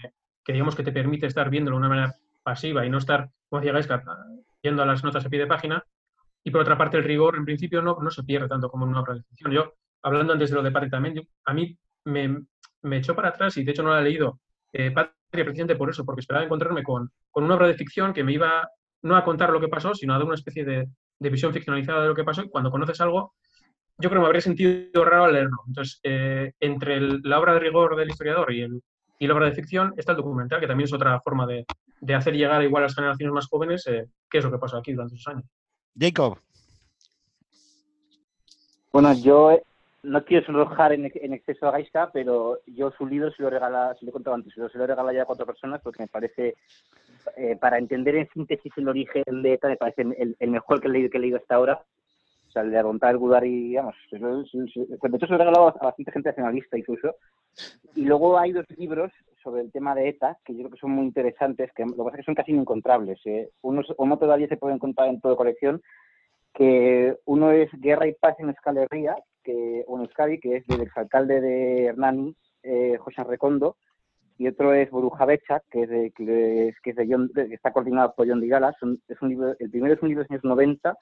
que, 0.44 0.54
digamos 0.54 0.76
que 0.76 0.84
te 0.84 0.92
permite 0.92 1.28
estar 1.28 1.50
viéndolo 1.50 1.78
de 1.78 1.80
una 1.80 1.90
manera 1.90 2.16
pasiva 2.44 2.86
y 2.86 2.90
no 2.90 2.98
estar, 2.98 3.30
como 3.50 3.62
decía 3.62 3.74
Gaisca, 3.74 4.04
yendo 4.62 4.84
a 4.84 4.86
las 4.86 5.04
notas 5.04 5.26
a 5.26 5.30
pie 5.30 5.40
de 5.40 5.48
página, 5.48 5.84
y 6.44 6.52
por 6.52 6.62
otra 6.62 6.78
parte 6.78 6.98
el 6.98 7.04
rigor 7.04 7.38
en 7.38 7.46
principio 7.46 7.82
no, 7.82 7.98
no 8.02 8.12
se 8.12 8.24
pierde 8.24 8.48
tanto 8.48 8.70
como 8.70 8.86
en 8.86 8.92
una 8.92 9.02
obra 9.02 9.16
de 9.16 9.24
ficción. 9.24 9.52
Yo, 9.52 9.74
hablando 10.02 10.34
antes 10.34 10.50
de 10.50 10.56
lo 10.56 10.64
de 10.64 10.72
Patria 10.72 10.92
también, 10.92 11.28
a 11.46 11.54
mí 11.54 11.78
me, 12.06 12.44
me, 12.82 12.98
echó 12.98 13.16
para 13.16 13.30
atrás 13.30 13.56
y 13.58 13.64
de 13.64 13.72
hecho 13.72 13.84
no 13.84 13.92
la 13.94 14.02
he 14.02 14.04
leído 14.04 14.42
eh, 14.74 14.92
precisamente 15.34 15.76
por 15.76 15.90
eso, 15.90 16.06
porque 16.06 16.22
esperaba 16.22 16.46
encontrarme 16.46 16.84
con, 16.84 17.10
con 17.32 17.44
una 17.44 17.56
obra 17.56 17.68
de 17.68 17.74
ficción 17.74 18.14
que 18.14 18.24
me 18.24 18.34
iba 18.34 18.70
no 19.02 19.16
a 19.16 19.24
contar 19.24 19.50
lo 19.50 19.60
que 19.60 19.68
pasó, 19.68 19.94
sino 19.94 20.14
a 20.14 20.18
dar 20.18 20.26
una 20.26 20.36
especie 20.36 20.64
de, 20.64 20.88
de 21.20 21.30
visión 21.30 21.54
ficcionalizada 21.54 22.04
de 22.04 22.08
lo 22.10 22.16
que 22.16 22.24
pasó 22.24 22.44
y 22.44 22.50
cuando 22.50 22.72
conoces 22.72 23.02
algo, 23.02 23.34
yo 23.98 24.10
creo 24.10 24.20
que 24.20 24.24
me 24.24 24.26
habría 24.28 24.42
sentido 24.42 25.06
raro 25.06 25.26
al 25.26 25.34
leerlo. 25.34 25.58
Entonces, 25.68 26.00
eh, 26.04 26.54
entre 26.60 26.96
el, 26.98 27.22
la 27.24 27.40
obra 27.40 27.54
de 27.54 27.60
rigor 27.60 27.96
del 27.96 28.10
historiador 28.10 28.52
y, 28.54 28.62
el, 28.62 28.82
y, 29.20 29.28
la 29.28 29.34
obra 29.34 29.48
de 29.48 29.54
ficción 29.54 29.94
está 29.98 30.12
el 30.12 30.18
documental, 30.18 30.60
que 30.60 30.68
también 30.68 30.86
es 30.86 30.94
otra 30.94 31.20
forma 31.22 31.46
de, 31.46 31.66
de 32.02 32.16
hacer 32.16 32.34
llegar 32.34 32.64
igual 32.64 32.84
a 32.84 32.88
las 32.88 32.96
generaciones 32.96 33.34
más 33.34 33.48
jóvenes 33.48 33.86
eh, 33.88 34.08
qué 34.30 34.40
es 34.40 34.44
lo 34.44 34.52
que 34.52 34.58
pasó 34.58 34.78
aquí 34.78 34.94
durante 34.94 35.16
esos 35.16 35.28
años. 35.28 35.46
Jacob. 35.98 36.40
Bueno, 38.92 39.14
yo 39.14 39.60
no 40.04 40.24
quiero 40.26 40.46
sonrojar 40.46 40.94
en, 40.94 41.10
en, 41.14 41.34
exceso 41.34 41.68
a 41.68 41.72
Gaisca, 41.72 42.12
pero 42.12 42.60
yo 42.68 42.92
su 42.92 43.06
libro 43.08 43.32
se 43.32 43.42
lo 43.42 43.50
regala, 43.50 43.96
se 43.98 44.06
lo 44.06 44.10
he 44.10 44.14
contado 44.14 44.36
antes, 44.36 44.54
se 44.54 44.60
lo, 44.60 44.70
se 44.70 44.78
regalado 44.78 45.12
ya 45.12 45.24
a 45.24 45.26
cuatro 45.26 45.46
personas 45.46 45.82
porque 45.82 46.04
me 46.04 46.08
parece, 46.08 46.56
eh, 47.38 47.56
para 47.60 47.78
entender 47.78 48.16
en 48.16 48.30
síntesis 48.30 48.72
el 48.78 48.90
origen 48.90 49.24
de 49.42 49.54
ETA, 49.54 49.70
me 49.70 49.78
parece 49.78 50.02
el, 50.02 50.36
el 50.38 50.50
mejor 50.52 50.82
que 50.82 50.88
he, 50.90 50.92
leído, 50.92 51.10
he 51.12 51.20
leído 51.20 51.38
hasta 51.38 51.56
ahora. 51.56 51.82
O 52.48 52.52
sea, 52.54 52.62
el 52.62 52.70
de 52.70 52.78
Arontar, 52.78 53.18
Gudar 53.18 53.44
y, 53.48 53.70
digamos, 53.70 53.96
de 54.12 54.18
hecho 54.18 55.26
se 55.26 55.32
lo 55.32 55.36
he 55.36 55.38
regalado 55.40 55.70
a 55.70 55.86
bastante 55.86 56.12
gente 56.12 56.30
nacionalista 56.30 56.78
incluso. 56.78 57.16
Y 57.96 58.06
luego 58.06 58.38
hay 58.38 58.52
dos 58.52 58.66
libros 58.78 59.12
sobre 59.42 59.62
el 59.62 59.72
tema 59.72 59.96
de 59.96 60.10
ETA 60.10 60.38
que 60.46 60.54
yo 60.54 60.60
creo 60.60 60.72
que 60.72 60.78
son 60.78 60.92
muy 60.92 61.06
interesantes, 61.06 61.72
que 61.74 61.84
lo 61.84 61.96
que 61.96 62.04
pasa 62.04 62.18
es 62.18 62.18
que 62.18 62.26
son 62.26 62.36
casi 62.36 62.52
inencontrables. 62.52 63.20
¿eh? 63.26 63.50
Unos, 63.64 63.92
uno 63.98 64.20
todavía 64.20 64.48
se 64.48 64.58
puede 64.58 64.76
encontrar 64.76 65.10
en 65.10 65.20
toda 65.20 65.36
colección, 65.36 65.82
que 66.54 67.18
uno 67.26 67.52
es 67.52 67.70
Guerra 67.74 68.08
y 68.08 68.14
Paz 68.14 68.36
en 68.40 68.50
Escalería, 68.50 69.16
que, 69.44 69.84
o 69.88 69.98
en 69.98 70.04
Euskadi, 70.04 70.40
que 70.40 70.58
es 70.58 70.68
del 70.68 70.82
exalcalde 70.82 71.42
de 71.42 71.86
Hernani, 71.86 72.36
eh, 72.64 72.98
José 73.00 73.24
Recondo, 73.24 73.78
y 74.38 74.48
otro 74.48 74.74
es 74.74 74.90
Boruja 74.90 75.26
Becha, 75.26 75.62
que, 75.70 75.84
es 75.84 75.90
de, 75.90 76.12
que, 76.12 76.70
es, 76.70 76.76
que, 76.82 76.92
es 76.92 76.96
de 76.96 77.08
John, 77.10 77.32
que 77.34 77.54
está 77.54 77.72
coordinado 77.72 78.14
por 78.16 78.28
John 78.28 78.42
Digala. 78.42 78.76
Son, 78.80 79.00
es 79.08 79.22
un 79.22 79.30
libro, 79.30 79.56
el 79.60 79.70
primero 79.70 79.94
es 79.94 80.02
un 80.02 80.10
libro 80.10 80.24
de 80.24 80.28
los 80.30 80.32
años 80.32 80.44
90 80.44 80.98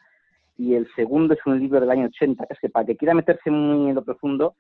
y 0.58 0.76
el 0.76 0.88
segundo 0.96 1.34
es 1.34 1.40
un 1.46 1.60
libro 1.60 1.80
del 1.80 1.92
año 1.92 2.08
80, 2.08 2.46
que 2.46 2.54
es 2.54 2.60
que 2.60 2.70
para 2.70 2.86
que 2.86 2.98
quiera 2.98 3.14
meterse 3.14 3.50
muy 3.50 3.90
en 3.90 3.96
lo 3.96 4.04
profundo... 4.04 4.56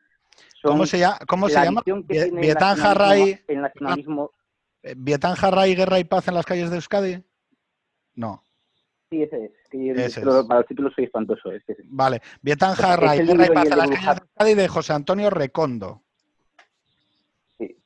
¿Cómo 0.63 0.85
se 0.85 0.99
llama? 0.99 1.19
¿Cómo 1.27 1.49
se 1.49 1.63
llama? 1.63 1.81
Vietán 1.85 2.77
Jarray... 2.77 3.39
El 3.47 3.61
nacionalismo... 3.61 4.31
¿Vietán 4.97 5.35
Jarray, 5.35 5.75
Guerra 5.75 5.99
y 5.99 6.05
Paz 6.05 6.27
en 6.27 6.33
las 6.33 6.45
calles 6.45 6.71
de 6.71 6.77
Euskadi? 6.77 7.23
No. 8.15 8.41
Sí, 9.11 9.23
ese 9.23 9.45
es. 9.45 9.51
Que 9.69 9.91
ese 9.91 10.21
pero 10.21 10.39
es. 10.39 10.45
Para 10.45 10.61
los 10.61 10.67
títulos 10.67 10.93
soy 10.95 11.03
espantoso. 11.03 11.51
Es 11.51 11.61
ese. 11.67 11.83
Vale. 11.87 12.21
Vietan 12.41 12.75
Jarra 12.75 13.17
y 13.17 13.25
Guerra 13.27 13.45
y 13.45 13.49
Paz 13.49 13.65
en 13.69 13.77
las 13.77 13.89
calles 13.89 14.55
de 14.55 14.61
de 14.61 14.67
José 14.69 14.93
Antonio 14.93 15.29
Recondo. 15.29 16.01
Sí. 17.57 17.77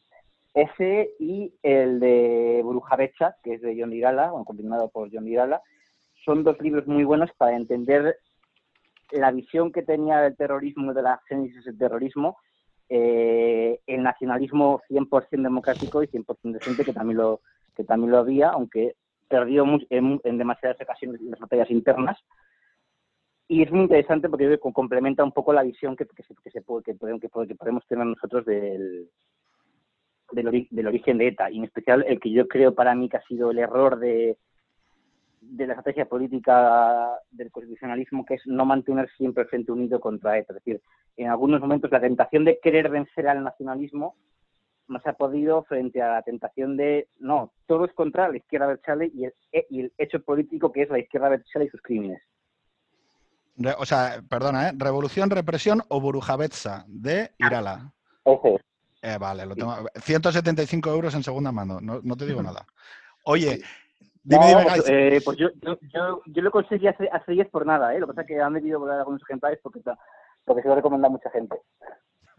Ese 0.53 1.15
y 1.19 1.51
el 1.63 1.99
de 1.99 2.61
Brujabecha, 2.63 3.37
que 3.43 3.55
es 3.55 3.61
de 3.63 3.75
John 3.79 3.89
Digala, 3.89 4.29
bueno, 4.29 4.45
continuado 4.45 4.89
por 4.89 5.09
John 5.11 5.25
Digala. 5.25 5.63
Son 6.23 6.43
dos 6.43 6.61
libros 6.61 6.85
muy 6.85 7.03
buenos 7.03 7.31
para 7.37 7.55
entender 7.55 8.19
la 9.11 9.31
visión 9.31 9.71
que 9.71 9.81
tenía 9.81 10.19
del 10.19 10.35
terrorismo, 10.35 10.93
de 10.93 11.01
la 11.01 11.19
génesis 11.27 11.65
del 11.65 11.77
terrorismo, 11.77 12.37
eh, 12.89 13.79
el 13.87 14.03
nacionalismo 14.03 14.81
100% 14.89 15.41
democrático 15.41 16.03
y 16.03 16.07
100% 16.07 16.53
decente, 16.53 16.85
que 16.85 16.93
también 16.93 17.17
lo, 17.17 17.41
que 17.75 17.83
también 17.83 18.11
lo 18.11 18.19
había, 18.19 18.49
aunque 18.49 18.95
perdió 19.27 19.65
en, 19.89 20.21
en, 20.23 20.37
demasiadas 20.37 20.79
ocasiones 20.81 21.21
las 21.21 21.39
batallas 21.39 21.69
internas. 21.71 22.17
Y 23.47 23.61
es 23.61 23.71
muy 23.71 23.81
interesante 23.81 24.29
porque 24.29 24.57
complementa 24.59 25.23
un 25.23 25.31
poco 25.31 25.53
la 25.53 25.63
visión 25.63 25.95
que, 25.95 26.05
que, 26.05 26.23
se, 26.23 26.33
que, 26.43 26.49
se 26.49 26.61
puede, 26.61 26.95
podemos, 26.95 27.21
que, 27.21 27.29
podemos 27.29 27.85
tener 27.87 28.05
nosotros 28.05 28.45
del, 28.45 29.09
del, 30.31 30.87
origen 30.87 31.17
de 31.17 31.27
ETA, 31.27 31.51
y 31.51 31.59
en 31.59 31.65
especial 31.65 32.03
el 32.07 32.19
que 32.19 32.31
yo 32.31 32.47
creo 32.47 32.73
para 32.73 32.95
mí 32.95 33.07
que 33.07 33.17
ha 33.17 33.23
sido 33.23 33.51
el 33.51 33.59
error 33.59 33.99
de, 33.99 34.37
de 35.41 35.67
la 35.67 35.73
estrategia 35.73 36.05
política 36.05 37.11
del 37.29 37.51
constitucionalismo, 37.51 38.25
que 38.25 38.35
es 38.35 38.41
no 38.47 38.65
mantener 38.65 39.09
siempre 39.15 39.43
el 39.43 39.49
Frente 39.49 39.71
Unido 39.71 39.99
contra 39.99 40.37
ETA. 40.37 40.53
Es 40.53 40.63
decir, 40.63 40.81
en 41.17 41.29
algunos 41.29 41.61
momentos 41.61 41.91
la 41.91 42.01
tentación 42.01 42.45
de 42.45 42.59
querer 42.59 42.89
vencer 42.89 43.27
al 43.27 43.43
nacionalismo 43.43 44.15
no 44.87 44.99
se 44.99 45.09
ha 45.09 45.13
podido 45.13 45.63
frente 45.63 46.01
a 46.01 46.13
la 46.13 46.21
tentación 46.21 46.77
de, 46.77 47.07
no, 47.19 47.51
todo 47.67 47.85
es 47.85 47.93
contra 47.93 48.29
la 48.29 48.37
izquierda 48.37 48.67
Berchale 48.67 49.11
y 49.13 49.25
el, 49.25 49.33
e, 49.51 49.65
y 49.69 49.81
el 49.81 49.93
hecho 49.97 50.21
político 50.21 50.71
que 50.71 50.83
es 50.83 50.89
la 50.89 50.99
izquierda 50.99 51.29
Berchale 51.29 51.65
y 51.65 51.69
sus 51.69 51.81
crímenes. 51.81 52.21
O 53.77 53.85
sea, 53.85 54.21
perdona, 54.27 54.69
¿eh? 54.69 54.71
Revolución, 54.75 55.29
represión 55.29 55.81
o 55.87 56.01
Burujabetza 56.01 56.83
de 56.87 57.31
Irala. 57.37 57.91
Ojo. 58.23 58.59
Eh, 59.01 59.17
vale, 59.17 59.45
lo 59.45 59.55
tengo. 59.55 59.75
175 59.95 60.89
euros 60.89 61.15
en 61.15 61.23
segunda 61.23 61.51
mano, 61.51 61.79
no, 61.79 62.01
no 62.03 62.17
te 62.17 62.25
digo 62.25 62.43
nada. 62.43 62.65
Oye, 63.23 63.61
dime, 64.23 64.51
no, 64.51 64.59
dime, 64.59 64.63
eh, 64.87 65.21
pues 65.23 65.37
yo, 65.37 65.49
yo, 65.61 65.77
yo, 65.93 66.21
yo, 66.25 66.41
lo 66.41 66.51
conseguí 66.51 66.87
hace, 66.87 67.07
hace 67.11 67.31
10 67.31 67.49
por 67.49 67.65
nada, 67.65 67.95
¿eh? 67.95 67.99
Lo 67.99 68.07
que 68.07 68.13
pasa 68.13 68.21
es 68.21 68.27
que 68.27 68.41
han 68.41 68.53
metido 68.53 68.79
por 68.79 68.91
algunos 68.91 69.21
ejemplares 69.21 69.59
porque, 69.61 69.79
porque 70.43 70.61
se 70.61 70.67
lo 70.67 70.75
recomienda 70.75 71.07
mucha 71.07 71.29
gente. 71.29 71.55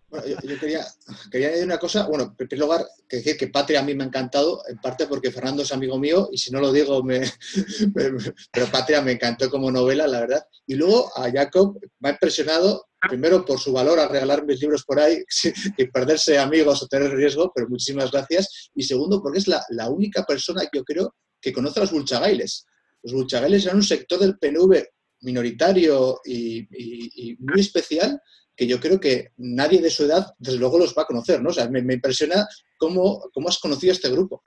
Bueno, 0.09 0.26
yo, 0.26 0.36
yo, 0.48 0.61
quería, 0.61 0.86
quería 1.30 1.48
añadir 1.48 1.64
una 1.64 1.78
cosa. 1.78 2.07
Bueno, 2.07 2.24
en 2.24 2.48
primer 2.48 2.59
lugar, 2.59 2.86
que 3.09 3.16
decir 3.16 3.36
que 3.36 3.48
Patria 3.48 3.80
a 3.80 3.82
mí 3.82 3.94
me 3.94 4.04
ha 4.04 4.07
encantado, 4.07 4.62
en 4.68 4.78
parte 4.78 5.07
porque 5.07 5.32
Fernando 5.32 5.62
es 5.62 5.72
amigo 5.72 5.98
mío 5.98 6.28
y 6.30 6.38
si 6.38 6.52
no 6.52 6.61
lo 6.61 6.72
digo, 6.72 7.02
me, 7.02 7.20
me, 7.94 8.32
pero 8.52 8.66
Patria 8.70 9.02
me 9.02 9.12
encantó 9.12 9.50
como 9.50 9.70
novela, 9.70 10.07
la 10.07 10.20
verdad. 10.20 10.46
Y 10.66 10.76
luego 10.76 11.11
a 11.16 11.30
Jacob 11.30 11.80
me 11.98 12.11
ha 12.11 12.12
impresionado, 12.12 12.86
primero 13.09 13.44
por 13.44 13.59
su 13.59 13.72
valor 13.72 13.98
a 13.98 14.09
regalar 14.09 14.46
mis 14.46 14.61
libros 14.61 14.84
por 14.84 15.00
ahí 15.00 15.22
y 15.76 15.86
perderse 15.86 16.38
amigos 16.38 16.82
o 16.82 16.86
tener 16.86 17.11
riesgo, 17.11 17.50
pero 17.52 17.68
muchísimas 17.68 18.12
gracias. 18.12 18.70
Y 18.74 18.84
segundo, 18.84 19.20
porque 19.20 19.38
es 19.38 19.48
la, 19.48 19.64
la 19.70 19.90
única 19.90 20.24
persona 20.24 20.62
que 20.62 20.78
yo 20.78 20.84
creo 20.84 21.14
que 21.40 21.52
conoce 21.52 21.80
a 21.80 21.82
los 21.82 21.92
bulchagailes. 21.92 22.64
Los 23.02 23.12
bulchagailes 23.12 23.64
eran 23.64 23.76
un 23.76 23.82
sector 23.82 24.20
del 24.20 24.38
PNV 24.38 24.84
minoritario 25.22 26.20
y, 26.24 26.59
y, 26.59 27.30
y 27.30 27.36
muy 27.38 27.61
especial 27.61 28.20
que 28.57 28.66
yo 28.66 28.80
creo 28.80 28.98
que 28.98 29.32
nadie 29.36 29.82
de 29.82 29.90
su 29.90 30.04
edad, 30.04 30.34
desde 30.38 30.59
luego, 30.59 30.78
los 30.78 30.96
va 30.96 31.02
a 31.02 31.07
conocer, 31.07 31.42
¿no? 31.42 31.50
O 31.50 31.52
sea, 31.52 31.68
me, 31.68 31.82
me 31.82 31.94
impresiona 31.94 32.46
cómo, 32.78 33.28
cómo, 33.34 33.48
has 33.48 33.59
conocido 33.59 33.92
a 33.92 33.94
este 33.94 34.11
grupo. 34.11 34.42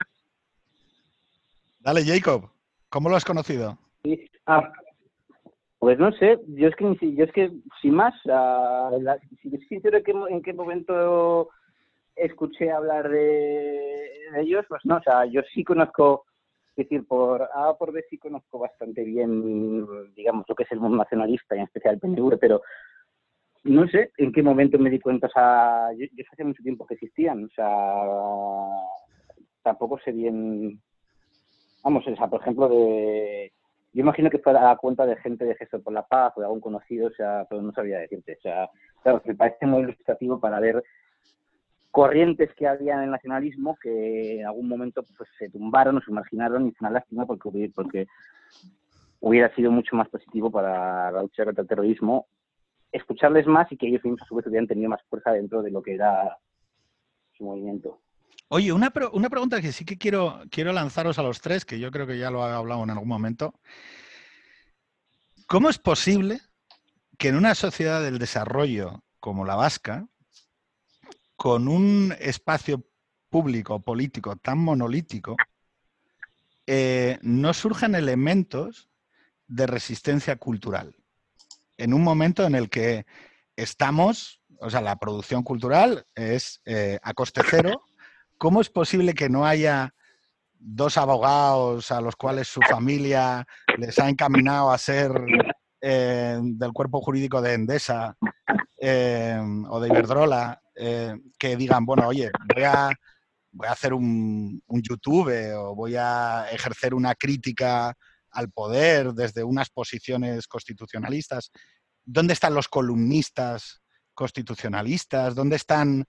Dale, 1.78 2.04
Jacob, 2.04 2.50
¿cómo 2.88 3.08
lo 3.08 3.16
has 3.16 3.24
conocido? 3.24 3.78
Sí. 4.02 4.28
Ah, 4.46 4.72
pues 5.78 5.98
no 5.98 6.12
sé, 6.12 6.38
yo 6.48 6.68
es 6.68 6.76
que, 6.76 7.14
yo 7.14 7.24
es 7.24 7.32
que 7.32 7.50
sin 7.80 7.94
más, 7.94 8.14
la, 8.24 9.18
si 9.40 9.54
es 9.54 9.66
sincero 9.68 10.02
que, 10.02 10.12
en 10.28 10.42
qué 10.42 10.52
momento 10.52 11.48
escuché 12.16 12.70
hablar 12.70 13.08
de, 13.08 13.18
de, 13.18 14.40
ellos, 14.42 14.66
pues 14.68 14.82
no, 14.84 14.96
o 14.96 15.02
sea, 15.02 15.24
yo 15.24 15.40
sí 15.54 15.64
conozco, 15.64 16.26
es 16.76 16.84
decir, 16.84 17.06
por 17.06 17.48
A 17.54 17.78
por 17.78 17.92
B 17.92 18.04
sí 18.10 18.18
conozco 18.18 18.58
bastante 18.58 19.04
bien, 19.04 20.12
digamos, 20.14 20.44
lo 20.48 20.54
que 20.54 20.64
es 20.64 20.72
el 20.72 20.80
mundo 20.80 20.98
nacionalista, 20.98 21.56
y 21.56 21.60
en 21.60 21.64
especial 21.64 21.94
el 21.94 22.00
PNV, 22.00 22.38
pero 22.38 22.60
no 23.64 23.86
sé 23.88 24.12
en 24.16 24.32
qué 24.32 24.42
momento 24.42 24.78
me 24.78 24.90
di 24.90 24.98
cuenta, 24.98 25.26
o 25.26 25.30
sea, 25.30 25.88
yo, 25.96 26.06
yo 26.12 26.24
hace 26.32 26.44
mucho 26.44 26.62
tiempo 26.62 26.86
que 26.86 26.94
existían, 26.94 27.44
o 27.44 27.48
sea, 27.48 28.04
tampoco 29.62 29.98
sé 29.98 30.12
bien, 30.12 30.80
vamos, 31.84 32.06
o 32.06 32.16
sea, 32.16 32.28
por 32.28 32.40
ejemplo, 32.40 32.68
de, 32.68 33.52
yo 33.92 34.00
imagino 34.00 34.30
que 34.30 34.38
fue 34.38 34.52
a 34.52 34.62
la 34.62 34.76
cuenta 34.76 35.04
de 35.04 35.16
gente 35.16 35.44
de 35.44 35.56
Gesto 35.56 35.82
por 35.82 35.92
la 35.92 36.06
Paz 36.06 36.32
o 36.36 36.40
de 36.40 36.46
algún 36.46 36.60
conocido, 36.60 37.08
o 37.08 37.12
sea, 37.12 37.46
pero 37.48 37.60
no 37.60 37.72
sabía 37.72 37.98
decirte, 37.98 38.36
o 38.38 38.40
sea, 38.40 38.70
claro, 39.02 39.20
me 39.24 39.34
parece 39.34 39.66
muy 39.66 39.82
ilustrativo 39.82 40.40
para 40.40 40.60
ver 40.60 40.82
corrientes 41.90 42.54
que 42.54 42.68
había 42.68 42.94
en 42.94 43.02
el 43.02 43.10
nacionalismo 43.10 43.76
que 43.82 44.40
en 44.40 44.46
algún 44.46 44.68
momento 44.68 45.02
pues 45.16 45.28
se 45.38 45.50
tumbaron 45.50 45.96
o 45.96 46.00
se 46.00 46.12
marginaron 46.12 46.66
y 46.66 46.68
es 46.70 46.80
una 46.80 46.90
lástima 46.90 47.26
porque, 47.26 47.70
porque 47.74 48.06
hubiera 49.18 49.52
sido 49.56 49.72
mucho 49.72 49.96
más 49.96 50.08
positivo 50.08 50.50
para 50.50 51.10
la 51.10 51.22
lucha 51.22 51.44
contra 51.44 51.62
el 51.62 51.68
terrorismo 51.68 52.26
escucharles 52.92 53.46
más 53.46 53.70
y 53.70 53.76
que 53.76 53.88
ellos 53.88 54.04
mismos 54.04 54.22
a 54.22 54.26
su 54.26 54.34
vez 54.34 54.46
hubieran 54.46 54.66
tenido 54.66 54.90
más 54.90 55.02
fuerza 55.08 55.32
dentro 55.32 55.62
de 55.62 55.70
lo 55.70 55.82
que 55.82 55.94
era 55.94 56.38
su 57.36 57.44
movimiento. 57.44 58.00
Oye, 58.48 58.72
una, 58.72 58.90
pregunta 58.90 59.60
que 59.60 59.70
sí 59.72 59.84
que 59.84 59.96
quiero, 59.96 60.40
quiero 60.50 60.72
lanzaros 60.72 61.18
a 61.18 61.22
los 61.22 61.40
tres, 61.40 61.64
que 61.64 61.78
yo 61.78 61.90
creo 61.90 62.06
que 62.06 62.18
ya 62.18 62.30
lo 62.30 62.46
he 62.46 62.52
hablado 62.52 62.82
en 62.82 62.90
algún 62.90 63.08
momento. 63.08 63.54
¿Cómo 65.46 65.70
es 65.70 65.78
posible 65.78 66.40
que 67.16 67.28
en 67.28 67.36
una 67.36 67.54
sociedad 67.54 68.02
del 68.02 68.18
desarrollo 68.18 69.04
como 69.20 69.44
la 69.44 69.54
vasca, 69.54 70.08
con 71.36 71.68
un 71.68 72.14
espacio 72.18 72.84
público 73.28 73.80
político 73.80 74.36
tan 74.36 74.58
monolítico, 74.58 75.36
eh, 76.66 77.18
no 77.22 77.54
surgen 77.54 77.94
elementos 77.94 78.88
de 79.46 79.66
resistencia 79.66 80.36
cultural. 80.36 80.94
En 81.80 81.94
un 81.94 82.04
momento 82.04 82.44
en 82.44 82.54
el 82.54 82.68
que 82.68 83.06
estamos, 83.56 84.42
o 84.60 84.68
sea, 84.68 84.82
la 84.82 84.96
producción 84.96 85.42
cultural 85.42 86.04
es 86.14 86.60
eh, 86.66 86.98
a 87.02 87.14
coste 87.14 87.40
cero, 87.48 87.82
¿cómo 88.36 88.60
es 88.60 88.68
posible 88.68 89.14
que 89.14 89.30
no 89.30 89.46
haya 89.46 89.94
dos 90.52 90.98
abogados 90.98 91.90
a 91.90 92.02
los 92.02 92.16
cuales 92.16 92.48
su 92.48 92.60
familia 92.60 93.46
les 93.78 93.98
ha 93.98 94.10
encaminado 94.10 94.70
a 94.70 94.76
ser 94.76 95.10
eh, 95.80 96.38
del 96.42 96.72
cuerpo 96.72 97.00
jurídico 97.00 97.40
de 97.40 97.54
Endesa 97.54 98.14
eh, 98.78 99.40
o 99.70 99.80
de 99.80 99.88
Iberdrola, 99.88 100.60
que 101.38 101.56
digan, 101.56 101.86
bueno, 101.86 102.08
oye, 102.08 102.30
voy 102.54 102.62
a, 102.62 102.90
hacer 103.70 103.94
un, 103.94 104.62
YouTube 104.68 105.32
o 105.56 105.74
voy 105.74 105.96
a 105.96 106.44
ejercer 106.52 106.92
una 106.92 107.14
crítica 107.14 107.96
al 108.30 108.50
poder 108.50 109.12
desde 109.12 109.44
unas 109.44 109.70
posiciones 109.70 110.46
constitucionalistas. 110.46 111.50
¿Dónde 112.04 112.32
están 112.32 112.54
los 112.54 112.68
columnistas 112.68 113.82
constitucionalistas? 114.14 115.34
¿Dónde 115.34 115.56
están? 115.56 116.06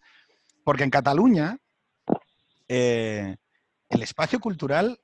Porque 0.64 0.84
en 0.84 0.90
Cataluña 0.90 1.58
eh, 2.68 3.36
el 3.90 4.02
espacio 4.02 4.40
cultural, 4.40 5.02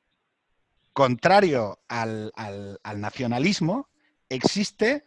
contrario 0.94 1.80
al, 1.90 2.32
nacionalismo, 2.96 3.90
existe, 4.30 5.04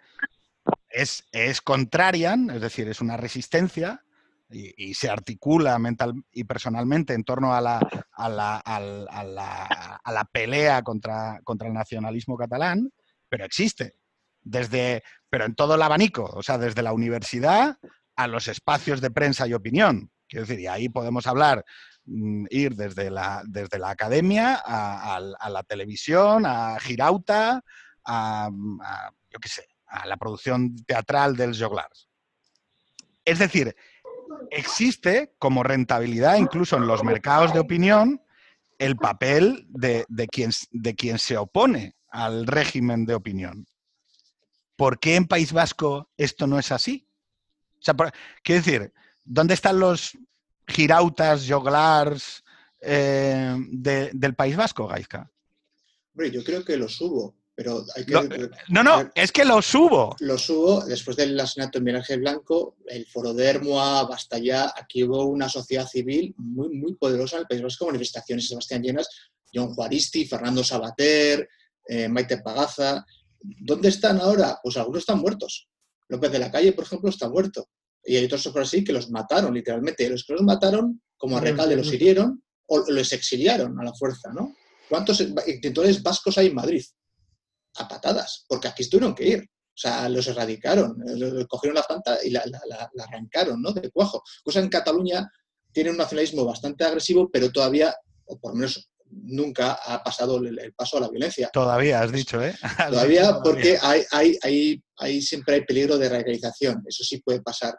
es, 0.90 1.24
es 1.32 1.62
contrarian, 1.62 2.50
es 2.50 2.60
decir, 2.60 2.88
es 2.88 3.00
una 3.00 3.16
resistencia 3.16 4.04
y, 4.50 4.94
se 4.94 5.08
articula 5.08 5.78
mental 5.78 6.14
y 6.32 6.44
personalmente 6.44 7.14
en 7.14 7.24
torno 7.24 7.54
a 7.54 7.60
la, 7.60 7.78
a 8.12 8.28
la, 8.28 8.56
a 8.58 10.12
la, 10.12 10.24
pelea 10.32 10.82
contra, 10.82 11.40
contra, 11.44 11.68
el 11.68 11.74
nacionalismo 11.74 12.36
catalán, 12.36 12.90
pero 13.28 13.44
existe. 13.44 13.94
Desde, 14.42 15.02
pero 15.28 15.44
en 15.44 15.54
todo 15.54 15.74
el 15.74 15.82
abanico, 15.82 16.24
o 16.24 16.42
sea, 16.42 16.58
desde 16.58 16.82
la 16.82 16.92
universidad 16.92 17.76
a 18.16 18.26
los 18.26 18.48
espacios 18.48 19.00
de 19.00 19.10
prensa 19.10 19.46
y 19.46 19.54
opinión. 19.54 20.10
Quiero 20.28 20.46
decir, 20.46 20.60
y 20.60 20.66
ahí 20.66 20.88
podemos 20.88 21.26
hablar, 21.26 21.64
mm, 22.06 22.46
ir 22.50 22.74
desde 22.74 23.10
la, 23.10 23.42
desde 23.46 23.78
la 23.78 23.90
academia 23.90 24.60
a, 24.64 25.20
la 25.20 25.62
televisión, 25.64 26.44
a 26.46 26.78
Girauta, 26.80 27.62
a, 28.04 28.48
yo 29.30 29.38
qué 29.40 29.48
sé, 29.48 29.68
a 29.86 30.06
la 30.06 30.16
producción 30.16 30.74
teatral 30.86 31.36
del 31.36 31.56
Joglars. 31.58 32.08
Es 33.24 33.38
decir, 33.38 33.74
existe 34.50 35.34
como 35.38 35.62
rentabilidad 35.62 36.36
incluso 36.36 36.76
en 36.76 36.86
los 36.86 37.04
mercados 37.04 37.52
de 37.52 37.60
opinión 37.60 38.22
el 38.78 38.96
papel 38.96 39.66
de, 39.68 40.06
quien, 40.30 40.50
de 40.70 40.94
quien 40.94 41.18
se 41.18 41.36
opone 41.36 41.96
al 42.08 42.46
régimen 42.46 43.04
de 43.04 43.14
opinión. 43.14 43.66
¿Por 44.76 44.98
qué 44.98 45.16
en 45.16 45.26
País 45.26 45.52
Vasco 45.52 46.10
esto 46.16 46.46
no 46.46 46.58
es 46.58 46.72
así? 46.72 47.06
Quiero 48.42 48.62
decir, 48.62 48.92
¿dónde 49.24 49.54
están 49.54 49.78
los 49.78 50.16
girautas, 50.66 51.46
joglars 51.46 52.42
eh, 52.80 53.54
del 53.72 54.34
País 54.34 54.56
Vasco, 54.56 54.86
Gaizka? 54.86 55.30
yo 56.32 56.44
creo 56.44 56.64
que 56.64 56.76
los 56.76 57.00
hubo, 57.00 57.34
pero 57.60 57.84
hay 57.94 58.06
que... 58.06 58.14
no, 58.70 58.82
no, 58.82 59.10
es 59.14 59.30
que 59.30 59.44
lo 59.44 59.60
subo. 59.60 60.16
Lo 60.20 60.38
subo, 60.38 60.82
después 60.86 61.14
del 61.14 61.38
asesinato 61.38 61.76
en 61.76 61.84
Miguel 61.84 62.20
Blanco, 62.20 62.78
el 62.86 63.04
foro 63.04 63.34
de 63.34 63.44
Hermoa, 63.44 64.04
basta 64.04 64.38
ya, 64.38 64.72
aquí 64.74 65.04
hubo 65.04 65.26
una 65.26 65.46
sociedad 65.46 65.86
civil 65.86 66.34
muy, 66.38 66.70
muy 66.70 66.94
poderosa 66.94 67.36
en 67.36 67.42
el 67.42 67.46
País 67.46 67.60
Vasco, 67.60 67.84
manifestaciones 67.84 68.48
Sebastián 68.48 68.82
llenas, 68.82 69.10
John 69.52 69.74
Juaristi, 69.74 70.24
Fernando 70.24 70.64
Sabater, 70.64 71.46
eh, 71.86 72.08
Maite 72.08 72.38
Pagaza. 72.38 73.04
¿Dónde 73.38 73.90
están 73.90 74.22
ahora? 74.22 74.58
Pues 74.62 74.78
algunos 74.78 75.00
están 75.00 75.18
muertos. 75.18 75.68
López 76.08 76.32
de 76.32 76.38
la 76.38 76.50
Calle, 76.50 76.72
por 76.72 76.84
ejemplo, 76.84 77.10
está 77.10 77.28
muerto. 77.28 77.68
Y 78.02 78.16
hay 78.16 78.24
otros 78.24 78.48
por 78.48 78.62
así 78.62 78.82
que 78.82 78.94
los 78.94 79.10
mataron, 79.10 79.52
literalmente. 79.52 80.08
Los 80.08 80.24
que 80.24 80.32
los 80.32 80.42
mataron, 80.42 81.02
como 81.18 81.36
a 81.36 81.42
Recalde, 81.42 81.76
los 81.76 81.92
hirieron 81.92 82.42
o 82.68 82.90
los 82.90 83.12
exiliaron 83.12 83.78
a 83.78 83.84
la 83.84 83.92
fuerza, 83.92 84.32
¿no? 84.32 84.56
¿Cuántos 84.88 85.20
intentores 85.20 86.02
vascos 86.02 86.38
hay 86.38 86.46
en 86.46 86.54
Madrid? 86.54 86.82
A 87.76 87.88
patadas, 87.88 88.44
porque 88.48 88.68
aquí 88.68 88.88
tuvieron 88.88 89.14
que 89.14 89.26
ir. 89.26 89.40
O 89.42 89.80
sea, 89.80 90.08
los 90.10 90.26
erradicaron, 90.26 90.94
cogieron 91.48 91.76
la 91.76 91.82
planta 91.82 92.18
y 92.22 92.30
la, 92.30 92.44
arrancaron, 92.98 93.62
¿no? 93.62 93.72
De 93.72 93.90
cuajo. 93.90 94.22
Cosa 94.44 94.60
en 94.60 94.68
Cataluña 94.68 95.26
tiene 95.72 95.90
un 95.90 95.96
nacionalismo 95.96 96.44
bastante 96.44 96.84
agresivo, 96.84 97.30
pero 97.30 97.50
todavía, 97.50 97.94
o 98.26 98.38
por 98.38 98.52
lo 98.52 98.58
menos 98.58 98.90
nunca 99.10 99.72
ha 99.72 100.02
pasado 100.02 100.38
el, 100.38 100.74
paso 100.74 100.98
a 100.98 101.00
la 101.00 101.08
violencia. 101.08 101.48
Todavía, 101.52 102.00
has 102.00 102.12
dicho, 102.12 102.42
¿eh? 102.42 102.54
Todavía, 102.90 103.38
porque 103.42 103.78
hay, 103.80 104.02
hay, 104.10 104.38
hay, 104.42 104.82
hay, 104.98 105.22
siempre 105.22 105.54
hay 105.56 105.64
peligro 105.64 105.96
de 105.96 106.08
radicalización, 106.08 106.84
eso 106.86 107.02
sí 107.02 107.18
puede 107.18 107.40
pasar. 107.40 107.74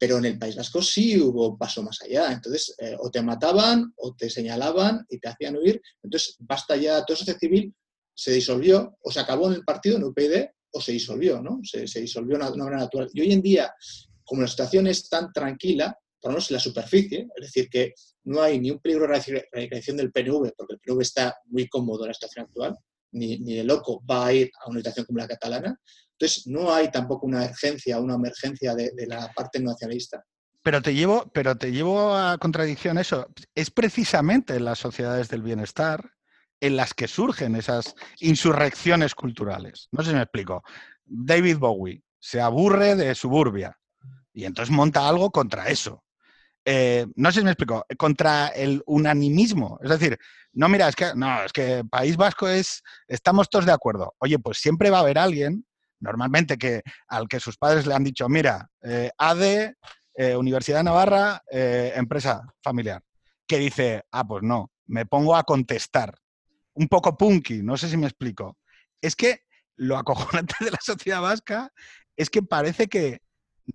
Pero 0.00 0.18
en 0.18 0.26
el 0.26 0.38
País 0.38 0.54
Vasco 0.54 0.80
sí 0.80 1.20
hubo 1.20 1.58
paso 1.58 1.82
más 1.82 1.98
allá. 2.02 2.30
Entonces, 2.30 2.72
eh, 2.78 2.96
o 3.00 3.10
te 3.10 3.20
mataban, 3.20 3.92
o 3.96 4.14
te 4.14 4.30
señalaban 4.30 5.04
y 5.08 5.18
te 5.18 5.28
hacían 5.28 5.56
huir. 5.56 5.80
Entonces, 6.04 6.36
basta 6.38 6.76
ya, 6.76 7.04
todo 7.04 7.16
eso 7.16 7.24
civil 7.40 7.74
se 8.18 8.32
disolvió 8.32 8.98
o 9.00 9.12
se 9.12 9.20
acabó 9.20 9.46
en 9.46 9.54
el 9.54 9.64
partido, 9.64 9.96
en 9.96 10.02
UPyD, 10.02 10.46
o 10.72 10.80
se 10.80 10.90
disolvió, 10.90 11.40
¿no? 11.40 11.60
Se, 11.62 11.82
disolvió 12.00 12.36
de 12.36 12.46
una, 12.46 12.64
manera 12.64 12.78
natural. 12.78 13.08
Y 13.14 13.20
hoy 13.20 13.32
en 13.32 13.40
día, 13.40 13.72
como 14.24 14.42
la 14.42 14.48
situación 14.48 14.88
es 14.88 15.08
tan 15.08 15.32
tranquila, 15.32 15.96
por 16.20 16.30
lo 16.30 16.34
menos 16.34 16.50
en 16.50 16.54
la 16.54 16.60
superficie, 16.60 17.28
es 17.36 17.46
decir, 17.46 17.70
que 17.70 17.94
no 18.24 18.42
hay 18.42 18.58
ni 18.58 18.72
un 18.72 18.80
peligro 18.80 19.06
de 19.06 19.46
radicalización 19.52 19.98
del 19.98 20.10
PNV, 20.10 20.52
porque 20.56 20.74
el 20.74 20.80
PNV 20.80 21.00
está 21.00 21.36
muy 21.46 21.68
cómodo 21.68 22.02
en 22.02 22.08
la 22.08 22.14
situación 22.14 22.46
actual, 22.46 22.76
ni, 23.12 23.38
ni 23.38 23.62
loco 23.62 24.02
va 24.04 24.26
a 24.26 24.32
ir 24.32 24.50
a 24.64 24.68
una 24.68 24.80
situación 24.80 25.06
como 25.06 25.20
la 25.20 25.28
catalana. 25.28 25.80
Entonces, 26.10 26.48
no 26.48 26.74
hay 26.74 26.90
tampoco 26.90 27.24
una 27.24 27.44
urgencia, 27.44 28.00
una 28.00 28.16
emergencia 28.16 28.74
de, 28.74 28.90
de 28.96 29.06
la 29.06 29.32
parte 29.32 29.60
nacionalista. 29.60 30.24
Pero 30.64 30.82
te 30.82 30.92
llevo, 30.92 31.30
pero 31.32 31.56
te 31.56 31.70
llevo 31.70 32.12
a 32.16 32.36
contradicción 32.38 32.98
eso. 32.98 33.28
Es 33.54 33.70
precisamente 33.70 34.56
en 34.56 34.64
las 34.64 34.80
sociedades 34.80 35.28
del 35.28 35.42
bienestar 35.42 36.17
en 36.60 36.76
las 36.76 36.94
que 36.94 37.08
surgen 37.08 37.56
esas 37.56 37.94
insurrecciones 38.20 39.14
culturales. 39.14 39.88
No 39.92 40.02
sé 40.02 40.10
si 40.10 40.16
me 40.16 40.22
explico. 40.22 40.62
David 41.04 41.58
Bowie 41.58 42.02
se 42.18 42.40
aburre 42.40 42.96
de 42.96 43.14
suburbia 43.14 43.76
y 44.32 44.44
entonces 44.44 44.74
monta 44.74 45.08
algo 45.08 45.30
contra 45.30 45.68
eso. 45.68 46.04
Eh, 46.64 47.06
no 47.14 47.32
sé 47.32 47.40
si 47.40 47.44
me 47.44 47.52
explico, 47.52 47.86
contra 47.96 48.48
el 48.48 48.82
unanimismo. 48.86 49.78
Es 49.82 49.90
decir, 49.90 50.18
no, 50.52 50.68
mira, 50.68 50.88
es 50.88 50.96
que 50.96 51.12
no, 51.14 51.42
es 51.42 51.52
que 51.52 51.82
País 51.90 52.16
Vasco 52.16 52.48
es, 52.48 52.82
estamos 53.06 53.48
todos 53.48 53.64
de 53.64 53.72
acuerdo. 53.72 54.14
Oye, 54.18 54.38
pues 54.38 54.58
siempre 54.58 54.90
va 54.90 54.98
a 54.98 55.00
haber 55.00 55.18
alguien, 55.18 55.64
normalmente 56.00 56.58
que 56.58 56.82
al 57.08 57.26
que 57.26 57.40
sus 57.40 57.56
padres 57.56 57.86
le 57.86 57.94
han 57.94 58.04
dicho, 58.04 58.28
mira, 58.28 58.68
eh, 58.82 59.10
ADE, 59.16 59.76
eh, 60.14 60.36
Universidad 60.36 60.78
de 60.78 60.84
Navarra, 60.84 61.42
empresa 61.50 62.42
familiar, 62.62 63.02
que 63.46 63.58
dice, 63.58 64.02
ah, 64.12 64.26
pues 64.26 64.42
no, 64.42 64.70
me 64.86 65.06
pongo 65.06 65.36
a 65.36 65.44
contestar 65.44 66.18
un 66.78 66.88
poco 66.88 67.16
punky, 67.16 67.62
no 67.62 67.76
sé 67.76 67.88
si 67.88 67.96
me 67.96 68.06
explico. 68.06 68.56
Es 69.00 69.16
que 69.16 69.42
lo 69.76 69.96
acojonante 69.98 70.54
de 70.64 70.70
la 70.70 70.78
sociedad 70.80 71.20
vasca 71.20 71.72
es 72.16 72.30
que 72.30 72.42
parece 72.42 72.86
que 72.86 73.20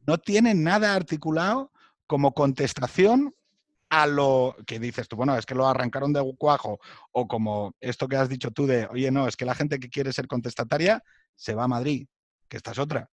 no 0.07 0.17
tiene 0.17 0.53
nada 0.53 0.95
articulado 0.95 1.71
como 2.07 2.33
contestación 2.33 3.35
a 3.89 4.07
lo 4.07 4.55
que 4.65 4.79
dices 4.79 5.07
tú, 5.07 5.15
bueno, 5.15 5.37
es 5.37 5.45
que 5.45 5.53
lo 5.53 5.67
arrancaron 5.67 6.13
de 6.13 6.33
cuajo, 6.37 6.79
o 7.11 7.27
como 7.27 7.75
esto 7.79 8.07
que 8.07 8.15
has 8.15 8.27
dicho 8.27 8.49
tú 8.49 8.65
de, 8.65 8.87
oye, 8.87 9.11
no, 9.11 9.27
es 9.27 9.37
que 9.37 9.45
la 9.45 9.53
gente 9.53 9.79
que 9.79 9.89
quiere 9.89 10.11
ser 10.11 10.27
contestataria 10.27 11.03
se 11.35 11.53
va 11.53 11.65
a 11.65 11.67
Madrid, 11.67 12.07
que 12.47 12.57
esta 12.57 12.71
es 12.71 12.79
otra. 12.79 13.11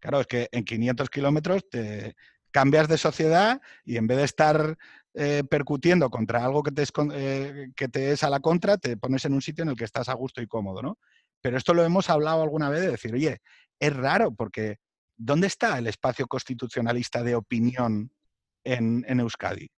Claro, 0.00 0.20
es 0.20 0.26
que 0.26 0.48
en 0.52 0.64
500 0.64 1.08
kilómetros 1.08 1.66
te 1.70 2.14
cambias 2.50 2.88
de 2.88 2.98
sociedad 2.98 3.62
y 3.84 3.96
en 3.96 4.06
vez 4.06 4.18
de 4.18 4.24
estar 4.24 4.76
eh, 5.20 5.42
percutiendo 5.42 6.10
contra 6.10 6.44
algo 6.44 6.62
que 6.62 6.70
te, 6.70 6.82
es, 6.82 6.92
eh, 7.12 7.72
que 7.74 7.88
te 7.88 8.12
es 8.12 8.22
a 8.22 8.30
la 8.30 8.38
contra, 8.38 8.78
te 8.78 8.96
pones 8.96 9.24
en 9.24 9.32
un 9.32 9.42
sitio 9.42 9.62
en 9.62 9.70
el 9.70 9.76
que 9.76 9.82
estás 9.82 10.08
a 10.08 10.14
gusto 10.14 10.40
y 10.40 10.46
cómodo, 10.46 10.80
¿no? 10.80 10.96
Pero 11.40 11.56
esto 11.56 11.74
lo 11.74 11.82
hemos 11.82 12.08
hablado 12.08 12.40
alguna 12.40 12.70
vez 12.70 12.82
de 12.82 12.92
decir, 12.92 13.12
oye, 13.12 13.40
es 13.80 13.96
raro 13.96 14.32
porque 14.32 14.76
¿dónde 15.16 15.48
está 15.48 15.76
el 15.76 15.88
espacio 15.88 16.28
constitucionalista 16.28 17.24
de 17.24 17.34
opinión 17.34 18.12
en, 18.62 19.18
Euskadi? 19.18 19.68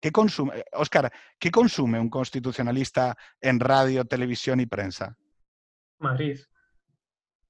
¿Qué 0.00 0.12
consume, 0.12 0.62
Oscar, 0.74 1.12
¿qué 1.40 1.50
consume 1.50 1.98
un 1.98 2.08
constitucionalista 2.08 3.16
en 3.40 3.58
radio, 3.58 4.04
televisión 4.04 4.60
y 4.60 4.66
prensa? 4.66 5.18
Madrid, 5.98 6.38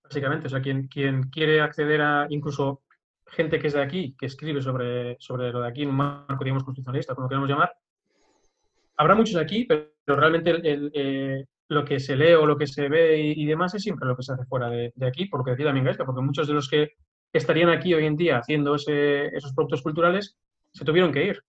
básicamente. 0.02 0.46
O 0.46 0.50
sea, 0.50 0.62
quien, 0.62 0.88
quien 0.88 1.24
quiere 1.24 1.60
acceder 1.60 2.00
a 2.00 2.26
incluso 2.30 2.84
gente 3.32 3.58
que 3.58 3.66
es 3.68 3.72
de 3.72 3.82
aquí, 3.82 4.14
que 4.18 4.26
escribe 4.26 4.60
sobre, 4.60 5.16
sobre 5.18 5.50
lo 5.50 5.62
de 5.62 5.68
aquí 5.68 5.82
en 5.82 5.88
un 5.88 5.96
marco, 5.96 6.44
digamos, 6.44 6.64
constitucionalista, 6.64 7.14
como 7.14 7.24
lo 7.24 7.28
queramos 7.30 7.48
llamar. 7.48 7.72
Habrá 8.96 9.14
muchos 9.14 9.36
aquí, 9.36 9.64
pero, 9.64 9.88
realmente 10.06 10.60
eh, 10.64 11.46
lo 11.68 11.84
que 11.84 11.98
se 11.98 12.14
lee 12.14 12.34
o 12.34 12.44
lo 12.44 12.58
que 12.58 12.66
se 12.66 12.88
ve 12.88 13.18
y, 13.18 13.46
demás 13.46 13.74
es 13.74 13.82
siempre 13.82 14.06
lo 14.06 14.16
que 14.16 14.22
se 14.22 14.32
hace 14.32 14.44
fuera 14.44 14.68
de, 14.68 14.92
aquí, 15.06 15.26
porque 15.26 15.52
decía 15.52 15.66
también 15.66 15.86
Gaisca, 15.86 16.04
porque 16.04 16.20
muchos 16.20 16.46
de 16.46 16.54
los 16.54 16.68
que 16.68 16.90
estarían 17.32 17.70
aquí 17.70 17.94
hoy 17.94 18.04
en 18.04 18.16
día 18.16 18.38
haciendo 18.38 18.74
esos 18.74 19.54
productos 19.54 19.82
culturales, 19.82 20.36
se 20.70 20.84
tuvieron 20.84 21.12
que 21.12 21.24
ir. 21.24 21.42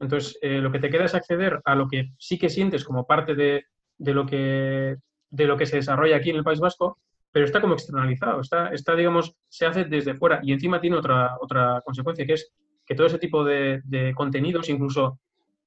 Entonces, 0.00 0.38
eh, 0.40 0.58
lo 0.58 0.72
que 0.72 0.78
te 0.78 0.88
queda 0.88 1.04
es 1.04 1.14
acceder 1.14 1.60
a 1.64 1.74
lo 1.74 1.88
que 1.88 2.12
sí 2.18 2.38
que 2.38 2.48
sientes 2.48 2.84
como 2.84 3.06
parte 3.06 3.34
de, 3.34 3.64
lo 3.98 4.24
que, 4.24 4.96
de 5.30 5.46
lo 5.46 5.56
que 5.56 5.66
se 5.66 5.76
desarrolla 5.76 6.16
aquí 6.16 6.30
en 6.30 6.36
el 6.36 6.44
País 6.44 6.58
Vasco, 6.58 6.98
pero 7.32 7.46
está 7.46 7.60
como 7.60 7.74
externalizado, 7.74 8.40
está, 8.40 8.68
está 8.68 8.94
digamos, 8.94 9.34
se 9.48 9.66
hace 9.66 9.84
desde 9.84 10.14
fuera 10.14 10.40
y 10.42 10.52
encima 10.52 10.80
tiene 10.80 10.96
otra, 10.96 11.36
otra 11.40 11.80
consecuencia, 11.84 12.26
que 12.26 12.34
es 12.34 12.52
que 12.84 12.94
todo 12.94 13.06
ese 13.06 13.18
tipo 13.18 13.42
de, 13.42 14.12
contenidos, 14.14 14.68
incluso 14.68 15.18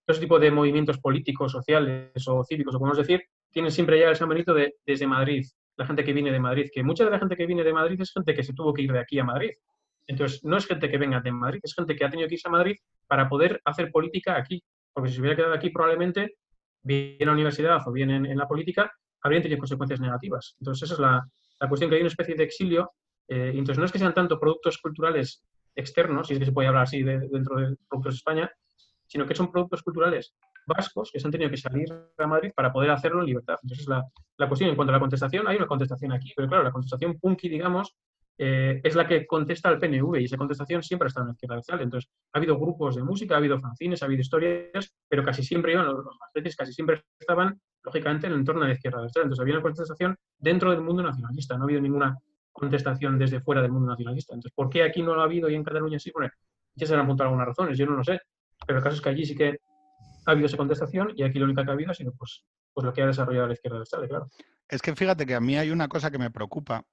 todo 0.06 0.14
ese 0.14 0.22
tipo 0.22 0.38
de 0.38 0.52
movimientos 0.52 1.00
políticos, 1.00 1.52
sociales 1.52 2.12
o 2.28 2.44
cívicos, 2.44 2.76
o 2.76 2.80
podemos 2.80 3.00
decir, 3.00 3.24
tienen 3.52 3.72
siempre 3.72 4.00
ya 4.00 4.12
ese 4.12 4.26
mérito 4.28 4.54
de 4.54 4.76
desde 4.86 5.08
Madrid, 5.08 5.44
la 5.78 5.88
gente 5.88 6.04
que 6.04 6.14
viene 6.14 6.32
de 6.32 6.40
Madrid, 6.40 6.70
que 6.72 6.84
mucha 6.84 7.04
de 7.04 7.12
la 7.12 7.20
gente 7.20 7.36
que 7.36 7.46
viene 7.46 7.64
de 7.64 7.74
Madrid 7.74 8.00
es 8.00 8.14
gente 8.14 8.34
que 8.34 8.44
se 8.44 8.54
tuvo 8.54 8.74
que 8.74 8.84
ir 8.84 8.92
de 8.92 9.00
aquí 9.00 9.20
a 9.20 9.24
Madrid. 9.24 9.52
Entonces, 10.08 10.44
no 10.44 10.58
es 10.58 10.68
gente 10.68 10.90
que 10.90 10.98
venga 10.98 11.20
de 11.20 11.32
Madrid, 11.32 11.60
es 11.64 11.74
gente 11.74 11.96
que 11.96 12.06
ha 12.06 12.10
tenido 12.10 12.28
que 12.28 12.36
irse 12.36 12.48
a 12.48 12.52
Madrid 12.52 12.76
para 13.08 13.28
poder 13.28 13.60
hacer 13.66 13.92
política 13.92 14.38
aquí. 14.38 14.64
Porque 14.94 15.10
si 15.10 15.16
se 15.16 15.22
hubiera 15.22 15.36
quedado 15.36 15.54
aquí, 15.54 15.72
probablemente, 15.72 16.36
bien 16.84 17.18
en 17.20 17.28
la 17.28 17.34
universidad 17.34 17.82
o 17.86 17.92
bien 17.92 18.12
en, 18.12 18.38
la 18.38 18.48
política, 18.48 18.92
habrían 19.22 19.42
tenido 19.42 19.60
consecuencias 19.60 20.00
negativas. 20.00 20.56
Entonces, 20.60 20.84
esa 20.84 20.94
es 20.94 21.00
la, 21.00 21.28
la 21.60 21.70
cuestión, 21.70 21.90
que 21.90 21.96
hay 21.96 22.02
una 22.02 22.10
especie 22.10 22.36
de 22.36 22.44
exilio. 22.44 22.92
Eh, 23.28 23.52
entonces, 23.54 23.78
no 23.80 23.86
es 23.86 23.92
que 23.92 24.00
sean 24.00 24.14
tanto 24.14 24.40
productos 24.40 24.78
culturales 24.78 25.44
externos, 25.76 26.28
si 26.28 26.34
es 26.34 26.40
que 26.40 26.46
se 26.46 26.52
puede 26.52 26.68
hablar 26.68 26.84
así 26.84 27.04
dentro 27.04 27.58
de 27.58 27.76
Productos 27.90 28.16
España, 28.16 28.50
sino 29.08 29.26
que 29.26 29.36
son 29.36 29.52
productos 29.52 29.84
culturales 29.84 30.34
vascos 30.66 31.12
que 31.12 31.20
se 31.20 31.28
han 31.28 31.32
tenido 31.32 31.50
que 31.50 31.58
salir 31.58 31.88
a 32.18 32.28
Madrid 32.28 32.52
para 32.56 32.72
poder 32.72 32.90
hacerlo 32.92 33.20
en 33.20 33.28
libertad. 33.28 33.56
Entonces, 33.62 33.88
la, 33.88 34.04
la 34.38 34.48
cuestión 34.48 34.70
en 34.70 34.76
cuanto 34.76 34.92
a 34.92 34.96
la 34.96 35.00
contestación, 35.00 35.48
hay 35.48 35.58
una 35.58 35.68
contestación 35.68 36.12
aquí, 36.12 36.32
pero 36.36 36.48
claro, 36.48 36.64
la 36.64 36.72
contestación 36.72 37.20
punky, 37.20 37.50
digamos, 37.50 37.96
eh, 38.38 38.82
es 38.84 38.96
la 38.96 39.08
que 39.08 39.26
contesta 39.26 39.70
al 39.70 39.80
PNV 39.80 40.20
y 40.20 40.26
esa 40.26 40.38
contestación 40.38 40.84
siempre 40.84 41.06
ha 41.06 41.10
estado 41.10 41.26
en 41.26 41.28
la 41.30 41.34
izquierda 41.34 41.56
radical. 41.56 41.82
Entonces, 41.82 42.12
ha 42.34 42.38
habido 42.38 42.58
grupos 42.60 42.96
de 42.96 43.04
música, 43.04 43.36
ha 43.36 43.38
habido 43.38 43.60
fanzines, 43.60 44.02
ha 44.02 44.06
habido 44.06 44.22
historias, 44.22 44.94
pero 45.08 45.24
casi 45.24 45.44
siempre 45.44 45.74
iban, 45.74 45.86
los 45.86 46.18
veces 46.34 46.56
casi 46.56 46.74
siempre 46.74 47.04
estaban, 47.20 47.60
lógicamente, 47.86 48.28
en 48.28 48.34
el 48.34 48.40
entorno 48.40 48.62
de 48.62 48.70
la 48.70 48.74
izquierda 48.74 49.00
radical. 49.00 49.24
Entonces, 49.24 49.42
había 49.42 49.54
una 49.54 49.64
contestación 49.64 50.18
dentro 50.38 50.72
del 50.72 50.82
mundo 50.82 51.04
nacionalista, 51.04 51.56
no 51.56 51.64
ha 51.64 51.66
habido 51.66 51.82
ninguna 51.82 52.18
contestación 52.52 53.20
desde 53.20 53.42
fuera 53.42 53.62
del 53.62 53.72
mundo 53.72 53.90
nacionalista. 53.90 54.34
Entonces, 54.34 54.54
¿por 54.56 54.70
qué 54.70 54.84
aquí 54.84 55.04
no 55.04 55.14
lo 55.14 55.22
ha 55.22 55.26
habido 55.26 55.50
y 55.50 55.56
en 55.56 55.64
Cataluña 55.64 56.00
sí? 56.00 56.12
Bueno, 56.14 56.32
ya 56.74 56.88
se 56.88 56.94
han 56.94 57.02
apuntado 57.02 57.30
algunas 57.30 57.48
razones, 57.48 57.78
yo 57.78 57.86
no 57.86 57.98
lo 57.98 58.04
sé, 58.04 58.20
pero 58.66 58.80
el 58.80 58.84
caso 58.84 58.96
es 58.96 59.02
que 59.02 59.10
allí 59.10 59.26
sí 59.26 59.36
que 59.36 59.60
ha 60.26 60.32
habido 60.32 60.48
esa 60.48 60.58
contestación 60.58 61.12
y 61.16 61.24
aquí 61.24 61.38
lo 61.38 61.46
única 61.46 61.64
que 61.64 61.70
ha 61.70 61.74
habido 61.74 61.92
ha 61.92 61.94
sido 61.94 62.14
pues, 62.14 62.44
pues 62.74 62.86
lo 62.86 62.94
que 62.94 63.02
ha 63.02 63.08
desarrollado 63.08 63.48
la 63.48 63.54
izquierda 63.54 63.80
radical, 63.80 64.08
claro. 64.08 64.30
Es 64.68 64.82
que 64.82 64.96
fíjate 64.96 65.26
que 65.26 65.36
a 65.36 65.40
mí 65.40 65.58
hay 65.58 65.70
una 65.70 65.88
cosa 65.88 66.10
que 66.10 66.18
me 66.18 66.32
preocupa, 66.32 66.86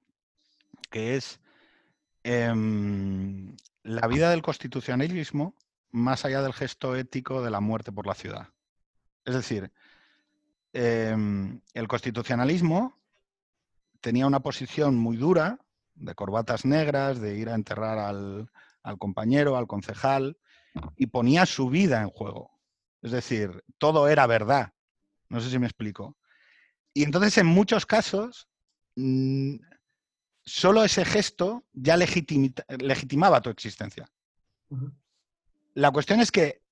que 0.90 1.16
es 1.16 1.40
em, 2.22 3.56
la 3.82 4.06
vida 4.08 4.30
del 4.30 4.42
constitucionalismo 4.42 5.54
más 5.92 6.24
allá 6.24 6.42
del 6.42 6.52
gesto 6.52 6.96
ético 6.96 7.42
de 7.42 7.50
la 7.50 7.60
muerte 7.60 7.92
por 7.92 8.06
la 8.06 8.14
ciudad. 8.14 8.48
Es 9.24 9.34
decir, 9.34 9.70
em, 10.72 11.60
el 11.74 11.88
constitucionalismo 11.88 13.00
tenía 14.00 14.26
una 14.26 14.40
posición 14.40 14.96
muy 14.96 15.16
dura, 15.16 15.58
de 15.94 16.14
corbatas 16.14 16.64
negras, 16.64 17.20
de 17.20 17.36
ir 17.38 17.48
a 17.48 17.54
enterrar 17.54 17.98
al, 17.98 18.50
al 18.82 18.98
compañero, 18.98 19.56
al 19.56 19.66
concejal, 19.66 20.38
y 20.96 21.06
ponía 21.06 21.46
su 21.46 21.68
vida 21.68 22.02
en 22.02 22.08
juego. 22.08 22.50
Es 23.02 23.10
decir, 23.10 23.62
todo 23.78 24.08
era 24.08 24.26
verdad. 24.26 24.72
No 25.28 25.40
sé 25.40 25.50
si 25.50 25.58
me 25.58 25.66
explico. 25.66 26.16
Y 26.94 27.04
entonces, 27.04 27.36
en 27.38 27.46
muchos 27.46 27.86
casos, 27.86 28.48
mm, 28.96 29.56
solo 30.44 30.84
ese 30.84 31.04
gesto 31.04 31.64
ya 31.72 31.96
legitimaba 31.96 33.40
tu 33.40 33.50
existencia. 33.50 34.08
La 35.74 35.90
cuestión 35.90 36.20
es 36.20 36.30
que, 36.30 36.62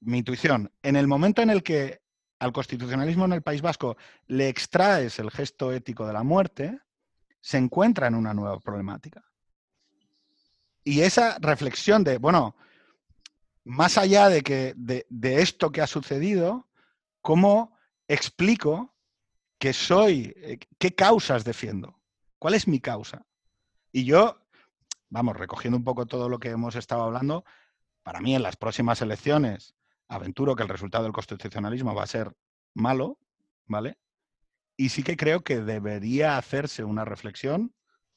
mi 0.00 0.18
intuición, 0.18 0.70
en 0.82 0.96
el 0.96 1.06
momento 1.06 1.42
en 1.42 1.50
el 1.50 1.62
que 1.62 2.02
al 2.44 2.52
constitucionalismo 2.52 3.24
en 3.24 3.32
el 3.32 3.42
País 3.42 3.62
Vasco 3.62 3.96
le 4.26 4.50
extraes 4.50 5.18
el 5.18 5.30
gesto 5.30 5.72
ético 5.72 6.06
de 6.06 6.12
la 6.12 6.22
muerte, 6.22 6.78
se 7.40 7.56
encuentra 7.56 8.06
en 8.06 8.14
una 8.14 8.34
nueva 8.34 8.60
problemática. 8.60 9.24
Y 10.84 11.00
esa 11.00 11.38
reflexión 11.38 12.04
de, 12.04 12.18
bueno, 12.18 12.54
más 13.64 13.96
allá 13.96 14.28
de, 14.28 14.42
que, 14.42 14.74
de, 14.76 15.06
esto 15.40 15.72
que 15.72 15.80
ha 15.80 15.86
sucedido, 15.86 16.68
¿cómo 17.22 17.78
explico 18.08 18.94
que 19.58 19.72
soy, 19.72 20.34
eh, 20.36 20.58
qué 20.78 20.94
causas 20.94 21.44
defiendo? 21.44 21.98
¿Cuál 22.38 22.52
es 22.52 22.68
mi 22.68 22.78
causa? 22.78 23.24
Y 23.90 24.04
yo, 24.04 24.38
vamos, 25.08 25.34
recogiendo 25.34 25.78
un 25.78 25.84
poco 25.84 26.04
todo 26.04 26.28
lo 26.28 26.38
que 26.38 26.50
hemos 26.50 26.76
estado 26.76 27.04
hablando, 27.04 27.46
para 28.02 28.20
mí 28.20 28.36
en 28.36 28.42
las 28.42 28.56
próximas 28.56 29.00
elecciones 29.00 29.74
aventuro 30.08 30.54
que 30.54 30.62
el 30.62 30.68
resultado 30.68 31.04
del 31.04 31.12
constitucionalismo 31.12 31.94
va 31.94 32.04
a 32.04 32.08
ser 32.08 32.32
malo, 32.74 33.18
¿vale? 33.66 33.98
Y 34.76 34.88
sí 34.88 35.02
que 35.02 35.16
creo 35.16 35.42
que 35.42 35.60
debería 35.60 36.36
hacerse 36.36 36.84
una 36.84 37.04
reflexión, 37.04 37.72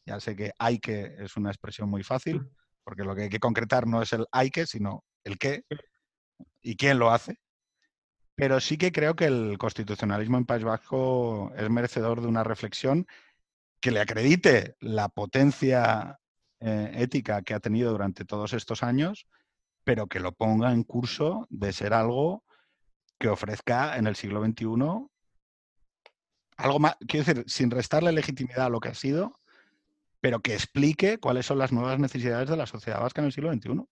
ya 0.05 0.19
sé 0.19 0.35
que 0.35 0.51
hay 0.57 0.79
que 0.79 1.15
es 1.19 1.37
una 1.37 1.49
expresión 1.49 1.89
muy 1.89 2.03
fácil, 2.03 2.49
porque 2.83 3.03
lo 3.03 3.15
que 3.15 3.23
hay 3.23 3.29
que 3.29 3.39
concretar 3.39 3.85
no 3.87 4.01
es 4.01 4.13
el 4.13 4.25
hay 4.31 4.49
que, 4.49 4.65
sino 4.65 5.03
el 5.23 5.37
qué 5.37 5.63
y 6.61 6.75
quién 6.75 6.99
lo 6.99 7.11
hace. 7.11 7.39
Pero 8.35 8.59
sí 8.59 8.77
que 8.77 8.91
creo 8.91 9.15
que 9.15 9.25
el 9.25 9.57
constitucionalismo 9.57 10.37
en 10.37 10.45
País 10.45 10.63
Vasco 10.63 11.51
es 11.55 11.69
merecedor 11.69 12.21
de 12.21 12.27
una 12.27 12.43
reflexión 12.43 13.05
que 13.79 13.91
le 13.91 13.99
acredite 13.99 14.75
la 14.79 15.09
potencia 15.09 16.19
eh, 16.59 16.91
ética 16.95 17.41
que 17.41 17.53
ha 17.53 17.59
tenido 17.59 17.91
durante 17.91 18.25
todos 18.25 18.53
estos 18.53 18.83
años, 18.83 19.27
pero 19.87 20.07
que 20.07 20.19
lo 20.19 20.33
ponga 20.33 20.73
en 20.73 20.83
curso 20.83 21.47
de 21.49 21.71
ser 21.71 21.93
algo 21.93 22.43
que 23.17 23.29
ofrezca 23.29 23.95
en 23.95 24.05
el 24.05 24.17
siglo 24.17 24.43
XXI 24.43 25.07
algo 26.57 26.79
más, 26.79 26.97
quiero 27.07 27.25
decir, 27.25 27.45
sin 27.47 27.71
restarle 27.71 28.11
legitimidad 28.11 28.65
a 28.65 28.69
lo 28.69 28.81
que 28.81 28.89
ha 28.89 28.93
sido, 28.93 29.39
pero 30.19 30.41
que 30.41 30.55
explique 30.55 31.19
cuáles 31.19 31.45
son 31.45 31.59
las 31.59 31.71
nuevas 31.71 31.99
necesidades 31.99 32.49
de 32.49 32.57
la 32.57 32.65
sociedad 32.65 32.99
vasca 32.99 33.21
en 33.21 33.27
el 33.27 33.31
siglo 33.31 33.53
XXI. 33.53 33.85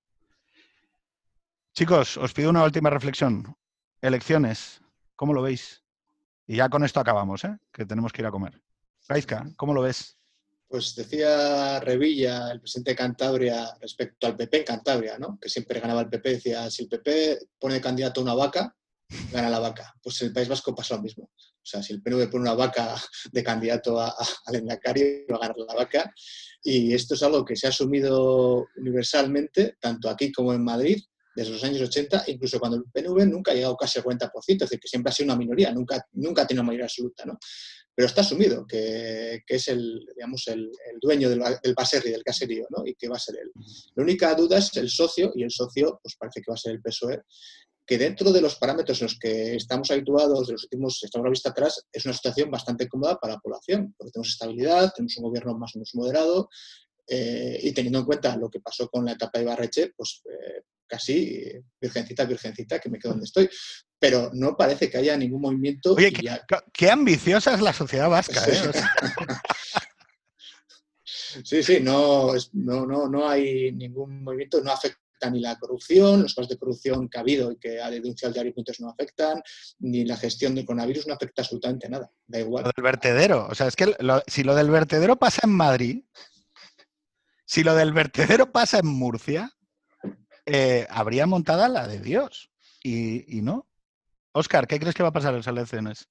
Chicos, 1.73 2.17
os 2.17 2.33
pido 2.33 2.49
una 2.49 2.65
última 2.65 2.89
reflexión. 2.89 3.55
Elecciones, 4.01 4.81
¿cómo 5.15 5.31
lo 5.31 5.43
veis? 5.43 5.81
Y 6.45 6.57
ya 6.57 6.67
con 6.67 6.83
esto 6.83 6.99
acabamos, 6.99 7.45
¿eh? 7.45 7.57
que 7.71 7.85
tenemos 7.85 8.11
que 8.11 8.21
ir 8.21 8.25
a 8.25 8.31
comer. 8.31 8.61
Raizka, 9.07 9.45
¿cómo 9.55 9.73
lo 9.73 9.81
ves? 9.81 10.17
Pues 10.67 10.95
decía 10.95 11.79
Revilla, 11.79 12.51
el 12.51 12.59
presidente 12.59 12.91
de 12.91 12.95
Cantabria, 12.95 13.77
respecto 13.79 14.27
al 14.27 14.35
PP 14.35 14.57
en 14.57 14.63
Cantabria, 14.63 15.17
¿no? 15.17 15.37
que 15.39 15.49
siempre 15.49 15.79
ganaba 15.79 16.01
el 16.01 16.09
PP, 16.09 16.29
decía, 16.29 16.69
si 16.69 16.83
el 16.83 16.89
PP 16.89 17.39
pone 17.59 17.79
candidato 17.79 18.19
a 18.19 18.23
una 18.23 18.33
vaca, 18.33 18.75
gana 19.31 19.49
la 19.49 19.59
vaca. 19.59 19.93
Pues 20.01 20.21
en 20.21 20.29
el 20.29 20.33
País 20.33 20.47
Vasco 20.47 20.73
pasa 20.73 20.95
lo 20.95 21.03
mismo. 21.03 21.25
O 21.65 21.67
sea, 21.67 21.81
si 21.81 21.93
el 21.93 22.01
PNV 22.01 22.29
pone 22.29 22.43
una 22.43 22.53
vaca 22.53 22.95
de 23.31 23.43
candidato 23.43 23.99
a, 23.99 24.15
al 24.45 24.55
Endacari, 24.55 25.25
va 25.31 25.37
a 25.37 25.39
ganar 25.39 25.57
la 25.57 25.75
vaca. 25.75 26.13
Y 26.63 26.93
esto 26.93 27.13
es 27.13 27.23
algo 27.23 27.45
que 27.45 27.55
se 27.55 27.67
ha 27.67 27.69
asumido 27.69 28.65
universalmente, 28.75 29.77
tanto 29.79 30.09
aquí 30.09 30.31
como 30.31 30.53
en 30.53 30.63
Madrid, 30.63 31.01
desde 31.35 31.51
los 31.51 31.63
años 31.63 31.81
80, 31.81 32.23
incluso 32.27 32.59
cuando 32.59 32.77
el 32.77 32.83
PNV 32.85 33.25
nunca 33.27 33.51
ha 33.51 33.55
llegado 33.55 33.75
casi 33.75 33.99
al 33.99 34.05
40%, 34.05 34.31
es 34.47 34.57
decir, 34.57 34.79
que 34.79 34.87
siempre 34.87 35.09
ha 35.09 35.13
sido 35.13 35.25
una 35.25 35.37
minoría, 35.37 35.71
nunca, 35.71 36.05
nunca 36.13 36.43
ha 36.43 36.47
tenido 36.47 36.61
una 36.61 36.67
mayoría 36.67 36.85
absoluta, 36.85 37.25
¿no? 37.25 37.37
Pero 37.93 38.07
está 38.07 38.21
asumido 38.21 38.65
que, 38.67 39.41
que 39.45 39.55
es 39.55 39.67
el, 39.69 40.05
digamos, 40.15 40.47
el, 40.47 40.69
el 40.91 40.99
dueño 40.99 41.29
del, 41.29 41.41
del 41.61 41.73
baserri, 41.73 42.11
del 42.11 42.23
caserío, 42.23 42.65
¿no? 42.69 42.85
Y 42.85 42.95
que 42.95 43.07
va 43.07 43.17
a 43.17 43.19
ser 43.19 43.35
él. 43.41 43.51
La 43.95 44.03
única 44.03 44.33
duda 44.33 44.57
es 44.57 44.75
el 44.77 44.89
socio, 44.89 45.31
y 45.35 45.43
el 45.43 45.51
socio, 45.51 45.99
pues 46.01 46.15
parece 46.17 46.41
que 46.41 46.51
va 46.51 46.55
a 46.55 46.57
ser 46.57 46.73
el 46.73 46.81
PSOE, 46.81 47.21
que 47.85 47.97
dentro 47.97 48.31
de 48.31 48.41
los 48.41 48.55
parámetros 48.55 48.99
en 49.01 49.05
los 49.05 49.19
que 49.19 49.55
estamos 49.55 49.91
habituados 49.91 50.47
de 50.47 50.53
los 50.53 50.63
últimos, 50.63 51.03
estamos 51.03 51.27
a 51.27 51.29
vista 51.29 51.49
atrás, 51.51 51.85
es 51.91 52.05
una 52.05 52.13
situación 52.15 52.49
bastante 52.49 52.87
cómoda 52.87 53.17
para 53.19 53.33
la 53.33 53.39
población, 53.39 53.93
porque 53.97 54.11
tenemos 54.11 54.29
estabilidad, 54.29 54.91
tenemos 54.95 55.17
un 55.17 55.23
gobierno 55.25 55.57
más 55.57 55.75
o 55.75 55.79
menos 55.79 55.91
moderado, 55.93 56.49
eh, 57.07 57.59
y 57.61 57.71
teniendo 57.71 57.99
en 57.99 58.05
cuenta 58.05 58.35
lo 58.35 58.49
que 58.49 58.59
pasó 58.59 58.89
con 58.89 59.05
la 59.05 59.13
etapa 59.13 59.39
de 59.39 59.45
Barreche, 59.45 59.93
pues 59.95 60.21
eh, 60.25 60.63
casi 60.87 61.51
virgencita, 61.79 62.25
virgencita, 62.25 62.79
que 62.79 62.89
me 62.89 62.99
quedo 62.99 63.11
donde 63.11 63.25
estoy. 63.25 63.49
Pero 63.99 64.31
no 64.33 64.55
parece 64.55 64.89
que 64.89 64.97
haya 64.97 65.17
ningún 65.17 65.41
movimiento. 65.41 65.93
Oye, 65.93 66.13
qué, 66.73 66.89
ambiciosa 66.89 67.53
es 67.53 67.61
la 67.61 67.73
sociedad 67.73 68.09
vasca. 68.09 68.43
¿eh? 68.47 68.61
sí, 71.43 71.63
sí, 71.63 71.79
no, 71.81 72.33
no, 72.53 72.85
no, 72.85 73.07
no 73.07 73.29
hay 73.29 73.71
ningún 73.71 74.23
movimiento, 74.23 74.61
no 74.61 74.71
afecta 74.71 74.99
ni 75.31 75.39
la 75.39 75.57
corrupción, 75.57 76.23
los 76.23 76.35
casos 76.35 76.49
de 76.49 76.57
corrupción 76.57 77.09
que 77.09 77.17
ha 77.17 77.21
habido 77.21 77.51
y 77.51 77.57
que 77.57 77.81
ha 77.81 77.89
denunciado 77.89 78.29
el 78.29 78.33
diario 78.33 78.53
Puntos 78.53 78.79
no 78.79 78.89
afectan, 78.89 79.41
ni 79.79 80.05
la 80.05 80.17
gestión 80.17 80.53
del 80.53 80.65
coronavirus 80.65 81.07
no 81.07 81.13
afecta 81.13 81.41
absolutamente 81.41 81.89
nada. 81.89 82.11
Da 82.27 82.39
igual. 82.39 82.65
Lo 82.65 82.71
del 82.75 82.83
vertedero, 82.83 83.47
o 83.49 83.55
sea, 83.55 83.67
es 83.67 83.75
que 83.75 83.95
si 84.27 84.43
lo 84.43 84.55
del 84.55 84.69
vertedero 84.69 85.15
pasa 85.15 85.41
en 85.43 85.51
Madrid, 85.51 86.03
si 87.45 87.63
lo 87.63 87.75
del 87.75 87.93
vertedero 87.93 88.51
pasa 88.51 88.79
en 88.79 88.87
Murcia, 88.87 89.51
eh, 90.45 90.85
habría 90.89 91.25
montada 91.25 91.69
la 91.69 91.87
de 91.87 91.99
Dios. 91.99 92.51
Y, 92.83 93.41
no. 93.41 93.65
Oscar, 94.31 94.67
¿qué 94.67 94.79
crees 94.79 94.93
que 94.93 95.01
va 95.01 95.09
a 95.09 95.13
pasar 95.13 95.31
en 95.31 95.37
las 95.37 95.47
elecciones? 95.47 96.07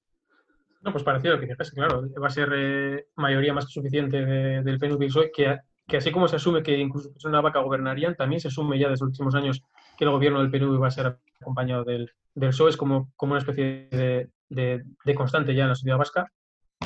No, 0.81 0.91
pues 0.91 1.03
parecido 1.03 1.39
que 1.39 1.47
claro. 1.73 2.09
Va 2.21 2.27
a 2.27 2.31
ser 2.31 2.49
eh, 2.53 3.07
mayoría 3.15 3.53
más 3.53 3.65
que 3.65 3.71
suficiente 3.71 4.25
del 4.25 4.77
PNV 4.77 5.31
que, 5.33 5.57
que 5.87 5.97
así 5.97 6.11
como 6.11 6.27
se 6.27 6.35
asume 6.35 6.63
que 6.63 6.77
incluso 6.77 7.11
una 7.23 7.41
vaca 7.41 7.59
gobernarían, 7.59 8.15
también 8.15 8.41
se 8.41 8.49
asume 8.49 8.77
ya 8.77 8.89
desde 8.89 9.05
los 9.05 9.11
últimos 9.11 9.35
años 9.35 9.63
que 9.97 10.03
el 10.03 10.11
gobierno 10.11 10.39
del 10.39 10.51
Perú 10.51 10.73
iba 10.75 10.87
a 10.87 10.91
ser 10.91 11.17
acompañado 11.39 11.83
del, 11.83 12.11
del 12.33 12.49
PSOE, 12.49 12.75
como, 12.75 13.11
como 13.15 13.31
una 13.31 13.39
especie 13.39 13.87
de, 13.89 14.29
de, 14.49 15.15
constante 15.15 15.55
ya 15.55 15.63
en 15.63 15.69
la 15.69 15.75
sociedad 15.75 15.97
vasca. 15.97 16.31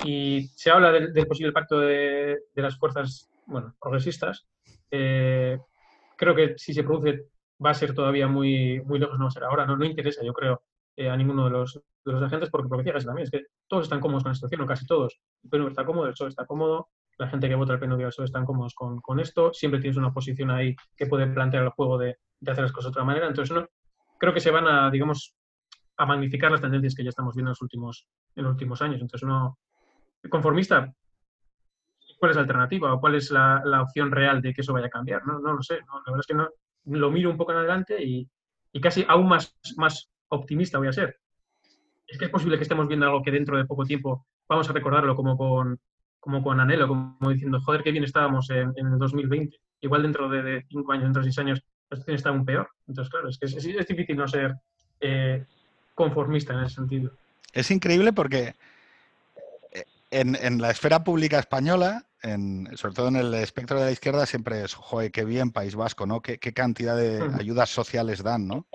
Y 0.03 0.49
se 0.55 0.69
habla 0.69 0.91
del, 0.91 1.27
posible 1.27 1.51
pacto 1.51 1.79
de, 1.79 2.37
de, 2.53 2.61
las 2.61 2.77
fuerzas 2.77 3.29
bueno, 3.49 3.75
progresistas. 3.79 4.47
Eh, 4.91 5.59
creo 6.15 6.35
que 6.35 6.53
si 6.57 6.73
se 6.73 6.83
produce 6.83 7.25
va 7.63 7.71
a 7.71 7.73
ser 7.73 7.93
todavía 7.93 8.27
muy, 8.27 8.81
muy 8.81 8.99
lejos, 8.99 9.17
no 9.17 9.25
va 9.25 9.29
a 9.29 9.31
ser 9.31 9.43
ahora, 9.43 9.65
no, 9.65 9.75
no 9.75 9.85
interesa, 9.85 10.23
yo 10.23 10.33
creo, 10.33 10.63
eh, 10.95 11.09
a 11.09 11.17
ninguno 11.17 11.45
de 11.45 11.51
los, 11.51 11.75
de 11.75 12.11
los 12.11 12.23
agentes, 12.23 12.49
porque 12.49 12.69
lo 12.69 12.77
que 12.77 12.91
decía 12.91 13.05
también 13.05 13.25
es 13.25 13.31
que 13.31 13.47
todos 13.67 13.83
están 13.83 13.99
cómodos 13.99 14.23
con 14.23 14.31
la 14.31 14.35
situación, 14.35 14.61
o 14.61 14.65
casi 14.65 14.85
todos. 14.85 15.19
El 15.43 15.49
PNV 15.49 15.67
está 15.69 15.85
cómodo, 15.85 16.05
el 16.07 16.13
PSOE 16.13 16.29
está 16.29 16.45
cómodo, 16.45 16.89
la 17.17 17.27
gente 17.27 17.49
que 17.49 17.55
vota 17.55 17.73
el 17.73 17.79
PNV 17.79 17.99
y 17.99 18.03
el 18.03 18.09
PSOE 18.09 18.25
están 18.25 18.45
cómodos 18.45 18.73
con, 18.73 19.01
con, 19.01 19.19
esto, 19.19 19.53
siempre 19.53 19.81
tienes 19.81 19.97
una 19.97 20.13
posición 20.13 20.51
ahí 20.51 20.75
que 20.95 21.07
puede 21.07 21.27
plantear 21.27 21.63
el 21.63 21.69
juego 21.69 21.97
de, 21.97 22.17
de 22.39 22.51
hacer 22.51 22.63
las 22.63 22.71
cosas 22.71 22.91
de 22.91 22.91
otra 22.91 23.03
manera, 23.03 23.27
entonces 23.27 23.53
no, 23.53 23.67
creo 24.17 24.33
que 24.33 24.39
se 24.39 24.51
van 24.51 24.67
a, 24.67 24.89
digamos, 24.89 25.35
a 25.97 26.05
magnificar 26.05 26.51
las 26.51 26.61
tendencias 26.61 26.95
que 26.95 27.03
ya 27.03 27.09
estamos 27.09 27.35
viendo 27.35 27.49
en 27.49 27.51
los 27.51 27.61
últimos, 27.61 28.07
en 28.35 28.43
los 28.43 28.51
últimos 28.51 28.81
años. 28.81 29.01
Entonces, 29.01 29.23
uno 29.23 29.57
conformista, 30.29 30.93
¿cuál 32.19 32.31
es 32.31 32.35
la 32.35 32.41
alternativa 32.41 32.93
o 32.93 32.99
cuál 32.99 33.15
es 33.15 33.31
la, 33.31 33.61
la 33.65 33.81
opción 33.81 34.11
real 34.11 34.41
de 34.41 34.53
que 34.53 34.61
eso 34.61 34.73
vaya 34.73 34.87
a 34.87 34.91
cambiar? 34.91 35.25
No, 35.25 35.39
no 35.39 35.53
lo 35.53 35.63
sé. 35.63 35.75
la 35.75 36.01
verdad 36.05 36.19
es 36.19 36.27
que 36.27 36.33
no, 36.33 36.49
lo 36.85 37.11
miro 37.11 37.29
un 37.29 37.37
poco 37.37 37.51
en 37.51 37.59
adelante 37.59 38.03
y, 38.03 38.29
y, 38.71 38.81
casi 38.81 39.05
aún 39.07 39.27
más, 39.27 39.57
más 39.77 40.09
optimista 40.27 40.77
voy 40.77 40.87
a 40.87 40.93
ser. 40.93 41.19
Es 42.07 42.17
que 42.17 42.25
es 42.25 42.31
posible 42.31 42.57
que 42.57 42.63
estemos 42.63 42.87
viendo 42.87 43.05
algo 43.05 43.23
que 43.23 43.31
dentro 43.31 43.57
de 43.57 43.65
poco 43.65 43.85
tiempo 43.85 44.25
vamos 44.47 44.69
a 44.69 44.73
recordarlo 44.73 45.15
como 45.15 45.37
con, 45.37 45.79
como 46.19 46.43
con 46.43 46.59
anhelo, 46.59 46.87
como 46.87 47.29
diciendo, 47.29 47.61
joder, 47.61 47.83
qué 47.83 47.91
bien 47.91 48.03
estábamos 48.03 48.49
en, 48.49 48.73
en 48.75 48.87
el 48.93 48.99
2020. 48.99 49.57
Igual 49.81 50.03
dentro 50.03 50.27
de, 50.29 50.65
cinco 50.67 50.91
años, 50.91 51.05
dentro 51.05 51.21
de 51.21 51.31
seis 51.31 51.39
años, 51.39 51.63
la 51.89 51.97
situación 51.97 52.15
está 52.15 52.29
aún 52.29 52.45
peor. 52.45 52.69
Entonces, 52.87 53.11
claro, 53.11 53.29
es 53.29 53.37
que 53.37 53.45
es, 53.45 53.55
es 53.55 53.87
difícil 53.87 54.17
no 54.17 54.27
ser 54.27 54.55
eh, 54.99 55.45
conformista 55.95 56.53
en 56.53 56.59
ese 56.61 56.75
sentido. 56.75 57.11
Es 57.53 57.71
increíble 57.71 58.13
porque 58.13 58.55
eh, 59.71 59.85
en, 60.11 60.61
la 60.61 60.71
esfera 60.71 61.03
pública 61.03 61.39
española, 61.39 62.05
en, 62.23 62.67
sobre 62.75 62.95
todo 62.95 63.07
en 63.07 63.15
el 63.15 63.33
espectro 63.35 63.79
de 63.79 63.85
la 63.85 63.91
izquierda, 63.91 64.25
siempre 64.25 64.63
es, 64.63 64.73
joder, 64.73 65.11
qué 65.11 65.25
bien 65.25 65.51
País 65.51 65.75
Vasco, 65.75 66.05
¿no? 66.05 66.21
Qué, 66.21 66.37
cantidad 66.53 66.95
de 66.97 67.21
ayudas 67.39 67.69
sociales 67.69 68.23
dan, 68.23 68.47
¿no? 68.47 68.67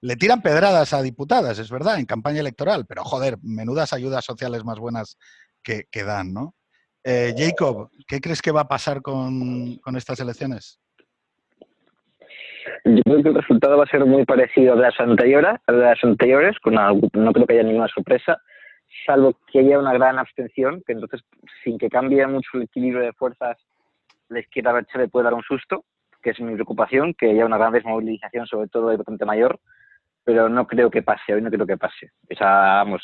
Le 0.00 0.16
tiran 0.16 0.42
pedradas 0.42 0.92
a 0.92 1.02
diputadas, 1.02 1.58
es 1.58 1.70
verdad, 1.70 1.98
en 1.98 2.06
campaña 2.06 2.40
electoral, 2.40 2.84
pero 2.86 3.04
joder, 3.04 3.38
menudas 3.42 3.92
ayudas 3.92 4.24
sociales 4.24 4.64
más 4.64 4.78
buenas 4.78 5.18
que, 5.62 5.86
dan, 6.04 6.32
¿no? 6.32 6.54
Eh, 7.02 7.34
Jacob, 7.36 7.90
¿qué 8.06 8.20
crees 8.20 8.40
que 8.40 8.50
va 8.50 8.62
a 8.62 8.68
pasar 8.68 9.02
con, 9.02 9.76
con 9.76 9.96
estas 9.96 10.20
elecciones? 10.20 10.80
Yo 12.84 13.02
creo 13.02 13.22
que 13.22 13.28
el 13.30 13.34
resultado 13.34 13.78
va 13.78 13.84
a 13.84 13.88
ser 13.88 14.04
muy 14.04 14.24
parecido 14.24 14.74
a 14.74 14.76
las 14.76 14.98
anteriores, 15.00 15.58
a 15.66 15.72
las 15.72 16.02
anteriores 16.02 16.58
con 16.60 16.74
no 16.74 17.32
creo 17.32 17.46
que 17.46 17.54
haya 17.54 17.62
ninguna 17.62 17.88
sorpresa, 17.88 18.38
salvo 19.04 19.36
que 19.50 19.60
haya 19.60 19.78
una 19.78 19.92
gran 19.92 20.18
abstención, 20.18 20.82
que 20.86 20.92
entonces, 20.92 21.22
sin 21.62 21.78
que 21.78 21.88
cambie 21.88 22.26
mucho 22.26 22.50
el 22.54 22.62
equilibrio 22.62 23.02
de 23.02 23.12
fuerzas, 23.12 23.58
la 24.28 24.40
izquierda 24.40 24.84
se 24.90 24.98
le 24.98 25.08
puede 25.08 25.24
dar 25.24 25.34
un 25.34 25.42
susto, 25.42 25.84
que 26.22 26.30
es 26.30 26.40
mi 26.40 26.54
preocupación, 26.54 27.14
que 27.14 27.30
haya 27.30 27.44
una 27.44 27.58
gran 27.58 27.72
desmovilización, 27.72 28.46
sobre 28.46 28.68
todo 28.68 28.88
de 28.88 28.96
votante 28.96 29.24
mayor, 29.24 29.60
pero 30.24 30.48
no 30.48 30.66
creo 30.66 30.90
que 30.90 31.02
pase, 31.02 31.34
hoy 31.34 31.42
no 31.42 31.50
creo 31.50 31.66
que 31.66 31.76
pase. 31.76 32.10
O 32.30 32.34
sea, 32.34 32.48
vamos, 32.48 33.02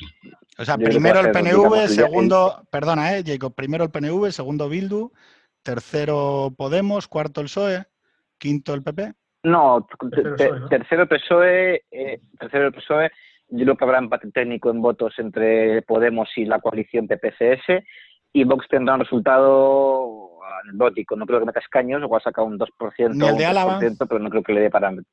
o 0.58 0.64
sea 0.64 0.78
primero 0.78 1.20
el 1.20 1.30
PNV, 1.30 1.88
segundo, 1.88 2.62
perdona, 2.70 3.16
eh, 3.16 3.22
Jacob, 3.24 3.54
primero 3.54 3.84
el 3.84 3.90
PNV, 3.90 4.30
segundo 4.32 4.68
Bildu, 4.68 5.12
tercero 5.62 6.52
Podemos, 6.56 7.08
cuarto 7.08 7.40
el 7.40 7.46
PSOE, 7.46 7.84
quinto 8.38 8.72
el 8.72 8.82
PP. 8.82 9.12
No, 9.42 9.86
tercero 10.68 11.06
PSOE, 11.06 11.84
eh, 11.90 12.20
tercero 12.38 12.68
el 12.68 12.72
PSOE, 12.72 13.10
yo 13.50 13.64
creo 13.64 13.76
que 13.76 13.84
habrá 13.84 13.98
empate 13.98 14.30
técnico 14.30 14.70
en 14.70 14.80
votos 14.80 15.14
entre 15.18 15.82
Podemos 15.82 16.28
y 16.36 16.44
la 16.44 16.60
coalición 16.60 17.08
PPCS 17.08 17.84
y 18.32 18.44
Vox 18.44 18.66
tendrá 18.68 18.94
un 18.94 19.00
resultado 19.00 20.30
anecdótico, 20.62 21.16
no 21.16 21.26
creo 21.26 21.40
que 21.40 21.46
meta 21.46 21.60
escaños, 21.60 22.02
o 22.06 22.16
ha 22.16 22.20
sacado 22.20 22.46
un 22.46 22.58
2%, 22.58 23.14
¿Ni 23.14 23.26
el 23.26 23.36
de 23.36 23.46
Álava? 23.46 23.78
pero 23.80 24.18
no 24.18 24.30
creo 24.30 24.42
que 24.42 24.52
le 24.52 24.60
dé 24.62 24.70
parámetro. 24.70 25.10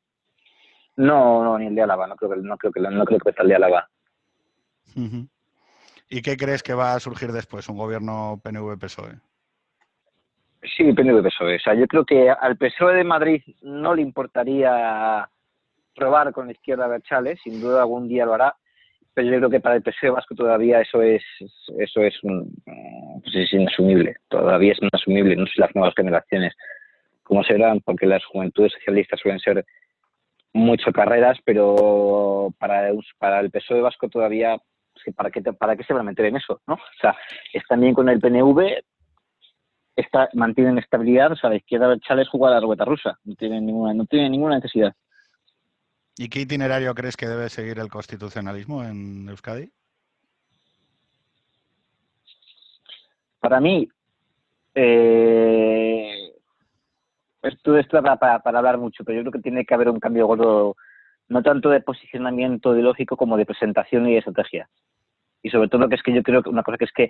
No, 0.98 1.44
no, 1.44 1.58
ni 1.58 1.68
el 1.68 1.76
de 1.76 1.82
Álava, 1.82 2.08
no 2.08 2.16
creo 2.16 2.32
que, 2.32 2.38
no 2.38 2.58
creo 2.58 2.72
que, 2.72 2.80
no 2.82 3.06
creo 3.06 3.20
que 3.20 3.34
el 3.38 3.48
de 3.48 3.56
Álava. 3.56 3.90
¿Y 6.10 6.22
qué 6.22 6.38
crees 6.38 6.64
que 6.64 6.74
va 6.74 6.94
a 6.94 7.00
surgir 7.00 7.32
después? 7.32 7.68
¿Un 7.70 7.78
gobierno 7.78 8.40
PNV-PSOE? 8.44 9.20
Sí, 10.76 10.84
PNV-PSOE. 10.84 11.58
O 11.58 11.60
sea, 11.60 11.74
yo 11.76 11.88
creo 11.88 12.06
que 12.06 12.30
al 12.30 12.58
PSOE 12.58 12.96
de 12.96 13.04
Madrid 13.04 13.44
no 13.62 13.94
le 13.94 14.02
importaría 14.02 15.30
probar 15.98 16.32
con 16.32 16.46
la 16.46 16.54
izquierda 16.54 16.88
Berchales, 16.88 17.40
sin 17.44 17.60
duda 17.60 17.82
algún 17.82 18.08
día 18.08 18.26
lo 18.26 18.36
hará, 18.36 18.56
pero 19.14 19.30
yo 19.30 19.38
creo 19.38 19.50
que 19.50 19.60
para 19.60 19.76
el 19.76 19.82
PSOE 19.82 20.12
vasco 20.12 20.36
todavía 20.36 20.80
eso 20.80 21.02
es 21.02 21.24
eso 21.80 22.02
es, 22.02 22.24
un, 22.24 22.54
pues 23.24 23.36
es 23.36 23.52
inasumible, 23.52 24.16
todavía 24.30 24.74
es 24.74 24.80
inasumible, 24.82 25.36
no 25.36 25.46
sé 25.48 25.54
las 25.58 25.76
nuevas 25.76 25.96
generaciones 25.96 26.54
cómo 27.24 27.44
serán, 27.44 27.82
porque 27.82 28.06
las 28.06 28.24
juventudes 28.26 28.72
socialistas 28.74 29.20
suelen 29.20 29.40
ser 29.40 29.66
mucho 30.54 30.92
carreras, 30.94 31.38
pero 31.44 32.54
para, 32.58 32.90
el 32.90 33.52
PSOE 33.52 33.82
vasco 33.82 34.08
todavía, 34.08 34.58
¿para 35.16 35.30
qué, 35.30 35.42
¿para 35.42 35.76
qué 35.76 35.84
se 35.84 35.94
van 35.94 36.02
a 36.02 36.10
meter 36.12 36.26
en 36.28 36.38
eso? 36.38 36.62
¿no? 36.68 36.76
O 36.76 37.00
sea, 37.02 37.16
están 37.54 37.82
bien 37.82 37.94
con 37.94 38.08
el 38.08 38.20
PNV, 38.20 38.82
está, 39.96 40.30
mantienen 40.34 40.78
estabilidad, 40.78 41.34
o 41.34 41.36
sea, 41.36 41.50
la 41.50 41.58
izquierda 41.58 41.98
Chávez 42.00 42.30
juega 42.30 42.48
a 42.48 42.52
la 42.52 42.60
ruleta 42.62 42.86
rusa, 42.86 43.20
no 43.26 43.36
tiene 43.36 43.60
ninguna, 43.60 43.94
no 43.94 44.06
tiene 44.06 44.30
ninguna 44.30 44.56
necesidad. 44.56 44.94
¿Y 46.18 46.30
qué 46.30 46.42
itinerario 46.42 46.96
crees 46.96 47.16
que 47.16 47.28
debe 47.28 47.48
seguir 47.50 47.78
el 47.78 47.90
constitucionalismo 47.90 48.84
en 48.84 49.30
Euskadi? 49.30 49.70
Para 53.40 53.60
mí, 53.60 53.88
eh, 54.74 56.34
esto 57.44 57.78
es 57.78 57.88
para, 57.88 58.42
hablar 58.44 58.80
mucho, 58.80 59.04
pero 59.04 59.18
yo 59.18 59.24
creo 59.24 59.32
que 59.32 59.42
tiene 59.42 59.64
que 59.64 59.76
haber 59.76 59.90
un 59.90 60.00
cambio 60.00 60.26
gordo, 60.26 60.76
no 61.30 61.44
tanto 61.44 61.70
de 61.70 61.82
posicionamiento 61.82 62.74
ideológico 62.74 63.16
como 63.16 63.38
de 63.38 63.46
presentación 63.46 64.08
y 64.08 64.14
de 64.14 64.20
estrategia. 64.20 64.68
Y 65.44 65.52
sobre 65.52 65.70
todo 65.70 65.88
que 65.88 65.96
es 65.96 66.04
que 66.04 66.14
yo 66.14 66.24
creo 66.24 66.42
que 66.42 66.50
una 66.50 66.64
cosa 66.64 66.80
que 66.80 66.86
es 66.86 66.92
que 66.94 67.10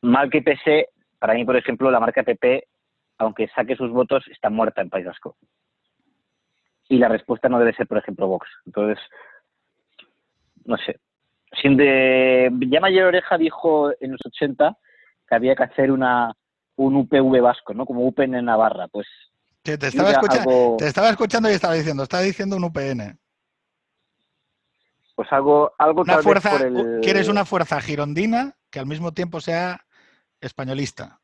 mal 0.00 0.30
que 0.30 0.40
pese, 0.40 0.88
para 1.18 1.34
mí, 1.34 1.44
por 1.44 1.56
ejemplo, 1.56 1.90
la 1.90 2.00
marca 2.00 2.22
PP, 2.22 2.66
aunque 3.18 3.48
saque 3.48 3.76
sus 3.76 3.90
votos, 3.90 4.24
está 4.28 4.48
muerta 4.48 4.80
en 4.80 4.88
País 4.88 5.04
Vasco. 5.04 5.36
Y 6.88 6.98
la 6.98 7.08
respuesta 7.08 7.48
no 7.48 7.58
debe 7.58 7.74
ser, 7.74 7.86
por 7.86 7.98
ejemplo, 7.98 8.26
Vox. 8.26 8.48
Entonces, 8.66 8.98
no 10.64 10.76
sé. 10.78 10.98
Sin 11.60 11.76
de... 11.76 12.50
Ya 12.68 12.80
Mayor 12.80 13.06
Oreja 13.06 13.38
dijo 13.38 13.90
en 14.00 14.12
los 14.12 14.20
80 14.24 14.76
que 15.28 15.34
había 15.34 15.54
que 15.54 15.64
hacer 15.64 15.90
una 15.90 16.32
un 16.76 16.96
UPV 16.96 17.40
vasco, 17.40 17.74
¿no? 17.74 17.84
Como 17.86 18.06
UPN 18.06 18.34
en 18.34 18.46
Navarra. 18.46 18.88
Pues 18.88 19.06
te, 19.62 19.74
estaba 19.74 20.10
escuchando, 20.10 20.76
te 20.78 20.86
estaba 20.86 21.10
escuchando 21.10 21.50
y 21.50 21.52
estaba 21.52 21.74
diciendo, 21.74 22.02
estaba 22.02 22.22
diciendo 22.22 22.56
un 22.56 22.64
UPN. 22.64 23.18
Pues 25.14 25.30
algo, 25.30 25.72
algo 25.78 26.02
una 26.02 26.18
fuerza, 26.18 26.50
¿Quieres 27.02 27.28
una 27.28 27.44
fuerza 27.44 27.80
girondina 27.80 28.56
que 28.70 28.80
al 28.80 28.86
mismo 28.86 29.12
tiempo 29.12 29.40
sea 29.40 29.84
españolista. 30.40 31.20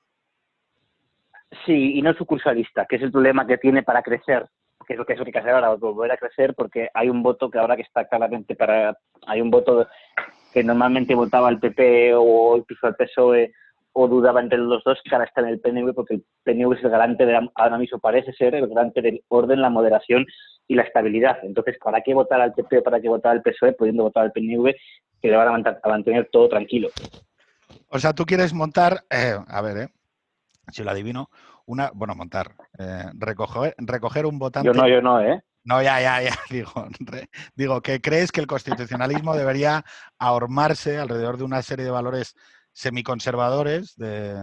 Sí, 1.64 1.98
y 1.98 2.02
no 2.02 2.12
sucursalista, 2.14 2.86
que 2.86 2.96
es 2.96 3.02
el 3.02 3.10
problema 3.10 3.46
que 3.46 3.58
tiene 3.58 3.82
para 3.82 4.02
crecer, 4.02 4.46
que 4.88 4.94
es 4.94 4.98
lo 4.98 5.04
que 5.04 5.12
es 5.12 5.18
lo 5.18 5.24
que 5.26 5.28
hay 5.28 5.32
que 5.32 5.38
hacer 5.40 5.52
ahora, 5.52 5.74
volver 5.74 6.10
a 6.10 6.16
crecer, 6.16 6.54
porque 6.54 6.88
hay 6.94 7.10
un 7.10 7.22
voto 7.22 7.50
que 7.50 7.58
ahora 7.58 7.76
que 7.76 7.82
está 7.82 8.08
claramente 8.08 8.56
para. 8.56 8.96
Hay 9.26 9.42
un 9.42 9.50
voto 9.50 9.86
que 10.52 10.64
normalmente 10.64 11.14
votaba 11.14 11.50
el 11.50 11.60
PP 11.60 12.14
o 12.14 12.56
incluso 12.56 12.88
el 12.88 12.94
PSOE 12.94 13.52
o 13.92 14.08
dudaba 14.08 14.40
entre 14.40 14.58
los 14.58 14.82
dos, 14.84 14.98
que 15.04 15.14
ahora 15.14 15.26
está 15.26 15.42
en 15.42 15.48
el 15.48 15.60
PNV, 15.60 15.92
porque 15.92 16.14
el 16.14 16.24
PNV 16.44 16.72
es 16.72 16.84
el 16.84 16.90
garante, 16.90 17.26
de, 17.26 17.50
ahora 17.54 17.76
mismo 17.76 17.98
parece 17.98 18.32
ser 18.32 18.54
el 18.54 18.66
garante 18.66 19.02
del 19.02 19.22
orden, 19.28 19.60
la 19.60 19.70
moderación 19.70 20.24
y 20.66 20.74
la 20.74 20.84
estabilidad. 20.84 21.38
Entonces, 21.42 21.76
¿para 21.82 22.00
qué 22.00 22.14
votar 22.14 22.40
al 22.40 22.54
PP 22.54 22.80
para 22.80 23.00
qué 23.00 23.08
votar 23.08 23.32
al 23.32 23.42
PSOE 23.42 23.74
pudiendo 23.74 24.04
votar 24.04 24.24
al 24.24 24.32
PNV 24.32 24.72
que 25.20 25.28
le 25.28 25.36
van 25.36 25.66
a 25.66 25.88
mantener 25.88 26.30
todo 26.32 26.48
tranquilo? 26.48 26.88
O 27.90 27.98
sea, 27.98 28.14
tú 28.14 28.24
quieres 28.24 28.54
montar, 28.54 29.04
eh, 29.10 29.36
a 29.46 29.60
ver, 29.60 29.76
eh, 29.76 29.88
si 30.68 30.82
lo 30.82 30.90
adivino, 30.90 31.28
una, 31.68 31.90
bueno, 31.94 32.14
montar, 32.14 32.54
eh, 32.78 33.04
recoger, 33.14 33.74
recoger 33.78 34.24
un 34.24 34.38
votante. 34.38 34.66
Yo 34.66 34.72
no, 34.72 34.88
yo 34.88 35.02
no, 35.02 35.20
¿eh? 35.20 35.40
No, 35.64 35.82
ya, 35.82 36.00
ya, 36.00 36.22
ya, 36.22 36.30
digo, 36.50 36.72
digo, 37.54 37.82
que 37.82 38.00
crees 38.00 38.32
que 38.32 38.40
el 38.40 38.46
constitucionalismo 38.46 39.36
debería 39.36 39.84
ahormarse 40.18 40.98
alrededor 40.98 41.36
de 41.36 41.44
una 41.44 41.60
serie 41.60 41.84
de 41.84 41.90
valores 41.90 42.34
semiconservadores 42.72 43.94
de, 43.96 44.34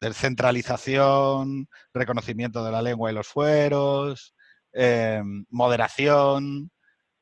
de 0.00 0.12
centralización, 0.12 1.68
reconocimiento 1.94 2.62
de 2.62 2.72
la 2.72 2.82
lengua 2.82 3.10
y 3.10 3.14
los 3.14 3.28
fueros, 3.28 4.34
moderación, 5.48 6.70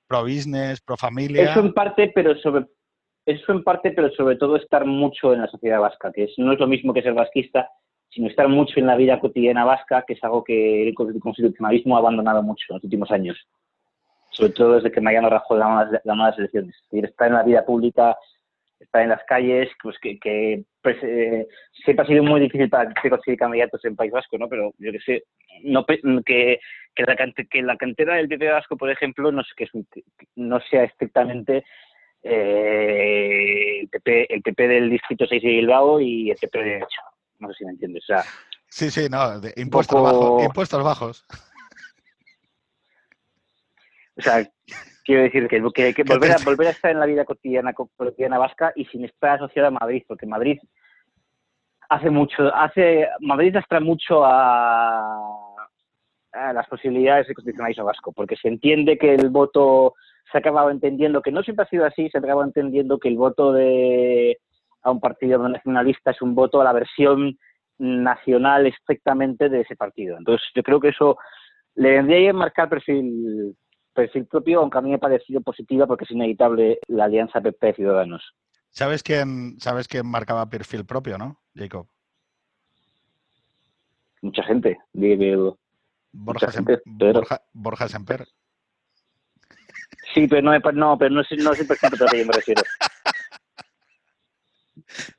pro 0.08 0.22
business, 0.22 0.80
pro 0.80 0.96
familia. 0.96 1.52
Eso 1.52 1.60
en 1.60 1.72
parte, 1.72 2.10
pero 2.12 2.36
sobre 2.40 2.66
eso 3.26 3.52
en 3.52 3.62
parte, 3.62 3.92
pero 3.92 4.10
sobre 4.10 4.36
todo 4.36 4.56
estar 4.56 4.84
mucho 4.86 5.32
en 5.32 5.42
la 5.42 5.48
sociedad 5.48 5.78
vasca, 5.78 6.10
que 6.10 6.26
no 6.38 6.52
es 6.52 6.58
lo 6.58 6.66
mismo 6.66 6.92
que 6.92 7.02
ser 7.02 7.14
vasquista, 7.14 7.68
sino 8.10 8.28
estar 8.28 8.48
mucho 8.48 8.78
en 8.78 8.86
la 8.86 8.96
vida 8.96 9.20
cotidiana 9.20 9.64
vasca, 9.64 10.04
que 10.06 10.14
es 10.14 10.24
algo 10.24 10.42
que 10.44 10.88
el 10.88 10.94
constitucionalismo 10.94 11.96
ha 11.96 12.00
abandonado 12.00 12.42
mucho 12.42 12.64
en 12.68 12.74
los 12.76 12.84
últimos 12.84 13.10
años, 13.10 13.38
sobre 14.30 14.52
todo 14.52 14.74
desde 14.74 14.90
que 14.90 15.00
Mariano 15.00 15.30
Rajoy 15.30 15.58
ganó 15.58 16.24
las, 16.26 16.38
elecciones. 16.38 16.74
Es 16.74 16.90
decir, 16.90 17.04
estar 17.04 17.28
en 17.28 17.34
la 17.34 17.42
vida 17.44 17.64
pública, 17.64 18.16
estar 18.80 19.02
en 19.02 19.10
las 19.10 19.22
calles, 19.24 19.68
pues 19.82 19.96
que, 20.00 20.64
pues, 20.82 20.96
eh, 21.02 21.46
siempre 21.84 22.04
ha 22.04 22.08
sido 22.08 22.24
muy 22.24 22.40
difícil 22.40 22.68
para 22.68 22.92
que 22.92 23.10
conseguir 23.10 23.38
candidatos 23.38 23.84
en 23.84 23.96
País 23.96 24.10
Vasco, 24.10 24.38
¿no? 24.38 24.48
Pero 24.48 24.72
yo 24.78 24.90
que 24.90 25.00
sé, 25.00 25.24
no, 25.62 25.84
que, 25.84 26.00
que, 26.94 27.02
la, 27.04 27.16
que 27.16 27.76
cantera 27.78 28.16
del 28.16 28.28
PP 28.28 28.50
Vasco, 28.50 28.76
por 28.76 28.90
ejemplo, 28.90 29.30
no, 29.30 29.42
que 29.56 29.68
no 30.34 30.60
sea 30.62 30.84
estrictamente 30.84 31.64
eh, 32.22 33.80
el, 33.82 33.88
PP, 33.88 34.34
el 34.34 34.42
PP 34.42 34.68
del 34.68 34.90
Distrito 34.90 35.26
6 35.26 35.42
de 35.42 35.48
Bilbao 35.48 36.00
y 36.00 36.30
el 36.30 36.36
PP 36.36 36.58
de 36.62 36.76
hecho. 36.78 37.09
No 37.40 37.48
sé 37.48 37.54
si 37.58 37.64
me 37.64 37.72
entiendes. 37.72 38.04
O 38.04 38.06
sea, 38.06 38.24
sí, 38.68 38.90
sí, 38.90 39.08
no, 39.10 39.40
impuestos, 39.56 40.02
bajos, 40.02 40.44
impuestos 40.44 40.84
bajos. 40.84 41.26
O 44.16 44.22
sea, 44.22 44.48
quiero 45.04 45.22
decir 45.22 45.48
que, 45.48 45.94
que, 45.94 46.02
volver, 46.04 46.32
a, 46.32 46.36
volver 46.44 46.68
a 46.68 46.70
estar 46.70 46.90
en 46.90 47.00
la 47.00 47.06
vida 47.06 47.24
cotidiana, 47.24 47.72
cotidiana 47.72 48.38
vasca 48.38 48.72
y 48.76 48.84
sin 48.86 49.04
estar 49.04 49.36
asociada 49.36 49.68
a 49.68 49.72
Madrid, 49.72 50.02
porque 50.06 50.26
Madrid 50.26 50.58
hace 51.88 52.10
mucho, 52.10 52.54
hace, 52.54 53.08
Madrid 53.20 53.54
lastra 53.54 53.80
mucho 53.80 54.24
a, 54.24 55.16
a 56.32 56.52
las 56.52 56.68
posibilidades 56.68 57.26
de 57.26 57.34
constitucionalismo 57.34 57.84
vasco, 57.84 58.12
porque 58.12 58.36
se 58.36 58.48
entiende 58.48 58.98
que 58.98 59.14
el 59.14 59.30
voto 59.30 59.94
se 60.30 60.38
ha 60.38 60.40
acabado 60.40 60.70
entendiendo 60.70 61.22
que 61.22 61.32
no 61.32 61.42
siempre 61.42 61.64
ha 61.64 61.68
sido 61.68 61.84
así, 61.84 62.08
se 62.08 62.18
ha 62.18 62.20
acabado 62.20 62.44
entendiendo 62.44 62.98
que 62.98 63.08
el 63.08 63.16
voto 63.16 63.52
de 63.52 64.38
a 64.82 64.90
un 64.90 65.00
partido 65.00 65.48
nacionalista 65.48 66.10
es 66.10 66.22
un 66.22 66.34
voto 66.34 66.60
a 66.60 66.64
la 66.64 66.72
versión 66.72 67.38
nacional 67.78 68.66
estrictamente 68.66 69.48
de 69.48 69.62
ese 69.62 69.76
partido. 69.76 70.16
Entonces, 70.18 70.46
yo 70.54 70.62
creo 70.62 70.80
que 70.80 70.88
eso 70.88 71.16
le 71.74 71.92
vendría 71.92 72.30
a 72.30 72.34
marcar 72.34 72.68
perfil, 72.68 73.56
perfil 73.94 74.26
propio, 74.26 74.60
aunque 74.60 74.78
a 74.78 74.80
mí 74.80 74.90
me 74.90 74.96
ha 74.96 74.98
parecido 74.98 75.40
positiva 75.40 75.86
porque 75.86 76.04
es 76.04 76.10
inevitable 76.10 76.78
la 76.88 77.04
alianza 77.04 77.40
PP 77.40 77.74
Ciudadanos. 77.74 78.34
¿Sabes 78.70 79.02
quién, 79.02 79.58
¿Sabes 79.58 79.88
quién 79.88 80.06
marcaba 80.06 80.48
perfil 80.48 80.84
propio, 80.84 81.18
no, 81.18 81.40
Jacob? 81.54 81.86
Mucha 84.22 84.42
gente. 84.42 84.78
Borja, 86.12 86.48
Borja, 86.84 87.42
Borja 87.52 87.88
Semper. 87.88 88.26
Sí, 90.14 90.26
pero 90.26 90.42
no, 90.42 90.58
no, 90.72 90.98
pero 90.98 91.10
no, 91.10 91.20
es, 91.20 91.28
no 91.38 91.52
es 91.52 91.60
el 91.60 91.66
perfil 91.66 91.90
propio 91.90 92.06
que 92.10 92.18
yo 92.18 92.26
me 92.26 92.32
refiero. 92.32 92.62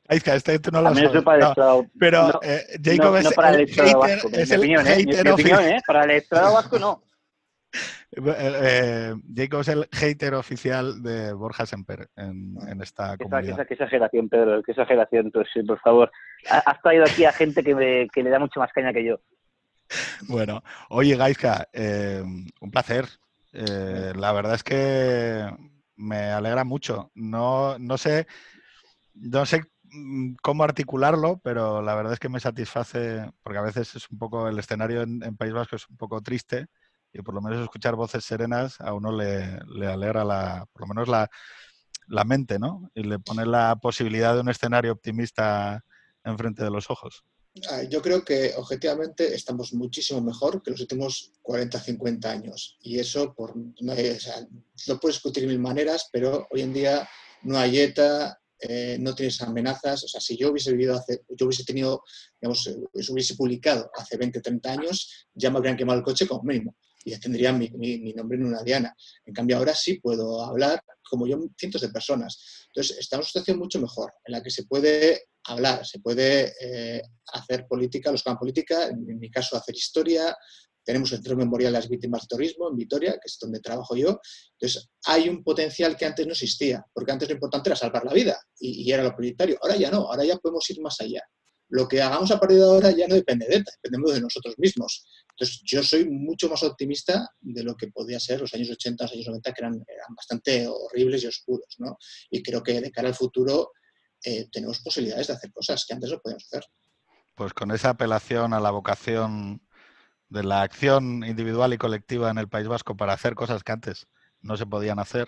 Aizka, 0.07 0.35
este 0.35 0.59
tú 0.59 0.71
no 0.71 0.81
lo 0.81 0.93
sabes. 0.93 1.13
No, 1.57 1.87
pero 1.99 2.39
eh, 2.43 2.65
Jacob 2.83 3.15
es, 3.15 3.33
para 3.33 3.49
el, 3.51 3.67
hater, 3.67 3.95
vasco, 3.95 4.29
es 4.33 4.51
el 4.51 4.59
opinión, 4.59 4.87
¿eh? 4.87 4.95
hater 4.95 5.25
mi, 5.25 5.31
opinión, 5.31 5.63
¿eh? 5.63 5.81
Para 5.85 6.03
el 6.03 6.11
electorado 6.11 6.53
vasco 6.53 6.79
no. 6.79 7.03
Eh, 8.13 8.19
eh, 8.27 9.15
Jacob 9.33 9.61
es 9.61 9.69
el 9.69 9.87
hater 9.89 10.33
oficial 10.33 11.01
de 11.01 11.31
Borja 11.31 11.65
Semper 11.65 12.09
en, 12.17 12.57
en 12.67 12.81
esta 12.81 13.17
comunidad. 13.17 13.59
Qué, 13.59 13.67
qué, 13.67 13.73
exageración, 13.75 14.27
Pedro, 14.27 14.61
qué 14.61 14.71
exageración. 14.73 15.31
Pues, 15.31 15.47
por 15.65 15.79
favor, 15.79 16.11
has 16.49 16.81
traído 16.81 17.05
aquí 17.05 17.23
a 17.23 17.31
gente 17.31 17.63
que, 17.63 17.73
me, 17.73 18.09
que 18.09 18.21
le 18.21 18.29
da 18.29 18.39
mucho 18.39 18.59
más 18.59 18.69
caña 18.73 18.91
que 18.91 19.05
yo. 19.05 19.21
Bueno, 20.27 20.63
oye, 20.89 21.15
Gaizka, 21.15 21.67
eh, 21.73 22.21
un 22.23 22.71
placer. 22.71 23.05
Eh, 23.53 24.13
la 24.15 24.31
verdad 24.31 24.55
es 24.55 24.63
que 24.63 25.45
me 25.95 26.31
alegra 26.31 26.63
mucho. 26.63 27.11
No, 27.15 27.77
no 27.79 27.97
sé, 27.97 28.27
no 29.13 29.45
sé 29.45 29.61
mm, 29.83 30.35
cómo 30.41 30.63
articularlo, 30.63 31.39
pero 31.43 31.81
la 31.81 31.95
verdad 31.95 32.13
es 32.13 32.19
que 32.19 32.29
me 32.29 32.39
satisface, 32.39 33.31
porque 33.43 33.59
a 33.59 33.63
veces 33.63 33.95
es 33.95 34.09
un 34.09 34.17
poco 34.17 34.47
el 34.47 34.59
escenario 34.59 35.01
en, 35.01 35.19
País 35.37 35.53
Vasco 35.53 35.75
es 35.75 35.87
un 35.89 35.97
poco 35.97 36.21
triste 36.21 36.67
y 37.13 37.21
por 37.21 37.33
lo 37.33 37.41
menos 37.41 37.61
escuchar 37.61 37.95
voces 37.95 38.23
serenas 38.23 38.79
a 38.79 38.93
uno 38.93 39.11
le, 39.11 39.59
le 39.75 39.87
alegra 39.87 40.23
la, 40.23 40.65
por 40.71 40.83
lo 40.83 40.87
menos 40.87 41.07
la, 41.07 41.29
la, 42.07 42.23
mente, 42.23 42.57
¿no? 42.57 42.89
Y 42.95 43.03
le 43.03 43.19
pone 43.19 43.45
la 43.45 43.75
posibilidad 43.75 44.33
de 44.33 44.41
un 44.41 44.49
escenario 44.49 44.93
optimista 44.93 45.83
enfrente 46.23 46.63
de 46.63 46.71
los 46.71 46.89
ojos. 46.89 47.25
Ah, 47.69 47.83
yo 47.83 48.01
creo 48.01 48.23
que 48.23 48.53
objetivamente 48.55 49.35
estamos 49.35 49.73
muchísimo 49.73 50.21
mejor 50.21 50.63
que 50.63 50.71
los 50.71 50.79
últimos 50.79 51.33
40, 51.41 51.79
50 51.81 52.31
años. 52.31 52.77
Y 52.81 52.97
eso 52.97 53.33
por, 53.33 53.55
no, 53.57 53.91
o 53.91 54.19
sea, 54.19 54.47
lo 54.87 54.99
puedes 54.99 55.17
discutir 55.17 55.47
mil 55.47 55.59
maneras, 55.59 56.07
pero 56.13 56.47
hoy 56.49 56.61
en 56.61 56.73
día 56.73 57.09
no 57.43 57.57
hay 57.57 57.79
ETA, 57.79 58.40
eh, 58.61 58.97
no 58.99 59.15
tienes 59.15 59.41
amenazas. 59.41 60.03
O 60.03 60.07
sea, 60.07 60.21
si 60.21 60.37
yo 60.37 60.51
hubiese 60.51 60.71
vivido 60.71 60.95
hace, 60.95 61.23
yo 61.29 61.45
hubiese 61.45 61.63
tenido, 61.63 62.03
digamos, 62.39 62.67
eh, 62.67 62.75
hubiese 63.09 63.35
publicado 63.35 63.89
hace 63.95 64.17
20, 64.17 64.41
30 64.41 64.71
años, 64.71 65.27
ya 65.33 65.49
me 65.49 65.57
habrían 65.57 65.77
quemado 65.77 65.99
el 65.99 66.05
coche 66.05 66.27
como 66.27 66.43
mínimo 66.43 66.75
y 67.03 67.11
ya 67.11 67.19
tendría 67.19 67.51
mi, 67.51 67.69
mi, 67.69 68.13
nombre 68.13 68.37
en 68.37 68.45
una 68.45 68.63
diana. 68.63 68.95
En 69.25 69.33
cambio, 69.33 69.57
ahora 69.57 69.73
sí 69.73 69.99
puedo 69.99 70.43
hablar, 70.43 70.83
como 71.03 71.27
yo, 71.27 71.39
cientos 71.57 71.81
de 71.81 71.89
personas. 71.89 72.67
Entonces, 72.67 72.97
estamos 72.99 73.25
en 73.25 73.27
una 73.27 73.31
situación 73.31 73.59
mucho 73.59 73.81
mejor, 73.81 74.13
en 74.25 74.33
la 74.33 74.43
que 74.43 74.51
se 74.51 74.65
puede 74.65 75.23
hablar, 75.45 75.85
se 75.85 75.99
puede 75.99 76.53
eh, 76.61 77.01
hacer 77.33 77.67
política, 77.67 78.11
los 78.11 78.23
que 78.23 78.33
política, 78.35 78.87
en, 78.87 79.19
mi 79.19 79.29
caso 79.29 79.57
hacer 79.57 79.75
historia, 79.75 80.35
tenemos 80.83 81.11
el 81.11 81.17
Centro 81.17 81.35
Memorial 81.35 81.71
de 81.73 81.79
las 81.79 81.89
Víctimas 81.89 82.21
de 82.23 82.27
Terrorismo 82.27 82.69
en 82.69 82.75
Vitoria, 82.75 83.13
que 83.13 83.25
es 83.25 83.37
donde 83.39 83.59
trabajo 83.59 83.95
yo. 83.95 84.19
Entonces, 84.59 84.89
hay 85.05 85.29
un 85.29 85.43
potencial 85.43 85.95
que 85.95 86.05
antes 86.05 86.25
no 86.25 86.33
existía, 86.33 86.83
porque 86.93 87.11
antes 87.11 87.29
lo 87.29 87.35
importante 87.35 87.69
era 87.69 87.75
salvar 87.75 88.05
la 88.05 88.13
vida 88.13 88.39
y, 88.59 88.91
era 88.91 89.03
lo 89.03 89.15
prioritario. 89.15 89.57
Ahora 89.61 89.75
ya 89.75 89.91
no, 89.91 90.09
ahora 90.09 90.23
ya 90.23 90.37
podemos 90.37 90.69
ir 90.69 90.81
más 90.81 90.99
allá. 91.01 91.21
Lo 91.69 91.87
que 91.87 92.01
hagamos 92.01 92.29
a 92.31 92.39
partir 92.39 92.57
de 92.57 92.63
ahora 92.63 92.91
ya 92.91 93.07
no 93.07 93.15
depende 93.15 93.47
de 93.47 93.55
ETA, 93.55 93.71
dependemos 93.81 94.13
de 94.13 94.21
nosotros 94.21 94.55
mismos. 94.57 95.05
Entonces, 95.29 95.61
yo 95.65 95.81
soy 95.83 96.09
mucho 96.09 96.49
más 96.49 96.63
optimista 96.63 97.29
de 97.39 97.63
lo 97.63 97.75
que 97.75 97.87
podía 97.87 98.19
ser 98.19 98.41
los 98.41 98.53
años 98.53 98.69
80, 98.71 99.05
los 99.05 99.13
años 99.13 99.27
90, 99.27 99.53
que 99.53 99.61
eran, 99.61 99.73
eran 99.73 100.15
bastante 100.15 100.67
horribles 100.67 101.23
y 101.23 101.27
oscuros. 101.27 101.75
¿no? 101.77 101.97
Y 102.29 102.43
creo 102.43 102.61
que 102.61 102.81
de 102.81 102.91
cara 102.91 103.07
al 103.07 103.15
futuro 103.15 103.71
eh, 104.23 104.49
tenemos 104.51 104.79
posibilidades 104.81 105.27
de 105.27 105.33
hacer 105.33 105.51
cosas 105.51 105.85
que 105.85 105.93
antes 105.93 106.11
no 106.11 106.19
podíamos 106.19 106.43
hacer. 106.45 106.65
Pues 107.35 107.53
con 107.53 107.71
esa 107.71 107.91
apelación 107.91 108.53
a 108.53 108.59
la 108.59 108.71
vocación 108.71 109.61
de 110.31 110.43
la 110.43 110.61
acción 110.61 111.23
individual 111.25 111.73
y 111.73 111.77
colectiva 111.77 112.31
en 112.31 112.37
el 112.37 112.47
País 112.47 112.67
Vasco 112.67 112.95
para 112.95 113.13
hacer 113.13 113.35
cosas 113.35 113.63
que 113.63 113.73
antes 113.73 114.07
no 114.41 114.57
se 114.57 114.65
podían 114.65 114.97
hacer, 114.97 115.27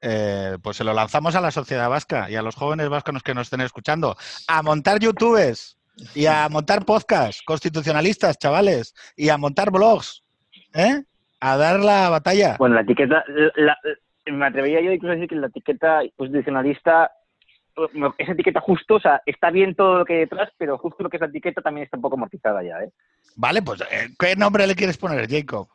eh, 0.00 0.56
pues 0.62 0.78
se 0.78 0.84
lo 0.84 0.94
lanzamos 0.94 1.36
a 1.36 1.40
la 1.40 1.50
sociedad 1.50 1.88
vasca 1.88 2.28
y 2.28 2.34
a 2.34 2.42
los 2.42 2.56
jóvenes 2.56 2.88
vascos 2.88 3.22
que 3.22 3.34
nos 3.34 3.46
estén 3.46 3.60
escuchando, 3.60 4.16
a 4.48 4.62
montar 4.62 4.98
YouTubes 4.98 5.78
y 6.14 6.26
a 6.26 6.48
montar 6.48 6.84
podcasts 6.84 7.42
constitucionalistas, 7.44 8.38
chavales, 8.38 8.94
y 9.16 9.28
a 9.28 9.36
montar 9.36 9.70
blogs, 9.70 10.24
¿eh? 10.74 11.04
A 11.38 11.56
dar 11.56 11.80
la 11.80 12.08
batalla. 12.08 12.56
Bueno, 12.58 12.76
la 12.76 12.80
etiqueta, 12.80 13.22
me 14.26 14.46
atrevería 14.46 14.80
yo 14.80 14.92
incluso 14.92 15.12
a 15.12 15.14
decir 15.16 15.28
que 15.28 15.36
la 15.36 15.48
etiqueta 15.48 16.00
constitucionalista 16.16 17.10
esa 18.18 18.32
etiqueta 18.32 18.60
justo, 18.60 18.96
o 18.96 19.00
sea, 19.00 19.22
está 19.26 19.50
bien 19.50 19.74
todo 19.74 19.98
lo 19.98 20.04
que 20.04 20.14
hay 20.14 20.18
detrás, 20.20 20.50
pero 20.58 20.78
justo 20.78 21.02
lo 21.02 21.10
que 21.10 21.16
es 21.16 21.20
la 21.20 21.28
etiqueta 21.28 21.62
también 21.62 21.84
está 21.84 21.96
un 21.96 22.02
poco 22.02 22.16
amortizada 22.16 22.62
ya, 22.62 22.82
¿eh? 22.82 22.90
Vale, 23.36 23.62
pues 23.62 23.80
eh, 23.82 24.08
¿qué 24.18 24.36
nombre 24.36 24.66
le 24.66 24.74
quieres 24.74 24.98
poner, 24.98 25.28
Jacob? 25.28 25.68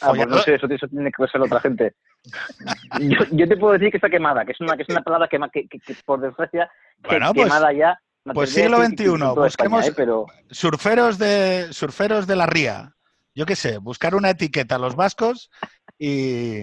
Ah, 0.00 0.12
pues 0.14 0.26
no 0.26 0.38
sé, 0.38 0.54
eso, 0.54 0.66
tiene 0.66 1.10
que 1.10 1.26
ser 1.28 1.40
otra 1.40 1.60
gente. 1.60 1.94
yo, 3.32 3.48
te 3.48 3.56
puedo 3.56 3.74
decir 3.74 3.90
que 3.90 3.98
está 3.98 4.10
quemada, 4.10 4.44
que 4.44 4.52
es 4.52 4.60
una, 4.60 4.76
que 4.76 4.82
es 4.82 4.88
una 4.88 5.02
palabra 5.02 5.28
que, 5.28 5.38
que, 5.68 5.80
por 6.04 6.20
desgracia, 6.20 6.70
bueno, 7.02 7.32
pues, 7.32 7.46
quemada 7.46 7.72
ya. 7.72 7.98
Pues 8.32 8.50
siglo 8.50 8.82
XXI, 8.82 9.06
busquemos 9.36 9.86
¿eh? 9.86 9.92
pero... 9.94 10.26
surferos, 10.50 11.18
de, 11.18 11.72
surferos 11.72 12.26
de 12.26 12.36
la 12.36 12.46
ría. 12.46 12.94
Yo 13.34 13.44
qué 13.44 13.54
sé, 13.54 13.78
buscar 13.78 14.14
una 14.14 14.30
etiqueta 14.30 14.76
a 14.76 14.78
los 14.78 14.96
vascos 14.96 15.50
y... 15.98 16.62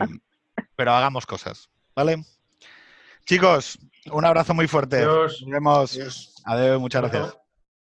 pero 0.76 0.94
hagamos 0.94 1.28
cosas, 1.28 1.70
¿vale? 1.96 2.24
Chicos, 3.26 3.78
un 4.10 4.26
abrazo 4.26 4.54
muy 4.54 4.68
fuerte. 4.68 5.04
Nos 5.04 5.46
vemos. 5.46 5.98
Adiós, 6.46 6.80
muchas 6.80 7.02
gracias. 7.02 7.41